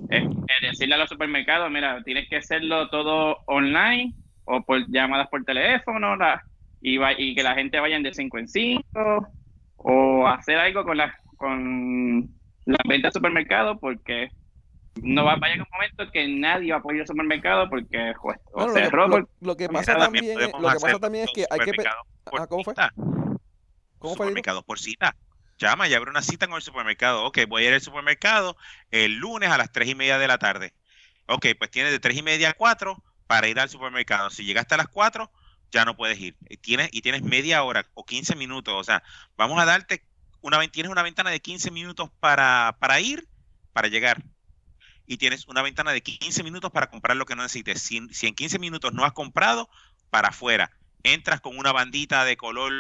Es, 0.10 0.22
es 0.26 0.70
decirle 0.72 0.96
a 0.96 0.98
los 0.98 1.08
supermercados, 1.08 1.72
mira, 1.72 2.04
tienes 2.04 2.28
que 2.28 2.36
hacerlo 2.36 2.90
todo 2.90 3.38
online 3.46 4.14
o 4.44 4.62
por 4.66 4.86
llamadas 4.92 5.30
por 5.30 5.46
teléfono 5.46 6.18
la- 6.18 6.44
y, 6.84 6.98
va- 6.98 7.18
y 7.18 7.34
que 7.34 7.42
la 7.44 7.56
gente 7.56 7.80
vaya 7.80 7.98
de 7.98 8.14
5 8.14 8.38
en 8.38 8.48
5 8.48 9.34
o 9.78 10.28
hacer 10.28 10.58
algo 10.58 10.84
con 10.84 10.98
las 10.98 11.16
con 11.38 12.30
las 12.66 12.80
ventas 12.88 13.14
de 13.14 13.20
supermercados 13.20 13.78
porque 13.80 14.30
no 15.02 15.24
va, 15.24 15.34
a 15.34 15.36
llegar 15.38 15.62
un 15.62 15.68
momento 15.72 16.12
que 16.12 16.28
nadie 16.28 16.74
va 16.74 16.80
a 16.80 16.82
poder 16.82 16.98
ir 16.98 17.02
al 17.02 17.08
supermercado 17.08 17.70
porque 17.70 18.14
pues, 18.22 18.38
o 18.52 18.68
Bueno, 18.68 18.90
lo, 19.08 19.28
lo- 19.40 19.58
que 19.58 19.70
pasa 19.70 19.98
También 19.98 20.26
es- 20.42 20.52
lo 20.60 20.70
que 20.72 20.80
pasa 20.80 21.00
también 21.00 21.24
es 21.26 21.32
que 21.32 21.46
hay 21.50 21.60
que... 21.62 21.72
Ajá, 22.32 22.48
¿cómo 22.48 22.64
fue? 22.64 22.74
cita. 22.74 22.92
¿Cómo 22.96 24.16
fue? 24.16 24.26
Supermercados 24.28 24.64
por 24.66 24.80
cita. 24.80 25.16
Llama 25.58 25.88
y 25.88 25.94
abre 25.94 26.10
una 26.10 26.22
cita 26.22 26.48
con 26.48 26.58
el 26.58 26.62
supermercado. 26.62 27.24
Ok, 27.26 27.40
voy 27.48 27.64
a 27.64 27.68
ir 27.70 27.74
al 27.74 27.82
supermercado 27.82 28.58
el 28.92 29.16
lunes 29.16 29.50
a 29.50 29.58
las 29.58 29.72
tres 29.72 29.88
y 29.88 29.96
media 29.96 30.18
de 30.18 30.28
la 30.28 30.38
tarde. 30.38 30.74
Ok, 31.28 31.48
pues 31.58 31.72
tienes 31.72 31.92
de 31.94 32.00
tres 32.00 32.18
y 32.18 32.24
media 32.24 32.50
a 32.50 32.54
cuatro 32.54 33.02
para 33.28 33.48
ir 33.48 33.60
al 33.60 33.70
supermercado. 33.70 34.30
Si 34.30 34.44
llegaste 34.44 34.76
a 34.76 34.78
las 34.78 34.88
cuatro, 34.90 35.32
ya 35.74 35.84
no 35.84 35.98
puedes 35.98 36.20
ir. 36.20 36.38
Y 36.48 36.58
tienes, 36.58 36.90
y 36.92 37.02
tienes 37.02 37.24
media 37.24 37.64
hora 37.64 37.86
o 37.96 38.06
15 38.06 38.36
minutos. 38.36 38.74
O 38.78 38.84
sea, 38.84 39.04
vamos 39.36 39.60
a 39.60 39.66
darte 39.66 40.06
una, 40.42 40.66
tienes 40.68 40.92
una 40.92 41.04
ventana 41.04 41.32
de 41.32 41.42
15 41.42 41.72
minutos 41.72 42.10
para, 42.20 42.78
para 42.80 43.02
ir, 43.02 43.28
para 43.74 43.88
llegar. 43.88 44.24
Y 45.06 45.18
tienes 45.18 45.48
una 45.48 45.62
ventana 45.62 45.92
de 45.92 46.02
15 46.02 46.44
minutos 46.44 46.72
para 46.72 46.90
comprar 46.90 47.18
lo 47.18 47.26
que 47.26 47.36
no 47.36 47.44
necesites. 47.44 47.82
Si, 47.82 48.08
si 48.12 48.28
en 48.28 48.36
15 48.36 48.60
minutos 48.60 48.94
no 48.94 49.04
has 49.04 49.12
comprado, 49.12 49.70
para 50.10 50.30
afuera. 50.30 50.72
Entras 51.02 51.42
con 51.42 51.58
una 51.58 51.74
bandita 51.74 52.24
de 52.24 52.38
color 52.38 52.72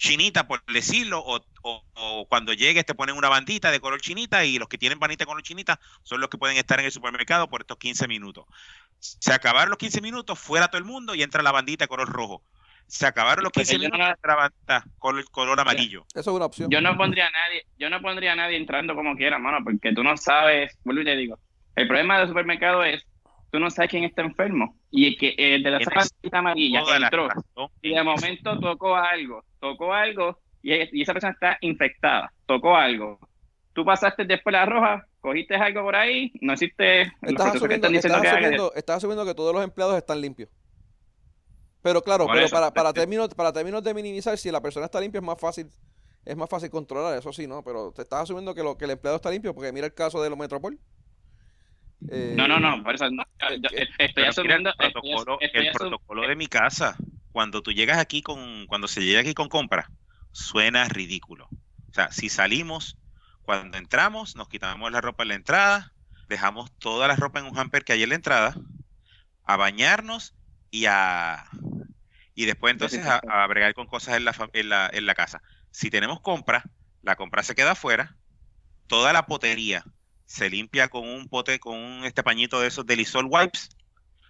chinita, 0.00 0.48
por 0.48 0.64
decirlo, 0.64 1.20
o, 1.20 1.44
o- 1.62 1.84
o 1.94 2.26
cuando 2.26 2.54
llegues 2.54 2.86
te 2.86 2.94
ponen 2.94 3.16
una 3.16 3.28
bandita 3.28 3.70
de 3.70 3.80
color 3.80 4.00
chinita 4.00 4.44
y 4.46 4.58
los 4.58 4.66
que 4.66 4.78
tienen 4.78 4.98
bandita 4.98 5.22
de 5.24 5.26
color 5.26 5.42
chinita 5.42 5.78
son 6.02 6.20
los 6.22 6.30
que 6.30 6.38
pueden 6.38 6.56
estar 6.56 6.80
en 6.80 6.86
el 6.86 6.90
supermercado 6.92 7.48
por 7.50 7.60
estos 7.60 7.76
15 7.76 8.08
minutos. 8.08 8.46
Se 8.98 9.32
acabaron 9.32 9.68
los 9.68 9.78
15 9.78 10.00
minutos, 10.00 10.38
fuera 10.38 10.68
todo 10.68 10.78
el 10.78 10.84
mundo 10.86 11.14
y 11.14 11.22
entra 11.22 11.42
la 11.42 11.52
bandita 11.52 11.84
de 11.84 11.88
color 11.88 12.08
rojo. 12.08 12.42
Se 12.86 13.06
acabaron 13.06 13.44
los 13.44 13.52
Pues 13.52 13.68
15 13.68 13.82
yo 13.84 13.88
no- 13.90 13.96
minutos, 13.96 14.16
entra 14.16 14.34
la 14.34 14.40
bandita 14.40 14.84
color, 14.98 15.30
color 15.30 15.60
amarillo. 15.60 16.06
Eso 16.14 16.30
es 16.30 16.36
una 16.36 16.46
opción. 16.46 16.70
yo 16.70 16.80
no 16.80 16.96
pondría 16.96 17.26
a 17.26 17.30
nadie, 17.30 17.66
yo 17.78 17.90
no 17.90 18.00
pondría 18.00 18.32
a 18.32 18.36
nadie 18.36 18.56
entrando 18.56 18.94
como 18.94 19.14
quiera, 19.16 19.38
mano, 19.38 19.58
porque 19.62 19.92
tú 19.94 20.02
no 20.02 20.16
sabes, 20.16 20.76
vuelvo 20.82 21.02
y 21.02 21.04
te 21.04 21.16
digo, 21.16 21.38
el 21.76 21.86
problema 21.86 22.18
del 22.18 22.28
supermercado 22.28 22.82
es, 22.84 23.04
tú 23.50 23.58
no 23.58 23.70
sabes 23.70 23.90
quién 23.90 24.04
está 24.04 24.22
enfermo, 24.22 24.76
y 24.90 25.06
el 25.06 25.18
que 25.18 25.34
el 25.36 25.62
de 25.62 25.70
la 25.70 25.80
zapatita 25.80 26.38
amarilla 26.38 26.80
Toda 26.82 26.98
la 26.98 27.06
entró, 27.06 27.28
y 27.82 27.94
de 27.94 28.02
momento 28.02 28.58
tocó 28.60 28.96
algo, 28.96 29.44
tocó 29.60 29.92
algo, 29.92 30.38
y, 30.62 30.72
y 30.98 31.02
esa 31.02 31.12
persona 31.12 31.32
está 31.32 31.58
infectada, 31.60 32.32
tocó 32.46 32.76
algo. 32.76 33.18
Tú 33.72 33.84
pasaste 33.84 34.24
después 34.24 34.52
la 34.52 34.66
roja, 34.66 35.06
cogiste 35.20 35.54
algo 35.54 35.82
por 35.82 35.94
ahí, 35.96 36.32
no 36.40 36.52
hiciste 36.54 37.02
Estás 37.22 37.52
que 37.52 37.58
asumiendo, 37.58 37.86
están 37.86 37.92
diciendo 37.92 38.18
estás, 38.18 38.20
que 38.20 38.28
hagas. 38.28 38.40
asumiendo, 38.40 38.72
estás 38.74 38.96
asumiendo 38.96 39.24
que 39.24 39.34
todos 39.34 39.54
los 39.54 39.62
empleados 39.64 39.96
están 39.96 40.20
limpios. 40.20 40.48
Pero 41.82 42.02
claro, 42.02 42.26
Por 42.26 42.34
pero 42.34 42.46
eso. 42.46 42.54
para, 42.54 42.72
para 42.72 42.92
términos, 42.92 43.28
para 43.34 43.52
términos 43.52 43.82
de 43.82 43.94
minimizar, 43.94 44.36
si 44.36 44.50
la 44.50 44.60
persona 44.60 44.86
está 44.86 45.00
limpia 45.00 45.18
es 45.20 45.24
más 45.24 45.38
fácil, 45.40 45.70
es 46.24 46.36
más 46.36 46.48
fácil 46.50 46.68
controlar, 46.68 47.16
eso 47.16 47.32
sí, 47.32 47.46
¿no? 47.46 47.62
Pero 47.64 47.92
te 47.92 48.02
estás 48.02 48.22
asumiendo 48.22 48.54
que 48.54 48.62
lo 48.62 48.76
que 48.76 48.84
el 48.84 48.90
empleado 48.90 49.16
está 49.16 49.30
limpio, 49.30 49.54
porque 49.54 49.72
mira 49.72 49.86
el 49.86 49.94
caso 49.94 50.22
de 50.22 50.28
los 50.28 50.38
Metropol. 50.38 50.78
Eh, 52.08 52.34
No, 52.36 52.48
no, 52.48 52.58
no, 52.60 52.82
por 52.82 52.94
eso 52.94 53.10
no, 53.10 53.22
yo- 53.40 53.56
yo 53.56 53.68
eh, 53.76 53.88
estoy 53.98 54.24
asumiendo, 54.24 54.70
el 54.70 54.76
protocolo, 54.76 55.38
estoy 55.40 55.66
el 55.66 55.72
protocolo 55.72 56.26
de 56.26 56.36
mi 56.36 56.46
casa, 56.46 56.96
cuando 57.32 57.62
tú 57.62 57.72
llegas 57.72 57.98
aquí 57.98 58.22
con, 58.22 58.66
cuando 58.66 58.88
se 58.88 59.02
llega 59.02 59.20
aquí 59.20 59.34
con 59.34 59.48
compras, 59.48 59.86
suena 60.32 60.88
ridículo. 60.88 61.46
O 61.46 61.92
sea, 61.92 62.10
si 62.10 62.28
salimos, 62.28 62.96
cuando 63.42 63.76
entramos, 63.78 64.36
nos 64.36 64.48
quitamos 64.48 64.90
la 64.92 65.00
ropa 65.00 65.24
en 65.24 65.28
la 65.30 65.34
entrada, 65.34 65.92
dejamos 66.28 66.70
toda 66.78 67.08
la 67.08 67.16
ropa 67.16 67.40
en 67.40 67.46
un 67.46 67.58
hamper 67.58 67.84
que 67.84 67.92
hay 67.92 68.02
en 68.02 68.10
la 68.10 68.14
entrada, 68.14 68.54
a 69.44 69.56
bañarnos 69.56 70.34
y 70.70 70.86
a 70.86 71.44
y 72.34 72.46
después 72.46 72.72
entonces 72.72 73.04
a, 73.04 73.18
a 73.18 73.46
bregar 73.46 73.74
con 73.74 73.86
cosas 73.86 74.16
en 74.16 74.24
la, 74.24 74.34
en 74.52 74.68
la, 74.68 74.90
en 74.92 75.06
la 75.06 75.14
casa. 75.14 75.42
Si 75.70 75.90
tenemos 75.90 76.20
compra, 76.20 76.64
la 77.02 77.16
compra 77.16 77.42
se 77.42 77.54
queda 77.54 77.72
afuera, 77.72 78.16
toda 78.86 79.12
la 79.12 79.26
potería 79.26 79.84
se 80.30 80.48
limpia 80.48 80.86
con 80.86 81.08
un 81.08 81.28
pote, 81.28 81.58
con 81.58 81.76
un 81.76 82.04
este 82.04 82.22
pañito 82.22 82.60
de 82.60 82.68
esos 82.68 82.86
de 82.86 82.94
Lysol 82.94 83.26
Wipes, 83.28 83.68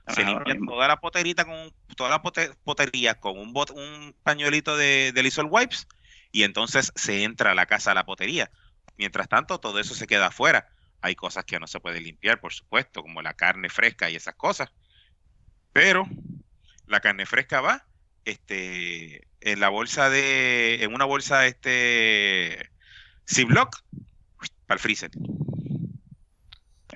se 0.08 0.22
Ah, 0.22 0.24
limpia 0.24 0.54
mismo. 0.54 0.70
toda 0.72 0.88
la 0.88 0.96
poterita 0.96 1.44
con 1.44 1.70
toda 1.94 2.08
la 2.08 2.22
pote- 2.22 2.54
potería 2.64 3.16
con 3.20 3.38
un, 3.38 3.52
bot- 3.52 3.74
un 3.76 4.14
pañuelito 4.22 4.78
de, 4.78 5.12
de 5.12 5.22
Lysol 5.22 5.48
Wipes 5.50 5.86
y 6.32 6.44
entonces 6.44 6.90
se 6.94 7.22
entra 7.22 7.50
a 7.50 7.54
la 7.54 7.66
casa 7.66 7.90
a 7.90 7.94
la 7.94 8.06
potería. 8.06 8.50
Mientras 8.96 9.28
tanto, 9.28 9.60
todo 9.60 9.78
eso 9.78 9.94
se 9.94 10.06
queda 10.06 10.28
afuera. 10.28 10.68
Hay 11.02 11.14
cosas 11.16 11.44
que 11.44 11.60
no 11.60 11.66
se 11.66 11.80
pueden 11.80 12.02
limpiar, 12.04 12.40
por 12.40 12.54
supuesto, 12.54 13.02
como 13.02 13.20
la 13.20 13.34
carne 13.34 13.68
fresca 13.68 14.08
y 14.08 14.16
esas 14.16 14.36
cosas. 14.36 14.70
Pero 15.74 16.08
la 16.86 17.00
carne 17.00 17.26
fresca 17.26 17.60
va 17.60 17.84
este, 18.24 19.28
en 19.42 19.60
la 19.60 19.68
bolsa 19.68 20.08
de, 20.08 20.82
en 20.82 20.94
una 20.94 21.04
bolsa 21.04 21.46
este 21.46 22.70
Ziploc 23.28 23.76
para 24.66 24.76
el 24.76 24.80
freezer. 24.80 25.10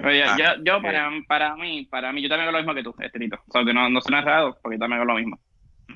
Ah, 0.03 0.37
yo, 0.39 0.63
yo 0.65 0.83
para, 0.83 1.11
para 1.29 1.57
mí, 1.57 1.87
para 1.91 2.13
mí, 2.13 2.23
yo 2.23 2.29
también 2.29 2.49
hago 2.49 2.59
lo 2.59 2.63
mismo 2.65 2.75
que 2.75 2.83
tú, 2.83 2.95
Estelito. 2.99 3.37
O 3.49 3.53
sea, 3.53 3.65
que 3.65 3.73
no, 3.75 3.89
no 3.89 4.01
suena 4.01 4.21
raro, 4.23 4.57
porque 4.63 4.77
yo 4.77 4.81
también 4.81 5.01
hago 5.01 5.13
lo 5.13 5.19
mismo. 5.19 5.39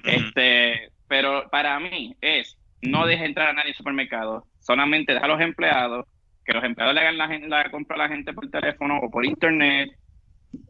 Este, 0.05 0.91
pero 1.09 1.49
para 1.51 1.79
mí 1.81 2.17
es 2.21 2.57
no 2.83 3.07
deje 3.07 3.25
entrar 3.25 3.49
a 3.49 3.53
nadie 3.53 3.71
al 3.71 3.77
supermercado, 3.77 4.47
solamente 4.61 5.13
deja 5.13 5.25
a 5.25 5.29
los 5.29 5.41
empleados, 5.41 6.07
que 6.45 6.53
los 6.53 6.63
empleados 6.65 6.95
le 6.95 7.01
hagan 7.01 7.19
la, 7.19 7.27
la 7.63 7.71
compra 7.71 7.97
a 7.97 7.99
la 7.99 8.09
gente 8.09 8.33
por 8.33 8.49
teléfono 8.51 8.99
o 8.99 9.11
por 9.11 9.25
internet. 9.27 9.91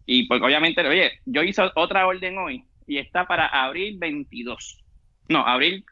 Y 0.06 0.26
pues 0.26 0.40
obviamente, 0.42 0.86
oye, 0.86 1.20
yo 1.26 1.42
hice 1.42 1.62
otra 1.74 2.06
orden 2.06 2.38
hoy 2.38 2.64
y 2.86 2.98
está 2.98 3.26
para 3.26 3.46
abril 3.46 3.96
22. 3.98 4.82
No, 5.28 5.46
abril, 5.46 5.84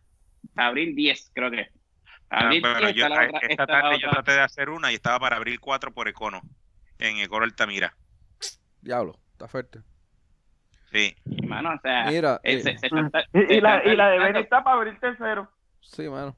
abril 0.57 0.95
10, 0.97 1.31
creo 1.35 1.51
que. 1.51 1.69
Ah, 2.31 2.47
Abril 2.47 2.63
pero 2.63 2.79
10 2.81 2.95
yo- 2.97 3.05
está 3.05 3.09
la 3.09 3.27
otra- 3.29 3.41
esta 3.49 3.67
tarde 3.67 3.91
yo 4.01 4.09
otra- 4.09 4.11
traté 4.23 4.33
de 4.33 4.41
hacer 4.41 4.71
una 4.71 4.91
y 4.91 4.95
estaba 4.97 5.21
para 5.21 5.37
abril 5.37 5.61
4 5.61 5.93
por 5.93 6.09
Econo, 6.09 6.41
en 6.99 7.19
Econo 7.19 7.45
Altamira. 7.45 7.95
Diablo, 8.81 9.19
está 9.33 9.49
fuerte. 9.49 9.81
Sí. 10.93 11.15
Mano, 11.47 11.75
o 11.75 11.81
sea, 11.81 12.05
Mira, 12.07 12.41
eh, 12.45 12.55
eh, 12.55 12.61
se- 12.63 12.79
se 12.79 12.87
está- 13.07 13.25
Y, 13.33 13.55
y 13.55 13.61
la, 13.61 13.85
y 13.85 13.97
la 13.97 14.09
de 14.11 14.19
Benny 14.19 14.41
está 14.41 14.63
para 14.65 14.77
abrir 14.77 14.99
tercero. 15.01 15.51
sí, 15.81 16.09
mano. 16.09 16.37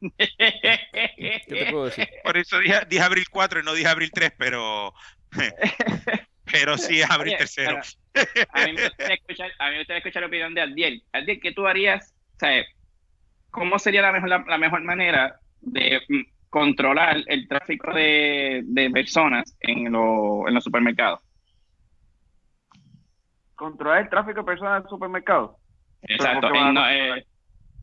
¿Qué 0.16 1.42
te 1.46 1.70
puedo 1.70 1.84
decir? 1.86 2.08
Por 2.24 2.36
eso 2.38 2.58
dije, 2.58 2.80
dije 2.88 3.02
abril 3.02 3.26
4 3.30 3.60
y 3.60 3.62
no 3.62 3.74
dije 3.74 3.88
abril 3.88 4.10
3, 4.12 4.32
pero 4.38 4.94
pero 6.50 6.78
sí 6.78 7.00
es 7.00 7.10
abril 7.10 7.34
Oye, 7.34 7.38
tercero. 7.38 7.78
pero 8.12 8.26
a 8.52 8.64
mí 8.66 8.72
me 8.72 8.84
gustaría 8.88 9.14
escuchar, 9.16 9.50
a 9.58 9.66
mí 9.66 9.72
me 9.72 9.78
gustaría 9.78 9.98
escuchar 9.98 10.22
la 10.22 10.28
opinión 10.28 10.54
de 10.54 10.60
Adiel. 10.62 11.04
Adiel, 11.12 11.40
¿qué 11.40 11.52
tú 11.52 11.66
harías? 11.66 12.14
O 12.36 12.38
sea, 12.38 12.64
¿cómo 13.50 13.78
sería 13.78 14.00
la 14.02 14.12
mejor, 14.12 14.28
la, 14.30 14.44
la 14.48 14.58
mejor 14.58 14.82
manera 14.82 15.38
de 15.60 16.00
controlar 16.50 17.16
el 17.26 17.48
tráfico 17.48 17.92
de, 17.94 18.62
de 18.64 18.90
personas 18.90 19.56
en, 19.60 19.90
lo- 19.92 20.46
en 20.48 20.54
los 20.54 20.64
supermercados? 20.64 21.20
Controlar 23.54 24.02
el 24.02 24.08
tráfico 24.08 24.40
de 24.40 24.44
personas 24.46 24.78
en 24.78 24.82
el 24.84 24.88
supermercado. 24.88 25.56
Exacto. 26.02 26.48
¿cómo 26.48 26.52
que 26.52 26.58
el 26.58 26.64
a 26.66 26.72
no- 26.72 26.90
eh, 26.90 27.26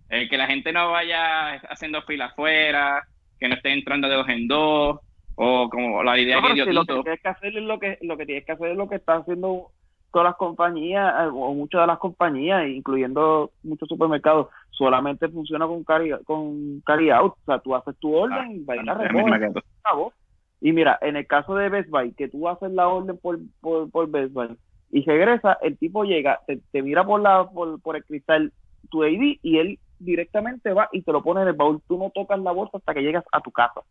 el 0.10 0.30
que 0.30 0.38
la 0.38 0.48
gente 0.48 0.72
no 0.72 0.92
vaya 0.92 1.54
haciendo 1.70 2.02
fila 2.04 2.26
afuera, 2.28 3.04
que 3.40 3.48
no 3.48 3.56
esté 3.56 3.74
entrando 3.74 4.08
de 4.08 4.16
dos 4.16 4.30
en 4.30 4.48
dos, 4.48 5.00
o 5.36 5.70
como 5.70 6.04
la 6.04 6.18
idea 6.18 6.42
No, 6.42 6.48
que 6.48 6.54
pero 6.54 6.66
si 6.66 6.74
lo 6.74 6.86
que 6.86 6.94
tienes 7.04 7.22
que 7.22 7.28
hacer 7.30 7.58
es 7.58 7.64
lo 7.64 7.80
que 7.80 7.98
lo 8.02 8.18
que 8.18 8.26
tienes 8.26 8.46
que 8.46 8.52
hacer 8.54 8.72
es 8.72 8.78
lo 8.78 8.90
que 8.90 8.96
está 8.96 9.18
haciendo 9.18 9.72
todas 10.12 10.26
las 10.30 10.36
compañías 10.36 11.14
eh, 11.26 11.28
o 11.32 11.54
muchas 11.54 11.82
de 11.82 11.88
las 11.88 12.00
compañías 12.00 12.68
incluyendo 12.68 13.52
muchos 13.64 13.88
supermercados 13.88 14.48
solamente 14.78 15.28
funciona 15.30 15.66
con 15.68 15.84
carry, 15.84 16.12
con 16.24 16.82
carry 16.86 17.10
out 17.10 17.34
o 17.34 17.46
sea 17.46 17.60
tú 17.60 17.76
haces 17.76 17.98
tu 18.00 18.16
orden 18.16 18.52
y 18.52 18.60
vas 18.64 18.78
y 18.78 18.84
la 18.84 18.94
La 18.94 19.10
misma 19.10 19.38
recoges 19.38 20.14
y 20.62 20.72
mira 20.72 20.98
en 21.02 21.16
el 21.16 21.28
caso 21.28 21.56
de 21.56 21.70
Best 21.70 21.90
Buy 21.90 22.14
que 22.14 22.28
tú 22.30 22.48
haces 22.48 22.72
la 22.72 22.88
orden 22.88 23.18
por 23.18 23.40
por, 23.60 23.90
por 23.90 24.10
Best 24.10 24.34
Buy 24.34 24.58
y 24.92 25.04
regresa 25.04 25.58
el 25.62 25.78
tipo 25.78 26.04
llega 26.04 26.40
te, 26.48 26.60
te 26.72 26.82
mira 26.82 27.06
por 27.06 27.22
la 27.22 27.48
por, 27.50 27.82
por 27.82 27.96
el 27.96 28.06
cristal 28.06 28.54
tu 28.90 29.04
ID 29.04 29.40
y 29.42 29.58
él 29.60 29.80
directamente 30.00 30.72
va 30.74 30.90
y 30.92 31.02
te 31.02 31.12
lo 31.12 31.24
pone 31.24 31.42
en 31.42 31.48
el 31.50 31.54
baúl 31.56 31.82
tú 31.88 31.98
no 31.98 32.12
tocas 32.12 32.40
la 32.40 32.52
bolsa 32.52 32.78
hasta 32.78 32.94
que 32.94 33.02
llegas 33.02 33.26
a 33.32 33.42
tu 33.42 33.52
casa 33.52 33.82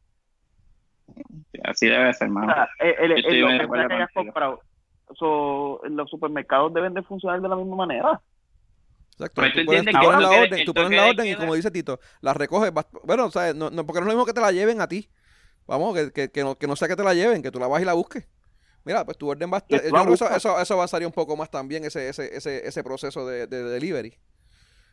Sí, 1.53 1.61
Así 1.65 1.87
debe 1.89 2.13
ser, 2.15 2.29
O 2.29 2.33
mano. 2.33 2.53
sea, 2.53 2.69
el, 2.81 3.13
el- 3.13 3.41
lo 3.41 3.49
que 3.49 3.89
que 3.89 3.95
hayas 3.95 4.11
comprado. 4.13 4.61
So, 5.15 5.81
los 5.89 6.11
supermercados 6.11 6.75
deben 6.75 6.95
de 6.95 7.03
funcionar 7.03 7.41
de 7.41 7.49
la 7.49 7.57
misma 7.57 7.77
manera. 7.77 8.21
Exacto. 9.19 9.41
Pues 9.41 9.53
tú 9.55 9.65
pones, 9.65 9.85
tú 9.85 9.93
la 9.93 10.31
orden, 10.31 10.55
el 10.61 10.65
tú 10.67 10.75
pones 10.75 10.87
toque 10.89 10.97
la 10.97 11.03
de 11.05 11.11
orden 11.11 11.27
y 11.27 11.37
como 11.37 11.55
dice 11.55 11.71
Tito, 11.71 12.01
la 12.21 12.35
recoges. 12.35 12.73
vas- 12.73 12.87
Bueno, 13.05 13.31
sea, 13.31 13.55
no, 13.55 13.71
no, 13.71 13.87
porque 13.87 14.01
no 14.01 14.07
es 14.07 14.13
lo 14.13 14.13
mismo 14.13 14.27
que 14.27 14.33
te 14.35 14.41
la 14.41 14.53
lleven 14.53 14.81
a 14.81 14.89
ti. 14.89 15.11
Vamos, 15.67 15.95
que, 15.97 16.13
que, 16.13 16.31
que 16.31 16.45
no, 16.45 16.57
que 16.57 16.67
no 16.67 16.77
sea 16.77 16.87
que 16.87 16.97
te 16.97 17.03
la 17.03 17.15
lleven, 17.15 17.43
que 17.43 17.51
tú 17.51 17.59
la 17.59 17.67
vas 17.67 17.81
y 17.83 17.85
la 17.85 17.95
busques. 17.95 18.29
Mira, 18.85 19.05
pues 19.05 19.19
tu 19.19 19.29
orden 19.29 19.51
va 19.53 19.57
a 19.57 19.59
estar. 19.59 19.83
Yo 19.83 19.91
creo 19.91 20.07
que 20.07 20.13
eso, 20.15 20.31
eso, 20.31 20.61
eso 20.61 20.75
avanzaría 20.75 21.09
un 21.09 21.13
poco 21.15 21.37
más 21.37 21.51
también, 21.51 21.85
ese, 21.85 22.09
ese, 22.09 22.37
ese, 22.37 22.69
ese 22.69 22.85
proceso 22.85 23.27
de, 23.27 23.47
de 23.49 23.63
delivery. 23.65 24.17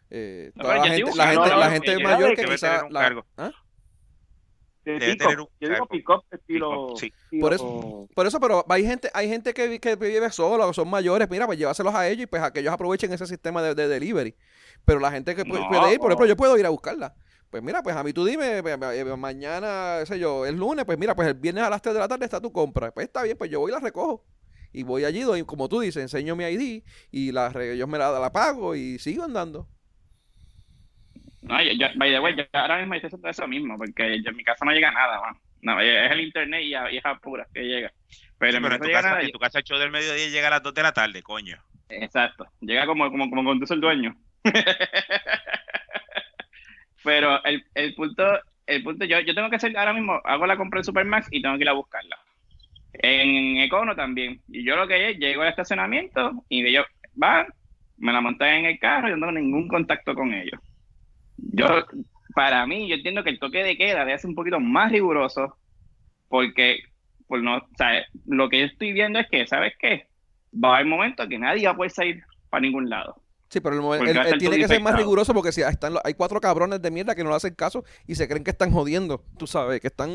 Eh, 0.09 0.51
toda 0.55 0.73
pero 0.73 0.85
la 0.85 0.91
gente, 0.95 1.15
la 1.15 1.27
gente, 1.27 1.49
la 1.55 1.69
gente 1.71 1.99
mayor 2.03 2.29
que 2.31 2.35
tener 2.37 2.51
quizá. 2.53 2.85
un 2.85 2.93
la- 2.93 2.99
cargo. 3.01 3.25
¿Ah? 3.37 3.51
De 4.85 4.99
Debe 4.99 5.15
tener 5.15 5.39
un 5.39 5.45
Yo 5.61 5.69
digo 5.69 5.71
cargo. 5.71 5.87
pick-up 5.87 6.23
estilo. 6.31 6.69
Pick-up, 6.87 6.99
sí. 6.99 7.13
estilo- 7.29 7.41
Por 7.41 7.53
eso- 7.53 8.07
Por 8.13 8.27
eso, 8.27 8.39
pero 8.39 8.65
hay 8.67 8.85
gente, 8.85 9.09
hay 9.13 9.29
gente 9.29 9.53
que, 9.53 9.79
que 9.79 9.95
vive 9.95 10.29
sola 10.31 10.65
o 10.67 10.73
son 10.73 10.89
mayores, 10.89 11.29
mira, 11.29 11.45
pues 11.45 11.57
llévaselos 11.57 11.95
a 11.95 12.07
ellos 12.09 12.23
y 12.23 12.27
pues 12.27 12.41
a 12.43 12.51
que 12.51 12.59
ellos 12.59 12.73
aprovechen 12.73 13.11
ese 13.13 13.25
sistema 13.25 13.61
de, 13.61 13.75
de 13.75 13.87
delivery. 13.87 14.35
Pero 14.85 14.99
la 14.99 15.11
gente 15.11 15.35
que 15.35 15.45
No. 15.45 15.67
puede 15.69 15.93
ir, 15.93 15.99
por 15.99 16.11
ejemplo, 16.11 16.25
yo 16.25 16.35
puedo 16.35 16.57
ir 16.57 16.65
a 16.65 16.69
buscarla. 16.69 17.15
Pues 17.49 17.61
mira, 17.63 17.83
pues 17.83 17.95
a 17.95 18.03
mí 18.03 18.11
tú 18.13 18.25
dime, 18.25 18.61
pues, 18.63 18.77
eh, 18.81 19.05
mañana, 19.15 19.97
qué 19.99 20.05
sé 20.07 20.19
yo, 20.19 20.45
el 20.45 20.55
lunes, 20.55 20.85
pues 20.85 20.97
mira, 20.97 21.15
pues 21.15 21.27
el 21.27 21.35
viernes 21.35 21.63
a 21.63 21.69
las 21.69 21.81
3 21.81 21.93
de 21.93 21.99
la 21.99 22.07
tarde 22.07 22.25
está 22.25 22.41
tu 22.41 22.51
compra. 22.51 22.91
Pues 22.91 23.05
está 23.07 23.21
bien, 23.23 23.37
pues 23.37 23.49
yo 23.51 23.59
voy 23.59 23.71
y 23.71 23.73
la 23.73 23.79
recojo. 23.79 24.25
Y 24.73 24.81
voy 24.83 25.05
allí, 25.05 25.21
doy, 25.21 25.43
como 25.43 25.69
tú 25.69 25.79
dices, 25.79 26.01
enseño 26.01 26.35
mi 26.35 26.45
ID 26.45 26.83
y 27.11 27.31
la, 27.31 27.49
re- 27.49 27.73
ellos 27.73 27.87
me 27.87 27.99
la, 27.99 28.09
la 28.19 28.31
pago 28.31 28.73
y 28.75 28.97
sigo 28.97 29.23
andando. 29.23 29.67
No, 31.43 31.61
yo, 31.61 31.71
yo, 31.73 31.87
by 31.95 32.09
the 32.11 32.19
way, 32.19 32.35
yo 32.35 32.43
ahora 32.53 32.77
mismo 32.79 32.93
estoy 32.95 33.07
haciendo 33.07 33.29
eso 33.29 33.47
mismo, 33.47 33.77
porque 33.77 34.21
yo- 34.21 34.29
en 34.29 34.35
mi 34.37 34.43
casa 34.43 34.63
no 34.65 34.71
llega 34.71 34.91
nada, 34.91 35.19
man. 35.21 35.35
No, 35.61 35.79
es 35.79 36.11
el 36.11 36.21
internet 36.21 36.61
y, 36.63 36.73
a- 36.73 36.91
y 36.91 36.97
es 36.97 37.05
a 37.05 37.15
pura 37.17 37.45
que 37.53 37.61
llega. 37.63 37.91
Pero 38.37 38.51
Sí, 38.51 38.57
en 38.57 38.63
pero 38.63 38.77
tu, 38.79 38.85
llega 38.85 38.97
casa, 38.99 39.09
nada. 39.11 39.21
en 39.23 39.31
tu 39.31 39.39
casa 39.39 39.59
el 39.59 39.63
show 39.65 39.77
del 39.77 39.91
mediodía 39.91 40.27
llega 40.29 40.47
a 40.47 40.51
las 40.51 40.63
2 40.63 40.73
de 40.73 40.83
la 40.83 40.91
tarde, 40.93 41.21
coño. 41.23 41.57
Exacto. 41.89 42.47
Llega 42.61 42.85
como, 42.85 43.09
como, 43.11 43.29
como 43.29 43.43
conduce 43.43 43.73
el 43.73 43.81
dueño. 43.81 44.15
Pero 47.03 47.43
el, 47.43 47.63
el 47.75 47.95
punto, 47.95 48.23
el 48.65 48.83
punto, 48.83 49.05
yo, 49.05 49.19
yo 49.19 49.35
tengo 49.35 49.49
que 49.49 49.57
hacer 49.57 49.77
ahora 49.77 49.93
mismo, 49.93 50.19
hago 50.23 50.45
la 50.45 50.55
compra 50.57 50.79
en 50.79 50.83
Supermax 50.85 51.27
y 51.31 51.41
tengo 51.41 51.57
que 51.57 51.63
ir 51.63 51.69
a 51.69 51.73
buscarla. 51.73 52.17
En 52.93 53.57
Econo 53.57 53.95
también. 53.95 54.41
Y 54.47 54.63
yo 54.63 54.75
lo 54.75 54.87
que 54.87 55.09
es, 55.11 55.17
llego 55.17 55.41
al 55.41 55.49
estacionamiento 55.49 56.31
y 56.47 56.65
ellos 56.65 56.85
van, 57.13 57.47
me 57.97 58.13
la 58.13 58.21
montan 58.21 58.49
en 58.49 58.65
el 58.65 58.79
carro 58.79 59.07
y 59.07 59.11
yo 59.11 59.17
no 59.17 59.27
tengo 59.27 59.39
ningún 59.39 59.67
contacto 59.67 60.13
con 60.13 60.33
ellos. 60.33 60.59
Yo, 61.51 61.67
para 62.35 62.65
mí, 62.65 62.87
yo 62.87 62.95
entiendo 62.95 63.23
que 63.23 63.29
el 63.31 63.39
toque 63.39 63.63
de 63.63 63.77
queda 63.77 64.05
debe 64.05 64.17
ser 64.17 64.29
un 64.29 64.35
poquito 64.35 64.59
más 64.59 64.91
riguroso 64.91 65.57
porque, 66.27 66.79
pues 67.27 67.43
no, 67.43 67.57
o 67.57 67.67
sea, 67.77 68.03
lo 68.25 68.49
que 68.49 68.59
yo 68.61 68.65
estoy 68.65 68.93
viendo 68.93 69.19
es 69.19 69.27
que, 69.29 69.45
¿sabes 69.47 69.73
qué? 69.79 70.07
Va 70.53 70.69
a 70.71 70.75
haber 70.75 70.87
momentos 70.87 71.27
que 71.27 71.37
nadie 71.37 71.65
va 71.65 71.73
a 71.73 71.75
poder 71.75 71.91
salir 71.91 72.23
para 72.49 72.61
ningún 72.61 72.89
lado. 72.89 73.15
Sí, 73.49 73.59
pero 73.59 73.75
el 73.75 73.81
momen- 73.81 73.97
Porque 73.99 74.11
él- 74.11 74.17
va 74.17 74.21
a 74.21 74.25
él 74.25 74.27
estar 74.29 74.39
tiene 74.39 74.57
que 74.57 74.67
ser 74.67 74.81
más 74.81 74.95
riguroso 74.97 75.33
porque 75.33 75.51
si 75.51 75.61
están, 75.61 75.93
hay 76.03 76.15
cuatro 76.15 76.39
cabrones 76.41 76.81
de 76.81 76.89
mierda 76.89 77.13
que 77.13 77.23
no 77.23 77.29
le 77.29 77.35
hacen 77.35 77.53
caso 77.53 77.83
y 78.07 78.15
se 78.15 78.27
creen 78.27 78.43
que 78.43 78.49
están 78.51 78.71
jodiendo, 78.71 79.23
tú 79.37 79.45
sabes, 79.45 79.79
que 79.79 79.87
están... 79.87 80.09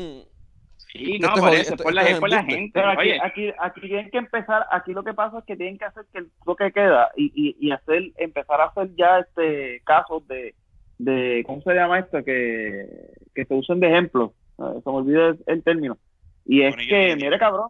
Sí, 0.91 1.19
no, 1.19 1.33
por 1.35 1.53
eso, 1.53 1.77
por, 1.77 1.93
la, 1.93 2.01
es 2.03 2.19
por 2.19 2.31
gente. 2.31 2.71
Pero 2.73 2.89
aquí, 2.89 3.01
Oye, 3.01 3.19
aquí, 3.23 3.49
aquí 3.59 3.81
tienen 3.81 4.09
que 4.09 4.17
empezar, 4.17 4.65
aquí 4.71 4.91
lo 4.91 5.03
que 5.03 5.13
pasa 5.13 5.37
es 5.37 5.45
que 5.45 5.55
tienen 5.55 5.77
que 5.77 5.85
hacer 5.85 6.03
que 6.11 6.17
el 6.19 6.31
toque 6.43 6.71
queda 6.71 7.11
y, 7.15 7.31
y, 7.35 7.55
y 7.67 7.71
hacer, 7.71 8.11
empezar 8.17 8.59
a 8.59 8.65
hacer 8.65 8.89
ya 8.95 9.19
este 9.19 9.81
casos 9.85 10.27
de, 10.27 10.55
de 10.99 11.43
¿cómo 11.47 11.61
se 11.61 11.73
llama 11.73 11.97
esto? 11.99 12.23
Que, 12.23 13.11
que 13.33 13.45
se 13.45 13.53
usen 13.55 13.79
de 13.79 13.87
ejemplo. 13.87 14.33
Eh, 14.59 14.81
Se 14.83 14.89
me 14.89 14.95
olvida 14.97 15.35
el, 15.47 15.63
término. 15.63 15.97
Y 16.45 16.61
es 16.61 16.75
que, 16.75 17.15
mire 17.15 17.39
cabrón, 17.39 17.69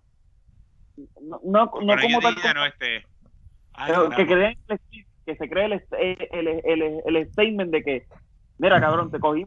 no, 1.22 1.40
no, 1.44 1.66
no 1.66 1.72
como 2.02 2.20
tal, 2.20 2.36
diría, 2.36 2.54
no, 2.54 2.66
este. 2.66 3.06
Ay, 3.74 3.94
pero 3.94 4.10
que, 4.10 4.26
creen 4.26 4.58
el- 4.68 4.80
que 5.26 5.36
se 5.36 5.50
cree 5.50 5.66
el, 5.66 5.84
el, 6.32 6.48
el, 6.66 7.02
el 7.06 7.30
statement 7.32 7.72
de 7.72 7.84
que, 7.84 8.06
mira 8.58 8.82
cabrón, 8.82 9.10
te 9.12 9.20
cogí 9.20 9.46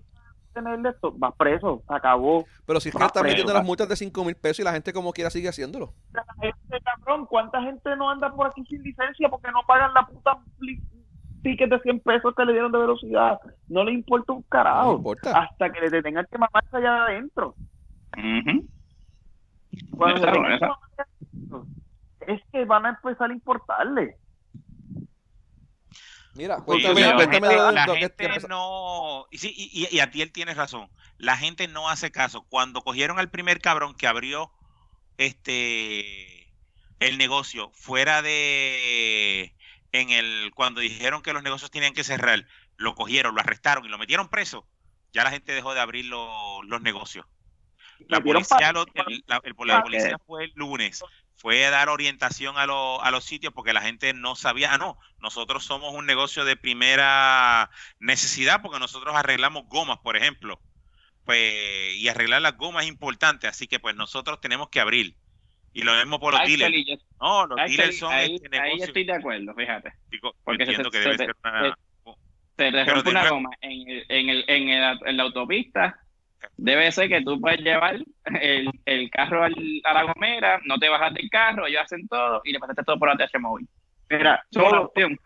tener 0.55 0.79
esto, 0.87 1.13
vas 1.17 1.35
preso, 1.37 1.83
se 1.89 1.95
acabó. 1.95 2.47
Pero 2.67 2.79
si 2.79 2.91
es 2.91 2.95
que 2.95 3.03
Ah, 3.03 3.07
están 3.07 3.25
metiendo 3.25 3.53
las 3.55 3.65
multas 3.65 3.89
de 3.89 3.97
5 3.97 4.25
mil 4.25 4.35
pesos 4.37 4.61
y 4.61 4.65
la 4.65 4.73
gente 4.73 4.93
como 4.93 5.13
quiera 5.13 5.31
sigue 5.31 5.49
haciéndolo. 5.49 5.95
La 6.13 6.25
gente, 6.41 6.79
cabrón, 6.85 7.27
¿cuánta 7.27 7.61
gente 7.63 7.97
no 7.97 8.11
anda 8.11 8.31
por 8.33 8.47
aquí 8.49 8.63
sin 8.67 8.83
licencia 8.83 9.29
porque 9.29 9.51
no 9.51 9.61
pagan 9.67 9.93
la 9.95 10.07
puta 10.07 10.39
ticket 11.43 11.71
de 11.71 11.81
100 11.81 12.01
pesos 12.01 12.35
que 12.37 12.45
le 12.45 12.53
dieron 12.53 12.73
de 12.73 12.79
velocidad? 12.79 13.39
No 13.69 13.85
le 13.85 13.93
importa 13.93 14.33
un 14.33 14.41
No 14.41 14.47
carajo. 14.49 14.97
importa. 14.97 15.39
Hasta 15.41 15.71
que 15.73 15.81
le 15.81 15.91
detengan 15.91 16.27
que 16.31 16.39
mamarse 16.39 16.77
allá 16.77 17.05
adentro. 17.05 17.55
Cuando 19.91 20.27
le 20.27 20.39
adentro, 20.39 20.79
es 22.27 22.41
que 22.51 22.65
van 22.65 22.87
a 22.87 22.91
empezar 22.91 23.31
a 23.31 23.35
importarle. 23.35 24.17
Mira, 26.35 26.61
cuéntame, 26.63 27.01
la 27.03 27.87
gente, 27.87 28.29
la 28.29 28.49
no. 28.49 29.27
Y, 29.31 29.39
sí, 29.39 29.53
y, 29.55 29.99
a 29.99 30.11
ti 30.11 30.23
él 30.23 30.33
tienes 30.33 30.57
razón. 30.57 30.89
La 31.19 31.37
gente 31.37 31.69
no 31.69 31.91
hace 31.91 32.11
caso. 32.11 32.47
Cuando 32.49 32.81
cogieron 32.81 33.19
al 33.19 33.31
primer 33.31 33.61
cabrón 33.61 33.95
que 33.95 34.07
abrió 34.07 34.51
este 35.19 36.51
el 37.01 37.19
negocio 37.19 37.71
fuera 37.75 38.23
de 38.23 39.55
en 39.93 40.11
el 40.11 40.53
cuando 40.55 40.81
dijeron 40.81 41.23
que 41.23 41.33
los 41.33 41.43
negocios 41.43 41.71
tenían 41.71 41.93
que 41.95 42.05
cerrar, 42.05 42.47
lo 42.77 42.95
cogieron, 42.95 43.35
lo 43.35 43.41
arrestaron 43.41 43.85
y 43.85 43.89
lo 43.89 43.99
metieron 43.99 44.29
preso. 44.29 44.67
Ya 45.13 45.25
la 45.25 45.31
gente 45.31 45.53
dejó 45.53 45.75
de 45.75 45.81
abrir 45.81 46.07
los- 46.07 46.65
los 46.65 46.81
negocios. 46.81 47.27
La 48.09 48.19
policía, 48.35 48.73
lo- 48.73 48.87
el- 49.07 49.25
la, 49.27 49.41
el- 49.45 49.55
la 49.67 49.83
policía 49.83 50.19
fue 50.27 50.45
el 50.45 50.53
lunes, 50.57 51.05
fue 51.37 51.67
a 51.67 51.71
dar 51.71 51.89
orientación 51.89 52.57
a, 52.57 52.67
los- 52.67 52.99
a 53.03 53.11
los 53.11 53.25
sitios 53.25 53.53
porque 53.53 53.73
la 53.73 53.83
gente 53.83 54.13
no 54.15 54.35
sabía, 54.35 54.73
ah, 54.75 54.79
no, 54.79 54.99
nosotros 55.21 55.65
somos 55.65 55.95
un 55.95 56.07
negocio 56.07 56.45
de 56.45 56.57
primera 56.57 57.71
necesidad 58.01 58.63
porque 58.63 58.79
nosotros 58.81 59.15
arreglamos 59.15 59.65
gomas, 59.69 59.99
por 59.99 60.17
ejemplo, 60.17 60.61
pues, 61.25 61.95
y 61.97 62.09
arreglar 62.09 62.43
las 62.43 62.57
gomas 62.57 62.85
es 62.85 62.89
importante, 62.89 63.47
así 63.47 63.69
que 63.69 63.79
pues 63.79 63.95
nosotros 63.95 64.41
tenemos 64.41 64.69
que 64.71 64.81
abrir. 64.81 65.17
Y 65.73 65.83
lo 65.83 65.95
mismo 65.95 66.19
por 66.19 66.33
los 66.33 66.41
dealers. 66.49 66.75
Yo- 66.87 67.02
No, 67.23 67.47
los 67.47 67.57
dealers 67.57 67.99
son 67.99 68.13
ahí, 68.13 68.35
este 68.43 68.59
ahí 68.59 68.79
estoy 68.81 69.05
de 69.05 69.13
acuerdo, 69.15 69.55
fíjate. 69.55 69.93
Digo, 70.11 70.33
porque 70.45 70.65
entiendo 70.65 70.91
se- 70.91 70.99
que 70.99 71.03
se 71.03 71.09
debe 71.11 71.19
ser 71.19 71.37
una... 71.45 71.77
Se 72.59 72.71
te 72.71 72.85
rompe 72.85 73.11
una 73.11 73.29
goma 73.31 73.51
en, 73.61 73.89
el, 73.89 74.05
en, 74.09 74.29
el, 74.29 74.45
en, 74.49 74.69
el- 74.69 74.99
en 75.07 75.17
la 75.17 75.23
autopista. 75.23 75.99
Debe 76.57 76.91
ser 76.91 77.09
que 77.09 77.23
tú 77.23 77.41
puedes 77.41 77.61
llevar 77.61 77.97
el, 78.41 78.71
el 78.85 79.11
carro 79.11 79.45
al- 79.45 79.81
a 79.85 79.95
la 79.95 80.03
gomera, 80.13 80.61
no 80.65 80.77
te 80.79 80.89
bajas 80.89 81.15
del 81.15 81.31
carro, 81.31 81.67
ellos 81.67 81.83
hacen 81.83 82.07
todo 82.09 82.41
y 82.45 82.53
le 82.53 82.59
pasaste 82.59 82.83
todo 82.83 82.99
por 82.99 83.09
ATH 83.09 83.39
móvil. 83.39 83.69
Mira, 84.11 84.45
todo- 84.51 84.83
opción. 84.83 85.17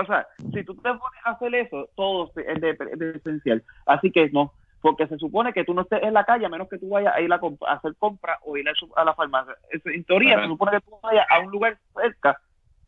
o 0.00 0.06
sea, 0.06 0.26
si 0.52 0.64
tú 0.64 0.74
te 0.76 0.82
pones 0.90 1.20
a 1.24 1.30
hacer 1.32 1.54
eso, 1.56 1.90
todo 1.96 2.30
es 2.36 2.60
de, 2.60 2.74
de 2.96 3.16
esencial. 3.16 3.62
Así 3.86 4.10
que 4.12 4.30
no, 4.30 4.52
porque 4.84 5.06
se 5.06 5.16
supone 5.16 5.54
que 5.54 5.64
tú 5.64 5.72
no 5.72 5.80
estés 5.80 6.02
en 6.02 6.12
la 6.12 6.24
calle 6.26 6.44
a 6.44 6.50
menos 6.50 6.68
que 6.68 6.76
tú 6.76 6.90
vayas 6.90 7.14
a 7.14 7.20
ir 7.22 7.32
a, 7.32 7.40
comp- 7.40 7.66
a 7.66 7.72
hacer 7.72 7.96
compra 7.96 8.38
o 8.44 8.54
ir 8.58 8.68
a, 8.68 8.74
su- 8.74 8.92
a 8.94 9.02
la 9.02 9.14
farmacia. 9.14 9.56
Es- 9.70 9.80
En 9.86 10.04
teoría, 10.04 10.34
Pero- 10.34 10.42
se 10.42 10.48
supone 10.52 10.72
que 10.72 10.80
tú 10.82 10.98
vayas 11.02 11.26
a 11.30 11.38
un 11.38 11.50
lugar 11.50 11.78
cerca 11.94 12.38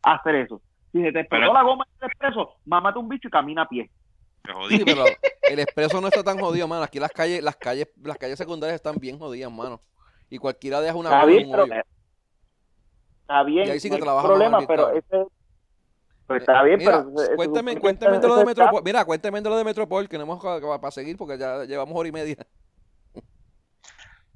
a 0.03 0.13
hacer 0.13 0.35
eso. 0.35 0.61
Si 0.91 1.01
se 1.01 1.11
te 1.11 1.21
explotó 1.21 1.41
Pero- 1.41 1.53
la 1.55 1.63
goma 1.63 1.85
en 1.89 1.97
el 2.03 2.07
expreso, 2.11 2.53
mamate 2.65 2.99
un 2.99 3.09
bicho 3.09 3.27
y 3.29 3.31
camina 3.31 3.63
a 3.63 3.67
pie. 3.67 3.89
Sí, 4.69 4.83
pero 4.85 5.05
el 5.41 5.59
expreso 5.59 5.99
no 5.99 6.07
está 6.07 6.23
tan 6.23 6.37
jodido, 6.39 6.67
mano. 6.67 6.83
Aquí 6.83 6.99
las 6.99 7.11
calles, 7.11 7.41
las 7.41 7.55
calles, 7.55 7.87
las 8.03 8.17
calles 8.19 8.37
secundarias 8.37 8.75
están 8.75 8.97
bien 8.99 9.17
jodidas, 9.17 9.51
mano. 9.51 9.81
Y 10.29 10.37
cualquiera 10.37 10.79
deja 10.81 10.93
una 10.95 11.09
Está 11.09 11.21
goma 11.21 11.31
en 11.31 11.35
bien, 11.37 11.47
un 11.47 11.51
pero 11.51 11.63
hoyo. 11.63 11.73
está 13.21 13.43
bien, 13.43 13.67
Y 13.67 13.71
ahí 13.71 13.79
sí 13.79 13.89
no 13.89 13.95
que 13.97 14.03
te 14.03 14.07
hay 14.09 14.21
problema, 14.23 14.59
pero 14.67 14.91
ese 14.91 15.25
pues 16.27 16.41
está 16.41 16.61
bien, 16.63 16.79
Mira, 16.79 17.05
pero 17.05 17.25
se 17.25 17.35
cuéntame, 17.35 17.71
supone 17.71 17.81
cuéntame 17.81 18.27
lo 18.27 18.35
de 18.37 18.45
Metropol. 18.45 18.81
Mira, 18.83 19.05
cuéntame 19.05 19.41
de 19.41 19.49
lo 19.49 19.57
de 19.57 19.63
Metropol, 19.63 20.09
que 20.09 20.17
no 20.17 20.23
hemos 20.23 20.43
para 20.79 20.91
seguir 20.91 21.17
porque 21.17 21.37
ya 21.37 21.63
llevamos 21.63 21.97
hora 21.97 22.09
y 22.09 22.11
media. 22.11 22.35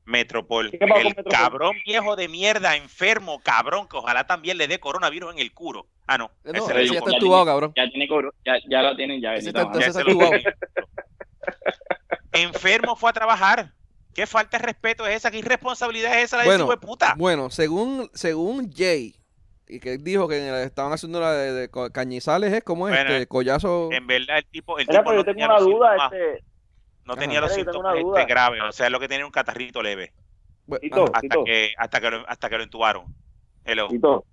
Metropol. 0.05 0.71
¿Qué 0.71 0.77
pasó 0.79 0.93
con 0.93 1.01
El 1.01 1.07
Metropol? 1.09 1.31
cabrón 1.31 1.75
viejo 1.85 2.15
de 2.15 2.27
mierda, 2.27 2.75
enfermo, 2.75 3.39
cabrón, 3.43 3.87
que 3.87 3.97
ojalá 3.97 4.25
también 4.25 4.57
le 4.57 4.67
dé 4.67 4.79
coronavirus 4.79 5.33
en 5.33 5.39
el 5.39 5.53
culo. 5.53 5.85
Ah, 6.07 6.17
no. 6.17 6.31
No, 6.43 6.51
ese 6.51 6.87
ya 6.87 6.99
está 6.99 7.11
entubado, 7.11 7.45
cabrón. 7.45 7.73
Ya 7.75 7.89
tiene 7.89 8.07
cobro, 8.07 8.33
ya, 8.45 8.53
ya 8.69 8.81
lo 8.81 8.95
tienen, 8.95 9.21
ya. 9.21 9.35
Está- 9.35 9.65
mano. 9.65 9.79
Ya 9.79 9.87
Entonces 9.87 10.03
se 10.03 10.13
lo. 10.13 10.19
Enfermo 12.33 12.95
fue 12.95 13.09
a 13.09 13.13
trabajar. 13.13 13.73
¿Qué 14.13 14.27
falta 14.27 14.57
de 14.57 14.65
respeto 14.65 15.07
es 15.07 15.17
esa? 15.17 15.31
¿Qué 15.31 15.39
irresponsabilidad 15.39 16.17
es 16.19 16.25
esa 16.25 16.39
de 16.39 16.45
Bueno, 16.45 16.67
de 16.67 16.77
puta? 16.77 17.13
Bueno, 17.17 17.49
según, 17.49 18.09
según 18.13 18.69
Jay, 18.73 19.15
y 19.71 19.79
que 19.79 19.97
dijo 19.97 20.27
que 20.27 20.63
estaban 20.63 20.91
haciendo 20.91 21.21
la 21.21 21.31
de, 21.31 21.69
Cañizales, 21.93 22.51
es 22.51 22.63
como 22.63 22.81
Bueno, 22.81 22.97
este, 22.97 23.25
collazo. 23.27 23.89
En 23.91 24.05
verdad, 24.05 24.37
el 24.39 24.45
tipo, 24.45 24.77
el 24.77 24.85
Mira, 24.85 24.99
tipo 24.99 25.09
pero 25.11 25.21
no 25.23 25.25
yo 25.25 25.33
tengo 25.33 25.45
una 25.45 25.53
los 25.55 25.65
duda, 25.65 25.89
síntomas, 25.91 26.13
este, 26.13 26.43
no 27.05 27.13
Ajá. 27.13 27.21
tenía 27.21 27.41
los 27.41 27.49
yo 27.51 27.55
tengo 27.55 27.71
síntomas 27.71 27.97
este, 27.97 28.25
graves. 28.25 28.61
O 28.67 28.71
sea, 28.73 28.89
lo 28.89 28.99
que 28.99 29.07
tenía 29.07 29.19
era 29.19 29.25
un 29.25 29.31
catarrito 29.31 29.81
leve. 29.81 30.11
Bueno, 30.65 30.81
Tito. 30.81 31.01
ajá. 31.03 31.11
Hasta 31.13 31.21
Tito. 31.21 31.43
que, 31.45 31.73
hasta 31.77 32.01
que 32.01 32.11
lo, 32.11 32.29
hasta 32.29 32.49
que 32.49 32.57
lo 32.57 32.63
entubaron. 32.63 33.05
Hello. 33.63 33.87
Tito, 33.87 34.25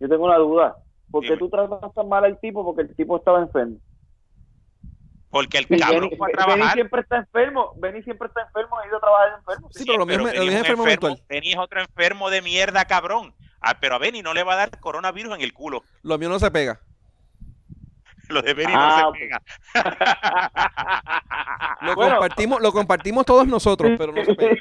yo 0.00 0.08
tengo 0.08 0.24
una 0.26 0.36
duda. 0.36 0.76
¿Por 1.10 1.22
qué 1.22 1.28
Dime. 1.28 1.38
tú 1.38 1.48
tratas 1.48 1.94
tan 1.94 2.08
mal 2.08 2.24
al 2.26 2.38
tipo? 2.38 2.62
Porque 2.62 2.82
el 2.82 2.94
tipo 2.94 3.16
estaba 3.16 3.40
enfermo. 3.40 3.78
Porque 5.30 5.58
el 5.58 5.66
cabrón 5.66 6.00
Benny, 6.10 6.16
fue 6.16 6.26
a 6.26 6.28
Benny 6.28 6.36
trabajar. 6.46 6.74
siempre 6.74 7.00
está 7.00 7.16
enfermo. 7.16 7.72
Benny 7.76 8.02
siempre 8.02 8.28
está 8.28 8.42
enfermo 8.42 8.76
y 8.80 8.84
ha 8.84 8.88
ido 8.88 8.96
a 8.96 9.00
trabajar 9.00 9.28
enfermo. 9.38 9.68
Sí, 9.72 9.84
pero 9.86 9.98
lo 9.98 10.06
mío 10.06 10.18
es- 10.28 10.32
Benny 10.32 10.48
es 10.48 10.54
enfermo 10.56 10.84
mental. 10.84 11.22
Benny 11.28 11.52
es 11.52 11.58
otro 11.58 11.80
enfermo 11.80 12.28
de 12.30 12.42
mierda, 12.42 12.84
cabrón. 12.84 13.34
Ah, 13.60 13.76
pero 13.80 13.96
a 13.96 13.98
Benny 13.98 14.22
no 14.22 14.32
le 14.34 14.42
va 14.44 14.54
a 14.54 14.56
dar 14.56 14.78
coronavirus 14.80 15.34
en 15.34 15.40
el 15.42 15.52
culo. 15.52 15.82
Lo 16.02 16.16
mío 16.18 16.28
no 16.28 16.38
se 16.38 16.50
pega. 16.50 16.80
Lo 18.28 18.42
de 18.42 18.52
Benny 18.54 18.72
Ah, 18.76 18.98
no 19.02 19.08
ok. 19.08 19.16
se 19.16 19.20
pega. 19.20 19.42
Lo 21.82 21.94
Bueno. 21.94 22.16
compartimos, 22.18 22.60
lo 22.60 22.72
compartimos 22.72 23.24
todos 23.24 23.46
nosotros, 23.46 23.92
pero 23.96 24.12
no 24.12 24.24
se 24.24 24.34
pega. 24.34 24.56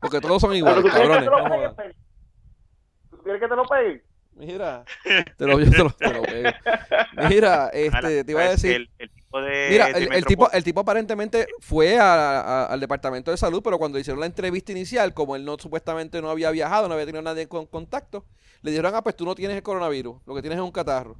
Porque 0.00 0.20
todos 0.20 0.40
son 0.40 0.54
iguales, 0.54 0.82
¿tú 0.82 0.88
quieres 0.90 1.08
que 1.08 1.24
cabrones. 1.24 1.24
te 1.24 1.30
lo 1.30 1.48
no 1.68 1.74
pegue? 1.76 1.94
¿Tú 3.10 3.22
quieres 3.22 3.40
que 3.42 3.48
te 3.48 3.56
lo 3.56 3.64
pegue? 3.66 4.02
Mira, 4.32 4.84
te 5.36 5.46
lo, 5.46 5.60
yo 5.60 5.70
te 5.70 5.78
lo, 5.78 5.90
te 5.90 6.12
lo. 6.12 6.22
Mira, 7.28 7.68
este, 7.72 8.24
te 8.24 8.32
iba 8.32 8.42
a 8.42 8.50
decir. 8.50 8.72
El, 8.72 8.90
el 8.98 9.10
tipo 9.30 9.40
de, 9.42 9.68
Mira, 9.70 9.86
de 9.86 9.92
el, 9.92 10.12
el 10.12 10.24
tipo, 10.24 10.50
el 10.50 10.64
tipo 10.64 10.80
aparentemente 10.80 11.46
fue 11.60 11.98
a- 11.98 12.40
a- 12.40 12.66
al 12.66 12.80
departamento 12.80 13.30
de 13.30 13.36
salud, 13.36 13.62
pero 13.62 13.78
cuando 13.78 13.98
hicieron 13.98 14.20
la 14.20 14.26
entrevista 14.26 14.72
inicial, 14.72 15.14
como 15.14 15.36
él 15.36 15.44
no 15.44 15.56
supuestamente 15.58 16.20
no 16.20 16.30
había 16.30 16.50
viajado, 16.50 16.88
no 16.88 16.94
había 16.94 17.06
tenido 17.06 17.22
nadie 17.22 17.46
con 17.48 17.66
contacto, 17.66 18.24
le 18.62 18.70
dijeron, 18.72 18.94
ah, 18.94 19.02
pues 19.02 19.16
tú 19.16 19.24
no 19.24 19.34
tienes 19.34 19.56
el 19.56 19.62
coronavirus, 19.62 20.16
lo 20.26 20.34
que 20.34 20.40
tienes 20.42 20.58
es 20.58 20.64
un 20.64 20.72
catarro. 20.72 21.16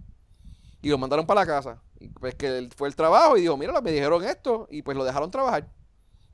Y 0.83 0.89
lo 0.89 0.99
mandaron 0.99 1.27
para 1.27 1.41
la 1.43 1.47
casa. 1.47 1.83
Y 2.01 2.09
pues 2.09 2.35
que 2.35 2.47
él 2.59 2.71
fue 2.75 2.89
el 2.89 2.97
trabajo 2.97 3.37
y 3.37 3.43
dijo, 3.43 3.57
mira, 3.57 3.79
me 3.81 3.93
dijeron 3.93 4.25
esto, 4.25 4.67
y 4.71 4.83
pues 4.83 4.97
lo 4.97 5.05
dejaron 5.05 5.31
trabajar. 5.31 5.69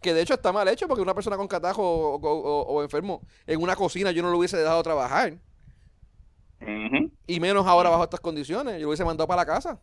Que 0.01 0.15
de 0.15 0.23
hecho 0.23 0.35
está 0.35 0.53
mal 0.53 0.69
hecho 0.69 0.87
porque 0.89 1.03
una 1.03 1.15
persona 1.15 1.37
con 1.37 1.49
catarro 1.49 1.83
o, 1.83 2.15
o- 2.17 2.21
o- 2.21 2.63
o 2.63 2.83
enfermo 2.83 3.23
en 3.47 3.61
una 3.61 3.75
cocina 3.75 4.13
yo 4.13 4.23
no 4.23 4.31
lo 4.31 4.39
hubiese 4.39 4.57
dejado 4.57 4.83
trabajar. 4.83 5.39
Y 7.27 7.41
menos 7.41 7.67
ahora 7.67 7.91
bajo 7.91 8.05
estas 8.05 8.21
condiciones. 8.21 8.75
Yo 8.75 8.83
lo 8.83 8.89
hubiese 8.89 9.05
mandado 9.05 9.27
para 9.27 9.43
la 9.43 9.47
casa. 9.47 9.81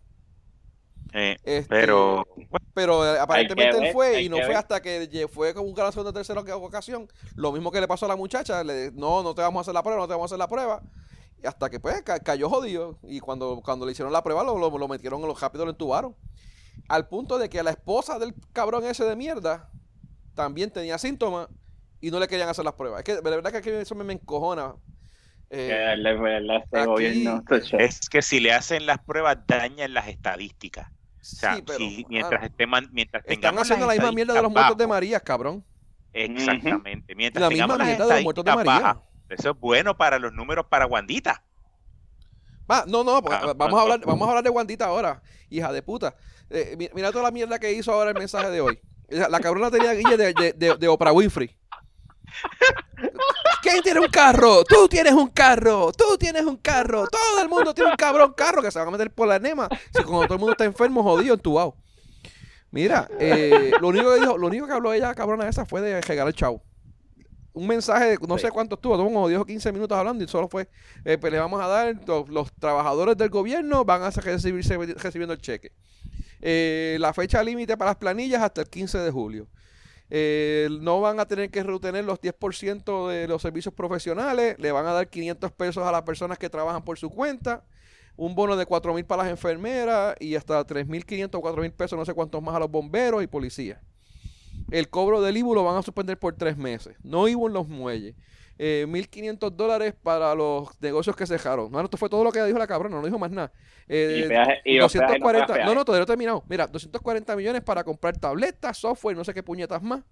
Eh, 1.14 1.38
Este, 1.44 1.68
pero 1.70 2.26
Pero 2.74 3.04
aparentemente 3.20 3.78
ver, 3.78 3.88
él 3.88 3.94
fue 3.94 4.22
y 4.22 4.30
no 4.30 4.38
fue 4.38 4.56
hasta 4.56 4.82
que 4.82 5.28
fue 5.32 5.54
con 5.54 5.66
un 5.66 5.74
gran 5.74 5.92
segunda 5.92 6.12
tercera 6.14 6.42
ocasión. 6.56 7.08
Lo 7.36 7.52
mismo 7.52 7.72
que 7.72 7.80
le 7.82 7.88
pasó 7.88 8.06
a 8.06 8.10
la 8.10 8.16
muchacha. 8.16 8.64
Le, 8.64 8.92
no, 8.92 9.22
no 9.24 9.34
te 9.36 9.42
vamos 9.42 9.60
a 9.60 9.62
hacer 9.62 9.74
la 9.74 9.84
prueba, 9.84 10.02
no 10.02 10.08
te 10.08 10.14
vamos 10.14 10.32
a 10.32 10.36
hacer 10.36 10.40
la 10.40 10.48
prueba. 10.48 10.82
Y 11.42 11.46
hasta 11.48 11.70
que 11.70 11.80
pues 11.80 12.02
ca- 12.04 12.20
cayó 12.20 12.50
jodido. 12.50 12.98
Y 13.04 13.20
cuando, 13.20 13.62
cuando 13.64 13.86
le 13.86 13.92
hicieron 13.92 14.12
la 14.14 14.24
prueba 14.24 14.44
lo, 14.44 14.58
lo, 14.58 14.76
lo 14.78 14.88
metieron 14.88 15.22
en 15.22 15.28
los 15.28 15.40
rápido, 15.40 15.66
lo 15.66 15.72
entubaron. 15.72 16.16
Al 16.90 17.08
punto 17.08 17.38
de 17.38 17.50
que 17.50 17.62
la 17.64 17.70
esposa 17.72 18.18
del 18.20 18.34
cabrón 18.52 18.84
ese 18.86 19.06
de 19.06 19.16
mierda 19.16 19.70
también 20.34 20.72
tenía 20.72 20.98
síntomas 20.98 21.48
y 22.02 22.10
no 22.12 22.20
le 22.20 22.28
querían 22.28 22.50
hacer 22.50 22.66
las 22.66 22.74
pruebas. 22.74 23.00
Es 23.00 23.06
que 23.06 23.16
de 23.16 23.22
verdad 23.22 23.52
que 23.52 23.58
aquí 23.58 23.70
eso 23.70 23.94
me, 23.96 24.04
me 24.04 24.14
encojona. 24.14 24.76
Que 25.50 25.70
Eh, 25.70 25.86
a 25.88 25.96
aquí- 26.82 26.88
gobierno. 26.88 27.44
Es 27.78 28.10
que 28.10 28.22
si 28.24 28.40
le 28.40 28.52
hacen 28.54 28.86
las 28.88 28.98
pruebas 29.00 29.38
dañan 29.46 29.94
las 29.94 30.08
estadísticas. 30.08 30.90
O 31.24 31.26
sea, 31.26 31.56
sí, 31.56 31.64
pero, 31.66 31.78
si 31.80 32.06
mientras 32.10 32.44
estén 32.44 32.70
mientras 32.92 33.24
están 33.26 33.58
haciendo 33.58 33.88
la 33.88 33.94
misma 33.94 34.12
mierda 34.12 34.34
de 34.34 34.42
los 34.42 34.52
muertos 34.52 34.78
de 34.78 34.88
María, 34.88 35.20
cabrón. 35.22 35.64
Exactamente. 36.12 37.16
Mientras 37.16 37.42
La 37.42 37.50
misma 37.50 37.78
mierda 37.78 38.06
de 38.08 38.14
los 38.16 38.24
muertos 38.24 38.44
de 38.46 38.56
María. 38.56 38.98
eso 39.30 39.52
es 39.52 39.60
bueno 39.60 39.96
para 39.98 40.20
los 40.20 40.34
números 40.34 40.66
para 40.70 40.86
Guandita. 40.86 41.44
Va, 42.70 42.86
no, 42.88 43.04
no, 43.04 43.22
pues, 43.22 43.38
Ah, 43.42 43.54
vamos, 43.56 43.80
a 43.80 43.84
hablar, 43.84 44.02
vamos 44.06 44.26
a 44.28 44.32
hablar 44.32 44.44
de 44.44 44.50
Wandita 44.50 44.86
ahora, 44.86 45.22
hija 45.50 45.72
de 45.72 45.82
puta. 45.82 46.16
Eh, 46.50 46.76
mi- 46.78 46.90
mira 46.94 47.12
toda 47.12 47.24
la 47.24 47.32
mierda 47.32 47.58
que 47.60 47.72
hizo 47.74 47.92
ahora 47.94 48.12
el 48.12 48.18
mensaje 48.18 48.50
de 48.50 48.62
hoy. 48.62 48.80
La 49.10 49.28
la 49.30 49.40
cabrona 49.40 49.70
tenía 49.72 49.94
guille 49.94 50.18
de, 50.18 50.34
de, 50.34 50.54
de, 50.54 50.76
de 50.78 50.88
Oprah 50.88 51.12
Winfrey. 51.14 51.56
¿Quién 53.62 53.82
tiene 53.82 54.00
un 54.00 54.08
carro? 54.08 54.64
Tú 54.64 54.88
tienes 54.88 55.14
un 55.14 55.28
carro, 55.30 55.92
tú 55.92 56.18
tienes 56.18 56.44
un 56.46 56.58
carro, 56.58 57.08
todo 57.08 57.42
el 57.42 57.50
mundo 57.50 57.74
tiene 57.74 57.92
un 57.92 57.96
cabrón 57.98 58.34
carro 58.36 58.62
que 58.62 58.72
se 58.72 58.80
va 58.80 58.86
a 58.86 58.92
meter 58.92 59.12
por 59.12 59.28
la 59.28 59.38
enema. 59.38 59.68
Si 59.96 60.04
cuando 60.04 60.24
todo 60.26 60.34
el 60.36 60.40
mundo 60.40 60.52
está 60.54 60.66
enfermo, 60.66 61.04
jodido, 61.04 61.34
entubado. 61.36 61.76
Mira, 62.72 63.08
eh, 63.20 63.72
lo 63.80 63.90
único 63.90 64.12
que 64.14 64.20
dijo, 64.20 64.38
lo 64.38 64.48
único 64.48 64.66
que 64.68 64.74
habló 64.74 64.94
ella, 64.94 65.14
cabrona 65.14 65.48
esa, 65.48 65.66
fue 65.66 65.82
de 65.82 66.02
regalar 66.02 66.34
chavo. 66.34 66.64
Un 67.54 67.68
mensaje, 67.68 68.06
de- 68.06 68.18
no 68.28 68.40
sé 68.40 68.50
cuánto 68.50 68.76
estuvo, 68.76 68.96
tuvo 68.98 69.06
como 69.06 69.28
10 69.28 69.42
o 69.42 69.46
15 69.46 69.72
minutos 69.72 69.96
hablando 69.96 70.24
y 70.24 70.28
solo 70.28 70.48
fue, 70.48 70.68
eh, 71.06 71.20
pues 71.20 71.32
le 71.32 71.38
vamos 71.38 71.62
a 71.62 71.68
dar, 71.68 71.96
los, 72.08 72.28
los 72.30 72.52
trabajadores 72.54 73.16
del 73.16 73.30
gobierno 73.30 73.86
van 73.86 74.02
a 74.02 74.10
recibir, 74.10 74.66
recibiendo 74.98 75.34
el 75.34 75.40
cheque. 75.40 75.72
Eh, 76.42 76.98
la 77.00 77.14
fecha 77.14 77.44
límite 77.44 77.78
para 77.78 77.92
las 77.92 77.98
planillas 77.98 78.42
hasta 78.42 78.62
el 78.62 78.70
15 78.70 78.98
de 78.98 79.12
julio. 79.12 79.48
Eh, 80.16 80.70
no 80.80 81.02
van 81.02 81.20
a 81.20 81.26
tener 81.26 81.50
que 81.50 81.64
retener 81.64 82.06
los 82.06 82.22
10% 82.22 83.08
de 83.08 83.28
los 83.28 83.42
servicios 83.42 83.74
profesionales, 83.74 84.56
le 84.60 84.72
van 84.72 84.86
a 84.86 84.94
dar 84.94 85.10
500 85.10 85.52
pesos 85.54 85.84
a 85.84 85.92
las 85.92 86.04
personas 86.04 86.38
que 86.38 86.52
trabajan 86.52 86.84
por 86.84 87.00
su 87.00 87.10
cuenta, 87.10 87.64
un 88.16 88.36
bono 88.36 88.56
de 88.56 88.68
4 88.68 88.94
mil 88.94 89.06
para 89.06 89.24
las 89.24 89.32
enfermeras 89.32 90.16
y 90.20 90.36
hasta 90.36 90.64
3.500 90.68 91.30
o 91.34 91.42
4 91.42 91.62
mil 91.64 91.72
pesos, 91.72 91.98
no 91.98 92.06
sé 92.06 92.14
cuántos 92.14 92.44
más 92.44 92.54
a 92.54 92.60
los 92.60 92.70
bomberos 92.70 93.24
y 93.24 93.28
policías. 93.28 93.80
El 94.70 94.88
cobro 94.92 95.20
del 95.20 95.36
IBU 95.36 95.56
lo 95.56 95.64
van 95.64 95.78
a 95.78 95.82
suspender 95.82 96.20
por 96.20 96.36
tres 96.36 96.58
meses. 96.58 96.96
No 97.02 97.28
IBU 97.28 97.48
en 97.48 97.54
los 97.54 97.68
muelles. 97.68 98.14
Eh, 98.60 98.86
1.500 98.88 99.52
dólares 99.56 99.94
para 100.02 100.36
los 100.36 100.70
negocios 100.80 101.16
que 101.16 101.26
cejaron. 101.26 101.72
No, 101.72 101.82
esto 101.82 101.98
fue 101.98 102.08
todo 102.10 102.24
lo 102.24 102.32
que 102.32 102.44
dijo 102.44 102.58
la 102.60 102.68
cabrona, 102.68 102.98
no 102.98 103.06
dijo 103.06 103.18
más 103.18 103.32
nada. 103.32 103.52
Eh, 103.88 104.24
Y 104.26 104.28
peaje- 104.30 104.62
y 104.64 104.78
los 104.78 104.92
peajes 104.94 105.20
no 105.20 105.26
240, 105.26 105.48
pagan 105.48 105.66
no, 105.66 105.72
no, 105.72 105.76
peaje. 105.76 105.86
todavía 105.86 106.00
no 106.00 106.04
he 106.04 106.08
terminado. 106.08 106.44
Mira, 106.48 106.68
240 106.68 107.36
millones 107.36 107.62
para 107.64 107.84
comprar 107.84 108.16
tabletas, 108.18 108.78
software, 108.78 109.18
no 109.18 109.24
sé 109.24 109.34
qué 109.34 109.42
puñetas 109.44 109.82
más. 109.82 110.04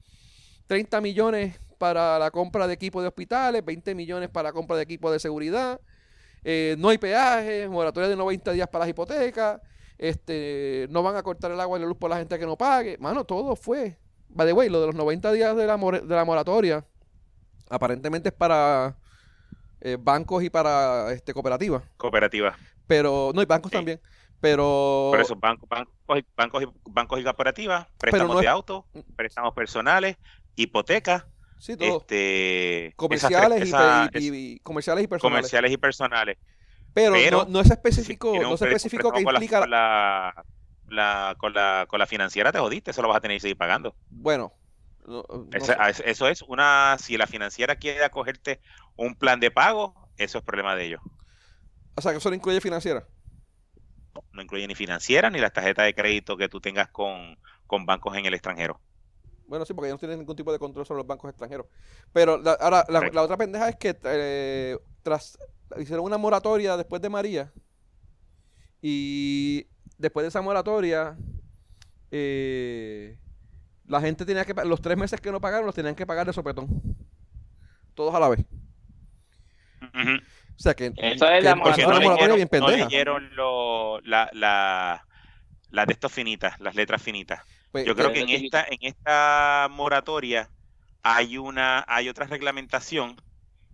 30 0.68 1.02
millones 1.02 1.60
para 1.78 2.18
la 2.18 2.32
compra 2.32 2.68
de 2.68 2.74
equipos 2.74 3.04
de 3.04 3.10
hospitales, 3.10 3.64
20 3.64 3.94
millones 3.96 4.30
para 4.30 4.50
la 4.50 4.54
compra 4.54 4.76
de 4.78 4.84
equipos 4.84 5.12
de 5.12 5.20
seguridad. 5.20 5.80
Eh, 6.44 6.76
no 6.80 6.90
hay 6.90 6.98
peajes, 6.98 7.70
moratoria 7.70 8.10
de 8.10 8.16
90 8.16 8.52
días 8.54 8.68
para 8.68 8.84
las 8.86 8.90
hipotecas. 8.90 9.62
Este, 9.98 10.88
no 10.90 11.04
van 11.04 11.16
a 11.16 11.22
cortar 11.24 11.52
el 11.52 11.60
agua 11.60 11.78
y 11.78 11.82
la 11.82 11.88
luz 11.88 11.98
por 11.98 12.10
la 12.10 12.18
gente 12.18 12.40
que 12.40 12.46
no 12.46 12.58
pague. 12.58 12.98
Mano, 12.98 13.24
todo 13.24 13.56
fue. 13.56 14.00
By 14.30 14.48
the 14.48 14.54
way, 14.54 14.68
lo 14.70 14.80
de 14.82 14.88
los 14.88 14.96
90 14.96 15.32
días 15.32 15.56
de 15.56 15.68
la, 15.68 15.78
de 15.78 16.16
la 16.16 16.26
moratoria, 16.26 16.84
aparentemente 17.72 18.30
es 18.30 18.36
para 18.36 18.96
eh, 19.82 19.98
bancos 20.00 20.44
y 20.44 20.50
para 20.50 21.12
este, 21.12 21.34
cooperativas. 21.34 21.84
Cooperativa. 21.98 22.56
Pero, 22.88 23.32
no, 23.34 23.42
y 23.42 23.46
bancos 23.46 23.72
Sí. 23.72 23.78
también. 23.78 24.00
Pero, 24.40 25.10
Por 25.12 25.22
eso, 25.22 25.36
bancos, 25.36 25.70
bancos, 25.70 25.94
y- 26.18 26.26
bancos, 26.36 26.64
y, 26.64 26.68
bancos 26.86 27.20
y 27.20 27.24
cooperativas, 27.24 27.88
préstamos 28.00 28.34
no 28.36 28.40
es- 28.40 28.46
de 28.46 28.48
auto, 28.50 28.88
préstamos 29.16 29.54
personales, 29.54 30.18
hipotecas, 30.56 31.26
sí, 31.60 31.78
todo. 31.78 31.98
este, 32.00 32.94
comerciales, 32.96 33.70
y, 34.16 34.60
comerciales 34.60 35.04
y 35.04 35.08
personales. 35.08 35.22
comerciales 35.42 35.72
y 35.72 35.78
personales. 35.78 36.38
pero, 36.94 37.14
pero 37.14 37.38
no, 37.44 37.46
no 37.46 37.60
es 37.62 37.70
específico, 37.72 38.34
Si 38.34 38.40
no 38.40 38.54
es 38.56 38.62
específico 38.64 39.12
que 39.12 39.24
con 39.24 39.34
la- 39.34 39.40
implica. 39.40 39.60
con 39.62 39.70
la, 39.70 40.46
la- 40.90 41.36
con 41.38 41.54
la 41.54 41.86
con 41.88 42.00
la 42.00 42.06
financiera 42.08 42.52
te 42.52 42.60
jodiste, 42.60 42.92
eso 42.92 43.02
lo 43.02 43.08
vas 43.08 43.18
a 43.18 43.22
tener 43.22 43.38
que 43.38 43.42
seguir 43.42 43.58
pagando. 43.58 43.96
Bueno, 44.10 44.52
no- 45.06 45.26
no 45.30 45.68
Eso, 46.06 46.28
es 46.28 46.42
una, 46.44 46.98
si 47.00 47.18
la 47.18 47.28
financiera 47.28 47.76
quiere 47.76 48.04
acogerte 48.04 48.62
un 48.96 49.16
plan 49.16 49.40
de 49.40 49.52
pago, 49.52 50.10
eso 50.18 50.38
es 50.38 50.44
problema 50.44 50.76
de 50.76 50.86
ellos. 50.86 51.02
o 51.96 52.02
sea, 52.02 52.12
que 52.12 52.18
eso 52.18 52.30
no 52.30 52.36
incluye 52.36 52.62
financiera. 52.62 53.06
No 54.34 54.42
incluye 54.42 54.68
ni 54.68 54.76
financiera 54.76 55.30
ni 55.30 55.40
las 55.40 55.54
tarjetas 55.54 55.86
de 55.86 55.94
crédito 55.96 56.36
que 56.36 56.50
tú 56.50 56.60
tengas 56.60 56.90
con, 56.90 57.38
con 57.66 57.86
bancos 57.86 58.18
en 58.18 58.26
el 58.26 58.34
extranjero. 58.34 58.82
Bueno, 59.48 59.66
sí, 59.66 59.74
porque 59.74 59.88
ellos 59.90 59.96
no 59.96 60.00
tienen 60.00 60.20
ningún 60.20 60.36
tipo 60.36 60.52
de 60.52 60.60
control 60.60 60.86
sobre 60.86 61.00
los 61.00 61.08
bancos 61.08 61.30
extranjeros. 61.30 61.68
Pero 62.14 62.38
la, 62.38 62.54
ahora, 62.54 62.86
la 62.90 63.22
otra 63.22 63.38
pendeja 63.38 63.70
es 63.70 63.76
que 63.76 63.98
eh, 64.04 64.78
tras 65.04 65.38
hicieron 65.78 66.06
una 66.06 66.18
moratoria 66.18 66.78
después 66.78 67.02
de 67.02 67.10
María 67.10 67.54
y 68.82 69.68
después 69.98 70.24
de 70.24 70.30
esa 70.30 70.42
moratoria 70.42 71.18
eh, 72.12 73.18
la 73.92 74.02
gente 74.02 74.26
tenía 74.26 74.46
que 74.46 74.54
los 74.66 74.82
tres 74.82 74.98
meses 74.98 75.20
que 75.20 75.32
no 75.32 75.42
pagaron 75.42 75.66
los 75.66 75.76
tenían 75.76 75.96
que 75.96 76.06
pagar 76.06 76.26
de 76.26 76.34
sopetón. 76.34 76.68
Todos 77.94 78.16
a 78.16 78.20
la 78.20 78.30
vez. 78.30 78.40
Ujú. 79.82 80.16
O 80.56 80.60
sea 80.64 80.74
que, 80.74 80.94
Eso 80.96 81.26
es 81.28 81.40
que 81.40 81.42
la 81.42 81.52
es 81.52 81.56
no 81.56 81.64
moratoria 81.64 82.00
leyeron, 82.16 82.36
bien 82.36 82.48
no 82.48 82.50
pendeja. 82.50 82.86
leyeron 82.86 83.36
lo- 83.36 84.00
la, 84.02 84.30
la, 84.34 85.06
las 85.72 85.88
de 85.88 85.94
estos 85.94 86.12
finitas, 86.12 86.60
las 86.60 86.76
letras 86.76 87.02
finitas. 87.02 87.42
Pues, 87.72 87.86
Yo 87.86 87.96
creo 87.96 88.14
que- 88.14 88.26
que 88.26 88.36
en 88.36 88.46
esta, 88.46 88.64
en 88.64 88.78
esta 88.82 89.68
moratoria 89.72 90.50
hay 91.04 91.38
una, 91.38 91.84
hay 91.88 92.10
otra 92.10 92.28
reglamentación 92.28 93.16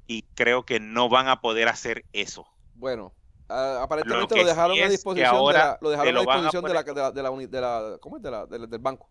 y 0.08 0.24
creo 0.34 0.64
que 0.66 0.80
no 0.80 1.10
van 1.10 1.28
a 1.28 1.42
poder 1.42 1.68
hacer 1.68 2.06
eso. 2.14 2.48
Bueno, 2.74 3.14
ah, 3.50 3.82
aparentemente 3.84 4.36
Lo 4.36 4.42
lo, 4.44 4.48
dejaron 4.48 4.76
sí 4.78 4.82
a 4.82 4.90
disposición 4.90 5.48
de 5.48 5.54
la, 5.54 5.78
lo 5.82 5.90
dejaron 5.90 6.16
a 6.16 6.20
disposición 6.20 6.64
de 6.64 6.74
la, 6.74 6.84
de 6.84 6.94
la, 6.96 7.12
de 7.12 7.24
la, 7.24 7.32
de 7.32 7.62
la- 7.62 7.98
¿cómo 8.00 8.18
es? 8.18 8.24
De 8.24 8.32
la- 8.32 8.46
del- 8.46 8.70
del 8.70 8.80
banco. 8.80 9.10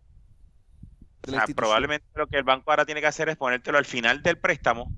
De 1.27 1.33
O 1.33 1.35
la 1.35 1.39
sea, 1.39 1.43
institución. 1.43 1.55
probablemente 1.55 2.07
lo 2.15 2.27
que 2.27 2.37
el 2.37 2.43
banco 2.43 2.71
ahora 2.71 2.85
tiene 2.85 3.01
que 3.01 3.07
hacer 3.07 3.29
es 3.29 3.37
ponértelo 3.37 3.77
al 3.77 3.85
final 3.85 4.23
del 4.23 4.39
préstamo. 4.39 4.91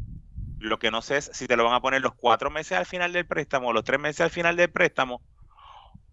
Lo 0.60 0.77
que 0.77 0.91
no 0.91 1.01
sé 1.01 1.18
es 1.18 1.30
si 1.34 1.47
te 1.47 1.56
lo 1.56 1.64
van 1.64 1.73
a 1.73 1.81
poner 1.81 2.01
los 2.01 2.14
cuatro 2.15 2.49
meses 2.49 2.77
al 2.77 2.85
final 2.85 3.14
del 3.14 3.26
préstamo 3.26 3.69
o 3.69 3.73
los 3.73 3.84
tres 3.84 3.99
meses 3.99 4.22
al 4.22 4.30
final 4.30 4.56
del 4.56 4.72
préstamo 4.72 5.22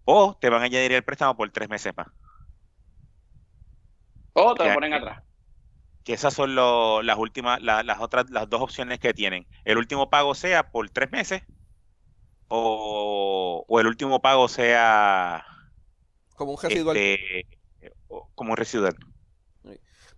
o 0.05 0.37
te 0.39 0.49
van 0.49 0.61
a 0.61 0.65
añadir 0.65 0.93
el 0.93 1.03
préstamo 1.03 1.35
por 1.35 1.49
tres 1.51 1.69
meses 1.69 1.93
más. 1.95 2.07
O 4.33 4.53
te 4.55 4.67
lo 4.67 4.73
ponen 4.73 4.93
atrás. 4.93 5.23
Que 6.03 6.13
esas 6.13 6.33
son 6.33 6.55
lo- 6.55 7.01
las 7.03 7.17
últimas, 7.17 7.61
la- 7.61 7.83
las 7.83 7.99
otras, 7.99 8.29
las 8.29 8.49
dos 8.49 8.61
opciones 8.61 8.99
que 8.99 9.13
tienen. 9.13 9.45
El 9.65 9.77
último 9.77 10.09
pago 10.09 10.33
sea 10.35 10.71
por 10.71 10.89
tres 10.89 11.11
meses 11.11 11.41
o, 12.47 13.65
o 13.67 13.79
el 13.79 13.87
último 13.87 14.21
pago 14.21 14.47
sea 14.47 15.45
Como 16.35 16.53
un 16.53 16.57
residual. 16.61 16.95
este, 16.97 17.45
como 18.35 18.51
un 18.51 18.57
residual. 18.57 18.95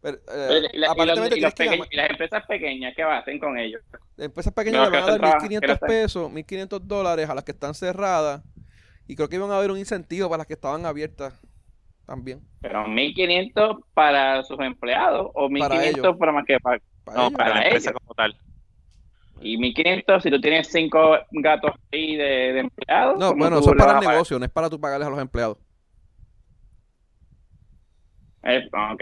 Pero, 0.02 0.18
eh, 0.18 0.48
Y, 0.50 0.62
la- 0.62 0.70
y 0.74 0.78
los- 0.80 0.90
aparentemente 0.90 1.38
y 1.38 1.42
los 1.42 1.54
tienes 1.54 1.54
que 1.54 1.64
peque- 1.64 1.76
llamar- 1.78 1.88
y 1.92 1.96
las 1.98 2.10
empresas 2.10 2.46
pequeñas, 2.48 2.94
¿qué 2.96 3.04
hacen 3.04 3.40
con 3.40 3.58
ellos? 3.58 3.82
empresas 4.18 4.54
pequeñas 4.54 4.80
No, 4.80 4.86
le 4.86 4.92
que 4.92 4.98
van 4.98 5.04
a 5.04 5.06
dar 5.06 5.10
hacen 5.12 5.22
trabajo, 5.22 5.42
1.500 5.46 5.68
que 5.68 5.86
hacen- 5.86 5.88
pesos, 5.88 6.32
1.500 6.32 6.88
dólares 6.88 7.30
a 7.30 7.36
las 7.36 7.44
que 7.44 7.52
están 7.52 7.74
cerradas. 7.74 8.42
Y 9.08 9.16
creo 9.16 9.28
que 9.28 9.36
iban 9.38 9.52
a 9.52 9.58
haber 9.58 9.72
un 9.72 9.78
incentivo 9.78 10.30
para 10.30 10.40
las 10.40 10.48
que 10.48 10.54
estaban 10.54 10.86
abiertas 10.86 11.34
también. 12.06 12.42
Pero 12.62 12.88
1.500 12.88 13.78
para 13.94 14.44
sus 14.44 14.60
empleados 14.60 15.32
o 15.34 15.50
1.500 15.50 15.84
ellos. 16.06 16.18
para 16.18 16.32
más 16.32 16.46
que 16.46 16.60
para... 16.60 16.80
Para 17.04 17.18
No, 17.18 17.24
ellos. 17.28 17.38
Para 17.38 17.50
la 17.50 17.56
Para 17.56 17.66
empresa 17.66 17.90
ellos. 17.90 18.02
como 18.02 18.14
tal. 18.14 18.38
Y 19.42 19.58
1.500 19.58 20.22
si 20.24 20.30
tú 20.30 20.40
tienes 20.42 20.68
cinco 20.70 21.18
gatos 21.32 21.72
ahí 21.94 22.16
de, 22.18 22.54
de 22.54 22.60
empleados. 22.60 23.18
No, 23.20 23.30
¿cómo 23.30 23.40
bueno, 23.40 23.60
eso 23.60 23.72
es 23.72 23.78
para 23.78 24.00
el 24.00 24.06
negocio, 24.08 24.38
no 24.40 24.46
es 24.46 24.52
para 24.52 24.70
tú 24.70 24.80
pagarles 24.80 25.08
a 25.08 25.12
los 25.12 25.20
empleados. 25.20 25.58
Eh, 28.44 28.68
ah, 28.74 28.94
ok. 28.94 29.02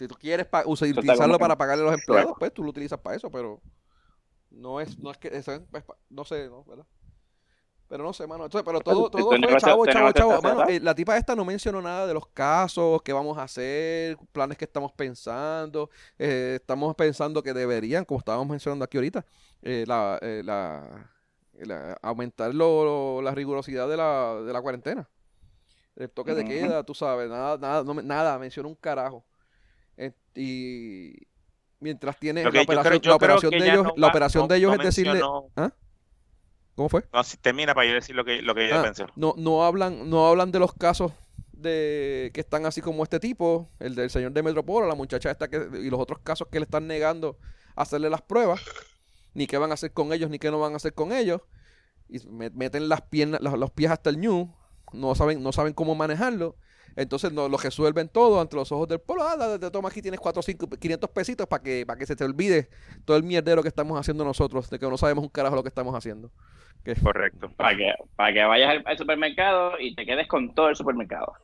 Si 0.00 0.08
tú 0.08 0.14
quieres 0.18 0.46
pa- 0.46 0.62
usa- 0.64 0.86
está 0.86 1.00
utilizarlo 1.00 1.38
para 1.38 1.58
pagarle 1.58 1.82
a 1.82 1.86
los 1.90 1.94
empleados, 2.00 2.32
pues 2.38 2.54
tú 2.54 2.62
lo 2.64 2.70
utilizas 2.70 2.98
para 3.00 3.16
eso, 3.16 3.30
pero 3.30 3.60
no 4.50 4.80
es, 4.80 4.98
no 4.98 5.10
es 5.10 5.18
que, 5.18 5.28
es- 5.28 5.46
es 5.46 5.60
no 6.08 6.24
sé, 6.24 6.48
¿no? 6.48 6.64
¿verdad? 6.64 6.86
Pero 7.86 8.02
no 8.02 8.14
sé, 8.14 8.26
mano. 8.26 8.44
Entonces, 8.44 8.64
pero 8.64 8.78
todo, 8.80 9.10
todo 9.10 9.30
fue 9.50 9.60
chavo, 9.60 9.84
chavo, 9.92 10.06
chavo. 10.12 10.30
Mano, 10.42 10.60
eh, 10.70 10.80
la 10.80 10.94
tipa 10.94 11.18
esta 11.18 11.36
no 11.36 11.44
mencionó 11.44 11.82
nada 11.82 12.06
de 12.06 12.14
los 12.14 12.26
casos, 12.28 13.02
qué 13.02 13.12
vamos 13.12 13.36
a 13.36 13.42
hacer, 13.42 14.16
planes 14.32 14.56
que 14.56 14.64
estamos 14.64 14.92
pensando. 14.92 15.90
Eh, 16.18 16.56
estamos 16.60 16.94
pensando 16.96 17.42
que 17.42 17.52
deberían, 17.52 18.06
como 18.06 18.20
estábamos 18.20 18.48
mencionando 18.48 18.84
aquí 18.86 18.96
ahorita, 18.96 19.26
eh, 19.60 19.84
la, 19.86 20.18
la- 20.22 21.10
la- 21.52 21.98
aumentar 22.00 22.54
lo- 22.54 22.84
lo- 22.84 23.22
la 23.22 23.34
rigurosidad 23.34 23.86
de 23.86 23.98
la, 23.98 24.40
de 24.40 24.52
la 24.52 24.62
cuarentena. 24.62 25.10
El 25.94 26.08
toque 26.10 26.34
de 26.34 26.44
queda, 26.46 26.82
tú 26.84 26.94
sabes, 26.94 27.28
nada, 27.28 27.58
nada, 27.58 27.84
no 27.84 27.92
nada, 27.94 28.38
mencionó 28.38 28.70
un 28.70 28.76
carajo. 28.76 29.26
Eh, 30.02 30.12
y 30.34 31.26
mientras 31.80 32.16
que 32.42 32.56
la 32.56 32.62
operación, 32.62 32.92
la 33.10 33.16
de 33.50 33.56
ellos, 33.72 33.84
no 33.84 33.92
la 33.96 34.06
operación 34.08 34.42
de 34.48 34.56
ellos 34.56 34.70
es 34.72 34.76
decirle, 34.86 35.12
mencionó- 35.14 35.50
¿cómo 36.74 36.88
fue? 36.88 37.04
No, 37.12 37.22
si 37.24 37.36
termina 37.36 37.74
para 37.74 37.86
yo 37.88 37.94
decir 37.94 38.16
lo 38.16 38.24
que, 38.24 38.40
lo 38.42 38.54
que 38.54 38.68
Ah, 38.72 38.82
no, 39.16 39.34
no 39.36 39.64
hablan, 39.64 40.08
no 40.08 40.26
hablan 40.28 40.50
de 40.52 40.58
los 40.58 40.72
casos 40.72 41.12
de 41.52 42.30
que 42.32 42.40
están 42.40 42.64
así 42.64 42.80
como 42.80 43.02
este 43.02 43.20
tipo, 43.20 43.68
el 43.80 43.94
del 43.94 44.08
señor 44.08 44.32
de 44.32 44.42
Metropolo, 44.42 44.86
la 44.86 44.94
muchacha 44.94 45.30
esta 45.30 45.48
que, 45.48 45.68
y 45.82 45.90
los 45.90 46.00
otros 46.00 46.20
casos 46.20 46.48
que 46.50 46.58
le 46.58 46.64
están 46.64 46.86
negando 46.86 47.36
hacerle 47.76 48.08
las 48.08 48.22
pruebas, 48.22 48.62
ni 49.34 49.46
qué 49.46 49.58
van 49.58 49.70
a 49.70 49.74
hacer 49.74 49.92
con 49.92 50.12
ellos, 50.14 50.30
ni 50.30 50.38
qué 50.38 50.50
no 50.50 50.58
van 50.58 50.72
a 50.72 50.76
hacer 50.76 50.94
con 50.94 51.12
ellos, 51.12 51.42
y 52.08 52.18
me- 52.28 52.48
meten 52.50 52.88
las 52.88 53.02
piernas, 53.02 53.42
los, 53.42 53.58
los 53.58 53.70
pies 53.70 53.90
hasta 53.90 54.08
el 54.08 54.18
ñu, 54.18 54.54
no 54.94 55.14
saben, 55.14 55.42
no 55.42 55.52
saben 55.52 55.74
cómo 55.74 55.94
manejarlo, 55.94 56.56
entonces 56.96 57.32
no, 57.32 57.48
lo 57.48 57.56
resuelven 57.58 58.08
todo 58.08 58.40
ante 58.40 58.56
los 58.56 58.70
ojos 58.72 58.88
del 58.88 59.00
pueblo, 59.00 59.24
ah, 59.24 59.58
te 59.58 59.70
toma 59.70 59.88
aquí 59.88 60.02
tienes 60.02 60.20
4, 60.20 60.42
5, 60.42 60.68
500 60.68 61.10
pesitos 61.10 61.46
para 61.46 61.62
que, 61.62 61.84
para 61.86 61.98
que 61.98 62.06
se 62.06 62.16
te 62.16 62.24
olvide 62.24 62.68
todo 63.04 63.16
el 63.16 63.22
mierdero 63.22 63.62
que 63.62 63.68
estamos 63.68 63.98
haciendo 63.98 64.24
nosotros, 64.24 64.68
de 64.70 64.78
que 64.78 64.86
no 64.88 64.96
sabemos 64.96 65.24
un 65.24 65.30
carajo 65.30 65.56
lo 65.56 65.62
que 65.62 65.68
estamos 65.68 65.94
haciendo. 65.94 66.30
Que- 66.84 66.94
Correcto. 66.94 67.50
Para 67.56 67.76
que, 67.76 67.92
para 68.16 68.32
que 68.32 68.42
vayas 68.44 68.70
al, 68.70 68.82
al 68.86 68.96
supermercado 68.96 69.78
y 69.78 69.94
te 69.94 70.06
quedes 70.06 70.26
con 70.28 70.54
todo 70.54 70.70
el 70.70 70.76
supermercado. 70.76 71.34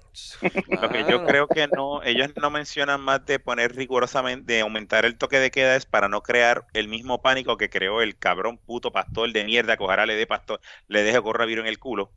Lo 0.81 0.89
que 0.89 1.05
yo 1.07 1.27
creo 1.27 1.47
que 1.47 1.69
no, 1.69 2.03
ellos 2.03 2.31
no 2.41 2.49
mencionan 2.49 3.03
más 3.03 3.27
de 3.27 3.39
poner 3.39 3.77
rigurosamente, 3.77 4.55
de 4.55 4.61
aumentar 4.63 5.05
el 5.05 5.19
toque 5.19 5.39
de 5.39 5.51
queda 5.51 5.77
es 5.77 5.85
para 5.85 6.09
no 6.09 6.23
crear 6.23 6.65
el 6.73 6.89
mismo 6.89 7.21
pánico 7.21 7.59
que 7.59 7.69
creó 7.69 8.01
el 8.01 8.17
cabrón 8.17 8.57
puto 8.57 8.93
pastor 8.93 9.31
de 9.31 9.45
mierda 9.45 9.77
que 9.77 9.85
ojalá 9.85 10.07
le 10.07 10.15
dé 10.17 10.27
pastor, 10.27 10.59
le 10.89 11.03
deje 11.03 11.21
coronavirus 11.21 11.65
en 11.65 11.69
el 11.69 11.79
culo. 11.79 12.11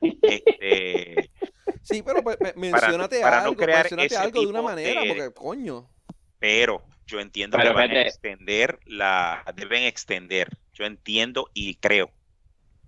Este, 0.22 1.30
Sí, 1.82 2.02
pero 2.02 2.22
pues, 2.22 2.36
me- 2.40 2.52
menciónate 2.56 3.20
para 3.20 3.38
no 3.38 3.42
algo, 3.50 3.56
crear 3.56 3.82
menciónate 3.84 4.06
ese 4.06 4.16
algo 4.16 4.40
de 4.40 4.46
una 4.46 4.62
manera, 4.62 5.00
de- 5.02 5.08
porque 5.08 5.32
coño. 5.34 5.90
pero 6.38 6.84
yo 7.06 7.20
entiendo 7.20 7.56
Pero 7.58 7.70
que 7.70 7.74
van 7.76 7.90
a 7.90 8.02
extender 8.02 8.78
la, 8.86 9.44
deben 9.54 9.82
extender. 9.84 10.48
Yo 10.72 10.84
entiendo 10.84 11.50
y 11.54 11.76
creo 11.76 12.10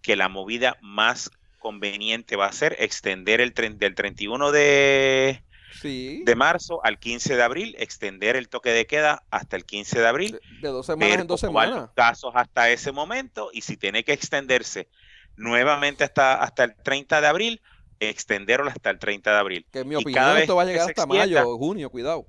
que 0.02 0.16
la 0.16 0.28
movida 0.28 0.76
más 0.80 1.30
conveniente 1.58 2.36
va 2.36 2.46
a 2.46 2.52
ser 2.52 2.76
extender 2.78 3.40
el 3.40 3.52
tren- 3.54 3.76
del 3.78 3.94
31 3.94 4.52
de, 4.52 5.42
Sí, 5.80 6.22
de 6.24 6.34
marzo 6.36 6.82
al 6.84 6.98
15 6.98 7.36
de 7.36 7.42
abril, 7.42 7.74
extender 7.78 8.36
el 8.36 8.48
toque 8.48 8.70
de 8.70 8.86
queda 8.86 9.24
hasta 9.30 9.56
el 9.56 9.64
15 9.64 9.98
de 10.00 10.06
abril, 10.06 10.32
de, 10.32 10.40
de 10.60 10.68
dos 10.68 10.86
semanas 10.86 11.10
ver 11.10 11.20
en 11.20 11.26
dos 11.26 11.40
semanas. 11.40 11.76
los 11.76 11.90
casos 11.90 12.32
hasta 12.34 12.70
ese 12.70 12.92
momento 12.92 13.50
y 13.52 13.60
si 13.62 13.76
tiene 13.76 14.04
que 14.04 14.12
extenderse 14.12 14.88
nuevamente 15.36 16.04
hasta, 16.04 16.34
hasta 16.36 16.64
el 16.64 16.76
30 16.76 17.20
de 17.20 17.26
abril, 17.26 17.60
extenderlo 18.00 18.68
hasta 18.70 18.90
el 18.90 18.98
30 18.98 19.32
de 19.32 19.38
abril. 19.38 19.66
Que 19.72 19.80
en 19.80 19.88
mi 19.88 19.94
y 19.94 19.96
opinión 19.98 20.14
cada 20.14 20.32
vez 20.34 20.42
esto 20.42 20.56
va 20.56 20.62
a 20.62 20.66
que 20.66 20.72
llegar 20.72 20.84
se 20.86 20.90
hasta 20.92 21.02
extienda- 21.02 21.40
mayo 21.40 21.48
o 21.50 21.58
junio, 21.58 21.90
cuidado. 21.90 22.26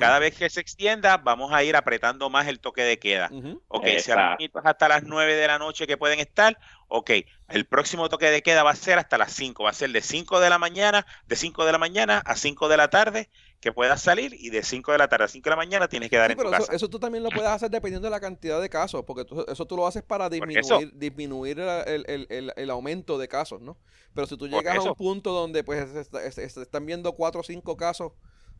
Cada 0.00 0.18
vez 0.18 0.34
que 0.34 0.48
se 0.48 0.60
extienda, 0.60 1.18
vamos 1.18 1.52
a 1.52 1.62
ir 1.62 1.76
apretando 1.76 2.30
más 2.30 2.46
el 2.48 2.58
toque 2.58 2.82
de 2.84 2.98
queda. 2.98 3.28
Ujú. 3.30 3.62
Ok, 3.68 3.84
si 3.84 3.90
Exacto. 3.90 4.42
es 4.42 4.50
hasta 4.64 4.88
las 4.88 5.02
9 5.02 5.34
de 5.34 5.46
la 5.46 5.58
noche 5.58 5.86
que 5.86 5.98
pueden 5.98 6.20
estar, 6.20 6.58
ok, 6.88 7.10
el 7.48 7.66
próximo 7.66 8.08
toque 8.08 8.30
de 8.30 8.40
queda 8.42 8.62
va 8.62 8.70
a 8.70 8.76
ser 8.76 8.98
hasta 8.98 9.18
las 9.18 9.30
5, 9.34 9.64
va 9.64 9.70
a 9.70 9.74
ser 9.74 9.90
de 9.90 10.00
5 10.00 10.40
de 10.40 10.48
la 10.48 10.58
mañana, 10.58 11.06
de 11.26 11.36
5 11.36 11.66
de 11.66 11.72
la 11.72 11.78
mañana 11.78 12.22
a 12.24 12.34
5 12.34 12.68
de 12.70 12.78
la 12.78 12.88
tarde 12.88 13.28
que 13.60 13.72
puedas 13.72 14.00
salir 14.00 14.34
y 14.38 14.50
de 14.50 14.62
5 14.62 14.92
de 14.92 14.98
la 14.98 15.08
tarde 15.08 15.24
a 15.24 15.28
5 15.28 15.44
de 15.44 15.50
la 15.50 15.56
mañana 15.56 15.88
tienes 15.88 16.10
que 16.10 16.16
dar 16.16 16.26
Sí, 16.28 16.32
en 16.32 16.38
tu 16.38 16.44
pero 16.44 16.54
eso, 16.56 16.66
casa. 16.66 16.76
eso 16.76 16.88
tú 16.88 16.98
también 17.00 17.24
lo 17.24 17.30
puedes 17.30 17.50
hacer 17.50 17.70
dependiendo 17.70 18.06
de 18.06 18.10
la 18.10 18.20
cantidad 18.20 18.60
de 18.60 18.68
casos, 18.68 19.02
porque 19.04 19.24
tú- 19.24 19.44
eso 19.48 19.66
tú 19.66 19.76
lo 19.76 19.86
haces 19.86 20.02
para 20.04 20.28
disminuir, 20.28 20.58
eso. 20.60 20.78
disminuir 20.94 21.58
el, 21.58 22.04
el- 22.08 22.26
el- 22.30 22.52
el 22.54 22.70
aumento 22.70 23.18
de 23.18 23.26
casos, 23.26 23.60
¿no? 23.60 23.76
Pero 24.14 24.26
si 24.28 24.36
tú 24.36 24.46
llegas 24.46 24.76
a 24.78 24.82
un 24.82 24.94
punto 24.94 25.32
donde 25.32 25.64
pues 25.64 25.90
se, 25.90 26.00
está- 26.00 26.30
se- 26.30 26.48
se 26.48 26.62
están 26.62 26.86
viendo 26.86 27.12
cuatro 27.14 27.40
o 27.40 27.44
cinco 27.44 27.76
casos, 27.76 28.12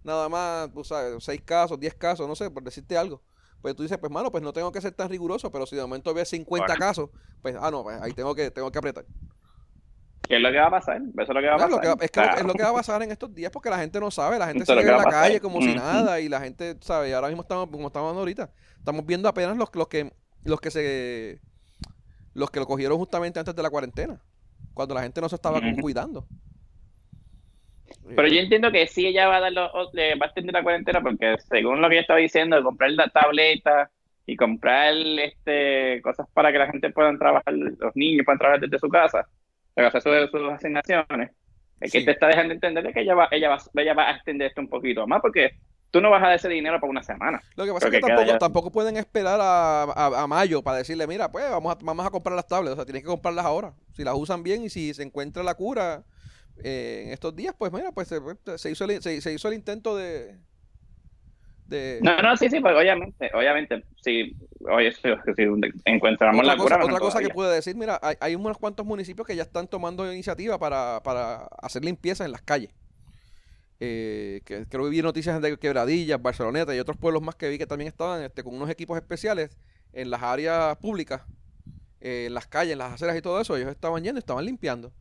nada 0.03 0.29
más, 0.29 0.73
tú 0.73 0.83
sabes, 0.83 1.23
seis 1.23 1.43
casos, 1.45 1.79
diez 1.79 1.95
casos, 1.95 2.27
no 2.27 2.35
sé, 2.35 2.51
por 2.51 2.63
decirte 2.65 2.97
algo, 2.99 3.23
pues 3.63 3.77
tú 3.77 3.83
dices, 3.85 3.99
pues 3.99 4.11
mano, 4.13 4.31
pues 4.33 4.43
no 4.43 4.53
tengo 4.53 4.73
que 4.73 4.81
ser 4.81 4.93
tan 4.93 5.09
riguroso, 5.09 5.51
pero 5.53 5.65
si 5.67 5.77
de 5.77 5.83
momento 5.83 6.13
ves 6.13 6.29
50 6.29 6.67
Correcto. 6.67 6.85
casos, 6.85 7.11
pues, 7.43 7.55
ah, 7.61 7.71
no, 7.71 7.83
pues 7.85 8.01
ahí 8.03 8.13
tengo 8.15 8.35
que, 8.35 8.51
tengo 8.51 8.71
que 8.73 8.79
apretar. 8.79 9.05
¿Qué 10.29 10.37
es 10.37 10.43
lo 10.43 10.51
que 10.53 10.59
va 10.59 10.67
a 10.67 10.71
pasar? 10.71 10.97
Eso 10.99 11.23
es 11.23 11.29
lo 11.29 11.41
que 11.41 11.47
va 11.47 11.55
a 11.55 11.57
No, 11.57 11.65
pasar. 11.65 11.71
lo 11.71 11.81
que, 11.81 11.89
va- 11.89 11.95
es, 12.05 12.11
que 12.11 12.21
lo, 12.21 12.27
es 12.37 12.45
lo 12.45 12.53
que 12.55 12.63
va 12.63 12.69
a 12.69 12.75
pasar 12.75 13.03
en 13.03 13.11
estos 13.11 13.35
días 13.35 13.51
porque 13.51 13.71
la 13.71 13.79
gente 13.79 13.99
no 13.99 14.11
sabe, 14.11 14.39
la 14.39 14.47
gente 14.47 14.63
Eso 14.63 14.73
es 14.73 14.77
lo 14.77 14.83
sigue 14.83 14.91
que 14.93 14.97
en 14.97 14.99
la 14.99 15.05
pasar. 15.05 15.23
calle 15.29 15.41
como 15.41 15.63
si 15.63 15.75
nada 15.75 16.21
y 16.21 16.29
la 16.29 16.41
gente, 16.41 16.77
¿sabe? 16.81 17.15
Ahora 17.15 17.29
mismo 17.29 17.43
estamos, 17.43 17.69
como 17.71 17.87
estamos 17.87 18.07
hablando 18.07 18.21
ahorita, 18.21 18.51
estamos 18.77 19.07
viendo 19.07 19.29
apenas 19.29 19.57
los, 19.57 19.75
los 19.75 19.89
que 19.89 20.13
los 20.45 20.61
que 20.61 20.71
se 20.71 21.41
los 22.35 22.51
que 22.51 22.61
lo 22.61 22.67
cogieron 22.67 22.99
justamente 22.99 23.39
antes 23.41 23.55
de 23.57 23.63
la 23.63 23.71
cuarentena, 23.71 24.21
cuando 24.75 24.95
la 24.95 25.03
gente 25.03 25.21
no 25.21 25.29
se 25.29 25.35
estaba 25.35 25.61
cuidando. 25.81 26.27
Pero 28.15 28.29
yo 28.29 28.39
entiendo 28.41 28.71
que 28.71 28.87
sí 28.87 29.07
ella 29.07 29.29
va 29.29 29.37
a 29.37 29.41
dar 29.41 29.53
los- 29.53 29.71
va 29.73 30.25
a 30.25 30.27
extender 30.27 30.53
la 30.55 30.63
cuarentena 30.63 31.01
porque 31.01 31.37
según 31.51 31.81
lo 31.81 31.89
que 31.89 31.95
ella 31.95 32.03
estaba 32.03 32.19
diciendo, 32.21 32.63
comprar 32.63 32.91
la 32.93 33.09
tableta 33.09 33.91
y 34.27 34.37
comprar 34.37 34.95
este 34.95 36.01
cosas 36.03 36.27
para 36.35 36.53
que 36.53 36.59
la 36.59 36.67
gente 36.71 36.91
pueda 36.91 37.17
trabajar, 37.19 37.53
los 37.55 37.97
niños 37.97 38.25
puedan 38.25 38.39
trabajar 38.39 38.61
desde 38.61 38.79
su 38.79 38.89
casa, 38.89 39.27
para 39.85 39.89
hacer 39.99 40.03
sus, 40.31 40.31
sus 40.41 40.51
asignaciones, 40.53 41.31
es 41.81 41.93
que 41.93 42.01
Sí. 42.01 42.05
te 42.05 42.11
está 42.13 42.27
dejando 42.29 42.55
entender 42.55 42.93
que 42.93 43.01
ella 43.01 43.15
va, 43.15 43.29
ella 43.31 43.49
va, 43.51 43.59
ella 43.75 43.95
va 43.95 44.09
a 44.09 44.13
extender 44.17 44.49
esto 44.49 44.61
un 44.61 44.69
poquito 44.69 45.07
más 45.07 45.21
porque 45.23 45.53
tú 45.91 46.01
no 46.01 46.11
vas 46.11 46.23
a 46.23 46.27
dar 46.27 46.37
ese 46.37 46.49
dinero 46.49 46.79
para 46.81 46.91
una 46.91 47.03
semana. 47.03 47.41
Lo 47.57 47.65
que 47.65 47.73
pasa 47.73 47.87
es 47.87 47.93
que 47.93 48.01
tampoco, 48.01 48.23
ya. 48.27 48.39
tampoco 48.39 48.71
pueden 48.73 48.97
esperar 48.97 49.41
a, 49.41 49.85
a- 49.85 50.23
a 50.23 50.27
mayo 50.27 50.63
para 50.63 50.79
decirle, 50.79 51.07
mira, 51.07 51.31
pues 51.33 51.49
vamos 51.51 51.75
a, 51.75 51.79
vamos 51.83 52.07
a 52.07 52.11
comprar 52.11 52.37
las 52.37 52.47
tablets, 52.47 52.73
o 52.73 52.77
sea, 52.77 52.85
tienes 52.85 53.03
que 53.03 53.09
comprarlas 53.09 53.45
ahora. 53.47 53.73
Si 53.95 54.05
las 54.05 54.15
usan 54.15 54.43
bien 54.43 54.63
y 54.63 54.69
si 54.71 54.93
se 54.93 55.03
encuentra 55.03 55.43
la 55.43 55.55
cura 55.55 56.05
eh, 56.63 57.05
en 57.07 57.13
estos 57.13 57.35
días, 57.37 57.55
pues 57.57 57.73
mira, 57.73 57.93
pues 57.93 58.09
se, 58.09 58.19
se 58.59 58.71
hizo, 58.71 58.85
el, 58.85 59.01
se, 59.03 59.21
se 59.21 59.33
hizo 59.33 59.49
el 59.49 59.55
intento 59.55 59.97
de... 59.97 60.37
de 61.69 62.01
No, 62.03 62.21
no, 62.21 62.37
sí, 62.37 62.49
sí, 62.49 62.61
pues 62.61 62.75
obviamente, 62.75 63.31
obviamente, 63.35 63.85
si, 64.03 64.35
oye, 64.69 64.93
si, 64.93 65.03
si 65.37 65.43
encontramos 65.85 66.41
otra 66.41 66.55
la 66.55 66.57
cosa, 66.57 66.75
cura, 66.77 66.85
otra 66.87 66.99
cosa 66.99 67.21
que 67.21 67.29
puede 67.29 67.55
decir, 67.55 67.77
mira, 67.77 67.99
hay, 68.03 68.17
hay 68.21 68.35
unos 68.35 68.59
cuantos 68.59 68.85
municipios 68.85 69.27
que 69.27 69.37
ya 69.37 69.43
están 69.43 69.69
tomando 69.69 70.11
iniciativa 70.13 70.59
para, 70.59 71.01
para 71.05 71.45
hacer 71.63 71.85
limpieza 71.85 72.25
en 72.25 72.33
las 72.33 72.43
calles. 72.43 72.71
Eh, 73.81 74.41
que 74.45 74.67
creo 74.67 74.85
que 74.85 74.91
vi 74.91 75.03
noticias 75.03 75.41
de 75.41 75.57
Quebradillas, 75.57 76.21
Barceloneta 76.21 76.75
y 76.75 76.81
otros 76.81 76.97
pueblos 76.97 77.23
más 77.23 77.37
que 77.37 77.49
vi 77.49 77.59
que 77.59 77.67
también 77.67 77.87
estaban 77.87 78.23
este, 78.23 78.43
con 78.43 78.55
unos 78.55 78.71
equipos 78.71 78.97
especiales 78.97 79.57
en 79.93 80.11
las 80.11 80.23
áreas 80.23 80.77
públicas, 80.79 81.23
eh, 82.01 82.25
en 82.27 82.35
las 82.35 82.49
calles, 82.49 82.73
en 82.73 82.79
las 82.79 82.93
aceras 82.93 83.17
y 83.17 83.23
todo 83.23 83.41
eso. 83.41 83.57
Ellos 83.57 83.71
estaban 83.71 84.03
yendo, 84.03 84.19
estaban 84.19 84.45
limpiando. 84.45 84.93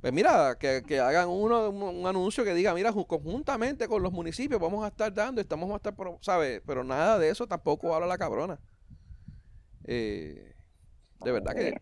Pues 0.00 0.12
mira, 0.12 0.56
que, 0.58 0.82
que 0.86 0.98
hagan 0.98 1.28
uno, 1.28 1.68
un, 1.70 1.82
un 1.82 2.06
anuncio 2.06 2.42
que 2.44 2.54
diga, 2.54 2.72
mira, 2.74 2.92
ju- 2.92 3.06
conjuntamente 3.06 3.86
con 3.86 4.02
los 4.02 4.12
municipios 4.12 4.60
vamos 4.60 4.84
a 4.84 4.88
estar 4.88 5.12
dando, 5.12 5.40
estamos 5.40 5.70
a 5.72 5.76
estar, 5.76 5.94
¿sabes? 6.22 6.62
Pero 6.66 6.84
nada 6.84 7.18
de 7.18 7.28
eso 7.30 7.46
tampoco 7.46 7.94
habla 7.94 8.06
la 8.06 8.18
cabrona. 8.18 8.58
Eh, 9.84 10.54
de 11.20 11.32
verdad 11.32 11.54
que 11.54 11.74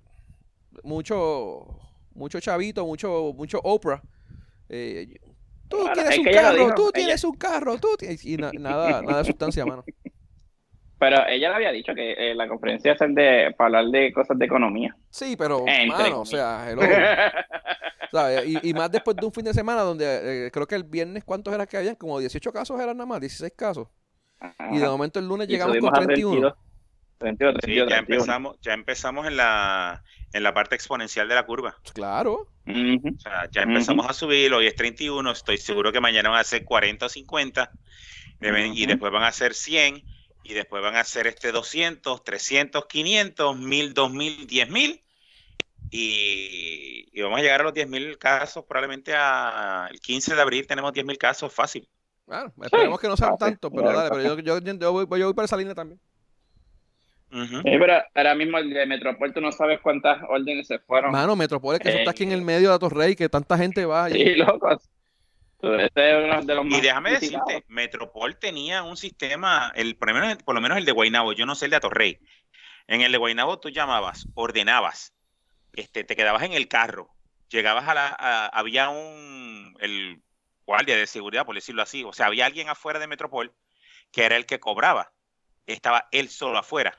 mucho, 0.84 1.66
mucho 2.14 2.40
chavito, 2.40 2.86
mucho, 2.86 3.32
mucho 3.36 3.60
Oprah. 3.64 4.02
eh, 4.68 5.16
tú 5.68 5.78
Claro, 5.78 5.94
tienes 5.94 6.12
es 6.12 6.18
un 6.18 6.26
ella 6.26 6.40
carro, 6.42 6.74
tú 6.74 6.92
tienes 6.92 7.24
un 7.24 7.36
carro, 7.36 7.78
tú 7.78 7.88
tienes... 7.98 8.24
Y 8.24 8.38
na- 8.38 8.54
nada, 8.54 9.02
nada 9.02 9.18
de 9.20 9.24
sustancia, 9.24 9.66
mano. 9.66 9.84
Pero 10.98 11.26
ella 11.28 11.50
le 11.50 11.54
había 11.54 11.70
dicho 11.72 11.94
que 11.94 12.12
eh, 12.12 12.34
la 12.34 12.48
conferencia 12.48 12.92
es 12.92 12.98
de, 13.14 13.54
para 13.56 13.78
hablar 13.78 13.84
de 13.92 14.12
cosas 14.12 14.36
de 14.38 14.46
economía. 14.46 14.96
Sí, 15.10 15.36
pero, 15.36 15.64
mano, 15.86 16.20
o 16.22 16.26
sea, 16.26 16.68
hello. 16.68 16.82
¿Sabes? 18.10 18.46
Y, 18.46 18.70
y 18.70 18.74
más 18.74 18.90
después 18.90 19.16
de 19.16 19.26
un 19.26 19.32
fin 19.32 19.44
de 19.44 19.52
semana 19.54 19.82
donde 19.82 20.46
eh, 20.46 20.50
creo 20.50 20.66
que 20.66 20.74
el 20.74 20.84
viernes, 20.84 21.24
¿cuántos 21.24 21.52
eran 21.54 21.66
que 21.66 21.76
habían? 21.76 21.94
Como 21.94 22.18
18 22.18 22.52
casos 22.52 22.80
eran 22.80 22.96
nada 22.96 23.06
más, 23.06 23.20
16 23.20 23.52
casos. 23.56 23.86
Y 24.72 24.78
de 24.78 24.84
Ajá. 24.84 24.90
momento 24.92 25.18
el 25.18 25.26
lunes 25.28 25.48
Y 25.48 25.52
llegamos 25.52 25.76
con 25.78 25.88
a 25.94 25.98
31. 26.00 26.56
32, 27.18 27.54
32, 27.54 27.54
Sí, 27.54 27.60
32, 27.60 27.88
ya 27.90 27.96
31. 27.96 27.98
empezamos, 28.16 28.60
ya 28.60 28.72
empezamos 28.72 29.26
en 29.26 29.36
la, 29.36 30.02
en 30.32 30.42
la 30.42 30.54
parte 30.54 30.74
exponencial 30.74 31.28
de 31.28 31.34
la 31.34 31.44
curva. 31.44 31.76
Claro. 31.92 32.48
Ujú. 32.66 33.08
O 33.16 33.20
sea, 33.20 33.48
ya 33.50 33.62
empezamos 33.62 34.08
a 34.08 34.12
subir, 34.12 34.52
hoy 34.54 34.66
es 34.68 34.74
31, 34.76 35.30
estoy 35.32 35.58
seguro 35.58 35.92
que 35.92 36.00
mañana 36.00 36.30
van 36.30 36.40
a 36.40 36.44
ser 36.44 36.64
40 36.64 37.06
o 37.06 37.08
50, 37.08 37.70
deben- 38.40 38.72
y 38.74 38.82
Ujú. 38.84 38.90
después 38.92 39.12
van 39.12 39.24
a 39.24 39.32
ser 39.32 39.54
100, 39.54 40.02
y 40.42 40.54
después 40.54 40.82
van 40.82 40.96
a 40.96 41.04
ser 41.04 41.26
este 41.26 41.52
200, 41.52 42.24
300, 42.24 42.86
500, 42.86 43.58
1000, 43.58 43.94
2000, 43.94 44.46
10000, 44.46 45.02
y, 45.90 47.08
y 47.12 47.22
vamos 47.22 47.38
a 47.38 47.42
llegar 47.42 47.60
a 47.60 47.64
los 47.64 47.74
10.000 47.74 48.18
casos, 48.18 48.64
probablemente 48.66 49.14
a, 49.14 49.88
el 49.90 50.00
15 50.00 50.34
de 50.34 50.40
abril 50.40 50.66
tenemos 50.66 50.92
10.000 50.92 51.18
casos 51.18 51.52
fácil. 51.52 51.88
Bueno, 52.26 52.52
esperemos 52.62 53.00
que 53.00 53.08
no 53.08 53.16
sean 53.16 53.30
fácil. 53.38 53.58
tantos, 53.58 53.70
pero 53.70 53.82
Claro, 53.84 53.98
dale, 53.98 54.10
pero 54.10 54.36
yo, 54.36 54.58
yo, 54.60 54.72
yo 54.72 54.92
voy, 54.92 55.18
yo 55.18 55.26
voy 55.26 55.34
para 55.34 55.46
esa 55.46 55.56
línea 55.56 55.74
también. 55.74 56.00
Ujú. 57.30 57.56
Sí, 57.62 57.76
pero 57.78 58.02
ahora 58.14 58.34
mismo 58.34 58.58
el 58.58 58.70
de 58.70 58.86
Metropol, 58.86 59.32
tú 59.34 59.40
no 59.40 59.52
sabes 59.52 59.80
cuántas 59.82 60.22
órdenes 60.28 60.66
se 60.66 60.78
fueron. 60.78 61.12
Mano, 61.12 61.36
Metrópolis, 61.36 61.80
que 61.80 61.88
eso 61.88 61.98
está 61.98 62.10
aquí 62.10 62.24
en 62.24 62.32
Eh, 62.32 62.34
el 62.34 62.42
medio 62.42 62.72
de 62.72 62.78
Torrey, 62.78 63.16
que 63.16 63.28
tanta 63.28 63.58
gente 63.58 63.84
va 63.84 64.04
allí. 64.04 64.22
Sí, 64.22 64.34
locos. 64.34 64.88
Este 65.60 66.10
es 66.18 66.24
uno 66.24 66.42
de 66.42 66.54
los 66.54 66.66
Y 66.66 66.80
déjame 66.80 67.10
decirte, 67.12 67.64
Metropol 67.68 68.38
tenía 68.38 68.82
un 68.84 68.96
sistema, 68.96 69.72
el, 69.74 69.96
por, 69.96 70.08
lo 70.12 70.20
menos, 70.20 70.42
por 70.44 70.54
lo 70.54 70.60
menos 70.60 70.78
el 70.78 70.84
de 70.84 70.92
Guaynabo, 70.92 71.32
yo 71.32 71.46
no 71.46 71.54
sé 71.54 71.64
el 71.64 71.72
de 71.72 71.76
Atorrey. 71.78 72.20
En 72.86 73.00
el 73.00 73.12
de 73.12 73.18
Guaynabo 73.18 73.58
tú 73.58 73.68
llamabas, 73.70 74.28
ordenabas, 74.34 75.14
este, 75.72 76.04
te 76.04 76.16
quedabas 76.16 76.42
en 76.44 76.52
el 76.52 76.68
carro, 76.68 77.10
llegabas 77.48 77.88
a 77.88 77.94
la, 77.94 78.06
a- 78.18 78.46
había 78.46 78.88
un, 78.88 79.76
el 79.80 80.22
guardia 80.64 80.96
de 80.96 81.06
seguridad, 81.06 81.44
por 81.44 81.54
decirlo 81.54 81.82
así, 81.82 82.04
o 82.04 82.12
sea, 82.12 82.26
había 82.26 82.46
alguien 82.46 82.68
afuera 82.68 82.98
de 82.98 83.06
Metropol 83.06 83.54
que 84.12 84.24
era 84.24 84.36
el 84.36 84.46
que 84.46 84.60
cobraba. 84.60 85.12
Estaba 85.66 86.08
él 86.12 86.30
solo 86.30 86.58
afuera, 86.58 86.96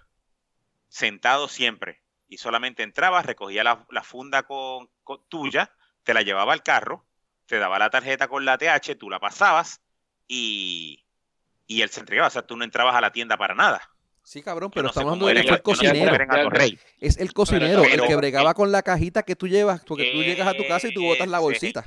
sentado 0.89 1.47
siempre, 1.47 2.01
y 2.27 2.37
solamente 2.37 2.83
entrabas, 2.83 3.25
recogía 3.25 3.63
la, 3.63 3.85
la 3.89 4.03
funda 4.03 4.43
con, 4.43 4.89
con- 5.03 5.23
tuya, 5.29 5.71
te 6.03 6.13
la 6.13 6.21
llevaba 6.21 6.53
al 6.53 6.61
carro, 6.61 7.07
te 7.49 7.57
daba 7.57 7.79
la 7.79 7.89
tarjeta 7.89 8.27
con 8.27 8.45
la 8.45 8.57
TH, 8.57 8.95
tú 8.97 9.09
la 9.09 9.19
pasabas 9.19 9.81
y, 10.27 11.03
y 11.65 11.81
él 11.81 11.89
se 11.89 11.99
entregaba. 11.99 12.27
O 12.27 12.31
sea, 12.31 12.43
tú 12.43 12.55
no 12.55 12.63
entrabas 12.63 12.95
a 12.95 13.01
la 13.01 13.11
tienda 13.11 13.37
para 13.37 13.55
nada. 13.55 13.81
Sí, 14.23 14.43
cabrón, 14.43 14.69
pero 14.69 14.83
no 14.83 14.89
estamos 14.89 15.07
hablando 15.07 15.25
de 15.25 15.31
era 15.31 15.41
que 15.41 15.47
fue 15.47 15.55
el 15.57 15.61
no 15.61 15.63
cocinero. 15.63 16.69
Es 16.99 17.17
el 17.17 17.33
cocinero, 17.33 17.81
Pero- 17.81 18.03
el 18.03 18.07
que 18.07 18.15
bregaba 18.15 18.53
con 18.53 18.71
la 18.71 18.83
cajita 18.83 19.23
que 19.23 19.35
tú 19.35 19.47
llevas, 19.47 19.81
porque 19.83 20.11
tú 20.13 20.21
llegas 20.21 20.47
a 20.47 20.53
tu 20.53 20.67
casa 20.67 20.87
y 20.87 20.93
tú 20.93 21.03
botas 21.03 21.27
la 21.27 21.39
bolsita. 21.39 21.83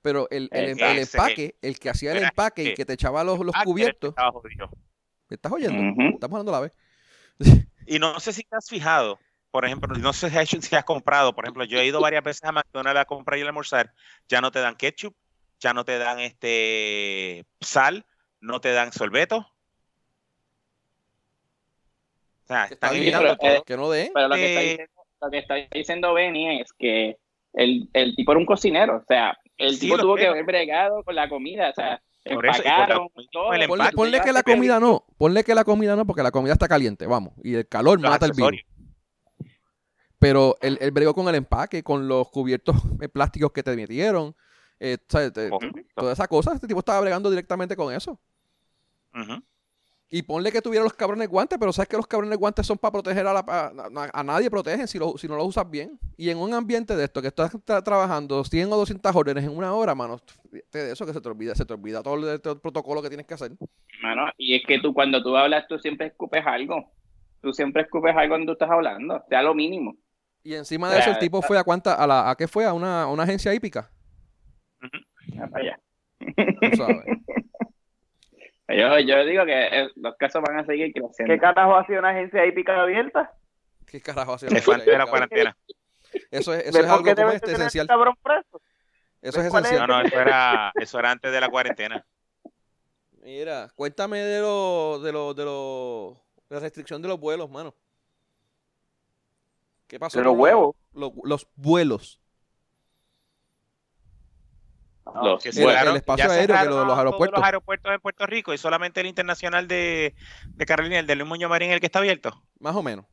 Pero 0.00 0.28
el, 0.30 0.48
el, 0.52 0.70
Ese 0.70 0.92
el 0.92 0.98
es 0.98 1.14
empaque, 1.14 1.56
el 1.60 1.80
que 1.80 1.90
hacía 1.90 2.12
el 2.12 2.22
empaque 2.22 2.62
y 2.62 2.74
que 2.74 2.84
te 2.84 2.92
echaba 2.92 3.24
los, 3.24 3.40
cubiertos. 3.64 4.14
¿me 5.28 5.34
estás 5.34 5.50
oyendo? 5.50 6.04
Estamos 6.14 6.38
hablando 6.38 6.54
a 6.54 6.60
la 6.60 6.60
vez. 6.60 6.72
Y 7.88 7.98
no 7.98 8.18
sé 8.20 8.32
si 8.32 8.44
te 8.44 8.54
has 8.56 8.68
fijado, 8.68 9.18
por 9.56 9.64
ejemplo, 9.64 9.96
no 9.96 10.12
sé 10.12 10.28
si 10.28 10.36
has, 10.36 10.42
hecho- 10.52 10.60
si 10.60 10.76
has 10.76 10.84
comprado, 10.84 11.34
por 11.34 11.46
ejemplo, 11.46 11.64
yo 11.64 11.78
he 11.78 11.86
ido 11.86 11.98
varias 11.98 12.22
veces 12.22 12.44
a 12.44 12.52
McDonald's 12.52 13.00
a 13.00 13.04
comprar 13.06 13.38
y 13.38 13.42
a 13.42 13.46
almorzar, 13.46 13.90
ya 14.28 14.42
no 14.42 14.50
te 14.50 14.58
dan 14.58 14.76
ketchup, 14.76 15.14
ya 15.60 15.72
no 15.72 15.82
te 15.82 15.96
dan 15.96 16.20
este 16.20 17.46
sal, 17.62 18.04
no 18.42 18.60
te 18.60 18.72
dan 18.72 18.92
sorbeto. 18.92 19.38
O 19.38 19.46
sea, 22.46 22.66
están 22.66 22.90
pero, 22.92 23.36
todo. 23.38 23.50
eh, 23.50 23.62
Que 23.64 23.76
no 23.78 23.88
den. 23.88 24.10
Pero 24.12 24.28
lo 24.28 24.34
que, 24.34 24.44
está 24.44 24.60
Eh, 24.60 24.64
diciendo, 24.68 24.92
lo 25.22 25.30
que 25.30 25.38
está 25.38 25.54
diciendo 25.72 26.12
Benny 26.12 26.60
es 26.60 26.70
que 26.74 27.16
el, 27.54 27.88
el 27.94 28.14
tipo 28.14 28.32
era 28.32 28.38
un 28.38 28.44
cocinero. 28.46 28.96
O 28.98 29.04
sea, 29.08 29.38
el 29.56 29.72
Sí, 29.76 29.80
tipo 29.80 29.96
tuvo 29.96 30.16
que 30.16 30.26
haber 30.26 30.44
bregado 30.44 31.02
con 31.02 31.14
la 31.14 31.30
comida. 31.30 31.70
O 31.70 31.74
sea, 31.74 32.02
la- 32.24 32.34
empacaron 32.34 33.08
con 33.08 33.26
todo. 33.28 33.54
el 33.54 33.66
Ponle, 33.66 34.20
que 34.20 34.32
la 34.34 34.42
comida 34.42 34.78
no, 34.78 35.06
ponle 35.16 35.44
que 35.44 35.54
la 35.54 35.64
comida 35.64 35.96
no, 35.96 36.04
porque 36.06 36.22
la 36.22 36.30
comida 36.30 36.52
está 36.52 36.68
caliente, 36.68 37.06
vamos, 37.06 37.32
y 37.42 37.54
el 37.54 37.66
calor 37.66 37.98
los 38.02 38.10
mata 38.10 38.26
el 38.26 38.32
virus. 38.32 38.60
Pero 40.18 40.56
él, 40.60 40.78
él 40.80 40.90
bregó 40.92 41.14
con 41.14 41.28
el 41.28 41.34
empaque, 41.34 41.82
con 41.82 42.08
los 42.08 42.28
cubiertos 42.30 42.76
plásticos 43.12 43.52
que 43.52 43.62
te 43.62 43.76
metieron, 43.76 44.34
eh, 44.80 44.98
¿sabes? 45.08 45.32
Toda 45.94 46.12
esa 46.12 46.26
cosa, 46.28 46.54
este 46.54 46.66
tipo 46.66 46.80
estaba 46.80 47.00
bregando 47.00 47.28
directamente 47.30 47.76
con 47.76 47.92
eso. 47.92 48.18
Y 50.08 50.22
ponle 50.22 50.52
que 50.52 50.62
tuviera 50.62 50.84
los 50.84 50.92
cabrones 50.94 51.28
guantes, 51.28 51.58
pero 51.58 51.72
sabes 51.72 51.88
que 51.88 51.96
los 51.96 52.06
cabrones 52.06 52.38
guantes 52.38 52.64
son 52.64 52.78
para 52.78 52.92
proteger 52.92 53.26
a, 53.26 53.32
la, 53.32 53.40
a, 53.40 54.10
a- 54.12 54.22
nadie 54.22 54.48
protegen 54.48 54.86
si, 54.86 54.98
lo- 55.00 55.18
si 55.18 55.26
no 55.26 55.34
los 55.36 55.48
usas 55.48 55.68
bien. 55.68 55.98
Y 56.16 56.30
en 56.30 56.38
un 56.38 56.54
ambiente 56.54 56.94
de 56.94 57.04
esto, 57.04 57.20
que 57.20 57.26
estás 57.28 57.52
tra- 57.64 57.82
trabajando 57.82 58.44
100 58.44 58.72
o 58.72 58.76
200 58.76 59.14
órdenes 59.16 59.42
en 59.44 59.56
una 59.56 59.74
hora, 59.74 59.96
mano, 59.96 60.20
fíjate 60.50 60.78
de 60.78 60.92
eso 60.92 61.04
que 61.06 61.12
se 61.12 61.20
te 61.20 61.28
olvida, 61.28 61.56
se 61.56 61.64
te 61.64 61.74
olvida 61.74 62.04
todo 62.04 62.32
el, 62.32 62.40
todo 62.40 62.54
el 62.54 62.60
protocolo 62.60 63.02
que 63.02 63.08
tienes 63.08 63.26
que 63.26 63.34
hacer. 63.34 63.50
Mano, 64.00 64.26
y 64.38 64.54
es 64.54 64.62
que 64.64 64.78
tú 64.78 64.94
cuando 64.94 65.20
tú 65.22 65.36
hablas, 65.36 65.66
tú 65.66 65.76
siempre 65.80 66.06
escupes 66.06 66.46
algo. 66.46 66.88
Tú 67.42 67.52
siempre 67.52 67.82
escupes 67.82 68.14
algo 68.16 68.32
cuando 68.34 68.46
tú 68.46 68.52
estás 68.52 68.70
hablando. 68.70 69.24
Sea 69.28 69.42
lo 69.42 69.54
mínimo. 69.54 69.96
Y 70.46 70.54
encima 70.54 70.88
de 70.92 71.00
eso, 71.00 71.10
el 71.10 71.18
tipo 71.18 71.42
fue 71.42 71.58
a 71.58 71.64
cuánta, 71.64 71.94
a 71.94 72.06
la, 72.06 72.30
¿a 72.30 72.36
qué 72.36 72.46
fue? 72.46 72.64
A 72.64 72.72
una, 72.72 73.02
a 73.02 73.06
una 73.08 73.24
agencia 73.24 73.52
hípica, 73.52 73.90
Ya 75.26 75.48
para 75.48 75.64
allá. 75.64 75.80
Yo, 78.68 78.98
yo 78.98 79.24
digo 79.24 79.44
que 79.44 79.66
eh, 79.66 79.88
los 79.94 80.16
casos 80.16 80.42
van 80.42 80.58
a 80.58 80.66
seguir 80.66 80.92
creciendo. 80.92 81.32
¿Qué 81.32 81.38
carajo 81.38 81.76
ha 81.76 81.86
sido 81.86 82.00
una 82.00 82.10
agencia 82.10 82.44
hípica 82.44 82.80
abierta? 82.80 83.32
¿Qué 83.86 84.00
carajo 84.00 84.34
Es 84.34 84.66
parte 84.66 84.90
de 84.90 84.98
la 84.98 85.06
cuarentena. 85.06 85.56
Eso 86.32 86.52
es, 86.52 86.64
eso 86.64 86.78
¿Ves 86.78 86.86
es 86.86 86.90
algo 86.90 87.14
como 87.14 87.30
este, 87.30 87.52
esencial. 87.52 87.84
el 87.84 87.88
cabrón 87.88 88.14
preso? 88.20 88.60
Eso 89.22 89.40
es 89.40 89.46
esencial. 89.46 89.86
No, 89.86 89.86
no, 89.86 90.00
eso 90.02 90.20
era, 90.20 90.72
eso 90.74 90.98
era 90.98 91.12
antes 91.12 91.30
de 91.30 91.40
la 91.40 91.48
cuarentena. 91.48 92.04
Mira, 93.22 93.68
cuéntame 93.76 94.18
de 94.18 94.40
lo, 94.40 94.98
de 95.00 95.12
lo, 95.12 95.32
de 95.32 95.44
lo, 95.44 96.20
de 96.48 96.56
la 96.56 96.60
restricción 96.60 97.00
de 97.00 97.08
los 97.08 97.20
vuelos, 97.20 97.48
mano. 97.48 97.72
¿Qué 99.86 99.98
pasó? 99.98 100.18
¿De 100.18 100.24
los 100.24 100.32
con 100.32 100.40
huevos? 100.40 100.76
Los, 100.92 101.12
los 101.24 101.46
vuelos. 101.54 102.20
Los 105.14 105.42
Que 105.42 105.50
El- 105.50 105.96
espacio 105.96 106.30
aéreo, 106.30 106.56
que 106.58 106.64
los 106.64 106.74
todos 106.74 106.98
aeropuertos. 106.98 107.38
los 107.38 107.46
aeropuertos 107.46 107.92
en 107.94 108.00
Puerto 108.00 108.26
Rico 108.26 108.52
y 108.52 108.58
solamente 108.58 109.00
el 109.00 109.06
internacional 109.06 109.68
de, 109.68 110.14
de 110.48 110.66
Carolina, 110.66 110.98
el 110.98 111.06
de 111.06 111.14
Luis 111.14 111.28
Muñoz 111.28 111.48
Marín, 111.48 111.70
el 111.70 111.78
que 111.80 111.86
está 111.86 112.00
abierto. 112.00 112.42
Más 112.58 112.74
o 112.74 112.82
menos. 112.82 113.06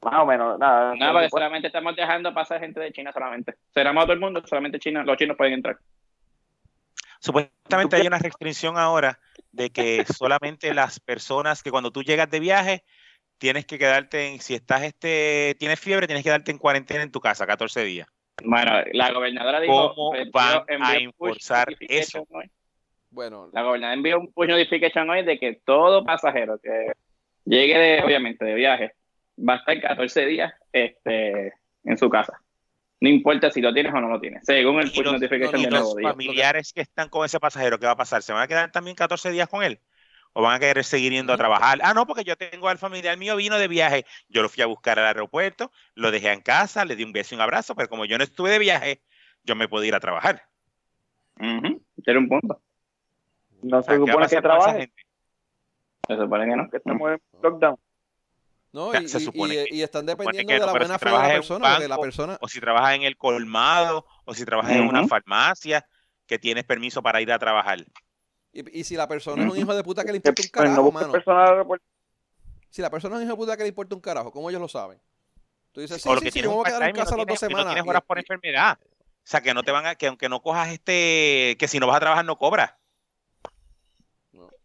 Más 0.00 0.14
o 0.20 0.26
menos, 0.26 0.58
nada. 0.58 0.94
Nada, 0.94 1.12
porque 1.12 1.28
solamente 1.28 1.66
estamos 1.68 1.94
dejando 1.96 2.32
pasar 2.32 2.60
gente 2.60 2.78
de 2.80 2.92
China 2.92 3.12
solamente. 3.12 3.56
Cerramos 3.74 4.02
a 4.02 4.06
todo 4.06 4.14
el 4.14 4.20
mundo, 4.20 4.42
solamente 4.46 4.78
China, 4.78 5.02
los 5.04 5.16
chinos 5.16 5.36
pueden 5.36 5.54
entrar. 5.54 5.78
Supuestamente 7.20 7.96
hay 7.96 8.06
una 8.06 8.18
restricción 8.18 8.78
ahora 8.78 9.18
de 9.52 9.70
que 9.70 10.04
solamente 10.16 10.72
las 10.74 10.98
personas 11.00 11.62
que 11.62 11.70
cuando 11.70 11.90
tú 11.92 12.02
llegas 12.02 12.30
de 12.30 12.40
viaje 12.40 12.84
tienes 13.38 13.66
que 13.66 13.78
quedarte 13.78 14.28
en, 14.28 14.40
si 14.40 14.54
estás 14.54 14.82
este, 14.82 15.56
tienes 15.58 15.80
fiebre, 15.80 16.06
tienes 16.06 16.22
que 16.22 16.28
quedarte 16.28 16.50
en 16.50 16.58
cuarentena 16.58 17.02
en 17.02 17.10
tu 17.10 17.20
casa 17.20 17.46
14 17.46 17.84
días. 17.84 18.08
Bueno, 18.44 18.72
la 18.92 19.12
gobernadora 19.12 19.60
dijo... 19.60 19.94
¿Cómo 19.94 20.14
envió- 20.14 20.32
van 20.32 20.82
a 20.82 20.94
enforzar 20.96 21.68
eso? 21.80 22.26
Bueno, 23.10 23.50
La 23.52 23.62
gobernadora 23.62 23.94
envió 23.94 24.18
un 24.20 24.32
push 24.32 24.48
notification 24.48 25.08
hoy 25.10 25.24
de 25.24 25.38
que 25.38 25.60
todo 25.64 26.04
pasajero 26.04 26.58
que 26.58 26.92
llegue, 27.44 27.78
de, 27.78 28.02
obviamente, 28.02 28.44
de 28.44 28.54
viaje, 28.54 28.92
va 29.38 29.54
a 29.54 29.56
estar 29.58 29.80
14 29.80 30.26
días 30.26 30.52
este, 30.72 31.52
en 31.84 31.98
su 31.98 32.08
casa. 32.08 32.40
No 33.00 33.08
importa 33.08 33.50
si 33.50 33.60
lo 33.60 33.74
tienes 33.74 33.92
o 33.92 34.00
no 34.00 34.08
lo 34.08 34.20
tienes, 34.20 34.42
según 34.46 34.80
el 34.80 34.90
push 34.92 35.04
los, 35.04 35.12
notification 35.14 35.60
y 35.60 35.64
de 35.64 35.70
los 35.72 35.80
nuevo 35.80 35.96
día. 35.96 36.08
familiares 36.10 36.72
que 36.72 36.80
están 36.82 37.08
con 37.08 37.26
ese 37.26 37.40
pasajero, 37.40 37.78
¿qué 37.78 37.86
va 37.86 37.92
a 37.92 37.96
pasar? 37.96 38.22
¿Se 38.22 38.32
van 38.32 38.42
a 38.42 38.46
quedar 38.48 38.70
también 38.70 38.94
14 38.96 39.30
días 39.30 39.48
con 39.48 39.62
él? 39.64 39.80
¿O 40.34 40.42
van 40.42 40.56
a 40.56 40.58
querer 40.58 40.84
seguir 40.84 41.12
yendo 41.12 41.32
a 41.32 41.36
trabajar? 41.36 41.78
Ah, 41.82 41.92
no, 41.92 42.06
porque 42.06 42.24
yo 42.24 42.36
tengo 42.36 42.68
al 42.68 42.78
familiar 42.78 43.18
mío, 43.18 43.36
vino 43.36 43.58
de 43.58 43.68
viaje. 43.68 44.06
Yo 44.28 44.42
lo 44.42 44.48
fui 44.48 44.62
a 44.62 44.66
buscar 44.66 44.98
al 44.98 45.06
aeropuerto, 45.06 45.70
lo 45.94 46.10
dejé 46.10 46.32
en 46.32 46.40
casa, 46.40 46.84
le 46.84 46.96
di 46.96 47.04
un 47.04 47.12
beso 47.12 47.34
y 47.34 47.36
un 47.36 47.42
abrazo, 47.42 47.74
pero 47.74 47.88
como 47.88 48.06
yo 48.06 48.16
no 48.16 48.24
estuve 48.24 48.50
de 48.50 48.58
viaje, 48.58 49.02
yo 49.42 49.54
me 49.54 49.68
puedo 49.68 49.84
ir 49.84 49.94
a 49.94 50.00
trabajar. 50.00 50.44
Ujú, 51.38 51.82
Tiene 52.02 52.20
un 52.20 52.28
punto. 52.28 52.62
No 53.62 53.82
se 53.82 53.88
sea, 53.88 53.94
¿qué 54.04 54.12
va 54.12 54.24
a 54.24 54.28
supone 54.28 54.28
que 54.28 54.40
trabaje? 54.42 54.92
Se 56.08 56.16
supone 56.16 56.46
que 56.46 56.56
no. 56.56 56.70
que 56.70 56.76
estamos 56.78 57.10
en 57.10 57.20
lockdown. 57.42 57.76
no, 58.72 58.94
y, 58.94 59.08
se 59.08 59.20
supone 59.20 59.54
y- 59.54 59.56
que- 59.66 59.74
y 59.76 59.82
están 59.82 60.06
dependiendo 60.06 60.48
que 60.48 60.60
de 60.60 60.66
la 60.66 60.72
buena 60.72 60.98
si 60.98 61.04
fe 61.04 61.10
de 61.10 61.14
la 61.14 61.28
persona, 61.28 61.78
la 61.88 62.38
O 62.40 62.48
si 62.48 62.60
trabajas 62.60 62.94
en 62.96 63.02
el 63.02 63.16
colmado, 63.16 64.06
o 64.24 64.34
si 64.34 64.44
trabajas 64.44 64.72
en 64.72 64.88
una 64.88 65.06
farmacia, 65.06 65.86
que 66.26 66.38
tienes 66.38 66.64
permiso 66.64 67.02
para 67.02 67.20
ir 67.20 67.30
a 67.30 67.38
trabajar. 67.38 67.84
Y, 68.52 68.80
y 68.80 68.84
si 68.84 68.96
la 68.96 69.08
persona 69.08 69.44
es 69.44 69.50
un 69.50 69.58
hijo 69.58 69.74
de 69.74 69.82
puta 69.82 70.04
que 70.04 70.12
le 70.12 70.16
importa 70.16 70.42
un 70.42 70.48
pues, 70.50 70.70
no 70.70 70.74
carajo, 70.74 70.92
mano. 70.92 71.12
Si 72.70 72.80
la 72.82 72.90
persona 72.90 73.16
es 73.16 73.18
un 73.20 73.26
hijo 73.26 73.32
de 73.32 73.36
puta 73.36 73.56
que 73.56 73.62
le 73.62 73.68
importa 73.70 73.94
un 73.94 74.00
carajo, 74.00 74.30
¿cómo 74.30 74.50
ellos 74.50 74.60
lo 74.60 74.68
saben? 74.68 75.00
Tú 75.72 75.80
dices, 75.80 76.02
sí, 76.02 76.08
o 76.08 76.14
lo 76.14 76.20
sí, 76.20 76.26
que 76.26 76.30
sí, 76.30 76.34
tienes 76.34 76.50
yo 76.50 76.50
me 76.50 76.56
un 76.56 76.62
voy 76.62 76.70
a 76.70 76.74
quedar 76.74 76.82
en 76.82 76.90
y 76.90 76.92
no 76.98 77.04
casa 77.04 77.16
las 77.16 77.26
dos 77.26 77.42
y 77.42 77.44
no 77.46 77.48
semanas. 77.48 77.74
tienes 77.74 77.88
horas 77.88 78.02
por 78.02 78.18
enfermedad. 78.18 78.78
O 78.82 78.86
sea, 79.24 79.40
que 79.40 79.54
no 79.54 79.62
te 79.62 79.70
van 79.70 79.86
a, 79.86 79.94
que 79.94 80.06
aunque 80.08 80.28
no 80.28 80.42
cojas 80.42 80.70
este, 80.70 81.56
que 81.58 81.68
si 81.68 81.78
no 81.78 81.86
vas 81.86 81.96
a 81.96 82.00
trabajar 82.00 82.24
no 82.24 82.36
cobras. 82.36 82.74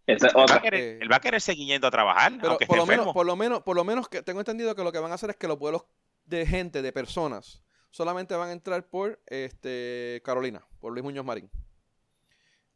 Esa 0.06 0.28
es 0.28 0.34
Él 0.36 0.46
va, 0.50 0.56
a 0.56 0.62
querer, 0.62 0.80
Eh, 0.80 1.00
él 1.02 1.12
va 1.12 1.18
a 1.18 1.20
querer 1.20 1.42
seguir 1.42 1.68
yendo 1.68 1.88
a 1.88 1.92
trabajar, 1.92 2.34
Pero 2.38 2.50
aunque 2.52 2.66
por 2.66 2.78
esté 2.78 2.88
lo, 2.88 2.98
menos, 2.98 3.14
por 3.14 3.26
lo 3.26 3.36
menos, 3.36 3.64
por 3.64 3.76
lo 3.76 3.84
menos 3.84 4.08
que 4.10 4.22
tengo 4.22 4.40
entendido 4.40 4.74
que 4.74 4.84
lo 4.84 4.92
que 4.92 5.00
van 5.00 5.12
a 5.12 5.16
hacer 5.16 5.30
es 5.30 5.36
que 5.36 5.48
los 5.48 5.60
vuelos 5.60 5.84
de 6.26 6.46
gente, 6.46 6.82
de 6.82 6.94
personas, 6.94 7.62
solamente 7.92 8.36
van 8.36 8.50
a 8.50 8.54
entrar 8.54 8.86
por 8.88 9.22
este 9.28 10.22
Carolina, 10.24 10.66
por 10.80 10.94
Luis 10.94 11.04
Muñoz 11.04 11.26
Marín. 11.26 11.50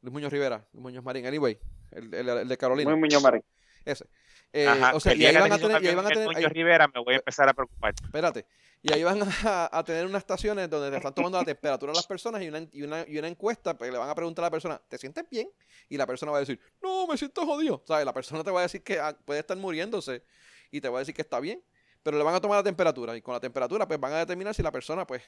Luis 0.01 0.13
Muñoz 0.13 0.31
Rivera, 0.31 0.65
Luis 0.73 0.81
Muñoz 0.83 1.03
Marín, 1.03 1.25
anyway, 1.25 1.57
el, 1.91 2.13
el- 2.13 2.29
el 2.29 2.47
de 2.47 2.57
Carolina, 2.57 2.89
Muy 2.91 2.99
Muñoz 2.99 3.21
Marín. 3.21 3.43
ese. 3.85 4.05
Eh, 4.53 4.67
Ajá, 4.67 4.95
o 4.95 4.99
sea, 4.99 5.13
y 5.13 5.25
ahí 5.25 5.33
van 5.35 5.51
a 5.53 5.57
tener, 5.57 5.81
y 5.83 5.87
ahí 5.87 5.95
van 5.95 6.05
a 6.05 6.09
en 6.09 6.13
tener, 6.13 6.27
Muñoz 6.27 6.43
ahí- 6.43 6.53
Rivera, 6.53 6.87
me 6.87 7.01
voy 7.03 7.13
a 7.13 7.17
empezar 7.17 7.47
a 7.47 7.53
preocupar. 7.53 7.93
espérate, 8.03 8.45
y 8.81 8.91
ahí 8.91 9.03
van 9.03 9.21
a, 9.45 9.69
a 9.71 9.83
tener 9.85 10.05
unas 10.05 10.19
estaciones 10.23 10.69
donde 10.69 10.89
le 10.91 10.97
están 10.97 11.13
tomando 11.13 11.37
la 11.37 11.45
temperatura 11.45 11.91
a 11.91 11.95
las 11.95 12.05
personas 12.07 12.41
y 12.41 12.49
una, 12.49 12.67
y 12.71 12.81
una, 12.83 13.05
y 13.07 13.17
una 13.17 13.27
encuesta, 13.27 13.77
pues 13.77 13.91
le 13.91 13.97
van 13.97 14.09
a 14.09 14.15
preguntar 14.15 14.43
a 14.43 14.47
la 14.47 14.51
persona, 14.51 14.81
¿te 14.89 14.97
sientes 14.97 15.23
bien? 15.29 15.47
Y 15.87 15.97
la 15.97 16.05
persona 16.07 16.31
va 16.31 16.37
a 16.37 16.41
decir, 16.41 16.59
no, 16.81 17.05
me 17.07 17.17
siento 17.17 17.45
jodido. 17.45 17.81
¿Sabes? 17.87 18.05
La 18.05 18.13
persona 18.13 18.43
te 18.43 18.51
va 18.51 18.59
a 18.59 18.63
decir 18.63 18.81
que 18.83 18.99
ah, 18.99 19.15
puede 19.25 19.39
estar 19.39 19.55
muriéndose 19.57 20.23
y 20.71 20.81
te 20.81 20.89
va 20.89 20.97
a 20.97 20.99
decir 21.01 21.13
que 21.13 21.21
está 21.21 21.39
bien, 21.39 21.61
pero 22.03 22.17
le 22.17 22.23
van 22.23 22.33
a 22.35 22.41
tomar 22.41 22.57
la 22.57 22.63
temperatura 22.63 23.15
y 23.15 23.21
con 23.21 23.33
la 23.33 23.39
temperatura 23.39 23.87
pues 23.87 23.99
van 23.99 24.13
a 24.13 24.17
determinar 24.19 24.53
si 24.55 24.63
la 24.63 24.71
persona 24.71 25.05
pues 25.05 25.21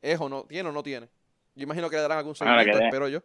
es 0.00 0.20
o 0.20 0.28
no, 0.28 0.44
tiene 0.44 0.68
o 0.68 0.72
no 0.72 0.82
tiene. 0.82 1.08
Yo 1.54 1.64
imagino 1.64 1.90
que 1.90 1.96
le 1.96 2.02
darán 2.02 2.18
algún 2.18 2.34
seguimiento, 2.36 2.78
espero 2.86 3.08
yo. 3.08 3.20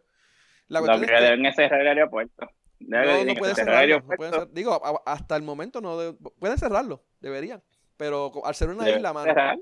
La 0.68 0.80
Lo 0.80 0.86
cuestión 0.86 1.06
que 1.08 1.14
es 1.14 1.18
que 1.20 1.24
deben 1.24 1.46
es 1.46 1.54
cerrar 1.56 1.80
el 1.80 1.88
aeropuerto. 1.88 2.48
Debe- 2.78 3.24
no, 3.24 3.32
no 3.32 3.34
pueden 3.38 3.54
cerrar 3.56 3.84
el 3.84 3.90
cerrarlo, 3.90 4.06
no 4.06 4.12
aeropuerto. 4.12 4.16
pueden 4.16 4.34
cer- 4.34 4.52
digo, 4.52 4.72
a- 4.84 5.02
hasta 5.12 5.36
el 5.36 5.42
momento 5.42 5.80
no 5.80 5.96
de- 5.98 6.12
pueden 6.12 6.58
cerrarlo, 6.58 7.04
deberían, 7.20 7.62
pero 7.96 8.32
al 8.44 8.54
ser 8.54 8.68
una 8.70 8.84
Deben 8.84 8.98
isla, 8.98 9.12
mano, 9.12 9.26
cerrar. 9.26 9.58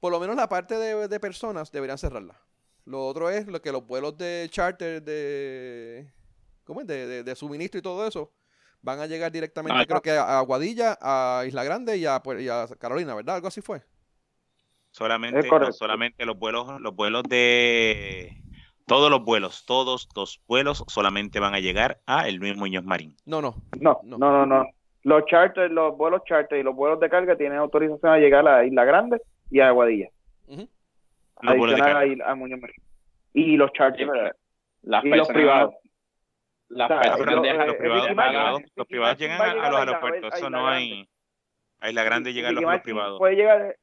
por 0.00 0.12
lo 0.12 0.20
menos 0.20 0.36
la 0.36 0.48
parte 0.48 0.76
de, 0.76 1.08
de 1.08 1.20
personas 1.20 1.70
deberían 1.72 1.98
cerrarla. 1.98 2.40
Lo 2.86 3.06
otro 3.06 3.28
es 3.28 3.46
lo 3.46 3.60
que 3.60 3.70
los 3.72 3.86
vuelos 3.86 4.16
de 4.16 4.46
charter 4.50 5.02
de 5.02 6.10
¿cómo 6.64 6.80
es? 6.80 6.86
De, 6.86 7.06
de- 7.06 7.22
de 7.22 7.34
suministro 7.34 7.78
y 7.78 7.82
todo 7.82 8.06
eso 8.06 8.32
van 8.80 9.00
a 9.00 9.06
llegar 9.06 9.30
directamente 9.32 9.78
Ah, 9.78 9.84
creo 9.84 10.00
que 10.00 10.12
a 10.12 10.38
Aguadilla, 10.38 10.96
a 11.02 11.44
Isla 11.46 11.64
Grande 11.64 11.96
y 11.98 12.06
a, 12.06 12.22
pues, 12.22 12.40
y 12.40 12.48
a 12.48 12.66
Carolina, 12.78 13.14
¿verdad? 13.14 13.34
Algo 13.36 13.48
así 13.48 13.60
fue. 13.60 13.82
Solamente, 14.90 15.46
solamente 15.72 16.24
los 16.24 16.38
vuelos, 16.38 16.80
los 16.80 16.94
vuelos 16.94 17.22
de 17.24 18.40
todos 18.88 19.10
los 19.10 19.24
vuelos, 19.24 19.64
todos 19.66 20.08
los 20.16 20.42
vuelos 20.48 20.84
solamente 20.88 21.38
van 21.40 21.54
a 21.54 21.60
llegar 21.60 21.98
a 22.06 22.26
el 22.28 22.36
Luis 22.36 22.56
Muñoz 22.56 22.84
Marín. 22.84 23.14
No, 23.26 23.40
no. 23.40 23.54
No, 23.80 24.00
No. 24.02 24.18
no, 24.18 24.46
no. 24.46 24.66
Los 25.04 25.24
charters, 25.26 25.72
los 25.72 25.96
vuelos 25.96 26.22
charter 26.24 26.58
y 26.58 26.62
los 26.62 26.74
vuelos 26.74 26.98
de 27.00 27.08
carga 27.08 27.36
tienen 27.36 27.58
autorización 27.58 28.12
a 28.12 28.18
llegar 28.18 28.46
a 28.48 28.64
Isla 28.66 28.84
Grande 28.84 29.20
y 29.50 29.60
a 29.60 29.68
Aguadilla. 29.68 30.08
Ujú. 30.48 30.68
Los 31.42 31.56
vuelos 31.56 31.76
de 31.76 31.82
Adicional 31.82 32.20
a, 32.22 32.30
a 32.32 32.34
Muñoz 32.34 32.60
Marín. 32.60 32.76
Y 33.32 33.56
los 33.56 33.70
Sí, 33.70 33.78
charters. 33.78 34.10
pero 34.10 34.32
las 34.82 35.04
Y 35.04 35.08
los 35.08 35.28
privados. 35.28 35.74
Las 36.68 36.90
O 36.90 36.94
sea, 36.94 37.00
personas 37.00 37.18
pero 37.18 37.36
los, 37.36 37.74
eh, 37.74 37.78
privados, 37.78 38.62
los 38.76 39.18
llegan 39.18 39.40
a 39.40 39.70
los 39.70 39.80
aeropuertos, 39.80 40.34
eso 40.34 40.50
no 40.50 40.66
hay. 40.68 41.08
A 41.80 41.88
Isla 41.88 42.02
Grande 42.04 42.30
Y 42.30 42.34
llegan 42.34 42.54
los, 42.56 42.64
los 42.64 42.80
privados. 42.80 43.18
Puede 43.18 43.36
llegar, 43.36 43.76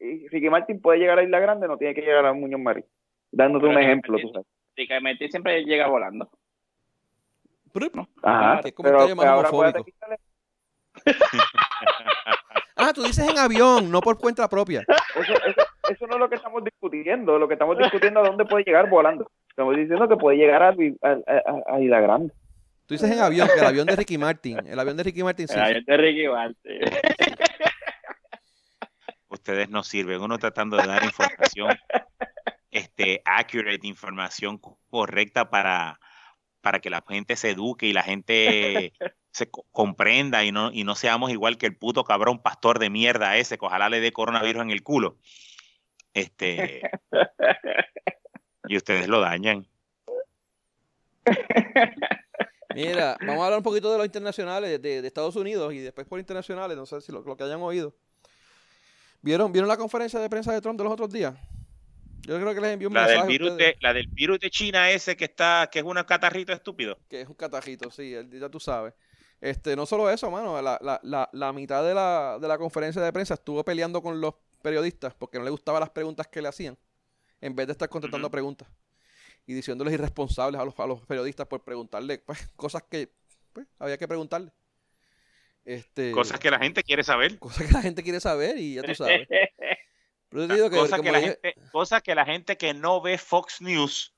y 0.00 0.26
Ricky 0.28 0.48
Martin 0.50 0.80
puede 0.80 0.98
llegar 0.98 1.18
a 1.18 1.22
Isla 1.22 1.38
Grande, 1.38 1.68
no 1.68 1.76
tiene 1.76 1.94
que 1.94 2.00
llegar 2.00 2.24
a 2.26 2.32
Muñoz 2.32 2.60
Marín. 2.60 2.84
Dándote 3.30 3.66
Pero 3.66 3.78
un 3.78 3.82
ejemplo, 3.84 4.18
tú 4.18 4.28
sabes. 4.32 4.46
Metí 5.02 5.28
siempre 5.28 5.62
llega 5.64 5.86
volando. 5.88 6.30
Prup. 7.72 8.06
Ajá, 8.22 8.60
Qué 8.62 8.72
pero, 8.82 8.98
más 8.98 9.08
pero 9.16 9.30
ahora 9.30 9.48
homofóbico. 9.50 9.84
Ah, 12.76 12.92
tú 12.92 13.02
dices 13.02 13.28
en 13.28 13.38
avión, 13.38 13.90
no 13.92 14.00
por 14.00 14.18
cuenta 14.18 14.48
propia. 14.48 14.82
Eso, 15.14 15.32
eso, 15.34 15.60
eso 15.88 16.06
no 16.08 16.14
es 16.14 16.18
lo 16.20 16.28
que 16.28 16.34
estamos 16.36 16.64
discutiendo. 16.64 17.38
Lo 17.38 17.46
que 17.46 17.54
estamos 17.54 17.78
discutiendo 17.78 18.22
es 18.22 18.28
dónde 18.28 18.44
puede 18.44 18.64
llegar 18.64 18.88
volando. 18.90 19.30
Estamos 19.48 19.76
diciendo 19.76 20.08
que 20.08 20.16
puede 20.16 20.36
llegar 20.38 20.62
a, 20.62 20.68
a, 20.70 20.72
a- 21.12 21.74
a 21.76 21.80
Isla 21.80 22.00
Grande. 22.00 22.32
Tú 22.86 22.94
dices 22.94 23.10
en 23.10 23.20
avión, 23.20 23.46
que 23.54 23.60
el 23.60 23.66
avión 23.66 23.86
de 23.86 23.94
Ricky 23.94 24.18
Martin, 24.18 24.66
el 24.66 24.78
avión 24.80 24.96
de 24.96 25.02
Ricky 25.04 25.22
Martin 25.22 25.46
sí. 25.46 25.54
El 25.54 25.60
avión 25.62 25.84
de 25.86 25.96
Ricky 25.96 26.28
Martin. 26.28 26.80
Ustedes 29.28 29.68
no 29.70 29.82
sirven. 29.84 30.20
Uno 30.20 30.38
tratando 30.38 30.76
de 30.76 30.86
dar 30.86 31.04
información 31.04 31.68
este, 32.72 33.22
accurate, 33.24 33.86
información 33.86 34.60
correcta 34.90 35.50
para, 35.50 36.00
para 36.60 36.80
que 36.80 36.90
la 36.90 37.04
gente 37.08 37.36
se 37.36 37.50
eduque 37.50 37.86
y 37.86 37.92
la 37.92 38.02
gente 38.02 38.92
se 39.30 39.50
co- 39.50 39.66
comprenda 39.70 40.42
y 40.44 40.50
no, 40.50 40.72
y 40.72 40.82
no 40.82 40.94
seamos 40.96 41.30
igual 41.30 41.58
que 41.58 41.66
el 41.66 41.76
puto 41.76 42.02
cabrón 42.02 42.42
pastor 42.42 42.78
de 42.78 42.90
mierda 42.90 43.36
ese, 43.36 43.58
que 43.58 43.66
ojalá 43.66 43.88
le 43.88 44.00
dé 44.00 44.12
coronavirus 44.12 44.62
en 44.62 44.70
el 44.70 44.82
culo. 44.82 45.18
Este, 46.14 46.82
y 48.68 48.76
ustedes 48.76 49.06
lo 49.06 49.20
dañan. 49.20 49.66
Mira, 52.74 53.16
vamos 53.20 53.42
a 53.42 53.44
hablar 53.44 53.58
un 53.58 53.62
poquito 53.62 53.92
de 53.92 53.98
los 53.98 54.06
internacionales, 54.06 54.80
de, 54.80 55.02
de 55.02 55.06
Estados 55.06 55.36
Unidos 55.36 55.74
y 55.74 55.78
después 55.78 56.06
por 56.06 56.18
internacionales, 56.18 56.76
no 56.76 56.86
sé 56.86 57.00
si 57.02 57.12
lo, 57.12 57.20
lo 57.20 57.36
que 57.36 57.44
hayan 57.44 57.60
oído. 57.60 57.94
¿Vieron, 59.20 59.52
¿Vieron 59.52 59.68
la 59.68 59.76
conferencia 59.76 60.18
de 60.18 60.28
prensa 60.28 60.52
de 60.52 60.60
Trump 60.60 60.78
de 60.78 60.84
los 60.84 60.92
otros 60.92 61.10
días? 61.12 61.34
Yo 62.22 62.38
creo 62.40 62.54
que 62.54 62.60
les 62.60 62.70
envió 62.72 62.88
un 62.88 62.94
La 62.94 63.06
del, 63.06 63.18
mensaje 63.18 63.26
a 63.26 63.26
virus 63.26 63.56
de, 63.56 63.76
la 63.80 63.92
del 63.92 64.06
virus 64.08 64.38
de 64.38 64.50
China 64.50 64.90
ese 64.90 65.16
que 65.16 65.24
está, 65.24 65.68
que 65.70 65.80
es 65.80 65.84
un 65.84 65.94
catarrito 66.04 66.52
estúpido. 66.52 66.98
que 67.08 67.22
es 67.22 67.28
un 67.28 67.34
catajito, 67.34 67.90
sí, 67.90 68.14
ya 68.30 68.48
tú 68.48 68.60
sabes. 68.60 68.94
Este, 69.40 69.74
no 69.74 69.86
solo 69.86 70.08
eso, 70.08 70.30
mano, 70.30 70.62
la, 70.62 70.78
la, 70.80 71.00
la, 71.02 71.28
la 71.32 71.52
mitad 71.52 71.84
de 71.84 71.94
la, 71.94 72.38
de 72.40 72.46
la 72.46 72.58
conferencia 72.58 73.02
de 73.02 73.12
prensa 73.12 73.34
estuvo 73.34 73.64
peleando 73.64 74.00
con 74.00 74.20
los 74.20 74.34
periodistas 74.62 75.14
porque 75.14 75.38
no 75.38 75.44
le 75.44 75.50
gustaban 75.50 75.80
las 75.80 75.90
preguntas 75.90 76.28
que 76.28 76.40
le 76.40 76.48
hacían, 76.48 76.78
en 77.40 77.56
vez 77.56 77.66
de 77.66 77.72
estar 77.72 77.88
contestando 77.88 78.30
preguntas 78.30 78.68
y 79.46 79.54
diciéndoles 79.54 79.94
irresponsables 79.94 80.60
a 80.60 80.64
los, 80.64 80.78
a 80.78 80.86
los 80.86 81.04
periodistas 81.06 81.46
por 81.46 81.62
preguntarle 81.64 82.18
pues, 82.18 82.46
cosas 82.56 82.84
que 82.88 83.10
pues, 83.52 83.66
había 83.78 83.98
que 83.98 84.08
preguntarle. 84.08 84.52
Este, 85.64 86.10
Cosas 86.10 86.40
que 86.40 86.50
la 86.50 86.58
gente 86.58 86.82
quiere 86.82 87.04
saber. 87.04 87.38
cosas 87.38 87.66
que 87.66 87.72
la 87.72 87.82
gente 87.82 88.02
quiere 88.02 88.18
saber 88.20 88.58
y 88.58 88.74
ya 88.74 88.82
tú 88.82 88.94
sabes. 88.94 89.28
Pero 90.32 90.42
yo 90.42 90.48
te 90.48 90.54
digo 90.54 90.70
que, 90.70 90.76
como 90.76 91.02
que, 91.02 91.12
la 91.12 91.18
dije- 91.18 91.38
gente, 91.42 91.54
cosas 91.70 92.02
que 92.02 92.14
la 92.14 92.24
gente 92.24 92.56
que 92.56 92.74
no 92.74 93.00
ve 93.00 93.18
Fox 93.18 93.60
News 93.60 94.14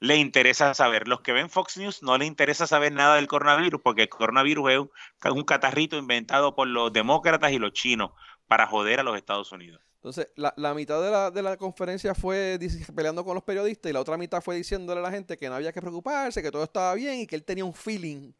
le 0.00 0.16
interesa 0.16 0.74
saber. 0.74 1.08
Los 1.08 1.22
que 1.22 1.32
ven 1.32 1.48
Fox 1.48 1.78
News 1.78 2.02
no 2.02 2.18
les 2.18 2.28
interesa 2.28 2.66
saber 2.66 2.92
nada 2.92 3.16
del 3.16 3.26
coronavirus, 3.26 3.80
porque 3.82 4.02
el 4.02 4.08
coronavirus 4.10 4.70
es 4.70 4.78
un, 4.78 4.90
un 5.38 5.44
catarrito 5.44 5.96
inventado 5.96 6.54
por 6.54 6.68
los 6.68 6.92
demócratas 6.92 7.50
y 7.52 7.58
los 7.58 7.72
chinos 7.72 8.10
para 8.46 8.66
joder 8.66 9.00
a 9.00 9.02
los 9.02 9.16
Estados 9.16 9.50
Unidos. 9.50 9.80
Entonces, 9.96 10.30
la, 10.36 10.52
la 10.56 10.74
mitad 10.74 11.02
de 11.02 11.10
la, 11.10 11.30
de 11.30 11.42
la 11.42 11.56
conferencia 11.56 12.14
fue 12.14 12.58
peleando 12.94 13.24
con 13.24 13.34
los 13.34 13.42
periodistas 13.42 13.90
y 13.90 13.92
la 13.94 14.00
otra 14.00 14.16
mitad 14.16 14.40
fue 14.42 14.54
diciéndole 14.54 15.00
a 15.00 15.02
la 15.02 15.10
gente 15.10 15.36
que 15.36 15.48
no 15.48 15.54
había 15.56 15.72
que 15.72 15.80
preocuparse, 15.80 16.42
que 16.42 16.50
todo 16.52 16.62
estaba 16.64 16.94
bien 16.94 17.20
y 17.20 17.26
que 17.26 17.34
él 17.34 17.42
tenía 17.44 17.64
un 17.64 17.74
feeling 17.74 18.32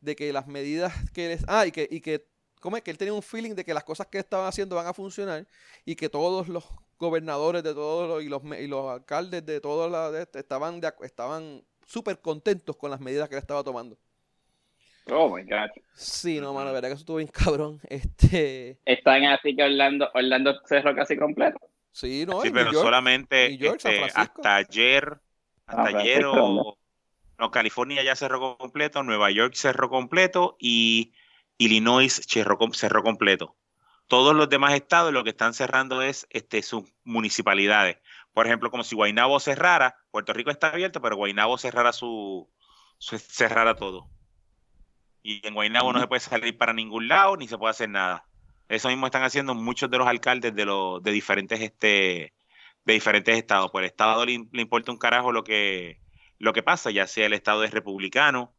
de 0.00 0.16
que 0.16 0.32
las 0.32 0.46
medidas 0.46 0.92
que 1.12 1.28
les... 1.28 1.44
Ah, 1.48 1.66
y 1.66 1.72
que, 1.72 1.88
y 1.90 2.00
que 2.00 2.26
¿cómo 2.64 2.78
es? 2.78 2.82
Que 2.82 2.90
él 2.90 2.96
tenía 2.96 3.12
un 3.12 3.22
feeling 3.22 3.54
de 3.54 3.62
que 3.62 3.74
las 3.74 3.84
cosas 3.84 4.06
que 4.06 4.16
estaban 4.16 4.46
haciendo 4.46 4.74
van 4.74 4.86
a 4.86 4.94
funcionar 4.94 5.46
y 5.84 5.94
que 5.96 6.08
todos 6.08 6.48
los 6.48 6.64
gobernadores 6.98 7.62
de 7.62 7.74
todos 7.74 8.08
los, 8.08 8.22
y, 8.22 8.30
los, 8.30 8.42
y 8.58 8.66
los 8.66 8.90
alcaldes 8.90 9.44
de 9.44 9.60
todos 9.60 9.92
la, 9.92 10.10
de 10.10 10.22
este 10.22 10.38
estaban 10.38 10.80
de 10.80 10.90
estaban 11.02 11.62
súper 11.84 12.18
contentos 12.20 12.74
con 12.74 12.90
las 12.90 13.00
medidas 13.00 13.28
que 13.28 13.34
él 13.34 13.40
estaba 13.42 13.62
tomando. 13.62 13.98
Oh 15.10 15.28
my 15.28 15.42
God. 15.42 15.68
Sí, 15.92 16.40
no, 16.40 16.54
mano, 16.54 16.68
la 16.68 16.72
verdad 16.72 16.88
que 16.88 16.94
eso 16.94 17.02
estuvo 17.02 17.18
bien 17.18 17.28
cabrón. 17.28 17.80
Este, 17.90 18.78
Están 18.86 19.24
así 19.24 19.54
que 19.54 19.62
Orlando, 19.62 20.08
Orlando 20.14 20.58
cerró 20.64 20.96
casi 20.96 21.18
completo. 21.18 21.58
sí, 21.92 22.24
no, 22.26 22.40
Sí, 22.40 22.48
pero 22.50 22.64
New 22.64 22.72
York, 22.72 22.84
solamente 22.86 23.50
New 23.50 23.58
York, 23.58 23.80
San 23.80 23.92
este, 23.92 24.10
hasta 24.18 24.56
ayer, 24.56 25.18
hasta 25.66 25.98
ayer 25.98 26.24
o, 26.24 26.78
no, 27.38 27.50
California 27.50 28.02
ya 28.02 28.16
cerró 28.16 28.56
completo, 28.56 29.02
Nueva 29.02 29.30
York 29.30 29.52
cerró 29.54 29.90
completo 29.90 30.56
y 30.58 31.12
Illinois 31.58 32.22
cerró, 32.28 32.58
com- 32.58 32.72
cerró 32.72 33.02
completo. 33.02 33.56
Todos 34.06 34.34
los 34.34 34.48
demás 34.48 34.74
estados 34.74 35.12
lo 35.12 35.24
que 35.24 35.30
están 35.30 35.54
cerrando 35.54 36.02
es 36.02 36.26
este, 36.30 36.62
sus 36.62 36.84
municipalidades. 37.04 37.98
Por 38.32 38.46
ejemplo, 38.46 38.70
como 38.70 38.84
si 38.84 38.94
Guaynabo 38.96 39.40
cerrara, 39.40 39.96
Puerto 40.10 40.32
Rico 40.32 40.50
está 40.50 40.68
abierto, 40.68 41.00
pero 41.00 41.16
Guaynabo 41.16 41.56
cerrara 41.56 41.92
su, 41.92 42.50
cerrara 42.98 43.76
todo. 43.76 44.10
Y 45.22 45.46
en 45.46 45.54
Guaynabo 45.54 45.92
no 45.92 46.00
se 46.00 46.06
puede 46.06 46.20
salir 46.20 46.58
para 46.58 46.72
ningún 46.74 47.08
lado 47.08 47.36
ni 47.36 47.48
se 47.48 47.56
puede 47.56 47.70
hacer 47.70 47.88
nada. 47.88 48.26
Eso 48.68 48.88
mismo 48.88 49.06
están 49.06 49.22
haciendo 49.24 49.54
muchos 49.54 49.90
de 49.90 49.98
los 49.98 50.06
alcaldes 50.06 50.54
de 50.54 50.64
los 50.64 51.02
de 51.02 51.12
diferentes 51.12 51.60
este 51.60 52.34
de 52.84 52.92
diferentes 52.92 53.36
estados. 53.36 53.70
Pues 53.70 53.82
el 53.84 53.86
estado 53.90 54.26
le, 54.26 54.46
le 54.52 54.62
importa 54.62 54.92
un 54.92 54.98
carajo 54.98 55.32
lo 55.32 55.44
que 55.44 56.00
lo 56.38 56.52
que 56.52 56.62
pasa, 56.62 56.90
ya 56.90 57.06
sea 57.06 57.26
el 57.26 57.32
estado 57.32 57.64
es 57.64 57.70
republicano 57.70 58.54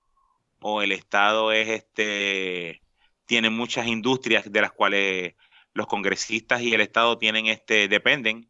o 0.60 0.82
el 0.82 0.92
estado 0.92 1.52
es 1.52 1.68
este 1.70 2.82
tiene 3.26 3.50
muchas 3.50 3.88
industrias 3.88 4.52
de 4.52 4.62
las 4.62 4.72
cuales 4.72 5.36
los 5.74 5.88
congresistas 5.88 6.62
y 6.62 6.74
el 6.74 6.82
estado 6.82 7.18
tienen 7.18 7.48
este 7.48 7.88
dependen. 7.88 8.50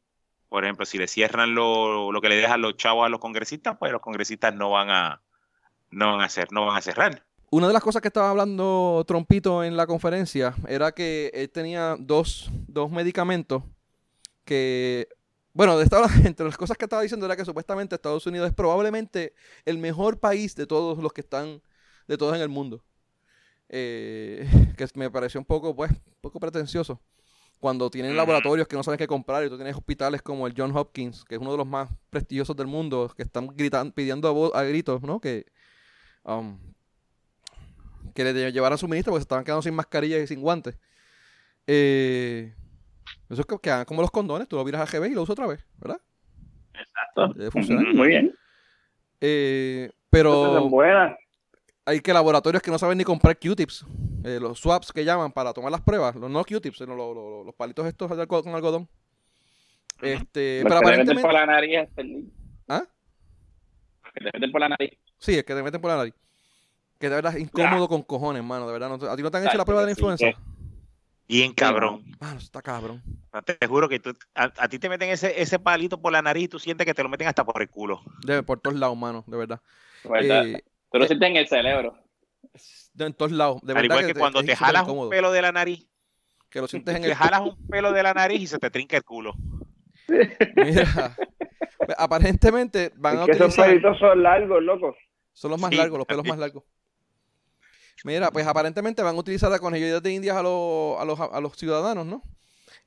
Por 0.50 0.64
ejemplo, 0.64 0.86
si 0.86 0.98
le 0.98 1.08
cierran 1.08 1.56
lo, 1.56 2.12
lo 2.12 2.22
que 2.22 2.30
le 2.30 2.36
dejan 2.36 2.62
los 2.62 2.78
chavos 2.78 3.06
a 3.06 3.10
los 3.10 3.20
congresistas, 3.20 3.78
pues 3.78 3.92
los 3.92 4.02
congresistas 4.02 4.54
no 4.54 4.70
van 4.70 4.90
a 4.90 5.22
no 5.92 6.12
van 6.12 6.22
a 6.22 6.26
hacer, 6.26 6.52
no 6.52 6.66
van 6.66 6.78
a 6.78 6.82
cerrar. 6.82 7.26
Una 7.52 7.68
de 7.68 7.74
las 7.74 7.84
cosas 7.84 8.02
que 8.02 8.10
estaba 8.10 8.30
hablando 8.30 9.04
Trompito 9.08 9.64
en 9.64 9.78
la 9.78 9.88
conferencia 9.88 10.56
era 10.68 10.92
que 10.92 11.32
él 11.34 11.50
tenía 11.50 11.96
dos, 11.98 12.52
dos 12.68 12.92
medicamentos 12.92 13.64
que, 14.44 15.08
bueno, 15.54 15.80
estaba, 15.80 16.08
entre 16.26 16.46
las 16.46 16.58
cosas 16.58 16.78
que 16.78 16.86
estaba 16.86 17.02
diciendo 17.02 17.26
era 17.26 17.36
que 17.36 17.46
supuestamente 17.46 17.96
Estados 17.96 18.26
Unidos 18.28 18.50
es 18.50 18.54
probablemente 18.54 19.34
el 19.64 19.78
mejor 19.78 20.20
país 20.20 20.56
de 20.56 20.68
todos 20.68 20.98
los 20.98 21.14
que 21.14 21.22
están 21.22 21.62
de 22.08 22.18
todos 22.18 22.36
en 22.36 22.42
el 22.42 22.50
mundo. 22.50 22.84
Eh, 23.70 24.48
que 24.78 24.88
me 24.96 25.10
pareció 25.10 25.40
un 25.40 25.46
poco, 25.46 25.76
pues, 25.76 25.92
un 25.92 26.22
poco 26.22 26.40
pretencioso. 26.40 27.02
Cuando 27.60 27.90
tienen 27.90 28.12
laboratorios 28.18 28.68
que 28.68 28.76
no 28.76 28.84
saben 28.84 28.98
qué 28.98 29.08
comprar 29.08 29.44
y 29.46 29.50
tú 29.50 29.56
tienes 29.56 29.76
hospitales 29.76 30.22
como 30.22 30.46
el 30.46 30.54
John 30.56 30.76
Hopkins, 30.76 31.24
que 31.24 31.36
es 31.36 31.42
uno 31.42 31.52
de 31.52 31.58
los 31.58 31.66
más 31.66 31.90
prestigiosos 32.10 32.56
del 32.56 32.68
mundo, 32.68 33.12
que 33.16 33.24
están 33.24 33.48
gritando, 33.56 33.94
pidiendo 33.94 34.28
a, 34.28 34.34
vo- 34.34 34.52
a 34.54 34.64
gritos, 34.64 35.02
¿no? 35.04 35.20
Que, 35.22 35.46
um, 36.24 36.60
que 38.14 38.24
le 38.24 38.34
lle- 38.34 38.52
llevaran 38.52 38.78
suministro 38.78 39.12
porque 39.12 39.22
se 39.22 39.26
estaban 39.26 39.46
quedando 39.46 39.62
sin 39.62 39.74
mascarillas 39.74 40.22
y 40.22 40.28
sin 40.28 40.42
guantes. 40.42 40.78
Eh, 41.66 42.54
eso 43.30 43.42
es 43.42 43.48
que, 43.48 43.58
que 43.60 43.72
hagan 43.72 43.86
como 43.86 44.02
los 44.02 44.12
condones, 44.12 44.48
tú 44.48 44.58
lo 44.58 44.66
miras 44.66 44.82
a 44.82 44.86
GB 45.00 45.08
y 45.12 45.16
lo 45.16 45.24
usas 45.24 45.34
otra 45.34 45.48
vez, 45.48 45.66
¿verdad? 45.78 46.00
Exacto. 46.74 47.34
Debe 47.36 47.52
funcionar. 47.52 47.86
Ujú, 47.88 47.96
Muy 47.98 48.08
bien. 48.10 48.36
Eh, 49.22 49.90
pero. 50.10 50.70
Hay 51.86 52.02
que 52.02 52.14
laboratorios 52.14 52.62
que 52.64 52.72
no 52.72 52.80
saben 52.80 52.98
ni 52.98 53.04
comprar 53.04 53.38
Q-tips, 53.38 53.86
eh, 54.24 54.40
los 54.42 54.60
swaps 54.60 54.92
que 54.92 55.06
llaman 55.06 55.32
para 55.32 55.54
tomar 55.54 55.72
las 55.72 55.82
pruebas, 55.82 56.16
los 56.16 56.30
no 56.30 56.44
Q-tips, 56.44 56.78
sino 56.80 56.96
los, 56.96 57.16
los- 57.16 57.46
los 57.46 57.56
palitos 57.56 57.86
estos 57.86 58.10
con 58.28 58.56
algodón. 58.56 58.90
Este, 60.02 60.62
Los 60.64 60.74
pero 60.74 60.80
que 60.82 60.86
te 60.86 60.98
meten 60.98 61.18
aparentemente, 61.18 61.22
por 61.22 61.34
la 61.34 61.46
nariz 61.46 61.78
es 61.78 61.90
feliz. 61.94 62.26
¿Ah? 62.68 62.84
Que 64.14 64.20
te 64.26 64.32
meten 64.34 64.52
por 64.52 64.62
la 64.62 64.70
nariz. 64.70 64.92
sí, 65.20 65.38
es 65.38 65.44
que 65.44 65.54
te 65.56 65.64
meten 65.64 65.80
por 65.80 65.92
la 65.92 65.98
nariz. 65.98 66.14
Que 67.00 67.10
de 67.10 67.16
verdad 67.16 67.36
es 67.36 67.42
incómodo 67.42 67.88
con 67.88 68.02
cojones, 68.04 68.44
mano, 68.44 68.66
de 68.68 68.74
verdad. 68.74 68.90
no 68.90 69.10
¿A 69.10 69.16
ti 69.16 69.22
no 69.22 69.32
te 69.32 69.38
han 69.38 69.46
hecho 69.48 69.58
la 69.58 69.66
prueba 69.66 69.82
de 69.82 69.86
la 69.88 69.92
influenza? 69.92 70.26
Bien 71.28 71.54
cabrón. 71.54 72.04
Mano, 72.20 72.40
está 72.40 72.62
cabrón. 72.62 73.02
No, 73.34 73.42
te 73.42 73.68
juro 73.68 73.90
que 73.90 74.00
tú, 74.00 74.14
a, 74.36 74.52
a 74.58 74.68
ti 74.70 74.80
te 74.80 74.90
meten 74.90 75.10
ese, 75.10 75.42
ese 75.42 75.60
palito 75.60 76.00
por 76.00 76.12
la 76.12 76.22
nariz 76.22 76.44
y 76.46 76.48
tú 76.48 76.60
sientes 76.60 76.86
que 76.86 76.94
te 76.94 77.04
lo 77.04 77.10
meten 77.10 77.28
hasta 77.28 77.44
por 77.44 77.62
el 77.62 77.70
culo. 77.70 78.02
De, 78.26 78.44
por 78.44 78.60
todos 78.60 78.78
lados, 78.78 78.98
mano, 78.98 79.24
de 79.28 79.38
verdad. 79.38 79.62
¿verdad? 80.04 80.46
Eh, 80.46 80.64
Tú 80.96 81.00
lo 81.00 81.08
sientes 81.08 81.30
en 81.30 81.36
el 81.38 81.48
cerebro. 81.48 81.98
de, 82.94 83.06
en 83.06 83.14
todos 83.14 83.32
lados, 83.32 83.60
de 83.64 83.74
Al 83.74 83.84
igual 83.86 84.06
que, 84.06 84.14
te- 84.14 84.20
cuando 84.20 84.42
te 84.44 84.56
jalas 84.56 84.84
incómodo, 84.84 85.08
un 85.08 85.10
pelo 85.10 85.32
de 85.32 85.42
la 85.42 85.52
nariz, 85.52 85.88
Que 86.50 86.62
lo 86.62 86.68
sientes 86.68 86.96
en 86.96 87.02
te 87.02 87.08
el... 87.10 87.16
jalas 87.16 87.42
un 87.42 87.58
pelo 87.70 87.92
de 87.92 88.02
la 88.04 88.14
nariz 88.14 88.42
y 88.42 88.48
se 88.48 88.58
te 88.60 88.70
trinca 88.72 88.96
el 88.98 89.04
culo. 89.04 89.34
Mira, 90.56 91.16
aparentemente 91.98 92.94
van 92.96 93.20
a 93.20 93.26
que 93.26 93.32
esos 93.34 93.48
utilizar... 93.48 93.66
pelitos 93.70 94.00
son 94.00 94.24
largos, 94.24 94.64
loco. 94.64 94.96
Son 95.34 95.52
los 95.52 95.60
más 95.60 95.72
Sí, 95.72 95.76
largos, 95.76 95.98
los 95.98 96.08
pelos 96.08 96.26
más 96.26 96.38
largos. 96.38 96.64
Mira, 98.06 98.32
pues 98.32 98.46
aparentemente 98.48 99.02
van 99.02 99.16
a 99.16 99.20
utilizar 99.20 99.50
la 99.52 99.60
conejillas 99.60 100.02
de 100.02 100.14
indias 100.14 100.38
a 100.38 100.44
los, 100.44 101.00
a 101.00 101.06
los, 101.06 101.20
a 101.20 101.42
los 101.42 101.58
ciudadanos, 101.58 102.06
¿no? 102.06 102.22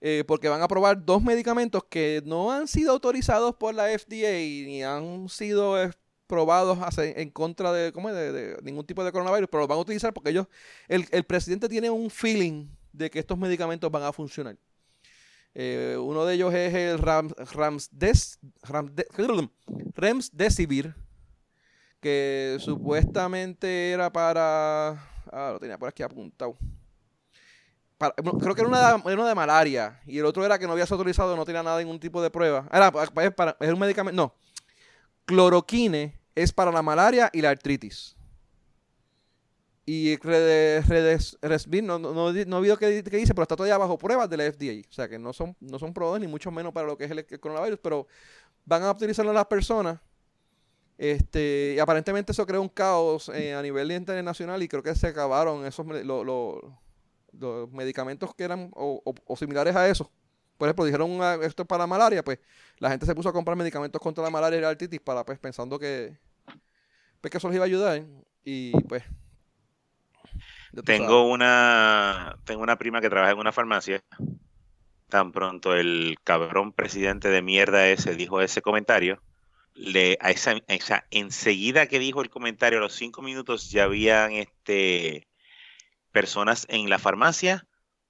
Eh, 0.01 0.25
porque 0.27 0.49
van 0.49 0.63
a 0.63 0.69
probar 0.69 1.05
dos 1.05 1.23
medicamentos 1.23 1.85
que 1.85 2.23
no 2.25 2.53
han 2.53 2.69
sido 2.69 2.93
autorizados 2.93 3.57
por 3.57 3.75
la 3.75 3.87
FDA 3.89 4.39
ni 4.67 4.83
han 4.85 5.29
sido 5.29 5.83
eh, 5.83 5.91
probados 6.29 6.79
en 6.99 7.31
contra 7.31 7.73
de, 7.73 7.93
¿cómo 7.93 8.13
de, 8.13 8.59
ningún 8.63 8.87
tipo 8.87 9.03
de 9.03 9.11
coronavirus, 9.11 9.49
pero 9.51 9.63
los 9.63 9.69
van 9.69 9.79
a 9.79 9.81
utilizar 9.81 10.13
porque 10.13 10.31
ellos, 10.31 10.47
el, 10.87 11.09
el 11.11 11.25
presidente 11.25 11.69
tiene 11.69 11.91
un 11.91 12.11
feeling 12.11 12.69
de 12.93 13.11
que 13.11 13.19
estos 13.19 13.37
medicamentos 13.37 13.91
van 13.91 14.05
a 14.05 14.13
funcionar. 14.13 14.57
Eh, 15.55 15.97
uno 15.99 16.25
de 16.25 16.35
ellos 16.35 16.55
es 16.55 16.73
el 16.75 16.99
Ram, 16.99 17.31
Ramsdes, 17.53 18.39
Ramde- 18.63 19.07
Remdesivir, 19.95 20.95
que 22.01 22.59
supuestamente 22.61 23.91
era 23.91 24.13
para... 24.13 24.91
Ah, 25.33 25.51
lo 25.55 25.59
tenía 25.59 25.79
por 25.79 25.89
aquí 25.89 26.03
apuntado. 26.03 26.57
Creo 28.41 28.55
que 28.55 28.61
era 28.61 28.69
una, 28.69 29.03
era 29.11 29.21
una 29.21 29.29
de 29.29 29.35
malaria 29.35 30.01
y 30.07 30.19
el 30.19 30.25
otro 30.25 30.45
era 30.45 30.59
que 30.59 30.67
no 30.67 30.73
había 30.73 30.87
sido 30.87 30.95
autorizado, 30.97 31.35
no 31.35 31.45
tenía 31.45 31.65
nada, 31.65 31.81
ningún 31.81 31.99
tipo 31.99 32.23
de 32.23 32.31
prueba. 32.31 32.69
Era, 32.73 32.93
para, 32.93 33.57
es 33.59 33.73
un 33.73 33.79
medicamento, 33.79 34.15
no. 34.23 34.35
Cloroquine 35.25 36.18
es 36.43 36.53
para 36.53 36.71
la 36.73 36.83
malaria 36.83 37.31
y 37.33 37.43
la 37.43 37.51
artritis. 37.51 38.17
Y 39.87 40.17
Rede- 40.19 40.83
Redes- 40.83 41.39
Resvir, 41.41 41.83
no, 41.83 41.99
no, 41.99 42.13
no, 42.13 42.31
no 42.33 42.77
qué, 42.79 43.03
qué 43.03 43.17
dice, 43.17 43.33
pero 43.35 43.43
está 43.45 43.57
todavía 43.57 43.79
bajo 43.79 43.97
pruebas 43.97 44.29
de 44.29 44.37
la 44.37 44.45
FDA. 44.45 44.87
O 44.89 44.93
sea 44.93 45.09
que 45.09 45.19
no 45.19 45.33
son, 45.33 45.57
no 45.61 45.79
son 45.79 45.95
probados 45.95 46.21
ni 46.21 46.27
mucho 46.27 46.51
menos 46.51 46.73
para 46.75 46.87
lo 46.87 46.97
que 46.99 47.05
es 47.07 47.11
el, 47.11 47.25
coronavirus, 47.41 47.79
pero 47.83 48.07
van 48.67 48.83
a 48.83 48.91
utilizarlo 48.91 49.33
las 49.33 49.47
personas. 49.47 49.99
Este, 50.99 51.75
y 51.77 51.79
aparentemente 51.79 52.33
eso 52.33 52.45
creó 52.45 52.61
un 52.61 52.69
caos 52.69 53.31
eh, 53.35 53.55
a 53.55 53.63
nivel 53.63 53.93
internacional 53.93 54.63
y 54.63 54.69
creo 54.69 54.83
que 54.83 54.95
se 54.97 55.07
acabaron 55.07 55.65
esos 55.65 55.87
los 55.87 57.71
medicamentos 57.73 58.35
que 58.35 58.45
eran 58.45 58.71
o 58.75 59.37
similares 59.37 59.75
a 59.77 59.89
eso. 59.89 60.11
Por 60.59 60.67
ejemplo, 60.69 60.85
dijeron 60.85 61.19
ah, 61.23 61.39
esto 61.43 61.63
es 61.63 61.69
para 61.69 61.85
la 61.85 61.87
malaria, 61.87 62.23
pues 62.25 62.41
la 62.79 62.91
gente 62.91 63.07
se 63.07 63.15
puso 63.15 63.29
a 63.29 63.33
comprar 63.33 63.57
medicamentos 63.57 64.01
contra 64.01 64.25
la 64.25 64.31
malaria 64.31 64.59
y 64.59 64.61
la 64.63 64.71
artritis 64.71 65.01
para 65.01 65.25
pues 65.25 65.39
pensando 65.39 65.79
que 65.79 66.19
pues, 67.21 67.31
que 67.31 67.39
eso 67.39 67.49
les 67.49 67.57
iba 67.57 67.65
a 67.65 67.67
ayudar 67.67 68.03
y 68.45 68.73
pues 68.83 69.05
Tengo 70.85 71.07
sabes. 71.21 71.35
una, 71.35 72.37
tengo 72.45 72.63
una 72.63 72.77
prima 72.77 73.01
que 73.01 73.11
trabaja 73.11 73.33
en 73.33 73.39
una 73.39 73.53
farmacia. 73.53 74.01
Tan 75.09 75.33
pronto 75.33 75.75
el 75.75 76.17
cabrón 76.23 76.73
presidente 76.73 77.29
de 77.31 77.41
mierda 77.43 77.89
ese 77.89 78.15
dijo 78.15 78.41
ese 78.43 78.61
comentario, 78.61 79.23
le, 79.75 80.19
a 80.21 80.31
esa, 80.31 80.53
a 80.53 80.75
esa- 80.75 81.07
enseguida 81.11 81.87
que 81.87 81.99
dijo 81.99 82.21
el 82.21 82.29
comentario, 82.31 82.79
a 82.79 82.83
los 82.83 82.95
cinco 82.95 83.23
minutos 83.23 83.71
ya 83.71 83.85
habían 83.85 84.33
este, 84.33 85.27
personas 86.13 86.67
en 86.69 86.91
la 86.91 86.99
farmacia 86.99 87.67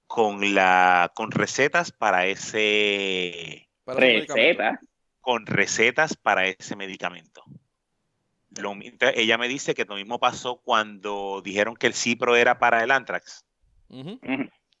con 0.07 0.53
la 0.53 1.11
con 1.15 1.31
recetas 1.31 1.91
para 1.91 2.25
ese. 2.27 3.69
Receta. 3.85 4.79
con 5.21 5.45
recetas 5.45 6.15
para 6.17 6.47
ese 6.47 6.75
medicamento. 6.75 7.43
Lo 8.59 8.75
mi- 8.75 8.87
entonces, 8.87 9.17
ella 9.19 9.37
me 9.37 9.47
dice 9.47 9.73
que 9.73 9.85
lo 9.85 9.95
mismo 9.95 10.19
pasó 10.19 10.57
cuando 10.61 11.41
dijeron 11.43 11.75
que 11.75 11.87
el 11.87 11.93
Cipro 11.93 12.35
era 12.35 12.59
para 12.59 12.83
el. 12.83 12.91
Ujú. 13.89 14.19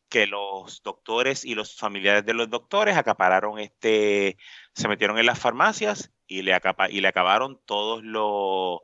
que 0.09 0.25
los 0.27 0.81
doctores 0.83 1.45
y 1.45 1.55
los 1.55 1.75
familiares 1.77 2.25
de 2.25 2.33
los 2.33 2.49
doctores 2.49 2.97
acapararon 2.97 3.59
este, 3.59 4.37
se 4.73 4.87
metieron 4.87 5.19
en 5.19 5.25
las 5.27 5.39
farmacias 5.39 6.11
y 6.27 6.41
le, 6.41 6.53
acapa- 6.55 6.89
y 6.91 7.01
le 7.01 7.07
acabaron 7.09 7.59
todos 7.65 8.03
los 8.03 8.79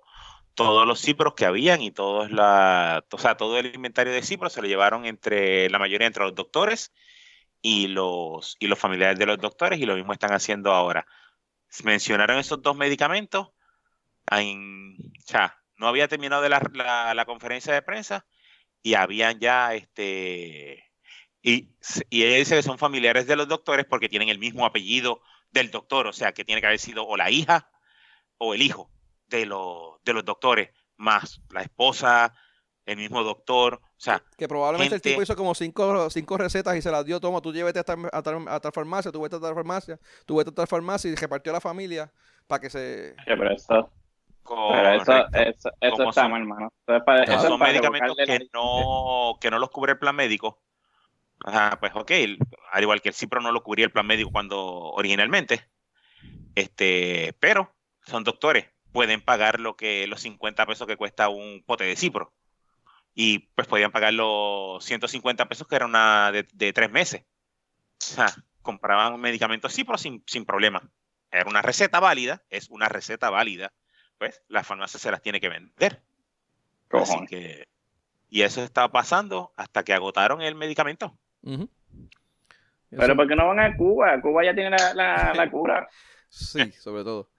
todos 0.53 0.87
los 0.87 1.01
cipros 1.01 1.33
que 1.35 1.45
habían 1.45 1.81
y 1.81 1.91
todos 1.91 2.31
la, 2.31 3.03
o 3.11 3.17
sea, 3.17 3.35
todo 3.37 3.57
el 3.59 3.73
inventario 3.75 4.13
de 4.13 4.21
cipros 4.23 4.53
se 4.53 4.61
lo 4.61 4.67
llevaron 4.67 5.05
entre 5.05 5.69
la 5.69 5.79
mayoría 5.79 6.07
entre 6.07 6.23
los 6.23 6.35
doctores 6.35 6.93
y 7.61 7.87
los 7.87 8.55
y 8.59 8.67
los 8.67 8.79
familiares 8.79 9.19
de 9.19 9.25
los 9.25 9.37
doctores 9.39 9.79
y 9.79 9.85
lo 9.85 9.95
mismo 9.95 10.13
están 10.13 10.33
haciendo 10.33 10.71
ahora. 10.73 11.07
Mencionaron 11.83 12.37
esos 12.39 12.61
dos 12.61 12.75
medicamentos, 12.77 13.49
en, 14.31 14.95
o 14.99 15.21
sea, 15.25 15.57
no 15.77 15.87
había 15.87 16.07
terminado 16.07 16.41
de 16.41 16.49
la, 16.49 16.61
la- 16.73 17.13
la 17.13 17.25
conferencia 17.25 17.73
de 17.73 17.81
prensa 17.81 18.25
y 18.81 18.93
habían 18.95 19.39
ya 19.39 19.73
este 19.73 20.83
y, 21.41 21.69
y 22.09 22.23
ella 22.23 22.37
dice 22.37 22.55
que 22.55 22.63
son 22.63 22.77
familiares 22.79 23.27
de 23.27 23.35
los 23.35 23.47
doctores 23.47 23.85
porque 23.85 24.09
tienen 24.09 24.29
el 24.29 24.39
mismo 24.39 24.65
apellido 24.65 25.21
del 25.51 25.71
doctor, 25.71 26.07
o 26.07 26.13
sea 26.13 26.33
que 26.33 26.43
tiene 26.45 26.61
que 26.61 26.67
haber 26.67 26.79
sido 26.79 27.05
o 27.07 27.17
la 27.17 27.29
hija 27.29 27.69
o 28.37 28.53
el 28.53 28.61
hijo 28.61 28.89
de 29.27 29.45
los, 29.45 30.01
de 30.03 30.13
los 30.13 30.25
doctores, 30.25 30.69
más 30.97 31.41
la 31.51 31.61
esposa, 31.61 32.33
el 32.85 32.97
mismo 32.97 33.23
doctor, 33.23 33.75
o 33.83 33.99
sea, 33.99 34.23
Que 34.37 34.47
probablemente 34.47 34.95
gente- 34.95 35.09
el 35.09 35.13
tipo 35.13 35.21
hizo 35.23 35.35
como 35.35 35.55
cinco, 35.55 36.09
cinco 36.09 36.37
recetas 36.37 36.75
y 36.75 36.81
se 36.81 36.91
las 36.91 37.05
dio, 37.05 37.19
toma, 37.19 37.41
tú 37.41 37.51
llévate 37.53 37.79
a 37.79 37.83
tal, 37.83 38.09
a 38.11 38.21
tal- 38.21 38.47
a 38.47 38.59
tal 38.59 38.71
farmacia, 38.71 39.11
tú 39.11 39.21
vete 39.21 39.35
a 39.37 39.39
tal 39.39 39.55
farmacia, 39.55 39.99
tú 40.25 40.35
vete 40.37 40.49
a 40.51 40.53
tal 40.53 40.67
farmacia 40.67 41.09
y 41.11 41.15
repartió 41.15 41.51
a 41.51 41.55
la 41.55 41.61
familia 41.61 42.11
para 42.47 42.61
que 42.61 42.69
se... 42.69 43.11
Sí, 43.11 43.23
pero 43.25 43.51
eso, 43.51 43.91
pero 44.47 44.89
eso, 45.01 45.27
eso, 45.33 45.71
eso 45.81 45.95
Como 45.95 46.09
está 46.09 46.21
son- 46.23 46.31
mal, 46.31 46.41
hermano. 46.41 46.73
Eso 46.87 46.97
es 46.97 47.03
para, 47.03 47.23
Claro. 47.25 47.39
eso 47.39 47.43
es 47.47 47.49
son 47.49 47.59
para 47.59 47.71
medicamentos 47.71 48.15
que 48.25 48.47
no, 48.53 49.37
que 49.41 49.49
no 49.51 49.59
los 49.59 49.69
cubre 49.71 49.93
el 49.93 49.99
plan 49.99 50.15
médico. 50.15 50.61
Ajá, 51.43 51.79
pues 51.79 51.91
ok, 51.95 52.11
al 52.71 52.81
igual 52.83 53.01
que 53.01 53.09
el 53.09 53.15
Cipro 53.15 53.41
no 53.41 53.51
lo 53.51 53.61
cubría 53.63 53.85
el 53.85 53.91
plan 53.91 54.07
médico 54.07 54.31
cuando 54.31 54.61
originalmente. 54.63 55.67
Este, 56.55 57.35
pero 57.39 57.73
son 58.05 58.23
doctores, 58.23 58.69
pueden 58.91 59.21
pagar 59.21 59.59
lo 59.59 59.75
que 59.75 60.07
los 60.07 60.21
50 60.21 60.65
pesos 60.65 60.87
que 60.87 60.97
cuesta 60.97 61.29
un 61.29 61.63
pote 61.65 61.83
de 61.83 61.95
Cipro. 61.95 62.33
Y 63.13 63.39
pues 63.55 63.67
podían 63.67 63.91
pagar 63.91 64.13
los 64.13 64.83
150 64.83 65.47
pesos 65.47 65.67
que 65.67 65.75
era 65.75 65.85
una 65.85 66.31
de, 66.31 66.45
de 66.53 66.73
tres 66.73 66.91
meses. 66.91 67.23
O 68.01 68.03
sea, 68.03 68.27
compraban 68.61 69.19
medicamentos 69.19 69.73
Cipro 69.73 69.97
sin, 69.97 70.23
sin 70.27 70.45
problema. 70.45 70.81
Era 71.31 71.49
una 71.49 71.61
receta 71.61 71.99
válida, 71.99 72.43
es 72.49 72.69
una 72.69 72.87
receta 72.89 73.29
válida. 73.29 73.73
Pues 74.17 74.41
la 74.47 74.63
farmacia 74.63 74.99
se 74.99 75.11
las 75.11 75.21
tiene 75.21 75.39
que 75.39 75.49
vender. 75.49 76.01
Así 76.91 77.11
Cojones. 77.11 77.29
que, 77.29 77.67
y 78.29 78.41
eso 78.43 78.63
estaba 78.63 78.91
pasando 78.91 79.51
hasta 79.57 79.83
que 79.83 79.93
agotaron 79.93 80.41
el 80.41 80.55
medicamento. 80.55 81.17
Pero 82.89 83.15
¿por 83.15 83.27
qué 83.27 83.35
no 83.35 83.47
van 83.47 83.59
a 83.59 83.75
Cuba? 83.75 84.21
Cuba 84.21 84.43
ya 84.45 84.53
tiene 84.53 84.69
la, 84.71 84.93
la, 84.93 85.33
la 85.35 85.51
cura. 85.51 85.87
Sí, 86.29 86.71
sobre 86.73 87.03
todo. 87.03 87.29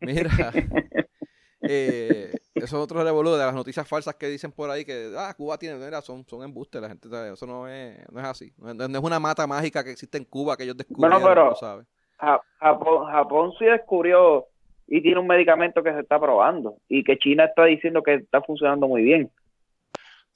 Mira, 0.00 0.30
eh, 1.62 2.32
eso 2.54 2.64
es 2.64 2.72
otro 2.74 3.02
revolú 3.04 3.32
de 3.32 3.38
las 3.44 3.54
noticias 3.54 3.86
falsas 3.88 4.16
que 4.16 4.26
dicen 4.28 4.52
por 4.52 4.70
ahí 4.70 4.84
que 4.84 5.12
ah, 5.16 5.32
Cuba 5.34 5.56
tiene, 5.56 5.76
mira, 5.76 6.02
son, 6.02 6.26
son 6.26 6.42
embustes, 6.42 6.80
la 6.82 6.88
gente, 6.88 7.08
sabe, 7.08 7.32
eso 7.32 7.46
no 7.46 7.68
es, 7.68 7.98
no 8.10 8.20
es 8.20 8.26
así. 8.26 8.52
No, 8.58 8.70
es- 8.70 8.76
no 8.90 8.98
es 8.98 9.04
una 9.04 9.20
mata 9.20 9.46
mágica 9.46 9.82
que 9.84 9.92
existe 9.92 10.18
en 10.18 10.24
Cuba 10.24 10.56
que 10.56 10.64
ellos 10.64 10.76
descubrieron, 10.76 11.22
pero- 11.22 11.50
tú 11.50 11.56
sabes. 11.60 11.86
Ja- 12.18 12.40
Japón, 12.58 13.06
Japón 13.10 13.52
sí 13.58 13.64
descubrió 13.64 14.46
y 14.86 15.00
tiene 15.02 15.20
un 15.20 15.26
medicamento 15.26 15.82
que 15.82 15.92
se 15.92 16.00
está 16.00 16.20
probando 16.20 16.76
y 16.88 17.02
que 17.04 17.18
China 17.18 17.44
está 17.44 17.64
diciendo 17.64 18.02
que 18.02 18.14
está 18.14 18.42
funcionando 18.42 18.86
muy 18.88 19.02
bien. 19.02 19.30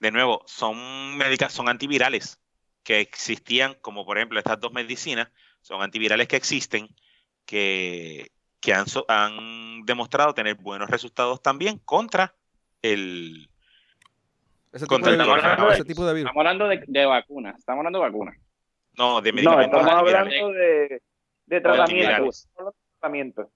de 0.01 0.11
nuevo, 0.11 0.43
son 0.47 1.17
médicas, 1.17 1.53
son 1.53 1.69
antivirales 1.69 2.41
que 2.85 3.01
existían, 3.01 3.75
como 3.81 4.05
por 4.07 4.17
ejemplo 4.17 4.39
estas 4.39 4.61
dos 4.61 4.73
medicinas, 4.73 5.29
son 5.61 5.83
antivirales 5.83 6.29
que 6.29 6.37
existen, 6.37 6.89
que, 7.45 8.29
que 8.61 8.73
han, 8.73 8.87
han 9.09 9.83
demostrado 9.85 10.33
tener 10.35 10.55
buenos 10.55 10.89
resultados 10.89 11.43
también 11.43 11.79
contra 11.85 12.35
el... 12.83 13.49
Ese 14.73 14.85
tipo, 14.85 14.95
Contra 14.95 15.13
de, 15.13 15.19
el 15.19 15.67
de 15.69 15.75
ese 15.75 15.85
tipo 15.85 16.05
de 16.07 16.15
virus. 16.15 16.29
Estamos 16.29 16.41
hablando 16.47 16.69
de, 16.69 16.85
de 16.87 17.07
vacunas. 17.07 17.59
Estamos 17.59 17.79
hablando 17.81 17.99
de 18.01 18.05
vacunas. 18.11 18.37
No, 18.97 19.21
de 19.23 19.33
No, 19.33 19.37
medicamentos 19.37 19.81
estamos 19.81 19.99
antivirales. 19.99 20.35
hablando 20.35 20.59
de, 20.59 21.03
de 21.47 21.61
tratamiento. 21.61 23.51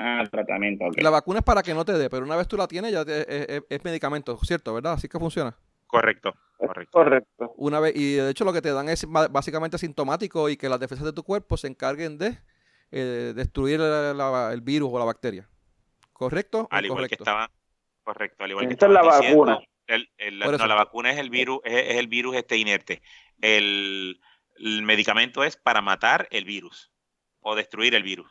Ah, 0.00 0.22
tratamiento, 0.30 0.84
ok. 0.84 1.00
La 1.02 1.10
vacuna 1.10 1.40
es 1.40 1.44
para 1.44 1.62
que 1.62 1.74
no 1.74 1.84
te 1.84 1.92
dé, 1.92 2.08
pero 2.08 2.24
una 2.24 2.36
vez 2.36 2.46
tú 2.46 2.56
la 2.56 2.68
tienes 2.68 2.92
ya 2.92 3.04
te- 3.04 3.62
es, 3.68 3.84
medicamento, 3.84 4.38
¿cierto? 4.44 4.72
¿Verdad? 4.72 4.92
Así 4.92 5.08
que 5.08 5.18
funciona. 5.18 5.56
Correcto, 5.88 6.34
correcto. 6.56 6.90
correcto. 6.92 7.52
Una 7.56 7.80
vez, 7.80 7.96
y 7.96 8.14
de 8.14 8.30
hecho 8.30 8.44
lo 8.44 8.52
que 8.52 8.62
te 8.62 8.72
dan 8.72 8.88
es 8.88 9.06
básicamente 9.08 9.74
asintomático 9.76 10.48
y 10.48 10.56
que 10.56 10.68
las 10.68 10.78
defensas 10.78 11.04
de 11.06 11.12
tu 11.12 11.24
cuerpo 11.24 11.56
se 11.56 11.66
encarguen 11.66 12.16
de 12.16 12.38
eh, 12.92 13.32
destruir 13.34 13.80
la- 13.80 14.14
la- 14.14 14.50
el 14.52 14.60
virus 14.60 14.88
o 14.92 14.98
la 14.98 15.04
bacteria. 15.04 15.48
¿Correcto? 16.12 16.68
Al 16.70 16.86
igual 16.86 17.06
que 17.08 17.16
estaba, 17.16 17.50
correcto, 18.04 18.44
al 18.44 18.50
igual 18.50 18.66
que 18.66 18.72
Esta 18.74 18.86
es 18.86 18.92
la 18.92 19.02
diciendo, 19.02 19.44
vacuna. 19.44 19.58
el- 19.88 20.08
el- 20.16 20.40
Por 20.40 20.58
no, 20.58 20.66
la 20.66 20.74
vacuna 20.74 21.10
es 21.10 21.18
el 21.18 21.28
virus, 21.30 21.60
es, 21.64 21.90
es 21.90 21.96
el 21.96 22.06
virus 22.08 22.36
este 22.36 22.56
inerte. 22.56 23.02
El, 23.40 24.20
el 24.58 24.82
medicamento 24.82 25.42
es 25.44 25.56
para 25.56 25.80
matar 25.82 26.28
el 26.30 26.44
virus 26.44 26.90
o 27.40 27.54
destruir 27.56 27.94
el 27.94 28.02
virus. 28.04 28.30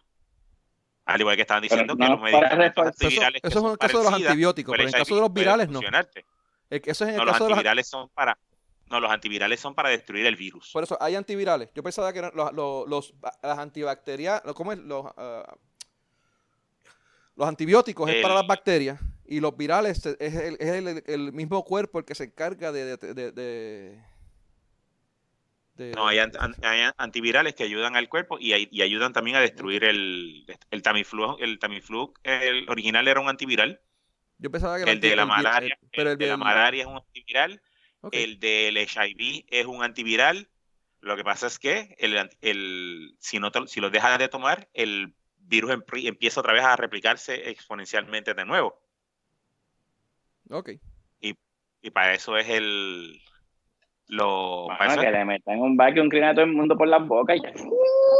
Al 1.08 1.20
igual 1.22 1.36
que 1.36 1.42
estaban 1.42 1.62
Pero 1.62 1.70
diciendo 1.76 1.96
que 1.96 2.04
no 2.04 2.10
los 2.12 2.22
medicamentos 2.22 2.86
Eso, 2.86 3.06
antivirales 3.06 3.42
eso 3.44 3.48
es 3.48 3.56
en 3.56 3.62
son 3.62 3.72
el 3.72 3.78
caso 3.78 3.98
de 4.00 4.04
para 4.06 4.18
los 4.18 4.28
antibióticos, 4.28 4.72
pero 4.74 4.84
en 4.84 4.88
el 4.90 4.94
caso 4.96 5.16
de 5.16 5.22
los 5.22 5.34
virales 5.34 5.70
no. 5.70 5.80
Eso 6.70 6.82
es 6.90 7.02
en 7.02 7.10
el 7.10 7.16
No, 7.18 7.26
los 7.26 7.32
caso 7.34 7.44
de 7.46 7.50
los 7.50 7.58
antivirales 7.58 7.88
son 7.88 8.10
para 8.10 8.38
no, 8.90 9.00
los 9.02 9.12
antivirales 9.12 9.60
son 9.60 9.76
para 9.76 9.90
destruir 9.90 10.26
el 10.26 10.36
virus. 10.38 10.70
Por 10.72 10.82
eso 10.84 10.98
hay 11.02 11.16
antivirales. 11.16 11.70
Yo 11.76 11.84
pensaba 11.84 12.14
que 12.14 12.20
eran 12.20 12.32
los, 12.34 12.54
los, 12.54 12.88
los- 12.88 13.14
las 13.44 13.58
antibacterias, 13.60 14.42
¿cómo 14.56 14.72
es? 14.72 14.80
Los, 14.80 15.06
ah, 15.18 15.56
los 17.36 17.48
antibióticos 17.48 18.10
es 18.10 18.22
para 18.22 18.34
las 18.36 18.48
bacterias 18.48 19.00
y 19.26 19.40
los 19.42 19.56
virales 19.58 20.06
es 20.06 20.36
el, 20.36 20.56
es 20.60 20.68
el- 20.70 21.04
el 21.06 21.34
mismo 21.34 21.64
cuerpo 21.66 22.00
el 22.00 22.06
que 22.06 22.16
se 22.16 22.26
encarga 22.26 22.72
de... 22.72 22.98
de, 22.98 23.14
de- 23.14 23.32
de- 23.32 24.04
de- 25.78 25.92
No, 25.92 26.08
hay, 26.08 26.20
an- 26.20 26.34
an- 26.40 26.56
hay 26.64 26.92
antivirales 26.98 27.56
que 27.56 27.64
ayudan 27.64 27.96
al 27.96 28.10
cuerpo 28.10 28.38
y, 28.40 28.54
ay- 28.54 28.68
y 28.72 28.82
ayudan 28.82 29.14
también 29.14 29.38
a 29.38 29.40
destruir 29.40 29.84
el, 29.84 30.46
el 30.72 30.82
Tamiflu. 30.82 31.38
El 31.40 31.60
Tamiflu, 31.60 32.14
el 32.24 32.70
original 32.70 33.08
era 33.08 33.20
un 33.20 33.30
antiviral. 33.30 33.80
Yo 34.40 34.52
pensaba 34.52 34.76
que 34.78 34.84
era 34.84 34.92
El 34.92 35.00
de 35.00 35.16
la 35.16 35.26
malaria, 35.26 35.78
pero 35.92 36.12
el 36.12 36.18
de 36.18 36.28
la 36.28 36.34
el- 36.34 36.40
malaria 36.40 36.82
es 36.82 36.88
un 36.88 36.98
antiviral. 36.98 37.62
El 38.12 38.40
del 38.40 38.78
HIV 38.78 39.46
es 39.50 39.66
un 39.66 39.84
antiviral. 39.84 40.50
Lo 41.00 41.16
que 41.16 41.24
pasa 41.24 41.48
es 41.48 41.60
que 41.60 41.96
el, 42.00 42.16
el- 42.42 43.16
si, 43.20 43.40
no 43.40 43.52
te- 43.52 43.68
si 43.68 43.80
lo 43.80 43.90
dejas 43.90 44.18
de 44.20 44.28
tomar, 44.28 44.70
el 44.74 45.14
virus 45.38 45.72
empieza 45.94 46.40
otra 46.42 46.54
vez 46.54 46.64
a 46.64 46.76
replicarse 46.76 47.50
exponencialmente 47.50 48.34
de 48.34 48.46
nuevo. 48.46 48.82
Ok. 50.50 50.72
Y 51.80 51.92
para 51.92 52.14
eso 52.16 52.36
es 52.38 52.50
el... 52.50 53.22
Lo, 54.10 54.66
Bueno, 54.68 54.86
eso 54.94 55.02
que 55.02 55.12
le 55.12 55.26
metan 55.26 55.60
un 55.60 55.76
vacuum 55.76 56.08
cleaner 56.10 56.30
a 56.32 56.34
todo 56.36 56.46
el 56.46 56.54
mundo 56.54 56.78
por 56.78 56.88
las 56.88 57.06
bocas 57.06 57.38
y 57.38 57.42
ya. 57.42 57.52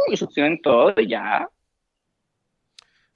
Y 0.08 0.16
succionen 0.16 0.60
todo 0.60 0.92
y 0.96 1.08
ya. 1.08 1.48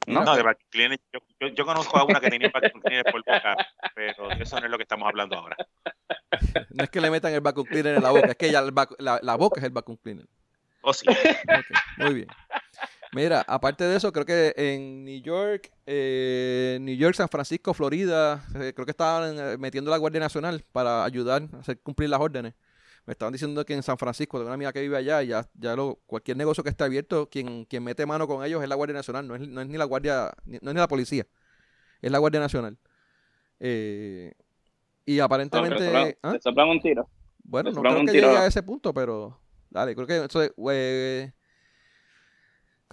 No, 0.07 0.35
de 0.35 0.43
vacuum 0.43 0.66
cleaner, 0.70 0.99
yo, 1.12 1.20
yo- 1.40 1.49
yo 1.55 1.65
conozco 1.65 1.97
a 1.99 2.05
una 2.05 2.20
que 2.20 2.28
tenía 2.31 2.51
vacuum 2.53 2.82
cleaner 2.82 3.05
por 3.05 3.23
boca, 3.24 3.57
pero 3.94 4.31
eso 4.32 4.59
no 4.59 4.65
es 4.66 4.70
lo 4.70 4.77
que 4.77 4.82
estamos 4.82 5.07
hablando 5.09 5.36
ahora. 5.36 5.57
No 6.74 6.85
es 6.85 6.90
que 6.90 7.01
le 7.01 7.11
metan 7.11 7.32
el 7.35 7.40
vacuum 7.43 7.66
cleaner 7.66 7.97
en 7.97 8.03
la 8.03 8.11
boca, 8.11 8.31
es 8.31 8.36
que 8.36 8.51
ya 8.51 8.61
el 8.61 8.73
vacu- 8.73 8.97
la, 8.99 9.20
la 9.23 9.36
boca 9.36 9.61
es 9.61 9.65
el 9.66 9.73
vacuum 9.73 9.97
cleaner. 10.03 10.27
O 10.81 10.93
sí. 10.93 11.07
Muy 11.99 12.15
bien. 12.15 12.28
Mira, 13.15 13.45
aparte 13.47 13.85
de 13.85 13.97
eso, 13.97 14.11
creo 14.11 14.25
que 14.25 14.55
en 14.57 15.05
New 15.05 15.21
York, 15.21 15.71
eh, 15.85 16.79
New 16.81 16.97
York, 16.97 17.15
San 17.15 17.29
Francisco, 17.29 17.75
Florida, 17.75 18.43
eh, 18.55 18.73
creo 18.75 18.87
que 18.87 18.93
estaban 18.93 19.39
eh, 19.39 19.59
metiendo 19.59 19.91
la 19.91 19.99
Guardia 19.99 20.21
Nacional 20.21 20.65
para 20.73 21.05
ayudar 21.05 21.43
a 21.53 21.59
hacer 21.59 21.79
cumplir 21.81 22.09
las 22.09 22.21
órdenes. 22.21 22.55
Me 23.05 23.13
estaban 23.13 23.33
diciendo 23.33 23.67
que 23.67 23.75
en 23.75 23.83
San 23.83 23.99
Francisco, 23.99 24.39
tengo 24.39 24.47
una 24.47 24.55
amiga 24.55 24.73
que 24.73 24.81
vive 24.81 24.97
allá, 24.97 25.23
y 25.23 25.27
ya, 25.27 25.47
ya 25.55 25.77
lo, 25.77 25.97
cualquier 26.07 26.39
negocio 26.39 26.65
que 26.65 26.71
esté 26.71 26.85
abierto, 26.85 27.29
quien, 27.29 27.67
quien 27.67 27.85
mete 27.85 28.07
mano 28.07 28.27
con 28.27 28.45
ellos 28.47 28.63
es 28.63 28.69
la 28.69 28.77
Guardia 28.77 28.95
Nacional, 28.95 29.29
no 29.29 29.35
es, 29.35 29.47
no 29.47 29.61
es 29.61 29.67
ni 29.69 29.77
la 29.77 29.85
Guardia, 29.85 30.33
ni- 30.47 30.59
no 30.63 30.71
es 30.71 30.75
ni 30.75 30.81
la 30.81 30.89
policía, 30.89 31.27
es 32.01 32.11
la 32.11 32.19
Guardia 32.19 32.41
Nacional. 32.41 32.79
Eh, 33.61 34.33
y 35.05 35.19
aparentemente... 35.19 36.17
¿ah? 36.23 36.37
soplan 36.41 36.69
un 36.69 36.81
tiro. 36.81 37.09
Bueno, 37.45 37.73
no 37.73 37.83
creo 37.83 38.07
que 38.07 38.13
llegue 38.13 38.37
a 38.39 38.47
ese 38.47 38.63
punto, 38.63 38.95
pero 38.95 39.37
dale, 39.69 39.95
creo 39.95 40.07
que 40.07 40.25
eso 40.25 40.43
es, 40.43 40.53
eh, 40.71 41.33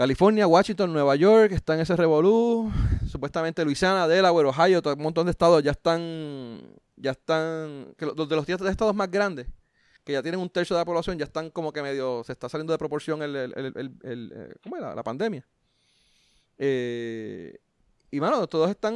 California, 0.04 0.48
Washington, 0.48 0.94
Nueva 0.94 1.14
York 1.18 1.52
está 1.52 1.74
en 1.74 1.82
ese 1.82 1.94
revolú. 1.94 2.72
Supuestamente 3.06 3.66
Luisiana, 3.66 4.08
Delaware, 4.08 4.48
Ohio, 4.48 4.82
todo 4.82 4.94
un 4.96 5.02
montón 5.04 5.26
de 5.26 5.32
estados 5.32 5.62
ya 5.62 5.72
están, 5.72 6.62
ya 6.96 7.12
están, 7.12 7.94
que 7.98 8.06
los 8.06 8.30
de 8.30 8.34
los 8.38 8.46
10 8.46 8.62
estados 8.62 8.96
más 8.96 9.12
grandes, 9.12 9.48
que 10.06 10.14
ya 10.14 10.22
tienen 10.24 10.40
un 10.40 10.50
tercio 10.50 10.74
de 10.74 10.80
la 10.80 10.86
población, 10.86 11.18
ya 11.20 11.26
están 11.26 11.50
como 11.50 11.74
que 11.74 11.82
medio, 11.82 12.24
se 12.24 12.32
está 12.32 12.48
saliendo 12.48 12.72
de 12.72 12.78
proporción 12.80 13.22
el, 13.22 13.36
el, 13.36 13.54
el- 13.58 13.92
el- 14.04 14.34
eh, 14.34 14.54
¿cómo 14.64 14.78
era? 14.78 14.96
La 14.96 15.04
pandemia. 15.04 15.46
Eh, 16.58 17.58
y 18.10 18.22
mano, 18.22 18.48
todos 18.48 18.70
están 18.70 18.94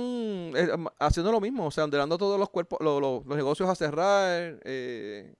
eh, 0.55 0.69
haciendo 0.99 1.33
lo 1.33 1.41
mismo, 1.41 1.65
o 1.65 1.71
sea, 1.71 1.83
ordenando 1.83 2.17
todos 2.17 2.39
los 2.39 2.49
cuerpos, 2.49 2.79
lo- 2.81 3.01
lo- 3.01 3.23
los 3.27 3.35
negocios 3.37 3.67
a 3.67 3.75
cerrar, 3.75 4.57
eh, 4.63 5.33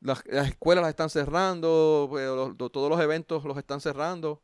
las, 0.00 0.24
las 0.26 0.48
escuelas 0.48 0.82
las 0.82 0.90
están 0.90 1.10
cerrando, 1.10 2.06
pues, 2.10 2.24
todos 2.72 2.90
los 2.90 3.00
eventos 3.00 3.44
los 3.44 3.56
están 3.58 3.80
cerrando. 3.80 4.42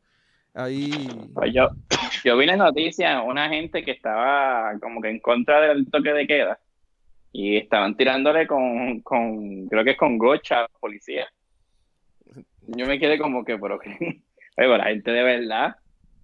Ahí, 0.53 0.91
Pues 1.33 1.53
yo, 1.53 1.69
yo 2.23 2.37
vi 2.37 2.43
en 2.43 2.49
las 2.49 2.57
noticias 2.57 3.21
una 3.25 3.49
gente 3.49 3.83
que 3.83 3.91
estaba 3.91 4.77
como 4.79 5.01
que 5.01 5.09
en 5.09 5.19
contra 5.19 5.61
del 5.61 5.89
toque 5.89 6.13
de 6.13 6.27
queda 6.27 6.59
y 7.31 7.57
estaban 7.57 7.95
tirándole 7.97 8.47
con, 8.47 9.01
con 9.01 9.67
creo 9.67 9.83
que 9.83 9.91
es 9.91 9.97
con 9.97 10.17
gocha 10.17 10.59
a 10.59 10.61
la 10.63 10.69
policía. 10.79 11.27
Yo 12.67 12.85
me 12.85 12.99
quedé 12.99 13.17
como 13.19 13.43
que, 13.43 13.57
pero 13.57 13.77
que, 13.79 13.89
oye, 14.57 14.77
la 14.77 14.85
gente 14.85 15.11
de 15.11 15.23
verdad, 15.23 15.75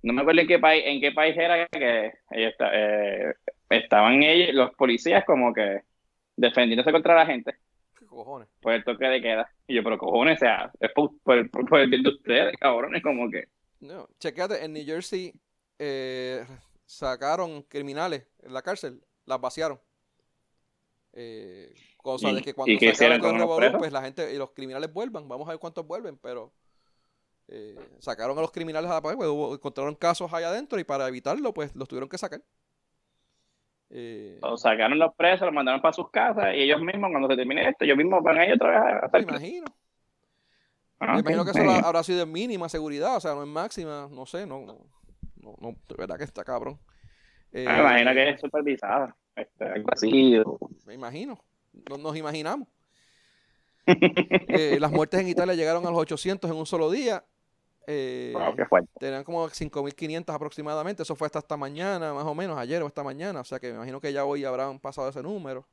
no 0.03 0.13
me 0.13 0.21
acuerdo 0.21 0.41
en 0.41 0.47
qué 0.47 0.59
país, 0.59 0.83
en 0.85 1.01
qué 1.01 1.11
país 1.11 1.37
era 1.37 1.67
que 1.67 2.13
esta- 2.31 2.71
eh, 2.73 3.33
estaban 3.69 4.23
ellos, 4.23 4.55
los 4.55 4.71
policías 4.75 5.23
como 5.25 5.53
que 5.53 5.81
defendiéndose 6.35 6.91
contra 6.91 7.15
la 7.15 7.25
gente 7.25 7.51
¿qué 7.51 7.70
cojones? 8.11 8.47
por 8.61 8.73
el 8.73 8.83
toque 8.83 9.05
de 9.05 9.21
queda. 9.21 9.49
Y 9.67 9.75
yo, 9.75 9.83
pero 9.83 9.97
cojones, 9.97 10.38
o 10.38 10.39
sea, 10.39 10.71
es 10.79 10.91
por, 10.93 11.11
por, 11.23 11.49
por- 11.49 11.65
por 11.67 11.79
el 11.79 11.89
bien 11.89 12.03
de 12.03 12.09
ustedes, 12.09 12.55
cabrones, 12.59 13.01
como 13.01 13.29
que. 13.29 13.45
No, 13.79 14.07
chequéate, 14.19 14.63
en 14.63 14.73
New 14.73 14.85
Jersey 14.85 15.33
eh, 15.79 16.45
sacaron 16.85 17.63
criminales 17.63 18.27
en 18.43 18.53
la 18.53 18.61
cárcel, 18.61 19.01
las 19.25 19.41
vaciaron. 19.41 19.79
Eh, 21.13 21.73
cosa 21.97 22.29
¿Y- 22.29 22.35
de 22.35 22.41
que 22.41 22.53
cuando 22.53 22.73
sacaron 22.73 22.93
hicieron 22.93 23.19
todo 23.21 23.31
el 23.31 23.38
revolú, 23.39 23.77
pues 23.79 23.91
la 23.91 24.01
gente 24.01 24.33
y 24.33 24.38
los 24.38 24.51
criminales 24.51 24.91
vuelvan. 24.93 25.27
Vamos 25.27 25.47
a 25.47 25.51
ver 25.51 25.59
cuántos 25.59 25.85
vuelven, 25.85 26.17
pero 26.17 26.53
eh, 27.47 27.77
sacaron 27.99 28.38
a 28.38 28.41
los 28.41 28.51
criminales 28.51 28.89
a 28.89 28.93
la 28.95 29.01
pared, 29.01 29.17
pues, 29.17 29.29
hubo- 29.29 29.53
encontraron 29.53 29.95
casos 29.95 30.31
allá 30.33 30.49
adentro 30.49 30.79
y 30.79 30.83
para 30.83 31.07
evitarlo, 31.07 31.53
pues 31.53 31.75
los 31.75 31.88
tuvieron 31.88 32.07
que 32.07 32.17
sacar. 32.17 32.41
Eh, 33.93 34.39
Los 34.41 34.61
sacaron 34.61 34.97
los 34.97 35.13
presos, 35.15 35.41
los 35.45 35.53
mandaron 35.53 35.81
para 35.81 35.91
sus 35.93 36.09
casas 36.09 36.55
y 36.55 36.61
ellos 36.61 36.81
mismos, 36.81 37.09
cuando 37.11 37.27
se 37.27 37.35
termine 37.35 37.68
esto, 37.68 37.84
ellos 37.85 37.97
mismos 37.97 38.23
van 38.23 38.38
a 38.39 38.45
ir 38.45 38.53
otra 38.53 38.69
vez 38.69 38.80
a 38.80 38.93
me 39.01 39.07
hacer. 39.07 39.22
imagino. 39.23 39.65
Ah, 40.99 41.13
Me 41.13 41.19
ok. 41.19 41.19
imagino 41.22 41.45
que 41.45 41.51
eso 41.51 41.63
la- 41.63 41.80
habrá 41.80 42.03
sido 42.03 42.23
en 42.23 42.31
mínima 42.31 42.69
seguridad, 42.69 43.18
o 43.18 43.19
sea, 43.19 43.34
no 43.34 43.43
en 43.43 43.49
máxima, 43.49 44.07
no 44.11 44.26
sé, 44.26 44.45
no, 44.45 44.61
no, 44.61 44.77
no, 45.41 45.55
no, 45.59 45.69
de 45.89 45.95
verdad 45.97 46.18
que 46.18 46.23
está 46.23 46.43
cabrón. 46.43 46.80
Eh, 47.51 47.65
Me 47.68 47.80
imagino 47.80 48.13
que 48.13 48.30
es 48.30 48.39
supervisado. 48.39 49.13
Este, 49.35 49.65
algo 49.65 49.89
así. 49.91 50.38
o- 50.38 50.57
Me 50.85 50.93
imagino, 50.93 51.43
no 51.89 51.97
nos 51.97 52.15
imaginamos. 52.15 52.68
Eh, 54.47 54.77
las 54.80 54.91
muertes 54.91 55.19
en 55.19 55.27
Italia 55.30 55.53
llegaron 55.55 55.85
a 55.85 55.89
los 55.89 55.99
800 55.99 56.49
en 56.51 56.57
un 56.57 56.65
solo 56.65 56.91
día. 56.91 57.23
Eh, 57.87 58.31
Wow, 58.35 58.55
qué 58.55 58.65
fuerte. 58.65 58.89
tenían 58.99 59.23
como 59.23 59.49
5.500 59.49 60.35
aproximadamente. 60.35 61.03
Eso 61.03 61.15
fue 61.15 61.25
hasta 61.25 61.39
esta 61.39 61.57
mañana, 61.57 62.13
más 62.13 62.25
o 62.25 62.35
menos, 62.35 62.57
ayer 62.57 62.81
o 62.83 62.87
esta 62.87 63.03
mañana. 63.03 63.41
O 63.41 63.43
sea 63.43 63.59
que 63.59 63.69
me 63.69 63.75
imagino 63.75 63.99
que 63.99 64.13
ya 64.13 64.23
hoy 64.25 64.45
habrán 64.45 64.79
pasado 64.79 65.09
ese 65.09 65.21
número. 65.23 65.67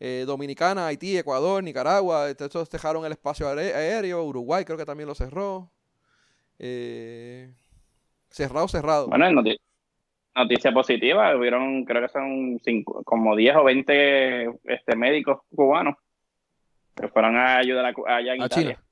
Eh, 0.00 0.24
Dominicana, 0.26 0.86
Haití, 0.88 1.16
Ecuador, 1.16 1.62
Nicaragua, 1.62 2.28
este- 2.28 2.46
estos 2.46 2.68
dejaron 2.70 3.04
el 3.04 3.12
espacio 3.12 3.46
aéreo. 3.48 4.24
Uruguay 4.24 4.64
creo 4.64 4.76
que 4.78 4.84
también 4.86 5.06
lo 5.08 5.14
cerró. 5.14 5.70
Eh, 6.58 7.52
cerrado, 8.30 8.66
cerrado. 8.68 9.08
Bueno, 9.08 9.26
en 9.26 9.34
noti- 9.34 9.60
noticia 10.34 10.72
positiva, 10.72 11.36
hubieron, 11.36 11.84
creo 11.84 12.02
que 12.02 12.08
son 12.08 12.58
cinco, 12.64 13.02
como 13.04 13.36
10 13.36 13.54
o 13.56 13.64
20 13.64 14.44
este, 14.64 14.96
médicos 14.96 15.40
cubanos 15.54 15.96
que 16.96 17.08
fueron 17.08 17.36
a 17.36 17.58
ayudar 17.58 17.86
a, 17.86 18.16
allá 18.16 18.34
en 18.34 18.42
a 18.42 18.46
Italia. 18.46 18.70
China. 18.74 18.84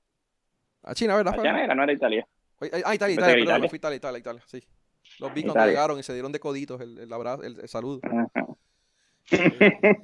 A 0.82 0.94
China, 0.94 1.16
¿verdad? 1.16 1.38
Allá 1.38 1.52
no 1.52 1.58
era, 1.58 1.74
no 1.74 1.82
era 1.82 1.92
Italia. 1.92 2.26
Ah, 2.60 2.94
Italia, 2.94 2.94
Italia, 2.94 3.16
perdón, 3.16 3.42
Italia. 3.42 3.68
fue 3.68 3.76
Italia, 3.78 3.96
Italia, 3.96 4.18
Italia, 4.18 4.42
sí. 4.46 4.62
Los 5.18 5.34
vi 5.34 5.42
cuando 5.42 5.66
llegaron 5.66 5.98
y 5.98 6.02
se 6.02 6.12
dieron 6.12 6.32
de 6.32 6.40
coditos 6.40 6.80
el, 6.80 6.98
el 6.98 7.12
abrazo, 7.12 7.42
el, 7.42 7.58
el 7.60 7.68
saludo. 7.68 8.00
Ajá. 8.02 8.30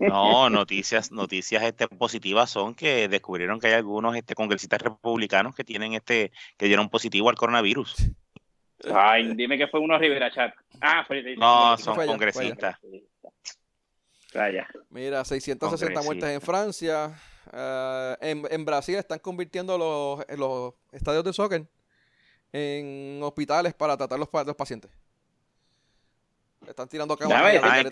No, 0.00 0.50
noticias, 0.50 1.10
noticias 1.10 1.62
este, 1.62 1.88
positivas 1.88 2.50
son 2.50 2.74
que 2.74 3.08
descubrieron 3.08 3.58
que 3.58 3.68
hay 3.68 3.74
algunos 3.74 4.16
este, 4.16 4.34
congresistas 4.34 4.80
republicanos 4.80 5.54
que 5.54 5.64
tienen 5.64 5.94
este, 5.94 6.32
que 6.56 6.66
dieron 6.66 6.88
positivo 6.88 7.28
al 7.28 7.36
coronavirus. 7.36 8.12
Ay, 8.92 9.34
dime 9.34 9.56
que 9.56 9.68
fue 9.68 9.80
uno 9.80 9.98
Rivera 9.98 10.30
Chat. 10.30 10.54
Ah, 10.80 11.04
fue, 11.06 11.34
No, 11.36 11.76
son 11.78 11.96
congresistas. 12.06 12.76
Vaya. 14.34 14.68
Mira, 14.90 15.24
660 15.24 16.02
muertes 16.02 16.28
en 16.28 16.40
Francia. 16.40 17.14
Eh, 17.52 18.16
en, 18.20 18.42
en 18.50 18.64
Brasil 18.64 18.96
están 18.96 19.18
convirtiendo 19.18 19.76
los, 19.78 20.24
los 20.38 20.74
estadios 20.92 21.24
de 21.24 21.32
soccer 21.32 21.66
en 22.52 23.20
hospitales 23.22 23.74
para 23.74 23.96
tratar 23.96 24.18
los, 24.18 24.28
los 24.46 24.56
pacientes. 24.56 24.90
Están 26.66 26.88
tirando 26.88 27.16
camas 27.16 27.36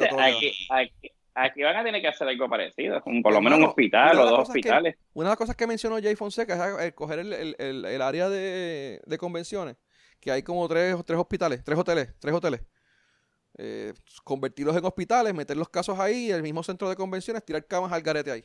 todo 0.08 0.18
aquí, 0.20 0.66
aquí, 0.70 1.10
aquí 1.34 1.62
van 1.62 1.76
a 1.76 1.84
tener 1.84 2.00
que 2.00 2.08
hacer 2.08 2.26
algo 2.26 2.48
parecido, 2.48 3.00
por 3.22 3.32
lo 3.32 3.40
menos 3.40 3.58
un 3.58 3.66
hospital 3.66 4.18
o 4.18 4.24
dos 4.26 4.36
que- 4.36 4.42
hospitales. 4.42 4.96
Una 5.12 5.28
de 5.28 5.30
las 5.32 5.38
cosas 5.38 5.54
que 5.56 5.66
mencionó 5.66 5.96
Jay 6.02 6.16
Fonseca 6.16 6.78
es 6.80 6.86
el 6.86 6.94
coger 6.94 7.20
el, 7.20 7.32
el- 7.32 7.56
el- 7.58 7.84
el 7.84 8.02
área 8.02 8.28
de, 8.28 9.00
de 9.04 9.18
convenciones, 9.18 9.76
que 10.20 10.32
hay 10.32 10.42
como 10.42 10.66
tres, 10.66 10.96
tres 11.04 11.18
hospitales, 11.18 11.62
tres 11.62 11.78
hoteles, 11.78 12.12
tres 12.18 12.34
hoteles. 12.34 12.62
Eh, 13.56 13.92
convertirlos 14.24 14.76
en 14.76 14.84
hospitales, 14.84 15.32
meter 15.32 15.56
los 15.56 15.68
casos 15.68 16.00
ahí, 16.00 16.32
el 16.32 16.42
mismo 16.42 16.62
centro 16.64 16.88
de 16.88 16.96
convenciones, 16.96 17.44
tirar 17.44 17.64
camas 17.66 17.92
al 17.92 18.02
garete 18.02 18.32
ahí. 18.32 18.44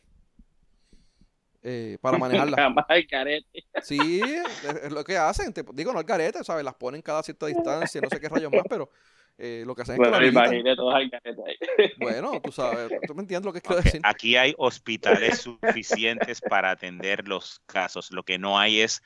Eh, 1.62 1.98
para 2.02 2.18
carete. 3.10 3.64
Sí, 3.78 4.22
es, 4.22 4.64
es 4.64 4.92
lo 4.92 5.04
que 5.04 5.18
hacen. 5.18 5.54
te- 5.54 5.64
digo, 5.74 5.94
no 5.94 6.00
al 6.00 6.06
garete, 6.06 6.44
¿sabes? 6.44 6.64
Las 6.66 6.76
ponen 6.76 7.02
cada 7.02 7.24
cierta 7.24 7.48
distancia, 7.48 8.02
no 8.02 8.10
sé 8.10 8.20
qué 8.20 8.30
rayos 8.30 8.52
más, 8.52 8.66
pero 8.68 8.90
eh, 9.38 9.64
lo 9.66 9.76
que 9.76 9.84
hacen 9.84 9.96
es 9.96 10.02
que 10.02 10.10
Bueno, 10.10 10.18
habilitan. 10.18 10.62
imaginé 10.62 10.76
todos 10.76 10.94
al 10.96 11.10
carete 11.10 11.42
ahí. 11.46 11.56
Bueno, 11.96 12.40
tú 12.42 12.52
sabes, 12.52 12.92
tú 13.06 13.14
me 13.16 13.22
entiendes 13.22 13.46
lo 13.46 13.54
que 13.54 13.62
quiero 13.62 13.76
Ok, 13.76 13.84
decir. 13.84 14.02
Aquí 14.04 14.38
hay 14.38 14.54
hospitales 14.58 15.36
suficientes 15.36 16.42
para 16.42 16.72
atender 16.72 17.28
los 17.28 17.62
casos. 17.66 18.12
Lo 18.12 18.24
que 18.24 18.38
no 18.40 18.58
hay 18.60 18.80
es 18.82 19.02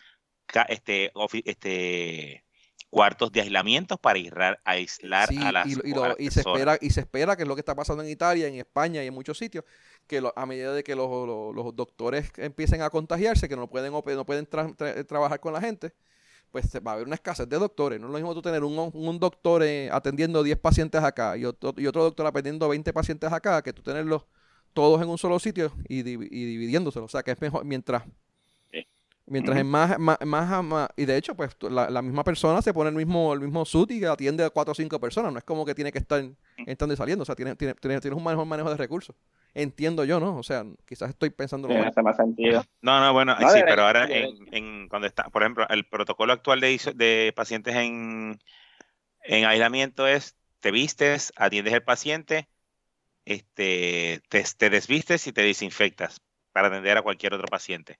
este, 0.69 1.11
este 1.45 2.45
cuartos 2.89 3.31
de 3.31 3.41
aislamiento 3.41 3.97
para 3.97 4.19
aislar, 4.19 4.61
aislar 4.65 5.29
Sí, 5.29 5.35
a 5.37 5.51
las, 5.51 5.81
y, 5.83 5.89
y 5.89 5.93
lo- 5.93 6.15
y 6.17 6.31
se 6.31 6.41
espera 6.41 6.77
y 6.81 6.89
se 6.89 7.01
espera 7.01 7.35
que 7.35 7.43
es 7.43 7.47
lo 7.47 7.55
que 7.55 7.61
está 7.61 7.75
pasando 7.75 8.03
en 8.03 8.09
Italia, 8.09 8.47
en 8.47 8.55
España 8.55 9.03
y 9.03 9.07
en 9.07 9.13
muchos 9.13 9.37
sitios, 9.37 9.63
que 10.07 10.21
lo- 10.21 10.33
a 10.37 10.45
medida 10.45 10.73
de 10.73 10.83
que 10.83 10.95
los, 10.95 11.09
los- 11.55 11.75
doctores 11.75 12.31
empiecen 12.37 12.81
a 12.81 12.89
contagiarse, 12.89 13.47
que 13.49 13.55
no 13.55 13.69
pueden 13.69 13.91
no 13.93 14.01
pueden 14.25 14.47
tra- 14.49 14.75
tra- 14.75 15.05
trabajar 15.07 15.39
con 15.39 15.53
la 15.53 15.61
gente, 15.61 15.93
pues 16.51 16.67
va 16.85 16.91
a 16.91 16.93
haber 16.95 17.07
una 17.07 17.15
escasez 17.15 17.49
de 17.49 17.57
doctores. 17.59 17.99
No 17.99 18.07
es 18.07 18.11
lo 18.13 18.17
mismo 18.19 18.33
tú 18.35 18.41
tener 18.41 18.63
un, 18.63 18.91
un 18.93 19.19
doctor 19.19 19.63
eh, 19.63 19.89
atendiendo 19.91 20.43
10 20.43 20.57
pacientes 20.59 21.03
acá 21.03 21.37
y 21.37 21.45
otro, 21.45 21.73
y 21.77 21.87
otro 21.87 22.03
doctor 22.03 22.27
atendiendo 22.27 22.69
20 22.69 22.93
pacientes 22.93 23.31
acá, 23.33 23.61
que 23.63 23.73
tú 23.73 23.81
tenerlos 23.83 24.25
todos 24.73 25.01
en 25.01 25.09
un 25.09 25.17
solo 25.17 25.39
sitio 25.39 25.73
y, 25.89 26.03
divi- 26.03 26.27
y 26.31 26.45
dividiéndoselo. 26.45 27.05
O 27.05 27.09
sea, 27.09 27.23
que 27.23 27.31
es 27.31 27.41
mejor 27.41 27.65
mientras 27.65 28.03
Mientras 29.25 29.57
es 29.57 29.63
más, 29.65 29.97
más, 29.99 30.17
más, 30.25 30.63
más- 30.63 30.89
y 30.97 31.05
de 31.05 31.15
hecho, 31.15 31.33
pues 31.35 31.55
la, 31.61 31.89
la 31.89 32.01
misma 32.01 32.23
persona 32.25 32.61
se 32.61 32.73
pone 32.73 32.89
el 32.89 32.95
mismo, 32.95 33.33
el 33.33 33.39
mismo 33.39 33.63
suit 33.63 33.89
y 33.91 34.03
atiende 34.03 34.43
a 34.43 34.49
cuatro 34.49 34.73
o 34.73 34.75
cinco 34.75 34.99
personas. 34.99 35.31
No 35.31 35.37
es 35.39 35.45
como 35.45 35.65
que 35.65 35.73
tiene 35.73 35.91
que 35.93 35.99
estar 35.99 36.21
entrando 36.65 36.93
y 36.93 36.97
saliendo. 36.97 37.23
O 37.23 37.25
sea, 37.25 37.35
tiene, 37.35 37.55
tiene, 37.55 37.73
tiene- 37.75 38.01
tienes 38.01 38.17
un 38.17 38.23
mejor 38.23 38.45
manejo 38.45 38.69
de 38.69 38.75
recursos. 38.77 39.15
Entiendo 39.53 40.03
yo, 40.03 40.19
¿no? 40.19 40.35
O 40.37 40.43
sea, 40.43 40.65
quizás 40.85 41.09
estoy 41.09 41.29
pensando 41.29 41.69
Sí, 41.69 41.73
no 41.73 41.83
hace 41.83 42.01
más 42.01 42.17
sentido. 42.17 42.63
No, 42.81 42.99
no, 42.99 43.13
bueno, 43.13 43.35
No, 43.39 43.49
sí, 43.49 43.61
pero 43.63 43.83
ahora 43.83 44.05
en, 44.11 44.47
en- 44.51 44.87
cuando 44.89 45.07
está, 45.07 45.29
por 45.29 45.43
ejemplo, 45.43 45.65
el 45.69 45.85
protocolo 45.85 46.33
actual 46.33 46.59
de, 46.59 46.73
iso- 46.73 46.93
de 46.93 47.31
pacientes 47.35 47.75
en, 47.75 48.39
en 49.23 49.45
aislamiento 49.45 50.05
es 50.07 50.35
te 50.59 50.71
vistes, 50.71 51.31
atiendes 51.37 51.73
al 51.73 51.83
paciente, 51.83 52.49
este, 53.25 54.21
te, 54.29 54.43
te 54.57 54.69
desvistes 54.69 55.27
y 55.27 55.33
te 55.33 55.41
desinfectas 55.43 56.21
para 56.51 56.67
atender 56.67 56.97
a 56.97 57.01
cualquier 57.01 57.33
otro 57.33 57.47
paciente. 57.47 57.99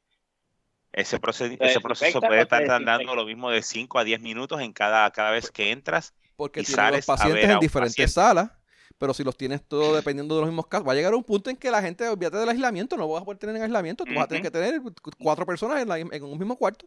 Ese, 0.94 1.20
proce- 1.20 1.58
¿Te 1.58 1.66
ese 1.66 1.82
proceso 1.82 2.22
puede 2.22 2.42
estar 2.42 2.66
tardando 2.66 3.16
lo 3.16 3.26
mismo 3.26 3.50
de 3.50 3.62
5 3.64 3.98
a 4.00 4.04
10 4.04 4.22
minutos 4.22 4.62
en 4.62 4.72
cada, 4.74 5.10
cada 5.12 5.32
vez 5.32 5.50
que 5.52 5.72
entras. 5.72 6.14
porque 6.36 6.62
y 6.62 6.64
tienes 6.64 6.78
los 6.78 6.86
sales 6.86 7.10
a 7.10 7.14
pacientes 7.14 7.42
ver 7.42 7.50
a 7.52 7.54
en 7.56 7.60
diferentes 7.60 7.94
paciente. 7.96 8.12
salas. 8.14 8.52
Pero 9.00 9.14
si 9.14 9.24
los 9.24 9.36
tienes 9.36 9.68
todos 9.68 9.96
dependiendo 9.96 10.36
de 10.36 10.42
los 10.42 10.50
mismos 10.50 10.68
casos, 10.68 10.88
va 10.88 10.92
a 10.92 10.96
llegar 10.96 11.14
un 11.16 11.24
punto 11.24 11.50
en 11.50 11.58
que 11.58 11.70
la 11.72 11.82
gente, 11.82 12.08
olvídate 12.08 12.38
del 12.38 12.50
aislamiento, 12.50 12.96
no 12.96 13.08
vas 13.08 13.24
a 13.24 13.26
poder 13.26 13.40
tener 13.40 13.56
en 13.56 13.64
aislamiento. 13.64 14.06
Tú 14.06 14.14
vas 14.14 14.26
a 14.26 14.28
tener 14.28 14.44
que 14.44 14.52
tener 14.52 14.82
cuatro 15.18 15.46
personas 15.46 15.82
en, 15.82 15.90
la- 15.90 15.98
en 15.98 16.24
un 16.24 16.38
mismo 16.38 16.56
cuarto. 16.56 16.86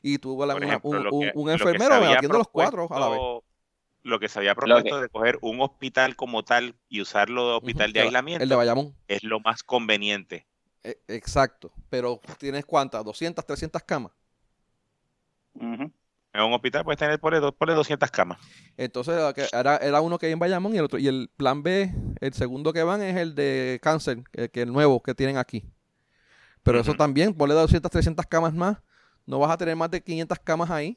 Y 0.00 0.18
tú, 0.18 0.36
la- 0.46 0.54
ejemplo, 0.54 0.90
un, 0.90 0.96
un- 1.12 1.22
que- 1.22 1.32
un 1.34 1.50
enfermero 1.50 1.94
los 2.38 2.48
cuatro 2.48 2.86
a 2.90 3.00
la 3.00 3.08
vez. 3.08 3.20
Lo 4.04 4.20
que 4.20 4.28
se 4.28 4.38
había 4.38 4.54
propuesto 4.54 5.00
de 5.00 5.08
coger 5.08 5.38
un 5.42 5.60
hospital 5.60 6.14
como 6.16 6.44
tal 6.44 6.76
y 6.88 7.00
usarlo 7.02 7.48
de 7.48 7.54
hospital 7.56 7.92
de 7.92 8.00
aislamiento 8.02 8.42
El 8.44 8.48
de 8.48 8.54
Bayamón. 8.54 8.94
es 9.08 9.24
lo 9.24 9.40
más 9.40 9.62
conveniente. 9.64 10.46
E- 10.88 10.98
Exacto. 11.08 11.70
Pero 11.90 12.20
tienes 12.38 12.64
cuántas, 12.64 13.04
200, 13.04 13.44
300 13.44 13.82
camas. 13.82 14.12
En 15.60 16.42
un 16.42 16.52
hospital 16.52 16.84
puedes 16.84 16.98
tener 16.98 17.18
por 17.20 17.74
200 17.74 18.10
camas. 18.10 18.38
Entonces 18.76 19.14
era, 19.52 19.76
era 19.76 20.00
uno 20.00 20.18
que 20.18 20.26
hay 20.26 20.32
en 20.32 20.38
Bayamón 20.38 20.74
y 20.74 20.78
el 20.78 20.84
otro. 20.84 20.98
Y 20.98 21.08
el 21.08 21.30
plan 21.36 21.62
B, 21.62 21.92
el 22.20 22.32
segundo 22.32 22.72
que 22.72 22.82
van 22.82 23.02
es 23.02 23.16
el 23.16 23.34
de 23.34 23.80
cáncer, 23.82 24.22
que, 24.32 24.48
que 24.48 24.62
el 24.62 24.72
nuevo 24.72 25.02
que 25.02 25.14
tienen 25.14 25.36
aquí. 25.36 25.64
Pero 26.62 26.80
eso 26.80 26.94
también, 26.94 27.34
ponle 27.34 27.54
200, 27.54 27.90
300 27.90 28.26
camas 28.26 28.54
más. 28.54 28.78
No 29.26 29.38
vas 29.38 29.50
a 29.50 29.58
tener 29.58 29.76
más 29.76 29.90
de 29.90 30.02
500 30.02 30.38
camas 30.38 30.70
ahí. 30.70 30.96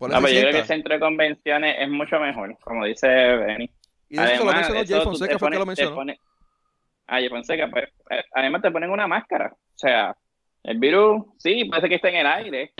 No, 0.00 0.08
pero 0.08 0.18
yo 0.28 0.40
creo 0.40 0.42
que 0.52 0.58
el 0.58 0.66
600. 0.66 0.66
centro 0.66 0.94
de 0.94 1.00
convenciones 1.00 1.76
es 1.78 1.88
mucho 1.88 2.18
mejor, 2.18 2.58
como 2.60 2.84
dice 2.84 3.06
Benny. 3.06 3.70
Y 4.08 4.16
de 4.16 4.34
eso 4.34 4.44
lo 4.44 4.52
mencionó 4.52 4.80
Jay 4.86 5.00
Fonseca, 5.02 5.38
fue 5.38 5.50
que 5.50 5.58
lo 5.58 5.62
te 5.62 5.66
mencionó. 5.66 6.04
Ah, 7.06 7.18
Jay 7.18 7.28
Fonseca, 7.28 7.68
pues, 7.70 7.84
eh, 8.10 8.24
además 8.34 8.62
te 8.62 8.70
ponen 8.70 8.90
una 8.90 9.06
máscara. 9.06 9.52
O 9.52 9.78
sea, 9.78 10.16
el 10.62 10.78
virus, 10.78 11.24
sí, 11.38 11.68
ser 11.80 11.88
que 11.88 11.96
esté 11.96 12.08
en 12.10 12.16
el 12.16 12.26
aire, 12.26 12.72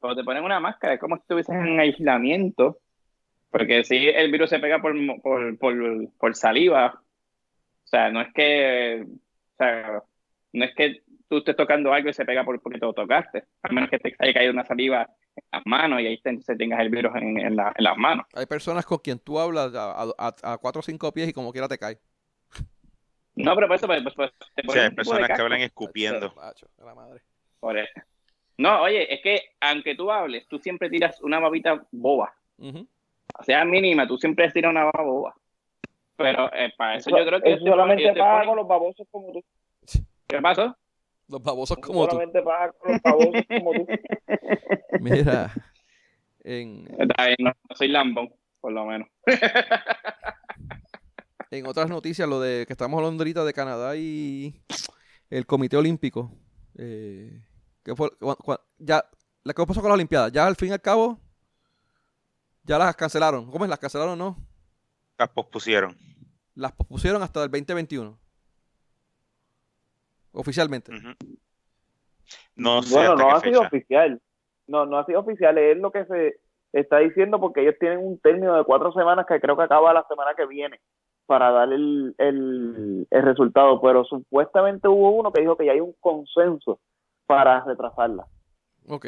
pero 0.00 0.14
te 0.14 0.24
ponen 0.24 0.44
una 0.44 0.60
máscara, 0.60 0.94
es 0.94 1.00
como 1.00 1.16
si 1.16 1.22
estuvieses 1.22 1.54
en 1.54 1.80
aislamiento. 1.80 2.78
Porque 3.50 3.82
si 3.82 4.08
el 4.08 4.30
virus 4.30 4.50
se 4.50 4.60
pega 4.60 4.80
por, 4.80 4.94
por, 5.22 5.58
por, 5.58 5.74
por 6.18 6.34
saliva, 6.36 7.02
o 7.02 7.86
sea, 7.86 8.10
no 8.10 8.20
es 8.20 8.32
que, 8.32 9.04
o 9.04 9.56
sea, 9.58 10.02
no 10.52 10.64
es 10.64 10.74
que 10.76 11.02
tú 11.28 11.38
estés 11.38 11.56
tocando 11.56 11.92
algo 11.92 12.08
y 12.10 12.12
se 12.12 12.24
pega 12.24 12.44
por, 12.44 12.60
porque 12.62 12.78
tú 12.78 12.86
lo 12.86 12.92
tocaste, 12.92 13.44
a 13.62 13.72
menos 13.72 13.90
que 13.90 13.98
te 13.98 14.14
haya 14.20 14.32
caído 14.34 14.52
una 14.52 14.64
saliva 14.64 15.08
en 15.34 15.44
las 15.52 15.62
manos 15.66 16.00
y 16.00 16.06
ahí 16.06 16.20
te, 16.20 16.40
se 16.42 16.54
tengas 16.54 16.80
el 16.80 16.90
virus 16.90 17.12
en, 17.16 17.38
en 17.38 17.56
la- 17.56 17.72
en 17.76 17.84
las 17.84 17.96
manos. 17.96 18.26
Hay 18.34 18.46
personas 18.46 18.86
con 18.86 18.98
quien 18.98 19.18
tú 19.18 19.38
hablas 19.40 19.74
a, 19.74 20.02
a, 20.16 20.34
a 20.52 20.58
4 20.58 20.78
o 20.80 20.82
5 20.82 21.12
pies 21.12 21.28
y 21.28 21.32
como 21.32 21.50
quiera 21.50 21.66
te 21.66 21.78
cae. 21.78 21.98
No, 23.36 23.54
pero 23.54 23.68
por 23.68 23.76
eso 23.76 23.86
pues, 23.86 24.02
pues, 24.14 24.30
O 24.30 24.32
ponen 24.66 24.72
sea, 24.72 24.84
hay 24.84 24.90
personas 24.90 25.28
que 25.28 25.42
hablan 25.42 25.60
escupiendo. 25.60 26.34
Por. 27.60 27.76
No, 28.58 28.82
oye, 28.82 29.12
es 29.14 29.22
que 29.22 29.40
aunque 29.60 29.94
tú 29.94 30.10
hables, 30.10 30.46
tú 30.48 30.58
siempre 30.58 30.90
tiras 30.90 31.20
una 31.22 31.38
babita 31.38 31.82
boba. 31.92 32.34
O 32.58 33.42
sea, 33.42 33.64
mínima, 33.64 34.06
tú 34.06 34.18
siempre 34.18 34.50
tiras 34.50 34.70
una 34.70 34.84
baba 34.84 35.02
boba. 35.02 35.34
Pero 36.16 36.52
eh, 36.52 36.70
para 36.76 36.96
eso 36.96 37.08
yo 37.08 37.24
creo 37.24 37.40
que... 37.40 37.54
Eso 37.54 37.64
solamente 37.64 38.12
ponen- 38.12 38.46
con 38.46 38.56
los 38.56 38.68
babosos 38.68 39.06
como 39.10 39.32
tú. 39.32 39.42
¿Qué 40.26 40.38
pasó? 40.42 40.76
Los 41.28 41.42
babosos 41.42 41.78
Eso 41.78 41.86
como 41.86 42.04
tú. 42.04 42.10
solamente 42.10 42.42
con 42.42 42.92
los 42.92 43.00
babosos 43.02 43.46
como 43.48 43.72
tú. 43.72 43.86
Mira, 45.00 45.50
en, 46.44 46.86
Está 46.98 47.26
bien, 47.26 47.36
no, 47.38 47.50
no 47.50 47.76
soy 47.76 47.88
lambón, 47.88 48.30
por 48.60 48.72
lo 48.72 48.84
menos. 48.84 49.08
en 51.50 51.66
otras 51.66 51.88
noticias, 51.88 52.28
lo 52.28 52.40
de 52.40 52.64
que 52.66 52.72
estamos 52.72 52.98
hablando 52.98 53.22
ahorita 53.22 53.44
de 53.44 53.52
Canadá 53.52 53.96
y 53.96 54.54
el 55.30 55.46
Comité 55.46 55.76
Olímpico. 55.76 56.30
Eh, 56.78 57.42
que 57.82 57.96
fue, 57.96 58.10
ya, 58.78 59.04
la 59.42 59.52
que 59.52 59.66
pasó 59.66 59.80
con 59.80 59.90
las 59.90 59.96
Olimpiadas, 59.96 60.32
ya 60.32 60.46
al 60.46 60.56
fin 60.56 60.68
y 60.68 60.72
al 60.72 60.80
cabo, 60.80 61.18
ya 62.62 62.78
las 62.78 62.94
cancelaron. 62.94 63.50
¿Cómo 63.50 63.64
es? 63.64 63.68
Las 63.68 63.78
cancelaron, 63.78 64.18
no. 64.18 64.36
Las 65.18 65.28
pospusieron. 65.30 65.96
Las 66.54 66.72
pospusieron 66.72 67.22
hasta 67.22 67.42
el 67.42 67.50
2021. 67.50 68.18
Oficialmente. 70.32 70.92
No 72.54 72.82
sé 72.82 72.94
bueno, 72.94 73.16
no 73.16 73.34
ha 73.34 73.40
sido 73.40 73.62
oficial. 73.62 74.22
No, 74.68 74.86
no 74.86 74.98
ha 74.98 75.06
sido 75.06 75.20
oficial. 75.20 75.58
Es 75.58 75.76
lo 75.78 75.90
que 75.90 76.04
se 76.04 76.40
está 76.72 76.98
diciendo 76.98 77.40
porque 77.40 77.62
ellos 77.62 77.74
tienen 77.80 77.98
un 77.98 78.20
término 78.20 78.56
de 78.56 78.62
cuatro 78.64 78.92
semanas 78.92 79.26
que 79.26 79.40
creo 79.40 79.56
que 79.56 79.64
acaba 79.64 79.92
la 79.92 80.06
semana 80.08 80.34
que 80.36 80.46
viene 80.46 80.80
para 81.30 81.52
dar 81.52 81.72
el, 81.72 82.12
el, 82.18 83.06
el 83.08 83.22
resultado. 83.22 83.80
Pero 83.80 84.04
supuestamente 84.04 84.88
hubo 84.88 85.10
uno 85.12 85.32
que 85.32 85.40
dijo 85.42 85.56
que 85.56 85.64
ya 85.66 85.72
hay 85.72 85.78
un 85.80 85.92
consenso 86.00 86.80
para 87.26 87.62
retrasarla. 87.64 88.26
Ok. 88.88 89.06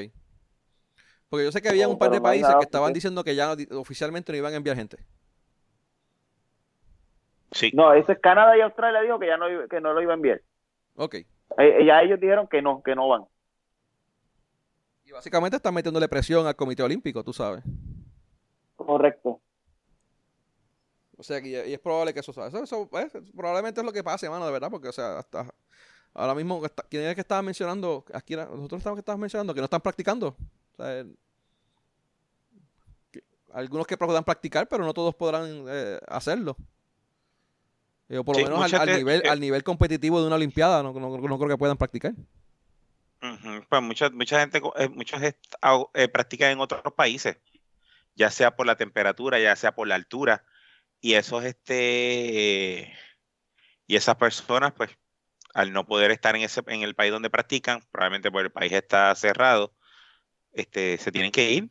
Porque 1.28 1.44
yo 1.44 1.50
sé 1.50 1.60
que 1.60 1.68
había 1.68 1.88
un 1.88 1.98
par 1.98 2.12
de 2.12 2.20
países 2.20 2.54
que 2.54 2.64
estaban 2.64 2.92
diciendo 2.92 3.24
que 3.24 3.34
ya 3.34 3.56
oficialmente 3.72 4.30
no 4.30 4.38
iban 4.38 4.52
a 4.52 4.56
enviar 4.56 4.76
gente. 4.76 4.98
Sí. 7.50 7.72
No, 7.74 7.92
ese 7.92 8.12
es 8.12 8.20
Canadá 8.20 8.56
y 8.56 8.60
Australia 8.60 9.00
dijo 9.00 9.18
que 9.18 9.26
ya 9.26 9.36
no, 9.36 9.50
iba- 9.50 9.66
que 9.66 9.80
no 9.80 9.92
lo 9.92 10.00
iba 10.00 10.12
a 10.12 10.16
enviar. 10.16 10.40
Ok. 10.94 11.14
Eh, 11.58 11.84
ya 11.84 12.02
ellos 12.02 12.20
dijeron 12.20 12.46
que 12.46 12.62
no, 12.62 12.82
que 12.84 12.94
no 12.94 13.08
van. 13.08 13.24
Y 15.04 15.10
básicamente 15.10 15.56
están 15.56 15.74
metiéndole 15.74 16.08
presión 16.08 16.46
al 16.46 16.54
Comité 16.54 16.84
Olímpico, 16.84 17.24
tú 17.24 17.32
sabes. 17.32 17.64
Correcto. 18.76 19.40
O 21.22 21.24
sea, 21.24 21.40
que 21.40 21.48
y 21.68 21.72
es 21.72 21.78
probable 21.78 22.12
que 22.12 22.18
eso, 22.18 22.32
eso, 22.32 22.64
eso 22.64 22.90
probablemente 23.36 23.80
es 23.80 23.86
lo 23.86 23.92
que 23.92 24.02
pase, 24.02 24.28
mano, 24.28 24.44
de 24.44 24.50
verdad, 24.50 24.68
porque, 24.70 24.88
o 24.88 24.92
sea, 24.92 25.20
hasta 25.20 25.46
ahora 26.12 26.34
mismo, 26.34 26.66
está- 26.66 26.82
¿quién 26.90 27.04
es 27.04 27.14
que 27.14 27.20
estaba 27.20 27.40
mencionando? 27.42 28.04
Aquí, 28.12 28.34
nosotros 28.34 28.78
estamos 28.80 28.96
que 28.96 29.00
estabas 29.02 29.20
mencionando 29.20 29.54
que 29.54 29.60
no 29.60 29.66
están 29.66 29.80
practicando. 29.80 30.36
O 30.72 30.76
sea, 30.76 30.98
el- 30.98 31.16
que- 33.12 33.22
algunos 33.52 33.86
que 33.86 33.96
podrán 33.96 34.24
practicar, 34.24 34.66
pero 34.68 34.84
no 34.84 34.92
todos 34.92 35.14
podrán 35.14 35.64
eh, 35.68 36.00
hacerlo. 36.08 36.56
Eh, 38.08 38.18
o 38.18 38.24
por 38.24 38.34
lo 38.34 38.40
Sí, 38.40 38.50
menos 38.52 38.74
al, 38.74 38.92
nivel, 38.92 39.22
eh, 39.24 39.28
al 39.30 39.38
nivel 39.38 39.62
competitivo 39.62 40.20
de 40.20 40.26
una 40.26 40.34
Olimpiada, 40.34 40.82
no, 40.82 40.92
no- 40.92 41.18
no 41.18 41.38
creo 41.38 41.48
que 41.48 41.56
puedan 41.56 41.76
practicar. 41.76 42.14
Pues 43.68 43.82
mucha, 43.82 44.10
mucha 44.10 44.40
gente, 44.40 44.60
eh, 44.76 44.88
muchos 44.88 45.22
eh, 45.22 46.08
practican 46.08 46.50
en 46.50 46.58
otros 46.58 46.82
países, 46.96 47.36
ya 48.16 48.28
sea 48.30 48.56
por 48.56 48.66
la 48.66 48.76
temperatura, 48.76 49.38
ya 49.38 49.54
sea 49.54 49.72
por 49.76 49.86
la 49.86 49.94
altura, 49.94 50.44
y 51.02 51.14
esos, 51.14 51.44
este, 51.44 52.90
y 53.86 53.96
esas 53.96 54.16
personas, 54.16 54.72
pues, 54.72 54.90
al 55.52 55.72
no 55.72 55.84
poder 55.84 56.12
estar 56.12 56.36
en 56.36 56.42
ese, 56.42 56.62
en 56.68 56.82
el 56.82 56.94
país 56.94 57.12
donde 57.12 57.28
practican, 57.28 57.82
probablemente 57.90 58.30
porque 58.30 58.46
el 58.46 58.52
país 58.52 58.72
está 58.72 59.14
cerrado, 59.16 59.74
este, 60.52 60.96
se 60.98 61.12
tienen 61.12 61.32
que 61.32 61.50
ir, 61.50 61.68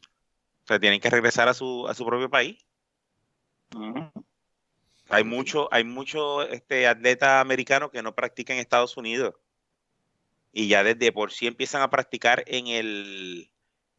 se 0.68 0.80
tienen 0.80 1.00
que 1.00 1.10
regresar 1.10 1.48
a 1.48 1.54
su, 1.54 1.88
a 1.88 1.96
su 1.96 2.06
propio 2.06 2.30
país. 2.30 2.64
Hay 5.10 5.24
mucho, 5.24 5.70
hay 5.74 5.86
mucho, 5.86 6.44
este, 6.44 6.88
atleta 6.88 7.40
americano 7.40 7.90
que 7.90 8.04
no 8.04 8.14
practica 8.14 8.54
en 8.54 8.60
Estados 8.60 8.98
Unidos 8.98 9.36
y 10.52 10.68
ya 10.68 10.84
desde 10.84 11.14
por 11.14 11.32
sí 11.32 11.48
empiezan 11.48 11.82
a 11.82 11.90
practicar 11.90 12.44
en 12.48 12.68
el, 12.68 13.50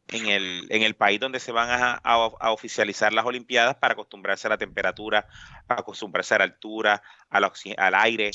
en 0.09 0.27
el, 0.27 0.67
en 0.71 0.83
el 0.83 0.95
país 0.95 1.21
donde 1.21 1.41
se 1.41 1.53
van 1.53 1.71
a, 1.71 1.93
a- 2.03 2.31
a 2.41 2.53
oficializar 2.53 3.13
las 3.13 3.25
Olimpiadas 3.25 3.77
para 3.77 3.95
acostumbrarse 3.95 4.47
a 4.47 4.51
la 4.51 4.59
temperatura, 4.59 5.27
a 5.69 5.75
acostumbrarse 5.75 6.35
a 6.35 6.39
la 6.39 6.45
altura, 6.45 7.03
al, 7.31 7.45
oxi- 7.45 7.75
al 7.79 7.95
aire 7.95 8.31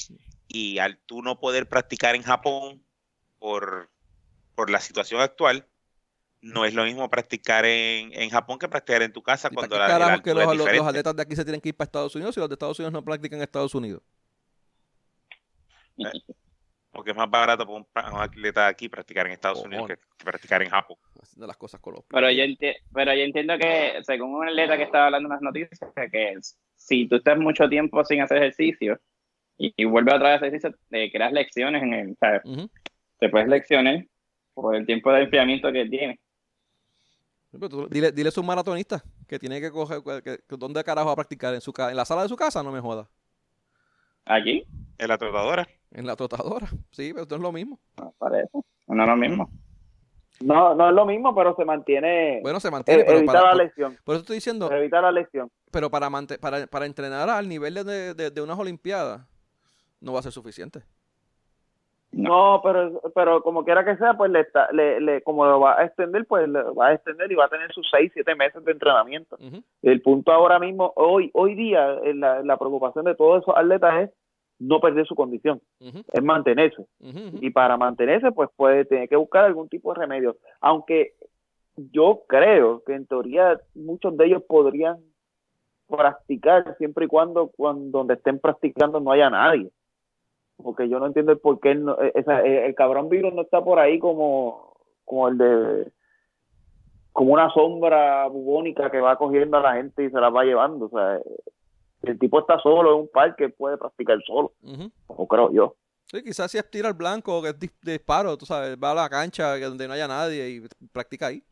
y 0.48 0.80
al 0.80 0.98
tú 1.00 1.22
no 1.22 1.40
poder 1.40 1.68
practicar 1.68 2.16
en 2.16 2.24
Japón 2.24 2.84
por, 3.40 3.90
por 4.56 4.70
la 4.70 4.80
situación 4.80 5.22
actual, 5.22 5.68
no 6.42 6.66
es 6.66 6.74
lo 6.74 6.84
mismo 6.86 7.10
practicar 7.10 7.66
en, 7.66 8.14
en 8.14 8.30
Japón 8.30 8.60
que 8.60 8.68
practicar 8.68 9.02
en 9.02 9.12
tu 9.12 9.22
casa 9.22 9.50
¿Y 9.52 9.56
para 9.56 9.68
cuando 9.68 9.88
la, 10.00 10.22
que 10.22 10.34
los, 10.34 10.44
es 10.44 10.48
los- 10.48 10.58
los 10.58 10.58
diferente. 10.60 10.90
atletas 10.90 11.16
de 11.16 11.22
aquí 11.24 11.36
se 11.36 11.44
tienen 11.44 11.62
que 11.62 11.70
ir 11.70 11.76
para 11.76 11.86
Estados 11.88 12.16
Unidos 12.16 12.38
y 12.38 12.40
los 12.40 12.50
de 12.50 12.54
Estados 12.54 12.80
Unidos 12.80 12.94
no 12.94 13.04
practican 13.04 13.38
en 13.40 13.44
Estados 13.44 13.76
Unidos? 13.76 14.02
Porque 16.98 17.12
es 17.12 17.16
más 17.16 17.30
barato 17.30 17.64
para 17.94 18.12
un, 18.12 18.20
atleta 18.20 18.66
aquí 18.66 18.90
practicar 18.90 19.28
en 19.28 19.34
Estados 19.34 19.64
Unidos 19.64 19.88
que, 19.88 19.98
que 20.18 20.26
practicar 20.26 20.64
en 20.64 20.70
Japón. 20.72 20.98
Haciendo 21.22 21.46
las 21.46 21.56
cosas 21.56 21.80
con 21.80 21.94
los 21.94 22.04
Pero 22.08 22.32
yo, 22.32 22.44
enti- 22.44 22.76
pero 22.92 23.14
yo 23.14 23.22
entiendo 23.22 23.56
que, 23.60 24.00
según 24.02 24.34
un 24.34 24.48
atleta 24.48 24.76
que 24.78 24.84
estaba 24.84 25.06
hablando 25.06 25.28
en 25.28 25.34
las 25.34 25.42
noticias, 25.44 25.80
que 26.12 26.34
si 26.76 27.08
tú 27.08 27.18
estás 27.18 27.38
mucho 27.38 27.70
tiempo 27.70 28.04
sin 28.04 28.22
hacer 28.22 28.38
ejercicio 28.38 29.00
y, 29.60 29.72
y 29.78 29.86
vuelves 29.86 30.16
otra 30.16 30.30
vez 30.30 30.34
a 30.34 30.38
hacer 30.38 30.48
ejercicio, 30.56 30.76
te 30.90 31.12
creas 31.12 31.32
lecciones 31.34 31.84
en 31.84 31.94
el, 31.94 32.18
¿sabes? 32.20 32.42
Te 33.20 33.30
puedes 33.30 33.48
lecciones 33.48 34.08
por 34.56 34.76
el 34.76 34.88
tiempo 34.88 35.12
de 35.12 35.22
enfriamiento 35.22 35.72
que 35.72 35.86
tiene. 35.86 36.20
Pero 37.52 37.70
tú- 37.70 37.88
dile, 37.92 38.12
dile 38.12 38.32
a 38.36 38.40
un 38.40 38.46
maratonista 38.48 39.04
que 39.28 39.38
tiene 39.38 39.62
que 39.62 39.70
coger, 39.70 40.02
que, 40.04 40.40
que- 40.40 40.58
¿dónde 40.58 40.84
carajo 40.84 41.06
va 41.10 41.14
a 41.14 41.18
practicar? 41.18 41.54
¿En, 41.54 41.62
su, 41.62 41.72
¿En 41.78 41.96
la 41.96 42.06
sala 42.06 42.24
de 42.24 42.30
su 42.30 42.36
casa? 42.36 42.64
No 42.64 42.72
me 42.72 42.80
jodas. 42.80 43.08
Aquí, 44.26 44.66
En 44.98 45.08
la 45.08 45.18
trotadora. 45.20 45.68
En 45.92 46.06
la 46.06 46.16
trotadora. 46.16 46.68
Sí, 46.92 47.12
pero 47.14 47.24
esto 47.24 47.36
es 47.36 47.42
lo 47.42 47.52
mismo. 47.52 47.80
no 47.98 48.14
parece. 48.18 48.50
No 48.88 49.04
es 49.04 49.10
lo 49.10 49.16
mismo. 49.16 49.50
No, 50.40 50.76
no 50.76 50.90
es 50.90 50.96
lo 50.96 51.06
mismo, 51.06 51.34
pero 51.34 51.56
se 51.56 51.66
mantiene. 51.66 52.40
Bueno, 52.44 52.60
se 52.60 52.70
mantiene, 52.70 53.04
pero 53.04 53.18
evita 53.18 53.34
para, 53.34 53.56
la 53.56 53.64
lesión. 53.64 53.98
por 54.04 54.16
eso 54.16 54.22
estoy 54.22 54.36
diciendo, 54.38 54.72
Evita 54.72 55.02
la 55.02 55.12
lesión. 55.12 55.50
pero 55.72 55.90
para, 55.90 56.10
para, 56.40 56.68
para 56.68 56.86
entrenar 56.86 57.30
al 57.30 57.50
nivel 57.50 57.74
de, 57.74 58.14
de, 58.14 58.30
de 58.30 58.42
unas 58.42 58.60
olimpiadas 58.60 59.22
no 60.00 60.14
va 60.14 60.20
a 60.20 60.24
ser 60.24 60.32
suficiente. 60.32 60.84
No, 62.12 62.62
pero, 62.64 63.02
pero 63.14 63.44
como 63.44 63.66
quiera 63.66 63.84
que 63.84 63.98
sea, 63.98 64.14
pues 64.14 64.32
le, 64.32 64.42
está, 64.42 64.72
le, 64.72 65.02
le, 65.02 65.22
como 65.24 65.46
lo 65.46 65.60
va 65.60 65.80
a 65.80 65.86
extender, 65.86 66.26
pues 66.26 66.48
le 66.48 66.62
va 66.64 66.88
a 66.88 66.94
extender 66.94 67.32
y 67.32 67.36
va 67.36 67.46
a 67.46 67.50
tener 67.50 67.72
sus 67.74 67.88
seis, 67.92 68.12
siete 68.14 68.34
meses 68.34 68.64
de 68.64 68.72
entrenamiento. 68.72 69.38
El 69.82 70.02
punto 70.02 70.32
ahora 70.32 70.58
mismo, 70.58 70.94
hoy, 70.96 71.30
hoy 71.34 71.56
día, 71.56 71.96
eh, 72.04 72.14
la, 72.14 72.42
la 72.44 72.58
preocupación 72.58 73.06
de 73.06 73.16
todos 73.16 73.42
esos 73.42 73.56
atletas 73.58 74.04
es 74.04 74.10
no 74.60 74.80
perder 74.80 75.06
su 75.06 75.16
condición, 75.16 75.62
es 76.14 76.24
mantenerse. 76.24 76.86
Y 77.42 77.50
para 77.52 77.78
mantenerse, 77.78 78.32
pues 78.32 78.50
puede 78.56 78.86
tener 78.86 79.08
que 79.08 79.16
buscar 79.16 79.46
algún 79.46 79.70
tipo 79.70 79.94
de 79.94 80.00
remedio. 80.00 80.38
Aunque 80.62 81.14
yo 81.92 82.24
creo 82.28 82.82
que 82.86 82.94
en 82.96 83.06
teoría 83.06 83.60
muchos 83.76 84.18
de 84.18 84.26
ellos 84.26 84.44
podrían 84.48 84.98
practicar 85.88 86.76
siempre 86.78 87.06
y 87.06 87.08
cuando, 87.08 87.48
cuando 87.56 88.00
donde 88.00 88.16
estén 88.16 88.40
practicando 88.40 89.00
no 89.00 89.12
haya 89.12 89.30
nadie. 89.30 89.70
Porque 90.62 90.90
yo 90.90 91.00
no 91.00 91.06
entiendo 91.06 91.32
el 91.32 91.38
por 91.40 91.60
qué 91.60 91.76
no- 91.76 91.98
esa- 92.16 92.42
eh, 92.44 92.66
el 92.66 92.74
cabrón 92.76 93.10
virus 93.10 93.34
no 93.34 93.44
está 93.44 93.64
por 93.64 93.78
ahí 93.80 94.00
como, 94.00 94.74
como 95.06 95.28
el 95.28 95.38
de 95.38 95.92
como 97.14 97.34
una 97.34 97.50
sombra 97.52 98.28
bubónica 98.28 98.92
que 98.92 99.00
va 99.00 99.18
cogiendo 99.18 99.58
a 99.58 99.62
la 99.62 99.74
gente 99.76 100.04
y 100.04 100.10
se 100.10 100.20
la 100.20 100.30
va 100.30 100.44
llevando. 100.44 100.86
O 100.86 100.90
sea, 100.90 101.20
el 102.12 102.20
tipo 102.20 102.40
está 102.40 102.60
solo 102.60 102.94
en 102.94 103.00
un 103.02 103.10
parque, 103.10 103.50
puede 103.50 103.78
practicar 103.78 104.18
solo, 104.26 104.54
o 105.08 105.28
creo 105.28 105.52
yo. 105.52 105.76
Sí, 106.06 106.24
quizás 106.24 106.50
si 106.50 106.58
es 106.58 106.70
tiro 106.72 106.88
al 106.88 106.94
blanco, 106.94 107.42
que 107.42 107.50
es 107.50 107.60
dis- 107.60 107.74
disparo, 107.82 108.38
tú 108.38 108.46
sabes, 108.46 108.78
va 108.82 108.92
a 108.92 108.96
la 108.96 109.10
cancha 109.10 109.58
donde 109.60 109.88
no 109.88 109.94
haya 109.94 110.08
nadie 110.08 110.50
y 110.50 110.62
practica 110.92 111.28
ahí. 111.28 111.44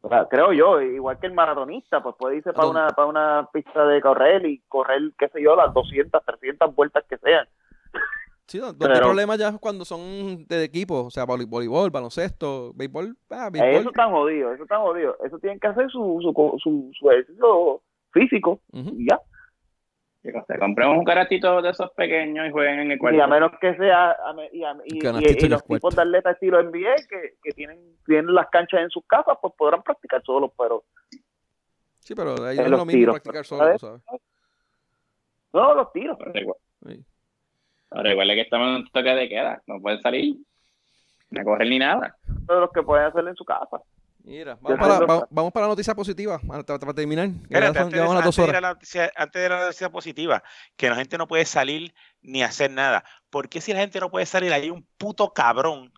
O 0.00 0.08
sea, 0.08 0.26
creo 0.28 0.52
yo, 0.52 0.82
igual 0.82 1.18
que 1.18 1.26
el 1.28 1.32
maratonista, 1.32 2.02
pues 2.02 2.14
puede 2.18 2.36
irse 2.36 2.52
para 2.52 2.68
una, 2.68 2.88
para 2.88 3.08
una 3.08 3.48
pista 3.52 3.86
de 3.86 4.02
correr 4.02 4.44
y 4.44 4.58
correr, 4.68 5.00
qué 5.18 5.28
sé 5.28 5.40
yo, 5.42 5.56
las 5.56 5.72
200, 5.72 6.22
300 6.24 6.74
vueltas 6.74 7.04
que 7.08 7.16
sean. 7.18 7.48
Sí, 8.46 8.58
no, 8.58 8.76
Pero- 8.76 8.94
problemas 9.00 9.38
ya 9.38 9.48
es 9.48 9.58
cuando 9.58 9.86
son 9.86 10.44
de 10.46 10.64
equipo, 10.64 11.04
o 11.04 11.10
sea, 11.10 11.24
voleibol, 11.24 11.88
baloncesto, 11.90 12.72
béisbol, 12.74 13.16
ah, 13.30 13.48
béisbol. 13.50 13.70
Eso 13.80 13.88
está 13.88 14.10
jodido, 14.10 14.52
eso 14.52 14.64
está 14.64 14.78
jodido. 14.78 15.16
Eso 15.24 15.38
tienen 15.38 15.58
que 15.58 15.68
hacer 15.68 15.88
su, 15.90 16.18
su, 16.20 16.58
su, 16.62 16.90
su 16.98 17.10
ejercicio 17.10 17.80
físico 18.14 18.60
y 18.72 19.08
ya. 19.10 19.20
Te 20.22 20.58
compremos 20.58 20.96
un 20.96 21.04
caratito 21.04 21.60
de 21.60 21.68
esos 21.68 21.90
pequeños 21.90 22.46
y 22.48 22.50
jueguen 22.50 22.78
en 22.80 22.92
el 22.92 22.98
cuarto. 22.98 23.18
Y 23.18 23.20
a 23.20 23.26
menos 23.26 23.52
que 23.60 23.76
sea, 23.76 24.12
a 24.12 24.32
me- 24.32 24.48
y, 24.54 24.64
a- 24.64 24.72
y- 24.86 24.96
y- 24.96 24.98
Canastito 24.98 25.48
los 25.48 25.62
cuarto. 25.62 25.74
tipos 25.88 25.96
de 25.96 26.00
atletas 26.02 26.32
estilo 26.32 26.60
NBA 26.62 26.94
que, 27.10 27.34
que 27.42 27.50
tienen, 27.52 27.78
tienen 28.06 28.34
las 28.34 28.48
canchas 28.48 28.80
en 28.80 28.88
sus 28.88 29.04
casas, 29.06 29.36
pues 29.42 29.52
podrán 29.58 29.82
practicar 29.82 30.22
solos, 30.24 30.50
pero 30.56 30.84
Sí, 31.98 32.14
pero 32.14 32.42
ahí 32.44 32.56
no 32.56 32.62
es 32.64 32.70
lo 32.70 32.76
mismo 32.86 32.90
tiros, 32.92 33.14
practicar 33.20 33.34
pero, 33.34 33.44
solo, 33.44 33.72
tú 33.72 33.78
sabes. 33.78 34.02
no 35.52 35.74
los 35.74 35.92
tiros. 35.92 36.16
Pero 36.18 36.40
igual- 36.40 36.58
Sí. 36.86 37.04
Ahora 37.90 38.10
igual 38.12 38.30
es 38.30 38.34
que 38.36 38.40
estamos 38.42 38.68
en 38.68 38.74
un 38.76 38.88
toque 38.90 39.10
de 39.10 39.28
queda. 39.28 39.62
No 39.66 39.80
pueden 39.80 40.00
salir 40.02 40.36
ni 41.30 41.40
a 41.40 41.44
correr 41.44 41.68
ni 41.68 41.78
nada. 41.78 42.16
Todos 42.46 42.60
los 42.62 42.72
que 42.72 42.82
pueden 42.82 43.06
hacerlo 43.06 43.30
en 43.30 43.36
su 43.36 43.44
casa. 43.44 43.80
Mira, 44.26 44.56
vamos 44.60 44.78
para, 44.80 45.00
va- 45.00 45.28
vamos 45.30 45.52
para 45.52 45.66
la 45.66 45.70
noticia 45.72 45.94
positiva, 45.94 46.38
para, 46.40 46.64
para 46.64 46.94
terminar. 46.94 47.26
Espérate, 47.26 47.78
antes, 47.78 47.92
de, 47.92 48.00
antes 48.00 48.38
la 48.52 48.60
noticia, 48.72 49.12
antes 49.16 49.42
de 49.42 49.48
la 49.50 49.60
noticia 49.60 49.90
positiva, 49.90 50.42
que 50.76 50.88
la 50.88 50.96
gente 50.96 51.18
no 51.18 51.28
puede 51.28 51.44
salir 51.44 51.94
ni 52.22 52.42
hacer 52.42 52.70
nada. 52.70 53.04
¿Por 53.28 53.50
qué 53.50 53.60
si 53.60 53.74
la 53.74 53.80
gente 53.80 54.00
no 54.00 54.10
puede 54.10 54.24
salir? 54.24 54.50
Hay 54.54 54.70
un 54.70 54.88
puto 54.96 55.34
cabrón 55.34 55.92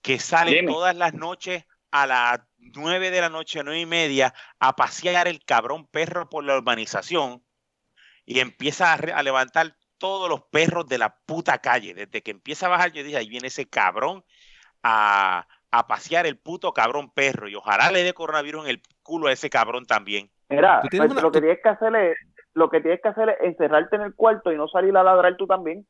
que 0.00 0.20
sale 0.20 0.52
Dime. 0.54 0.72
todas 0.72 0.94
las 0.94 1.12
noches 1.12 1.64
a 1.90 2.06
las 2.06 2.40
nueve 2.58 3.10
de 3.10 3.20
la 3.20 3.28
noche, 3.30 3.62
nueve 3.64 3.80
y 3.80 3.86
media, 3.86 4.32
a 4.60 4.76
pasear 4.76 5.26
el 5.26 5.44
cabrón 5.44 5.88
perro 5.88 6.28
por 6.28 6.44
la 6.44 6.56
urbanización 6.56 7.42
y 8.24 8.38
empieza 8.38 8.92
a, 8.92 8.96
re- 8.96 9.12
a 9.12 9.24
levantar 9.24 9.76
todos 9.98 10.28
los 10.28 10.42
perros 10.52 10.86
de 10.86 10.98
la 10.98 11.16
puta 11.26 11.58
calle. 11.58 11.94
Desde 11.94 12.22
que 12.22 12.30
empieza 12.30 12.66
a 12.66 12.68
bajar, 12.68 12.92
yo 12.92 13.02
dije, 13.02 13.16
ahí 13.16 13.28
viene 13.28 13.48
ese 13.48 13.68
cabrón 13.68 14.24
a, 14.84 15.48
a 15.72 15.86
pasear 15.86 16.26
el 16.26 16.36
puto 16.38 16.72
cabrón 16.72 17.10
perro 17.10 17.48
y 17.48 17.54
ojalá 17.54 17.90
le 17.90 18.02
dé 18.02 18.12
coronavirus 18.12 18.64
en 18.64 18.70
el 18.70 18.82
culo 19.02 19.28
a 19.28 19.32
ese 19.32 19.50
cabrón 19.50 19.86
también. 19.86 20.30
Mira, 20.48 20.80
pues, 20.90 21.10
una- 21.10 21.20
lo 21.20 21.30
que 21.30 21.40
tienes 21.40 21.60
que 21.62 21.68
hacer 21.68 21.94
es, 21.94 22.16
lo 22.54 22.68
que 22.68 22.80
tienes 22.80 23.00
que 23.00 23.08
hacer 23.08 23.28
es 23.28 23.36
encerrarte 23.40 23.96
en 23.96 24.02
el 24.02 24.14
cuarto 24.14 24.52
y 24.52 24.56
no 24.56 24.66
salir 24.68 24.96
a 24.96 25.02
ladrar 25.04 25.36
tú 25.36 25.46
también. 25.46 25.86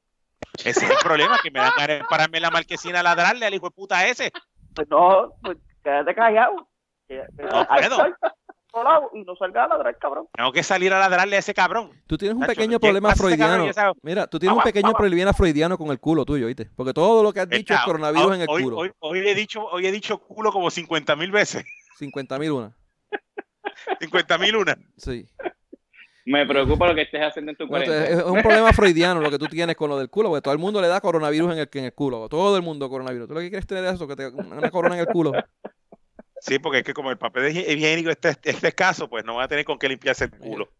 Ese 0.65 0.85
es 0.85 0.91
el 0.91 0.97
problema, 1.03 1.39
que 1.43 1.51
me 1.51 1.61
dan 1.61 1.73
ganas 1.77 1.99
de 1.99 2.05
pararme 2.09 2.39
en 2.39 2.43
la 2.43 2.51
marquesina 2.51 3.01
a 3.01 3.03
ladrarle 3.03 3.47
al 3.47 3.55
hijo 3.55 3.67
de 3.67 3.75
puta 3.75 4.07
ese. 4.07 4.31
Pues 4.75 4.89
no, 4.91 5.33
pues 5.43 5.57
quédate 5.83 6.15
callado. 6.15 6.69
No 7.09 7.67
puedo. 7.67 8.17
Lado 8.73 9.11
y 9.15 9.25
no 9.25 9.37
salga 9.37 9.65
a 9.65 9.69
ladrar, 9.69 9.97
cabrón. 9.99 10.29
Tengo 10.33 10.53
que 10.53 10.63
salir 10.63 10.93
a 10.93 10.99
ladrarle 10.99 11.37
a 11.37 11.39
ese 11.39 11.55
cabrón. 11.55 11.91
Tú 12.07 12.17
tienes 12.17 12.35
un 12.35 12.41
Nacho, 12.41 12.53
pequeño 12.53 12.79
¿qué 12.79 12.87
problema 12.87 13.15
freudiano. 13.15 13.67
Mira, 14.03 14.27
tú 14.27 14.39
tienes 14.39 14.57
un 14.57 14.63
pequeño 14.63 14.93
problema 14.93 15.33
freudiano 15.33 15.77
con 15.77 15.89
el 15.89 15.99
culo 15.99 16.25
tuyo, 16.25 16.47
¿oíste? 16.47 16.69
Porque 16.77 16.93
todo 16.93 17.23
lo 17.23 17.33
que 17.33 17.41
has 17.41 17.49
dicho 17.49 17.75
es 17.75 17.81
coronavirus 17.81 18.37
en 18.37 18.41
el 18.43 18.49
hoy, 18.49 18.63
culo. 18.63 18.77
Hoy, 18.79 18.93
hoy 19.01 19.19
he 19.29 19.35
dicho, 19.35 19.65
hoy 19.65 19.87
he 19.87 19.93
dicho 19.93 20.19
culo 20.19 20.53
como 20.53 20.71
50 20.71 21.17
mil 21.17 21.31
veces. 21.31 21.65
50 21.99 22.39
mil 22.39 22.53
una. 22.53 22.77
50 24.01 24.39
mil 24.39 24.57
una. 24.57 24.79
Sí. 24.97 25.27
Me 26.27 26.47
preocupa 26.47 26.87
lo 26.87 26.95
que 26.95 27.03
estés 27.03 27.23
haciendo 27.23 27.51
en 27.51 27.57
tu 27.57 27.65
es, 27.77 27.89
es 27.89 28.23
un 28.23 28.41
problema 28.43 28.73
freudiano 28.73 29.21
lo 29.21 29.31
que 29.31 29.39
tú 29.39 29.47
tienes 29.47 29.75
con 29.75 29.91
lo 29.91 29.99
del 29.99 30.11
culo, 30.11 30.29
porque 30.29 30.43
todo 30.43 30.53
el 30.53 30.61
mundo 30.61 30.81
le 30.81 30.89
da 30.89 31.01
coronavirus 31.01 31.53
en 31.53 31.59
el, 31.59 31.69
en 31.73 31.85
el 31.87 31.93
culo. 31.93 32.29
Todo 32.29 32.57
el 32.57 32.63
mundo 32.63 32.89
coronavirus. 32.89 33.27
¿Tú 33.27 33.35
lo 33.35 33.41
que 33.41 33.49
quieres 33.49 33.67
tener 33.67 33.85
es 33.85 33.95
eso? 33.95 34.07
Que 34.07 34.17
te 34.17 34.29
una 34.29 34.71
corona 34.71 34.95
en 34.95 35.01
el 35.01 35.07
culo. 35.07 35.33
Sí, 36.41 36.59
porque 36.59 36.79
es 36.79 36.85
que 36.85 36.95
como 36.95 37.11
el 37.11 37.19
papel 37.19 37.53
higi- 37.55 37.67
higiénico 37.69 38.11
está, 38.11 38.31
está 38.43 38.69
escaso, 38.69 39.09
pues 39.09 39.25
no 39.25 39.37
va 39.37 39.45
a 39.45 39.49
tener 39.49 39.65
con 39.65 39.79
qué 39.79 39.89
limpiarse 39.89 40.25
el 40.25 40.31
culo. 40.31 40.71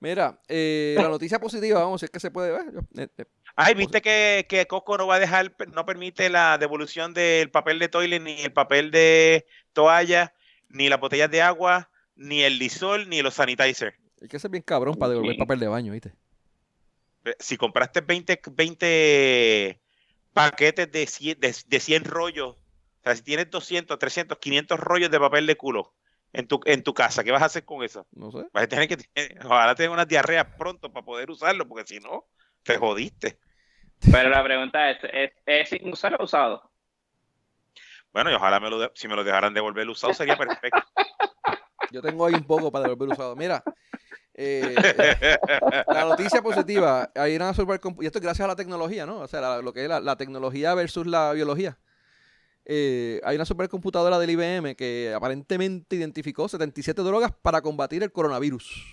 Mira, 0.00 0.40
eh, 0.48 0.94
la 0.96 1.08
noticia 1.08 1.38
positiva, 1.40 1.80
vamos, 1.82 2.00
si 2.00 2.04
es 2.04 2.10
que 2.10 2.20
se 2.20 2.30
puede 2.30 2.52
ver. 2.52 2.62
eh, 2.96 3.24
Ay, 3.56 3.74
viste 3.74 4.00
que, 4.00 4.46
que 4.48 4.66
Costco 4.66 4.96
no 4.96 5.08
va 5.08 5.16
a 5.16 5.18
dejar, 5.18 5.52
no 5.72 5.84
permite 5.84 6.30
la 6.30 6.56
devolución 6.58 7.12
del 7.14 7.50
papel 7.50 7.80
de 7.80 7.88
toilet, 7.88 8.22
ni 8.22 8.40
el 8.42 8.52
papel 8.52 8.92
de 8.92 9.44
toalla, 9.72 10.32
ni 10.68 10.88
las 10.88 11.00
botellas 11.00 11.30
de 11.30 11.42
agua, 11.42 11.90
ni 12.14 12.42
el 12.42 12.58
lisol, 12.58 13.08
ni 13.08 13.22
los 13.22 13.34
sanitizers. 13.34 13.96
hay 14.22 14.28
que 14.28 14.38
ser 14.38 14.50
bien 14.50 14.62
cabrón 14.62 14.94
para 14.96 15.10
devolver 15.10 15.32
Sí. 15.34 15.38
papel 15.38 15.58
de 15.60 15.66
baño, 15.68 15.92
¿viste? 15.92 16.12
Eh, 17.24 17.34
Si 17.40 17.56
compraste 17.56 18.00
20, 18.00 18.40
20 18.52 19.80
paquetes 20.32 20.90
de 20.92 21.06
100, 21.06 21.40
de, 21.40 21.54
de 21.66 21.80
100 21.80 22.04
rollos, 22.04 22.56
sea, 23.08 23.16
si 23.16 23.22
tienes 23.22 23.50
200, 23.50 23.98
300, 23.98 24.38
500 24.38 24.78
rollos 24.80 25.10
de 25.10 25.18
papel 25.20 25.46
de 25.46 25.56
culo 25.56 25.94
en 26.32 26.46
tu, 26.46 26.60
en 26.64 26.82
tu 26.82 26.92
casa, 26.94 27.24
¿qué 27.24 27.30
vas 27.32 27.42
a 27.42 27.46
hacer 27.46 27.64
con 27.64 27.82
eso? 27.82 28.06
No 28.12 28.30
sé. 28.30 28.46
Vas 28.52 28.64
a 28.64 28.68
tener 28.68 28.88
que, 28.88 28.96
tener- 28.98 29.44
ojalá 29.46 29.74
tengas 29.74 29.92
unas 29.94 30.08
diarreas 30.08 30.46
pronto 30.58 30.92
para 30.92 31.04
poder 31.04 31.30
usarlo, 31.30 31.66
porque 31.66 31.86
si 31.86 32.00
no, 32.00 32.26
te 32.62 32.76
jodiste. 32.76 33.38
Pero 34.12 34.28
la 34.28 34.44
pregunta 34.44 34.90
es, 34.90 34.98
¿es, 35.12 35.32
es 35.46 35.68
sin 35.70 35.90
usar 35.92 36.14
o 36.20 36.24
usado? 36.24 36.70
Bueno, 38.12 38.30
y 38.30 38.34
ojalá 38.34 38.60
me 38.60 38.70
lo 38.70 38.78
de- 38.78 38.90
si 38.94 39.08
me 39.08 39.16
lo 39.16 39.24
dejaran 39.24 39.52
devolver 39.54 39.88
usado 39.88 40.12
sería 40.14 40.36
perfecto. 40.36 40.80
Yo 41.90 42.02
tengo 42.02 42.26
ahí 42.26 42.34
un 42.34 42.44
poco 42.44 42.70
para 42.70 42.84
devolver 42.86 43.08
usado. 43.10 43.34
Mira, 43.36 43.62
eh, 44.34 44.76
la 45.90 46.04
noticia 46.04 46.42
positiva, 46.42 47.10
hay 47.14 47.36
una 47.36 47.52
supercompu- 47.52 48.02
y 48.02 48.06
esto 48.06 48.18
es 48.18 48.22
gracias 48.24 48.44
a 48.44 48.48
la 48.48 48.56
tecnología, 48.56 49.06
¿no? 49.06 49.20
O 49.20 49.26
sea, 49.26 49.40
la- 49.40 49.62
lo 49.62 49.72
que 49.72 49.82
es 49.82 49.88
la, 49.88 50.00
la 50.00 50.16
tecnología 50.16 50.74
versus 50.74 51.06
la 51.06 51.32
biología. 51.32 51.78
Eh, 52.70 53.18
hay 53.24 53.34
una 53.36 53.46
supercomputadora 53.46 54.18
del 54.18 54.28
IBM 54.30 54.76
que 54.76 55.14
aparentemente 55.16 55.96
identificó 55.96 56.48
77 56.48 57.00
drogas 57.02 57.32
para 57.40 57.62
combatir 57.62 58.02
el 58.02 58.12
coronavirus. 58.12 58.84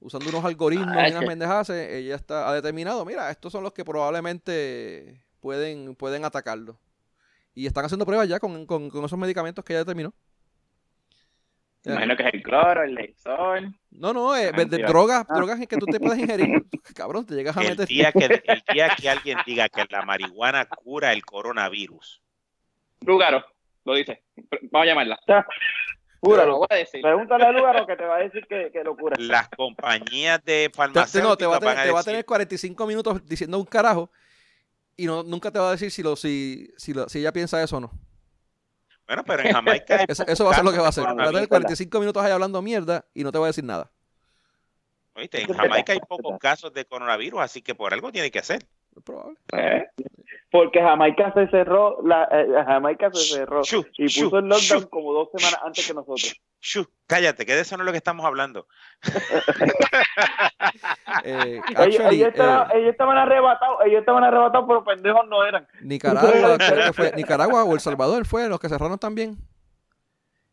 Usando 0.00 0.28
unos 0.28 0.44
algoritmos 0.44 0.94
Ah, 0.94 1.08
y 1.08 1.12
unas 1.12 1.24
pendejadas, 1.24 1.70
eh, 1.70 1.98
ella 1.98 2.16
está, 2.16 2.46
ha 2.48 2.54
determinado, 2.54 3.02
mira, 3.06 3.30
estos 3.30 3.50
son 3.50 3.62
los 3.62 3.72
que 3.72 3.86
probablemente 3.86 5.24
pueden, 5.40 5.94
pueden 5.94 6.26
atacarlo. 6.26 6.78
Y 7.54 7.66
están 7.66 7.86
haciendo 7.86 8.04
pruebas 8.04 8.28
ya 8.28 8.38
con, 8.38 8.66
con- 8.66 8.90
con 8.90 9.04
esos 9.06 9.18
medicamentos 9.18 9.64
que 9.64 9.72
ella 9.72 9.80
determinó. 9.80 10.12
Imagino 11.84 12.16
que 12.16 12.22
es 12.22 12.34
el 12.34 12.42
cloro, 12.42 12.82
el 12.82 12.94
Lexol. 12.94 13.74
No, 13.90 14.12
no, 14.12 14.34
eh, 14.34 14.52
de- 14.52 14.78
drogas, 14.78 15.26
Ah. 15.28 15.34
drogas 15.34 15.60
en 15.60 15.66
que 15.66 15.76
tú 15.76 15.86
te 15.86 16.00
puedes 16.00 16.18
ingerir. 16.18 16.64
Cabrón, 16.96 17.26
te 17.26 17.34
llegas 17.34 17.56
a 17.56 17.60
El 17.62 17.70
meter. 17.70 17.86
día, 17.86 18.10
que, 18.12 18.24
el 18.24 18.62
día 18.72 18.88
que 18.96 19.10
alguien 19.10 19.38
diga 19.46 19.68
que 19.68 19.84
la 19.90 20.02
marihuana 20.02 20.66
cura 20.66 21.12
el 21.12 21.24
coronavirus, 21.24 22.22
Lugaro, 23.02 23.44
lo 23.84 23.94
dice. 23.94 24.22
Vamos 24.70 24.84
a 24.86 24.86
llamarla. 24.86 25.18
Lo 25.26 25.44
Júralo. 26.30 26.56
voy 26.58 26.66
a 26.70 26.76
decir. 26.76 27.02
Pregúntale 27.02 27.44
a 27.44 27.52
Lugaro 27.52 27.86
que 27.86 27.96
te 27.96 28.04
va 28.04 28.16
a 28.16 28.20
decir 28.20 28.46
que, 28.48 28.70
que 28.72 28.82
locura. 28.82 29.14
las 29.18 29.50
compañías 29.50 30.42
de 30.42 30.70
te- 30.70 30.78
no, 30.78 31.36
te 31.36 31.44
farmacéuticas 31.44 31.48
va 31.50 31.56
a 31.56 31.60
tener, 31.60 31.84
te 31.84 31.90
va 31.92 32.00
a 32.00 32.04
tener 32.04 32.24
45 32.24 32.86
minutos 32.86 33.26
diciendo 33.26 33.58
un 33.58 33.66
carajo 33.66 34.10
y 34.96 35.04
no, 35.04 35.22
nunca 35.22 35.50
te 35.50 35.58
va 35.58 35.68
a 35.68 35.72
decir 35.72 35.90
si, 35.90 36.02
lo, 36.02 36.16
si, 36.16 36.72
si, 36.78 36.94
lo- 36.94 37.10
si 37.10 37.18
ella 37.18 37.30
piensa 37.32 37.62
eso 37.62 37.76
o 37.76 37.80
no. 37.80 37.90
Bueno, 39.06 39.24
pero 39.24 39.42
en 39.42 39.52
Jamaica 39.52 39.96
hay 40.00 40.06
Eso, 40.08 40.24
eso 40.26 40.44
va 40.44 40.52
a 40.52 40.54
ser 40.54 40.64
lo 40.64 40.72
que 40.72 40.78
va 40.78 40.88
a 40.88 40.90
de 40.90 41.02
Va 41.02 41.10
a 41.10 41.14
tener 41.14 41.24
coronavirus. 41.24 41.48
45 41.48 42.00
minutos 42.00 42.22
ahí 42.22 42.32
hablando 42.32 42.62
mierda 42.62 43.04
y 43.14 43.24
no 43.24 43.32
te 43.32 43.38
va 43.38 43.46
a 43.46 43.48
decir 43.48 43.64
nada. 43.64 43.90
¿Oíste? 45.14 45.42
En 45.42 45.54
Jamaica 45.54 45.92
hay 45.92 46.00
pocos 46.00 46.38
casos 46.38 46.72
de 46.72 46.84
coronavirus, 46.84 47.40
así 47.40 47.62
que 47.62 47.74
por 47.74 47.92
algo 47.92 48.10
tiene 48.10 48.30
que 48.30 48.40
hacer. 48.40 48.66
Es 48.96 49.02
probable. 49.02 49.38
Eh, 49.52 49.86
Porque 50.50 50.80
Jamaica 50.80 51.32
se 51.34 51.48
cerró, 51.48 52.00
la, 52.04 52.28
eh, 52.30 52.46
Jamaica 52.66 53.10
se 53.12 53.34
cerró 53.36 53.62
y 53.98 54.04
puso 54.04 54.38
el 54.38 54.46
lockdown 54.46 54.84
como 54.84 55.12
dos 55.12 55.28
semanas 55.36 55.60
antes 55.64 55.86
que 55.86 55.94
nosotros. 55.94 56.40
cállate, 57.06 57.46
que 57.46 57.54
de 57.54 57.60
eso 57.60 57.76
no 57.76 57.82
es 57.82 57.86
lo 57.86 57.92
que 57.92 57.98
estamos 57.98 58.26
hablando. 58.26 58.66
Eh, 61.22 61.60
Ellos, 61.68 61.78
actually, 61.78 62.16
ellos 62.16 62.28
estaban, 62.28 62.70
eh, 62.70 62.74
ellos 62.78 62.90
estaban 62.92 63.16
arrebatados, 63.18 63.78
ellos 63.84 64.00
estaban 64.00 64.24
arrebatados, 64.24 64.66
pero 64.66 64.84
pendejos 64.84 65.26
no 65.28 65.44
eran. 65.44 65.66
Nicaragua, 65.82 66.56
creo 66.58 66.86
que 66.86 66.92
fue, 66.92 67.12
Nicaragua 67.14 67.64
o 67.64 67.74
El 67.74 67.80
Salvador 67.80 68.26
fue 68.26 68.48
los 68.48 68.58
que 68.58 68.68
cerraron 68.68 68.98
también. 68.98 69.36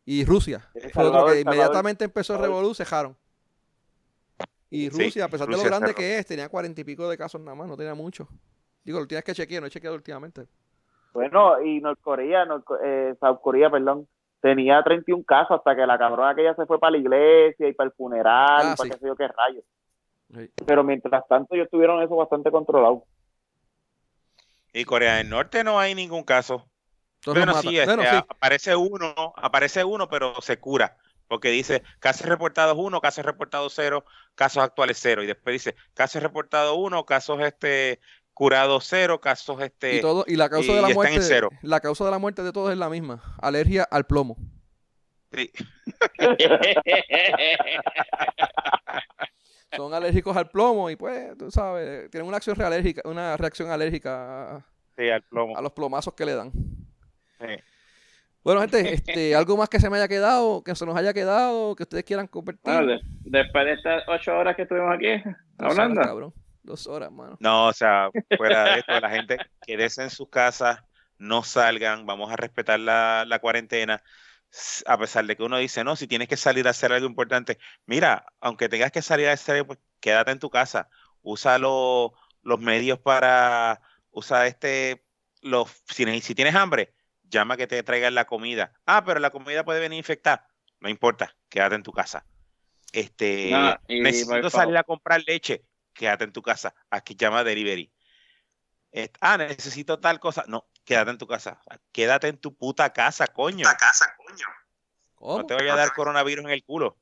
Y 0.05 0.25
Rusia. 0.25 0.67
Fue 0.93 1.05
otro 1.05 1.25
que 1.27 1.41
inmediatamente 1.41 2.03
empezó 2.05 2.35
el 2.35 2.41
revolú, 2.41 2.73
cejaron. 2.73 3.15
Y 4.69 4.89
Sí, 4.89 5.05
Rusia, 5.05 5.25
a 5.25 5.27
pesar 5.27 5.47
de 5.47 5.57
lo 5.57 5.63
grande 5.63 5.87
cerró. 5.87 5.97
que 5.97 6.17
es, 6.17 6.25
tenía 6.25 6.47
cuarenta 6.49 6.79
y 6.81 6.83
pico 6.83 7.09
de 7.09 7.17
casos 7.17 7.41
nada 7.41 7.55
más, 7.55 7.67
no 7.67 7.75
tenía 7.77 7.93
mucho. 7.93 8.27
Digo, 8.83 8.99
lo 8.99 9.07
tienes 9.07 9.23
que 9.25 9.33
chequear, 9.33 9.61
no 9.61 9.67
he 9.67 9.71
chequeado 9.71 9.95
últimamente. 9.95 10.47
Bueno, 11.13 11.61
y 11.61 11.81
Norcorea, 11.81 12.45
Norco- 12.45 12.79
eh, 12.83 13.15
South 13.19 13.39
Korea, 13.43 13.69
perdón, 13.69 14.07
tenía 14.41 14.81
31 14.81 15.23
casos 15.25 15.57
hasta 15.57 15.75
que 15.75 15.85
la 15.85 15.97
cabrona 15.97 16.29
aquella 16.31 16.55
se 16.55 16.65
fue 16.65 16.79
para 16.79 16.91
la 16.91 16.97
iglesia 16.99 17.67
y 17.67 17.73
para 17.73 17.89
el 17.89 17.93
funeral 17.95 18.61
Ah, 18.61 18.71
y 18.73 18.77
para 18.77 18.83
sí. 18.87 18.89
qué 18.91 18.97
sé 18.97 19.05
yo 19.07 19.15
qué 19.15 19.27
rayos. 19.27 19.63
Sí. 20.33 20.49
Pero 20.65 20.83
mientras 20.83 21.27
tanto 21.27 21.55
ellos 21.55 21.67
tuvieron 21.69 22.01
eso 22.01 22.15
bastante 22.15 22.51
controlado. 22.51 23.05
Y 24.73 24.85
Corea 24.85 25.15
del 25.17 25.29
Norte 25.29 25.63
no 25.63 25.79
hay 25.79 25.93
ningún 25.95 26.23
caso. 26.23 26.67
Todos 27.19 27.37
Bueno, 27.37 27.53
nos 27.53 27.61
sí, 27.61 27.77
matan. 27.77 27.81
este, 27.81 27.95
Bueno, 27.95 28.11
sí. 28.19 28.25
aparece 28.29 28.75
uno, 28.75 29.33
aparece 29.35 29.83
uno, 29.83 30.09
pero 30.09 30.41
se 30.41 30.59
cura. 30.59 30.97
Porque 31.27 31.49
dice 31.49 31.83
casos 31.99 32.27
reportados 32.27 32.75
uno, 32.77 32.99
casos 32.99 33.25
reportados 33.25 33.73
cero, 33.75 34.05
casos 34.35 34.63
actuales 34.63 34.97
cero. 35.01 35.23
Y 35.23 35.27
después 35.27 35.53
dice 35.53 35.75
casos 35.93 36.21
reportados 36.23 36.75
uno, 36.77 37.05
casos 37.05 37.39
este 37.41 37.99
curados 38.33 38.85
cero, 38.87 39.21
casos 39.21 39.61
este. 39.61 39.97
Y, 39.97 40.01
todo, 40.01 40.23
y 40.27 40.35
la 40.35 40.49
causa 40.49 40.71
y 40.71 40.75
de 40.75 40.81
la 40.81 40.87
están 40.87 40.95
muerte, 40.95 41.15
en 41.15 41.21
cero. 41.21 41.49
la 41.61 41.79
causa 41.79 42.05
de 42.05 42.11
la 42.11 42.19
muerte 42.19 42.43
de 42.43 42.51
todos 42.51 42.71
es 42.71 42.77
la 42.77 42.89
misma, 42.89 43.21
alergia 43.41 43.83
al 43.83 44.05
plomo. 44.05 44.35
sí. 45.33 45.51
Son 49.75 49.93
alérgicos 49.93 50.35
al 50.35 50.49
plomo 50.49 50.89
y 50.89 50.95
pues, 50.95 51.37
tú 51.37 51.49
sabes, 51.51 52.09
tienen 52.11 52.27
una 52.27 52.37
acción 52.37 52.59
alérgica, 52.61 53.01
una 53.05 53.37
reacción 53.37 53.69
alérgica 53.71 54.55
a, 54.57 54.65
Sí, 54.97 55.09
al 55.09 55.21
plomo. 55.23 55.57
a 55.57 55.61
los 55.61 55.71
plomazos 55.71 56.13
que 56.13 56.25
le 56.25 56.35
dan. 56.35 56.51
Sí. 57.39 57.47
Bueno, 58.43 58.61
gente, 58.61 58.93
este, 58.93 59.35
algo 59.35 59.55
más 59.57 59.69
que 59.69 59.79
se 59.79 59.89
me 59.89 59.97
haya 59.97 60.07
quedado, 60.07 60.63
que 60.63 60.75
se 60.75 60.85
nos 60.85 60.95
haya 60.95 61.13
quedado, 61.13 61.75
que 61.75 61.83
ustedes 61.83 62.03
quieran 62.03 62.27
compartir. 62.27 62.61
bueno, 62.73 62.99
después 63.21 63.65
de 63.65 63.73
estas 63.73 64.03
ocho 64.07 64.37
horas 64.37 64.55
que 64.55 64.63
estuvimos 64.63 64.93
aquí 64.95 65.21
Dos 65.57 65.71
hablando, 65.71 66.01
horas, 66.01 66.07
cabrón. 66.07 66.33
Dos 66.63 66.87
horas, 66.87 67.11
mano. 67.11 67.37
No, 67.39 67.67
o 67.67 67.73
sea, 67.73 68.09
fuera 68.37 68.65
de 68.73 68.79
esto, 68.79 68.99
la 68.99 69.09
gente 69.09 69.37
quédese 69.65 70.03
en 70.03 70.09
sus 70.09 70.29
casas, 70.29 70.79
no 71.17 71.43
salgan, 71.43 72.05
vamos 72.05 72.31
a 72.31 72.35
respetar 72.35 72.79
la, 72.79 73.25
la 73.27 73.39
cuarentena, 73.39 74.01
a 74.85 74.97
pesar 74.97 75.25
de 75.25 75.35
que 75.37 75.43
uno 75.43 75.57
dice, 75.57 75.83
no, 75.83 75.95
si 75.95 76.07
tienes 76.07 76.27
que 76.27 76.37
salir 76.37 76.67
a 76.67 76.71
hacer 76.71 76.91
algo 76.91 77.07
importante, 77.07 77.57
mira, 77.85 78.25
aunque 78.39 78.69
tengas 78.69 78.91
que 78.91 79.01
salir 79.01 79.27
a 79.27 79.33
hacer 79.33 79.55
algo, 79.55 79.67
pues, 79.67 79.79
quédate 79.99 80.31
en 80.31 80.39
tu 80.39 80.49
casa, 80.49 80.89
usa 81.21 81.57
lo- 81.57 82.13
los 82.41 82.59
medios 82.59 82.99
para, 82.99 83.81
usa 84.11 84.47
este, 84.47 85.05
los, 85.41 85.71
si, 85.85 86.21
si 86.21 86.35
tienes 86.35 86.55
hambre, 86.55 86.93
llama 87.23 87.57
que 87.57 87.67
te 87.67 87.81
traigan 87.83 88.15
la 88.15 88.25
comida. 88.25 88.73
Ah, 88.85 89.03
pero 89.05 89.19
la 89.19 89.29
comida 89.31 89.63
puede 89.63 89.79
venir 89.79 89.97
infectada, 89.97 90.47
no 90.79 90.89
importa, 90.89 91.35
quédate 91.49 91.75
en 91.75 91.83
tu 91.83 91.91
casa. 91.93 92.25
Este, 92.93 93.51
No, 93.51 93.77
y 93.87 94.01
necesito 94.01 94.49
salir 94.49 94.77
a 94.77 94.83
comprar 94.83 95.21
leche, 95.25 95.65
quédate 95.93 96.25
en 96.25 96.33
tu 96.33 96.41
casa. 96.41 96.75
Aquí 96.89 97.15
llama 97.15 97.43
delivery. 97.43 97.91
Ah, 99.21 99.37
necesito 99.37 99.99
tal 99.99 100.19
cosa. 100.19 100.43
No, 100.47 100.65
quédate 100.83 101.11
en 101.11 101.17
tu 101.17 101.27
casa. 101.27 101.61
Quédate 101.91 102.27
en 102.27 102.37
tu 102.37 102.53
puta 102.55 102.91
casa, 102.91 103.27
coño. 103.27 103.65
casa, 103.79 104.13
coño. 104.17 104.45
¿Cómo? 105.15 105.37
No 105.39 105.45
te 105.45 105.53
vaya 105.53 105.73
a 105.73 105.77
dar 105.77 105.93
coronavirus 105.93 106.45
en 106.45 106.51
el 106.51 106.63
culo. 106.63 106.97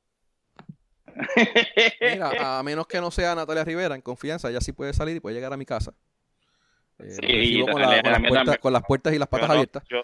Mira, 2.00 2.58
a 2.58 2.62
menos 2.62 2.86
que 2.86 3.00
no 3.00 3.10
sea 3.10 3.34
Natalia 3.34 3.64
Rivera, 3.64 3.94
en 3.94 4.00
confianza, 4.02 4.48
ella 4.48 4.60
sí 4.60 4.72
puede 4.72 4.92
salir 4.92 5.16
y 5.16 5.20
puede 5.20 5.34
llegar 5.34 5.52
a 5.52 5.56
mi 5.56 5.66
casa. 5.66 5.92
Eh, 6.98 7.16
Sí, 7.20 7.60
con, 7.70 7.80
la- 7.80 7.96
la- 7.96 8.02
con 8.02 8.12
la 8.12 8.12
las 8.12 8.20
puertas, 8.20 8.32
también. 8.44 8.60
con 8.60 8.72
las 8.72 8.82
puertas 8.84 9.12
y 9.14 9.18
las 9.18 9.26
Yo 9.26 9.30
patas 9.30 9.48
no, 9.48 9.54
abiertas. 9.54 9.84
yo- 9.88 10.02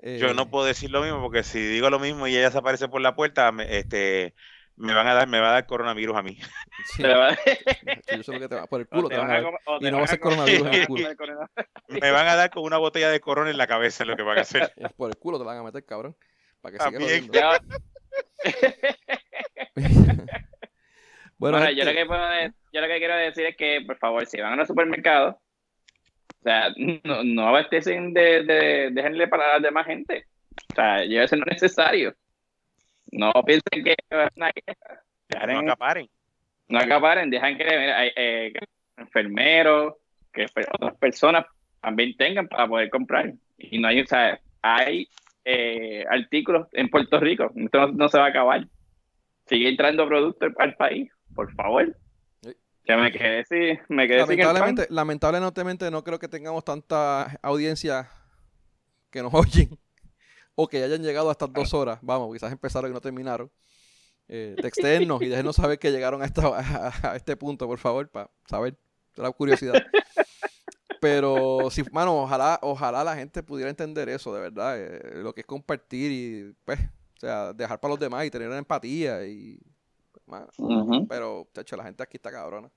Eh, 0.00 0.18
yo 0.20 0.34
no 0.34 0.50
puedo 0.50 0.66
decir 0.66 0.90
lo 0.90 1.02
mismo 1.02 1.20
porque 1.22 1.42
si 1.44 1.58
digo 1.60 1.88
lo 1.88 1.98
mismo 2.00 2.26
y 2.26 2.36
ella 2.36 2.50
se 2.50 2.58
aparece 2.58 2.88
por 2.88 3.00
la 3.00 3.14
puerta, 3.14 3.50
me, 3.52 3.78
este, 3.78 4.34
me 4.78 4.94
van 4.94 5.06
a 5.08 5.14
dar, 5.14 5.28
me 5.28 5.40
va 5.40 5.50
a 5.50 5.52
dar 5.52 5.66
coronavirus 5.66 6.16
a 6.16 6.22
mí. 6.22 6.38
sí, 6.84 7.02
Te 7.02 7.08
va- 7.14 7.36
yo 8.16 8.22
sé 8.22 8.32
lo 8.32 8.40
que 8.40 8.48
te 8.48 8.54
va, 8.54 8.66
por 8.66 8.80
el 8.80 8.88
culo 8.88 9.08
te 9.08 9.14
te 9.16 9.20
van 9.20 9.30
a 9.30 9.34
dar. 9.34 9.42
com- 9.42 9.54
o 9.66 9.76
Y 9.76 9.80
te 9.80 9.90
no 9.90 9.96
va 9.96 9.98
a 9.98 10.00
van 10.00 10.08
ser 10.08 10.20
comer- 10.20 10.36
coronavirus 10.38 10.66
en 10.66 10.74
el 10.74 10.86
culo. 10.86 11.08
Me 11.88 12.10
van 12.10 12.26
a 12.28 12.34
dar 12.36 12.50
con 12.50 12.62
una 12.64 12.78
botella 12.78 13.10
de 13.10 13.20
corona 13.20 13.50
en 13.50 13.58
la 13.58 13.66
cabeza, 13.66 14.04
lo 14.04 14.16
que 14.16 14.22
van 14.22 14.38
a 14.38 14.42
hacer. 14.42 14.72
Es 14.76 14.92
por 14.94 15.10
el 15.10 15.16
culo 15.16 15.38
te 15.38 15.44
la 15.44 15.50
van 15.52 15.60
a 15.60 15.64
meter, 15.64 15.84
cabrón. 15.84 16.16
Para 16.60 16.72
que 16.72 16.78
También. 16.78 17.28
Bueno, 21.38 21.58
Bueno, 21.58 21.70
yo, 21.70 21.84
lo 21.84 21.92
que 21.92 22.06
puedo 22.06 22.28
de- 22.30 22.52
yo 22.72 22.80
lo 22.80 22.86
que 22.88 22.98
quiero 22.98 23.14
decir 23.16 23.46
es 23.46 23.56
que, 23.56 23.80
por 23.86 23.96
favor, 23.98 24.26
si 24.26 24.40
van 24.40 24.54
a 24.54 24.56
los 24.56 24.66
supermercados, 24.66 25.36
o 25.36 26.42
sea, 26.42 26.70
no, 27.04 27.22
no 27.24 27.48
abastecen 27.48 28.12
de, 28.12 28.42
de, 28.42 28.90
déjenle 28.92 29.28
para 29.28 29.54
la 29.54 29.60
demás 29.60 29.86
gente. 29.86 30.26
O 30.72 30.74
sea, 30.74 31.04
yo 31.04 31.22
eso 31.22 31.36
no 31.36 31.44
es 31.46 31.62
necesario. 31.62 32.14
No 33.12 33.32
piensen 33.46 33.84
que 33.84 33.94
van 34.10 34.28
a- 34.42 34.50
No 34.50 35.40
dejen- 35.40 35.64
acaparen. 35.64 36.08
no 36.68 36.78
acaparen, 36.78 37.30
dejan 37.30 37.56
que, 37.56 37.64
eh, 37.68 38.52
que 38.52 38.60
enfermeros, 39.02 39.94
que 40.32 40.46
otras 40.72 40.96
personas 40.96 41.46
también 41.80 42.16
tengan 42.16 42.48
para 42.48 42.66
poder 42.66 42.90
comprar. 42.90 43.32
Y 43.58 43.78
no 43.78 43.88
hay, 43.88 44.00
o 44.00 44.06
sea, 44.06 44.40
hay 44.62 45.08
eh, 45.44 46.04
artículos 46.10 46.68
en 46.72 46.88
Puerto 46.90 47.18
Rico, 47.20 47.50
esto 47.56 47.78
no, 47.80 47.88
no 47.88 48.08
se 48.08 48.18
va 48.18 48.26
a 48.26 48.28
acabar. 48.28 48.66
Sigue 49.46 49.68
entrando 49.70 50.06
productos 50.06 50.52
al 50.58 50.74
país, 50.74 51.10
por 51.34 51.50
favor. 51.54 51.96
Sí. 52.42 52.52
Que 52.84 52.96
me 52.96 53.10
quedé, 53.10 53.44
sí, 53.44 53.78
me 53.88 54.06
quedé 54.06 54.26
sin 54.26 54.32
el 54.32 54.38
pan. 54.46 54.54
Lamentablemente, 54.54 54.86
lamentablemente 54.90 55.90
no 55.90 56.04
creo 56.04 56.18
que 56.18 56.28
tengamos 56.28 56.64
tanta 56.64 57.38
audiencia 57.42 58.10
que 59.10 59.22
nos 59.22 59.32
oyen 59.32 59.70
o 60.60 60.66
que 60.66 60.82
hayan 60.82 61.04
llegado 61.04 61.28
a 61.28 61.32
estas 61.32 61.52
dos 61.52 61.72
horas. 61.72 62.00
Vamos, 62.02 62.32
quizás 62.32 62.50
empezaron 62.50 62.90
y 62.90 62.94
no 62.94 63.00
terminaron. 63.00 63.48
Eh, 64.26 64.56
y 65.20 65.26
déjenos 65.28 65.54
saber 65.54 65.78
que 65.78 65.92
llegaron 65.92 66.20
a, 66.20 66.24
esta, 66.24 66.48
a, 66.48 66.92
a 67.12 67.16
este 67.16 67.36
punto, 67.36 67.68
por 67.68 67.78
favor, 67.78 68.08
para 68.08 68.28
saber. 68.50 68.76
La 69.14 69.30
curiosidad. 69.30 69.74
Pero, 71.00 71.70
si, 71.70 71.84
mano, 71.92 72.24
ojalá, 72.24 72.58
ojalá 72.62 73.04
la 73.04 73.14
gente 73.14 73.44
pudiera 73.44 73.70
entender 73.70 74.08
eso, 74.08 74.34
de 74.34 74.40
verdad. 74.40 74.76
eh, 74.76 75.22
lo 75.22 75.32
que 75.32 75.42
es 75.42 75.46
compartir 75.46 76.10
y, 76.10 76.56
pues, 76.64 76.80
o 76.80 77.20
sea, 77.20 77.52
dejar 77.52 77.78
para 77.78 77.92
los 77.92 78.00
demás 78.00 78.26
y 78.26 78.30
tener 78.30 78.48
una 78.48 78.58
empatía 78.58 79.24
y. 79.26 79.60
pues, 80.24 80.42
pero, 81.08 81.46
chacho, 81.54 81.76
la 81.76 81.84
gente 81.84 82.02
aquí 82.02 82.16
está 82.16 82.32
cabrona. 82.32 82.68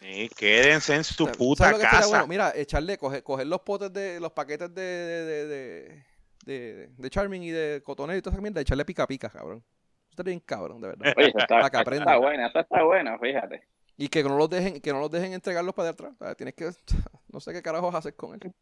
Sí, 0.00 0.28
quédense 0.36 0.96
en 0.96 1.04
su 1.04 1.26
¿Sabes 1.26 1.38
puta 1.38 1.78
casa. 1.78 2.08
bueno? 2.08 2.26
Mira, 2.26 2.52
echarle, 2.56 2.98
coger, 2.98 3.22
coger 3.22 3.46
los 3.46 3.60
potes 3.60 3.92
de, 3.92 4.18
los 4.18 4.32
paquetes 4.32 4.74
de, 4.74 4.82
de, 4.82 5.24
de, 5.24 5.46
de, 5.46 6.13
de- 6.44 6.88
de 6.96 7.10
Charming 7.10 7.42
y 7.42 7.50
de 7.50 7.82
Cotonel 7.84 8.18
y 8.18 8.22
toda 8.22 8.34
esa 8.34 8.42
mierda, 8.42 8.60
echarle 8.60 8.84
pica 8.84 9.06
pica, 9.06 9.28
cabrón. 9.30 9.58
Eso 9.58 10.10
estaría 10.10 10.30
bien 10.32 10.40
cabrón, 10.40 10.80
de 10.80 10.88
verdad. 10.88 11.14
Oye, 11.16 11.28
está, 11.28 11.46
Para 11.46 11.70
que 11.70 11.76
aprendan. 11.78 12.08
está 12.08 12.18
buena, 12.18 12.46
eso 12.48 12.58
está 12.60 12.82
buena, 12.82 13.18
fíjate. 13.18 13.66
Y 13.96 14.08
que 14.08 14.22
no 14.24 14.36
los 14.36 14.50
dejen, 14.50 14.80
que 14.80 14.92
no 14.92 15.00
los 15.00 15.10
dejen 15.10 15.32
entregarlos 15.32 15.74
para 15.74 15.86
de 15.86 15.90
atrás. 15.92 16.12
O 16.20 16.24
sea, 16.24 16.34
Tienes 16.34 16.54
que, 16.54 16.70
no 17.32 17.40
sé 17.40 17.52
qué 17.52 17.62
carajos 17.62 17.94
hacer 17.94 18.14
con 18.14 18.34
él. 18.34 18.52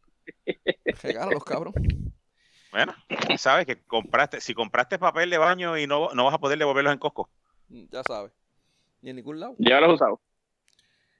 Regálalos, 1.02 1.44
cabrón. 1.44 1.72
Bueno, 2.70 2.94
sabes 3.36 3.66
que 3.66 3.82
compraste, 3.82 4.40
si 4.40 4.54
compraste 4.54 4.98
papel 4.98 5.28
de 5.28 5.36
baño 5.36 5.76
y 5.76 5.86
no, 5.86 6.08
no 6.14 6.24
vas 6.24 6.34
a 6.34 6.38
poder 6.38 6.58
devolverlos 6.58 6.92
en 6.94 6.98
Costco, 6.98 7.28
Ya 7.68 8.02
sabes. 8.02 8.32
Ni 9.02 9.10
en 9.10 9.16
ningún 9.16 9.40
lado. 9.40 9.54
Yo 9.58 9.78
los 9.80 9.90
he 9.90 9.92
usado. 9.94 10.20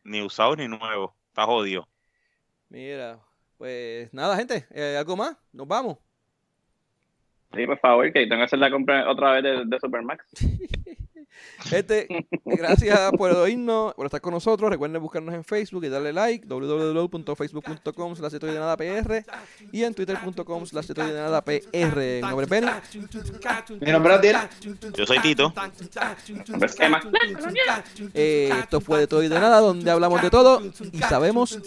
ni 0.05 0.22
usados 0.22 0.56
ni 0.56 0.68
nuevos. 0.68 1.12
Está 1.28 1.44
jodido. 1.44 1.86
Mira, 2.70 3.20
pues 3.59 4.12
nada, 4.14 4.36
gente. 4.36 4.66
eh, 4.70 4.97
¿Algo 4.97 5.16
más? 5.16 5.36
Nos 5.52 5.66
vamos. 5.68 5.98
Sí, 7.55 7.66
por 7.66 7.79
favor, 7.79 8.12
que 8.12 8.27
tengo 8.27 8.37
que 8.39 8.45
hacer 8.45 8.59
la 8.59 8.70
compra 8.70 9.11
otra 9.11 9.33
vez 9.33 9.43
de, 9.43 9.65
de 9.66 9.81
Supermax. 9.81 10.24
Gente, 11.60 12.26
gracias 12.44 13.12
por 13.12 13.30
oírnos, 13.30 13.94
por 13.94 14.06
estar 14.06 14.20
con 14.20 14.32
nosotros. 14.34 14.70
Recuerden 14.70 15.00
buscarnos 15.00 15.34
en 15.34 15.44
Facebook 15.44 15.84
y 15.84 15.88
darle 15.88 16.12
like. 16.12 16.46
www.facebook.com 16.46 18.16
slash 18.16 18.32
de 18.32 18.54
nada 18.54 18.76
PR 18.76 19.24
y 19.70 19.84
en 19.84 19.94
twitter.com 19.94 20.66
slash 20.66 20.86
de 20.88 21.12
nada 21.12 21.42
PR. 21.44 21.60
Mi 21.72 22.20
nombre 22.20 22.44
es 22.44 22.50
Benny. 22.50 22.66
Mi 23.80 23.92
nombre 23.92 24.14
es 24.14 24.18
Adiel. 24.18 24.36
Yo 24.96 25.06
soy 25.06 25.20
Tito. 25.20 25.52
¿Ves 26.59 26.74
qué 26.74 26.88
más? 26.88 27.04
Eh, 28.14 28.50
esto 28.60 28.80
fue 28.80 29.00
de 29.00 29.06
todo 29.06 29.22
y 29.22 29.28
de 29.28 29.38
nada, 29.38 29.60
donde 29.60 29.90
hablamos 29.90 30.20
de 30.22 30.30
todo 30.30 30.62
y 30.92 30.98
sabemos 30.98 31.59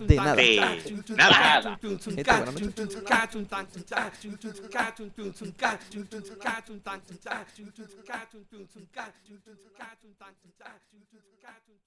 de 0.00 0.16
nada. 0.16 0.34
De 0.34 0.56
nada. 0.56 0.76
Nada. 1.16 1.78
Gente, 1.80 2.32
buenas 2.32 2.54
noches. 2.54 2.94
cartoon 9.22 9.40
cartoon 9.78 10.14
cartoon 10.18 10.52
cartoon 10.58 11.06
cartoon 11.10 11.38
cartoon 11.42 11.78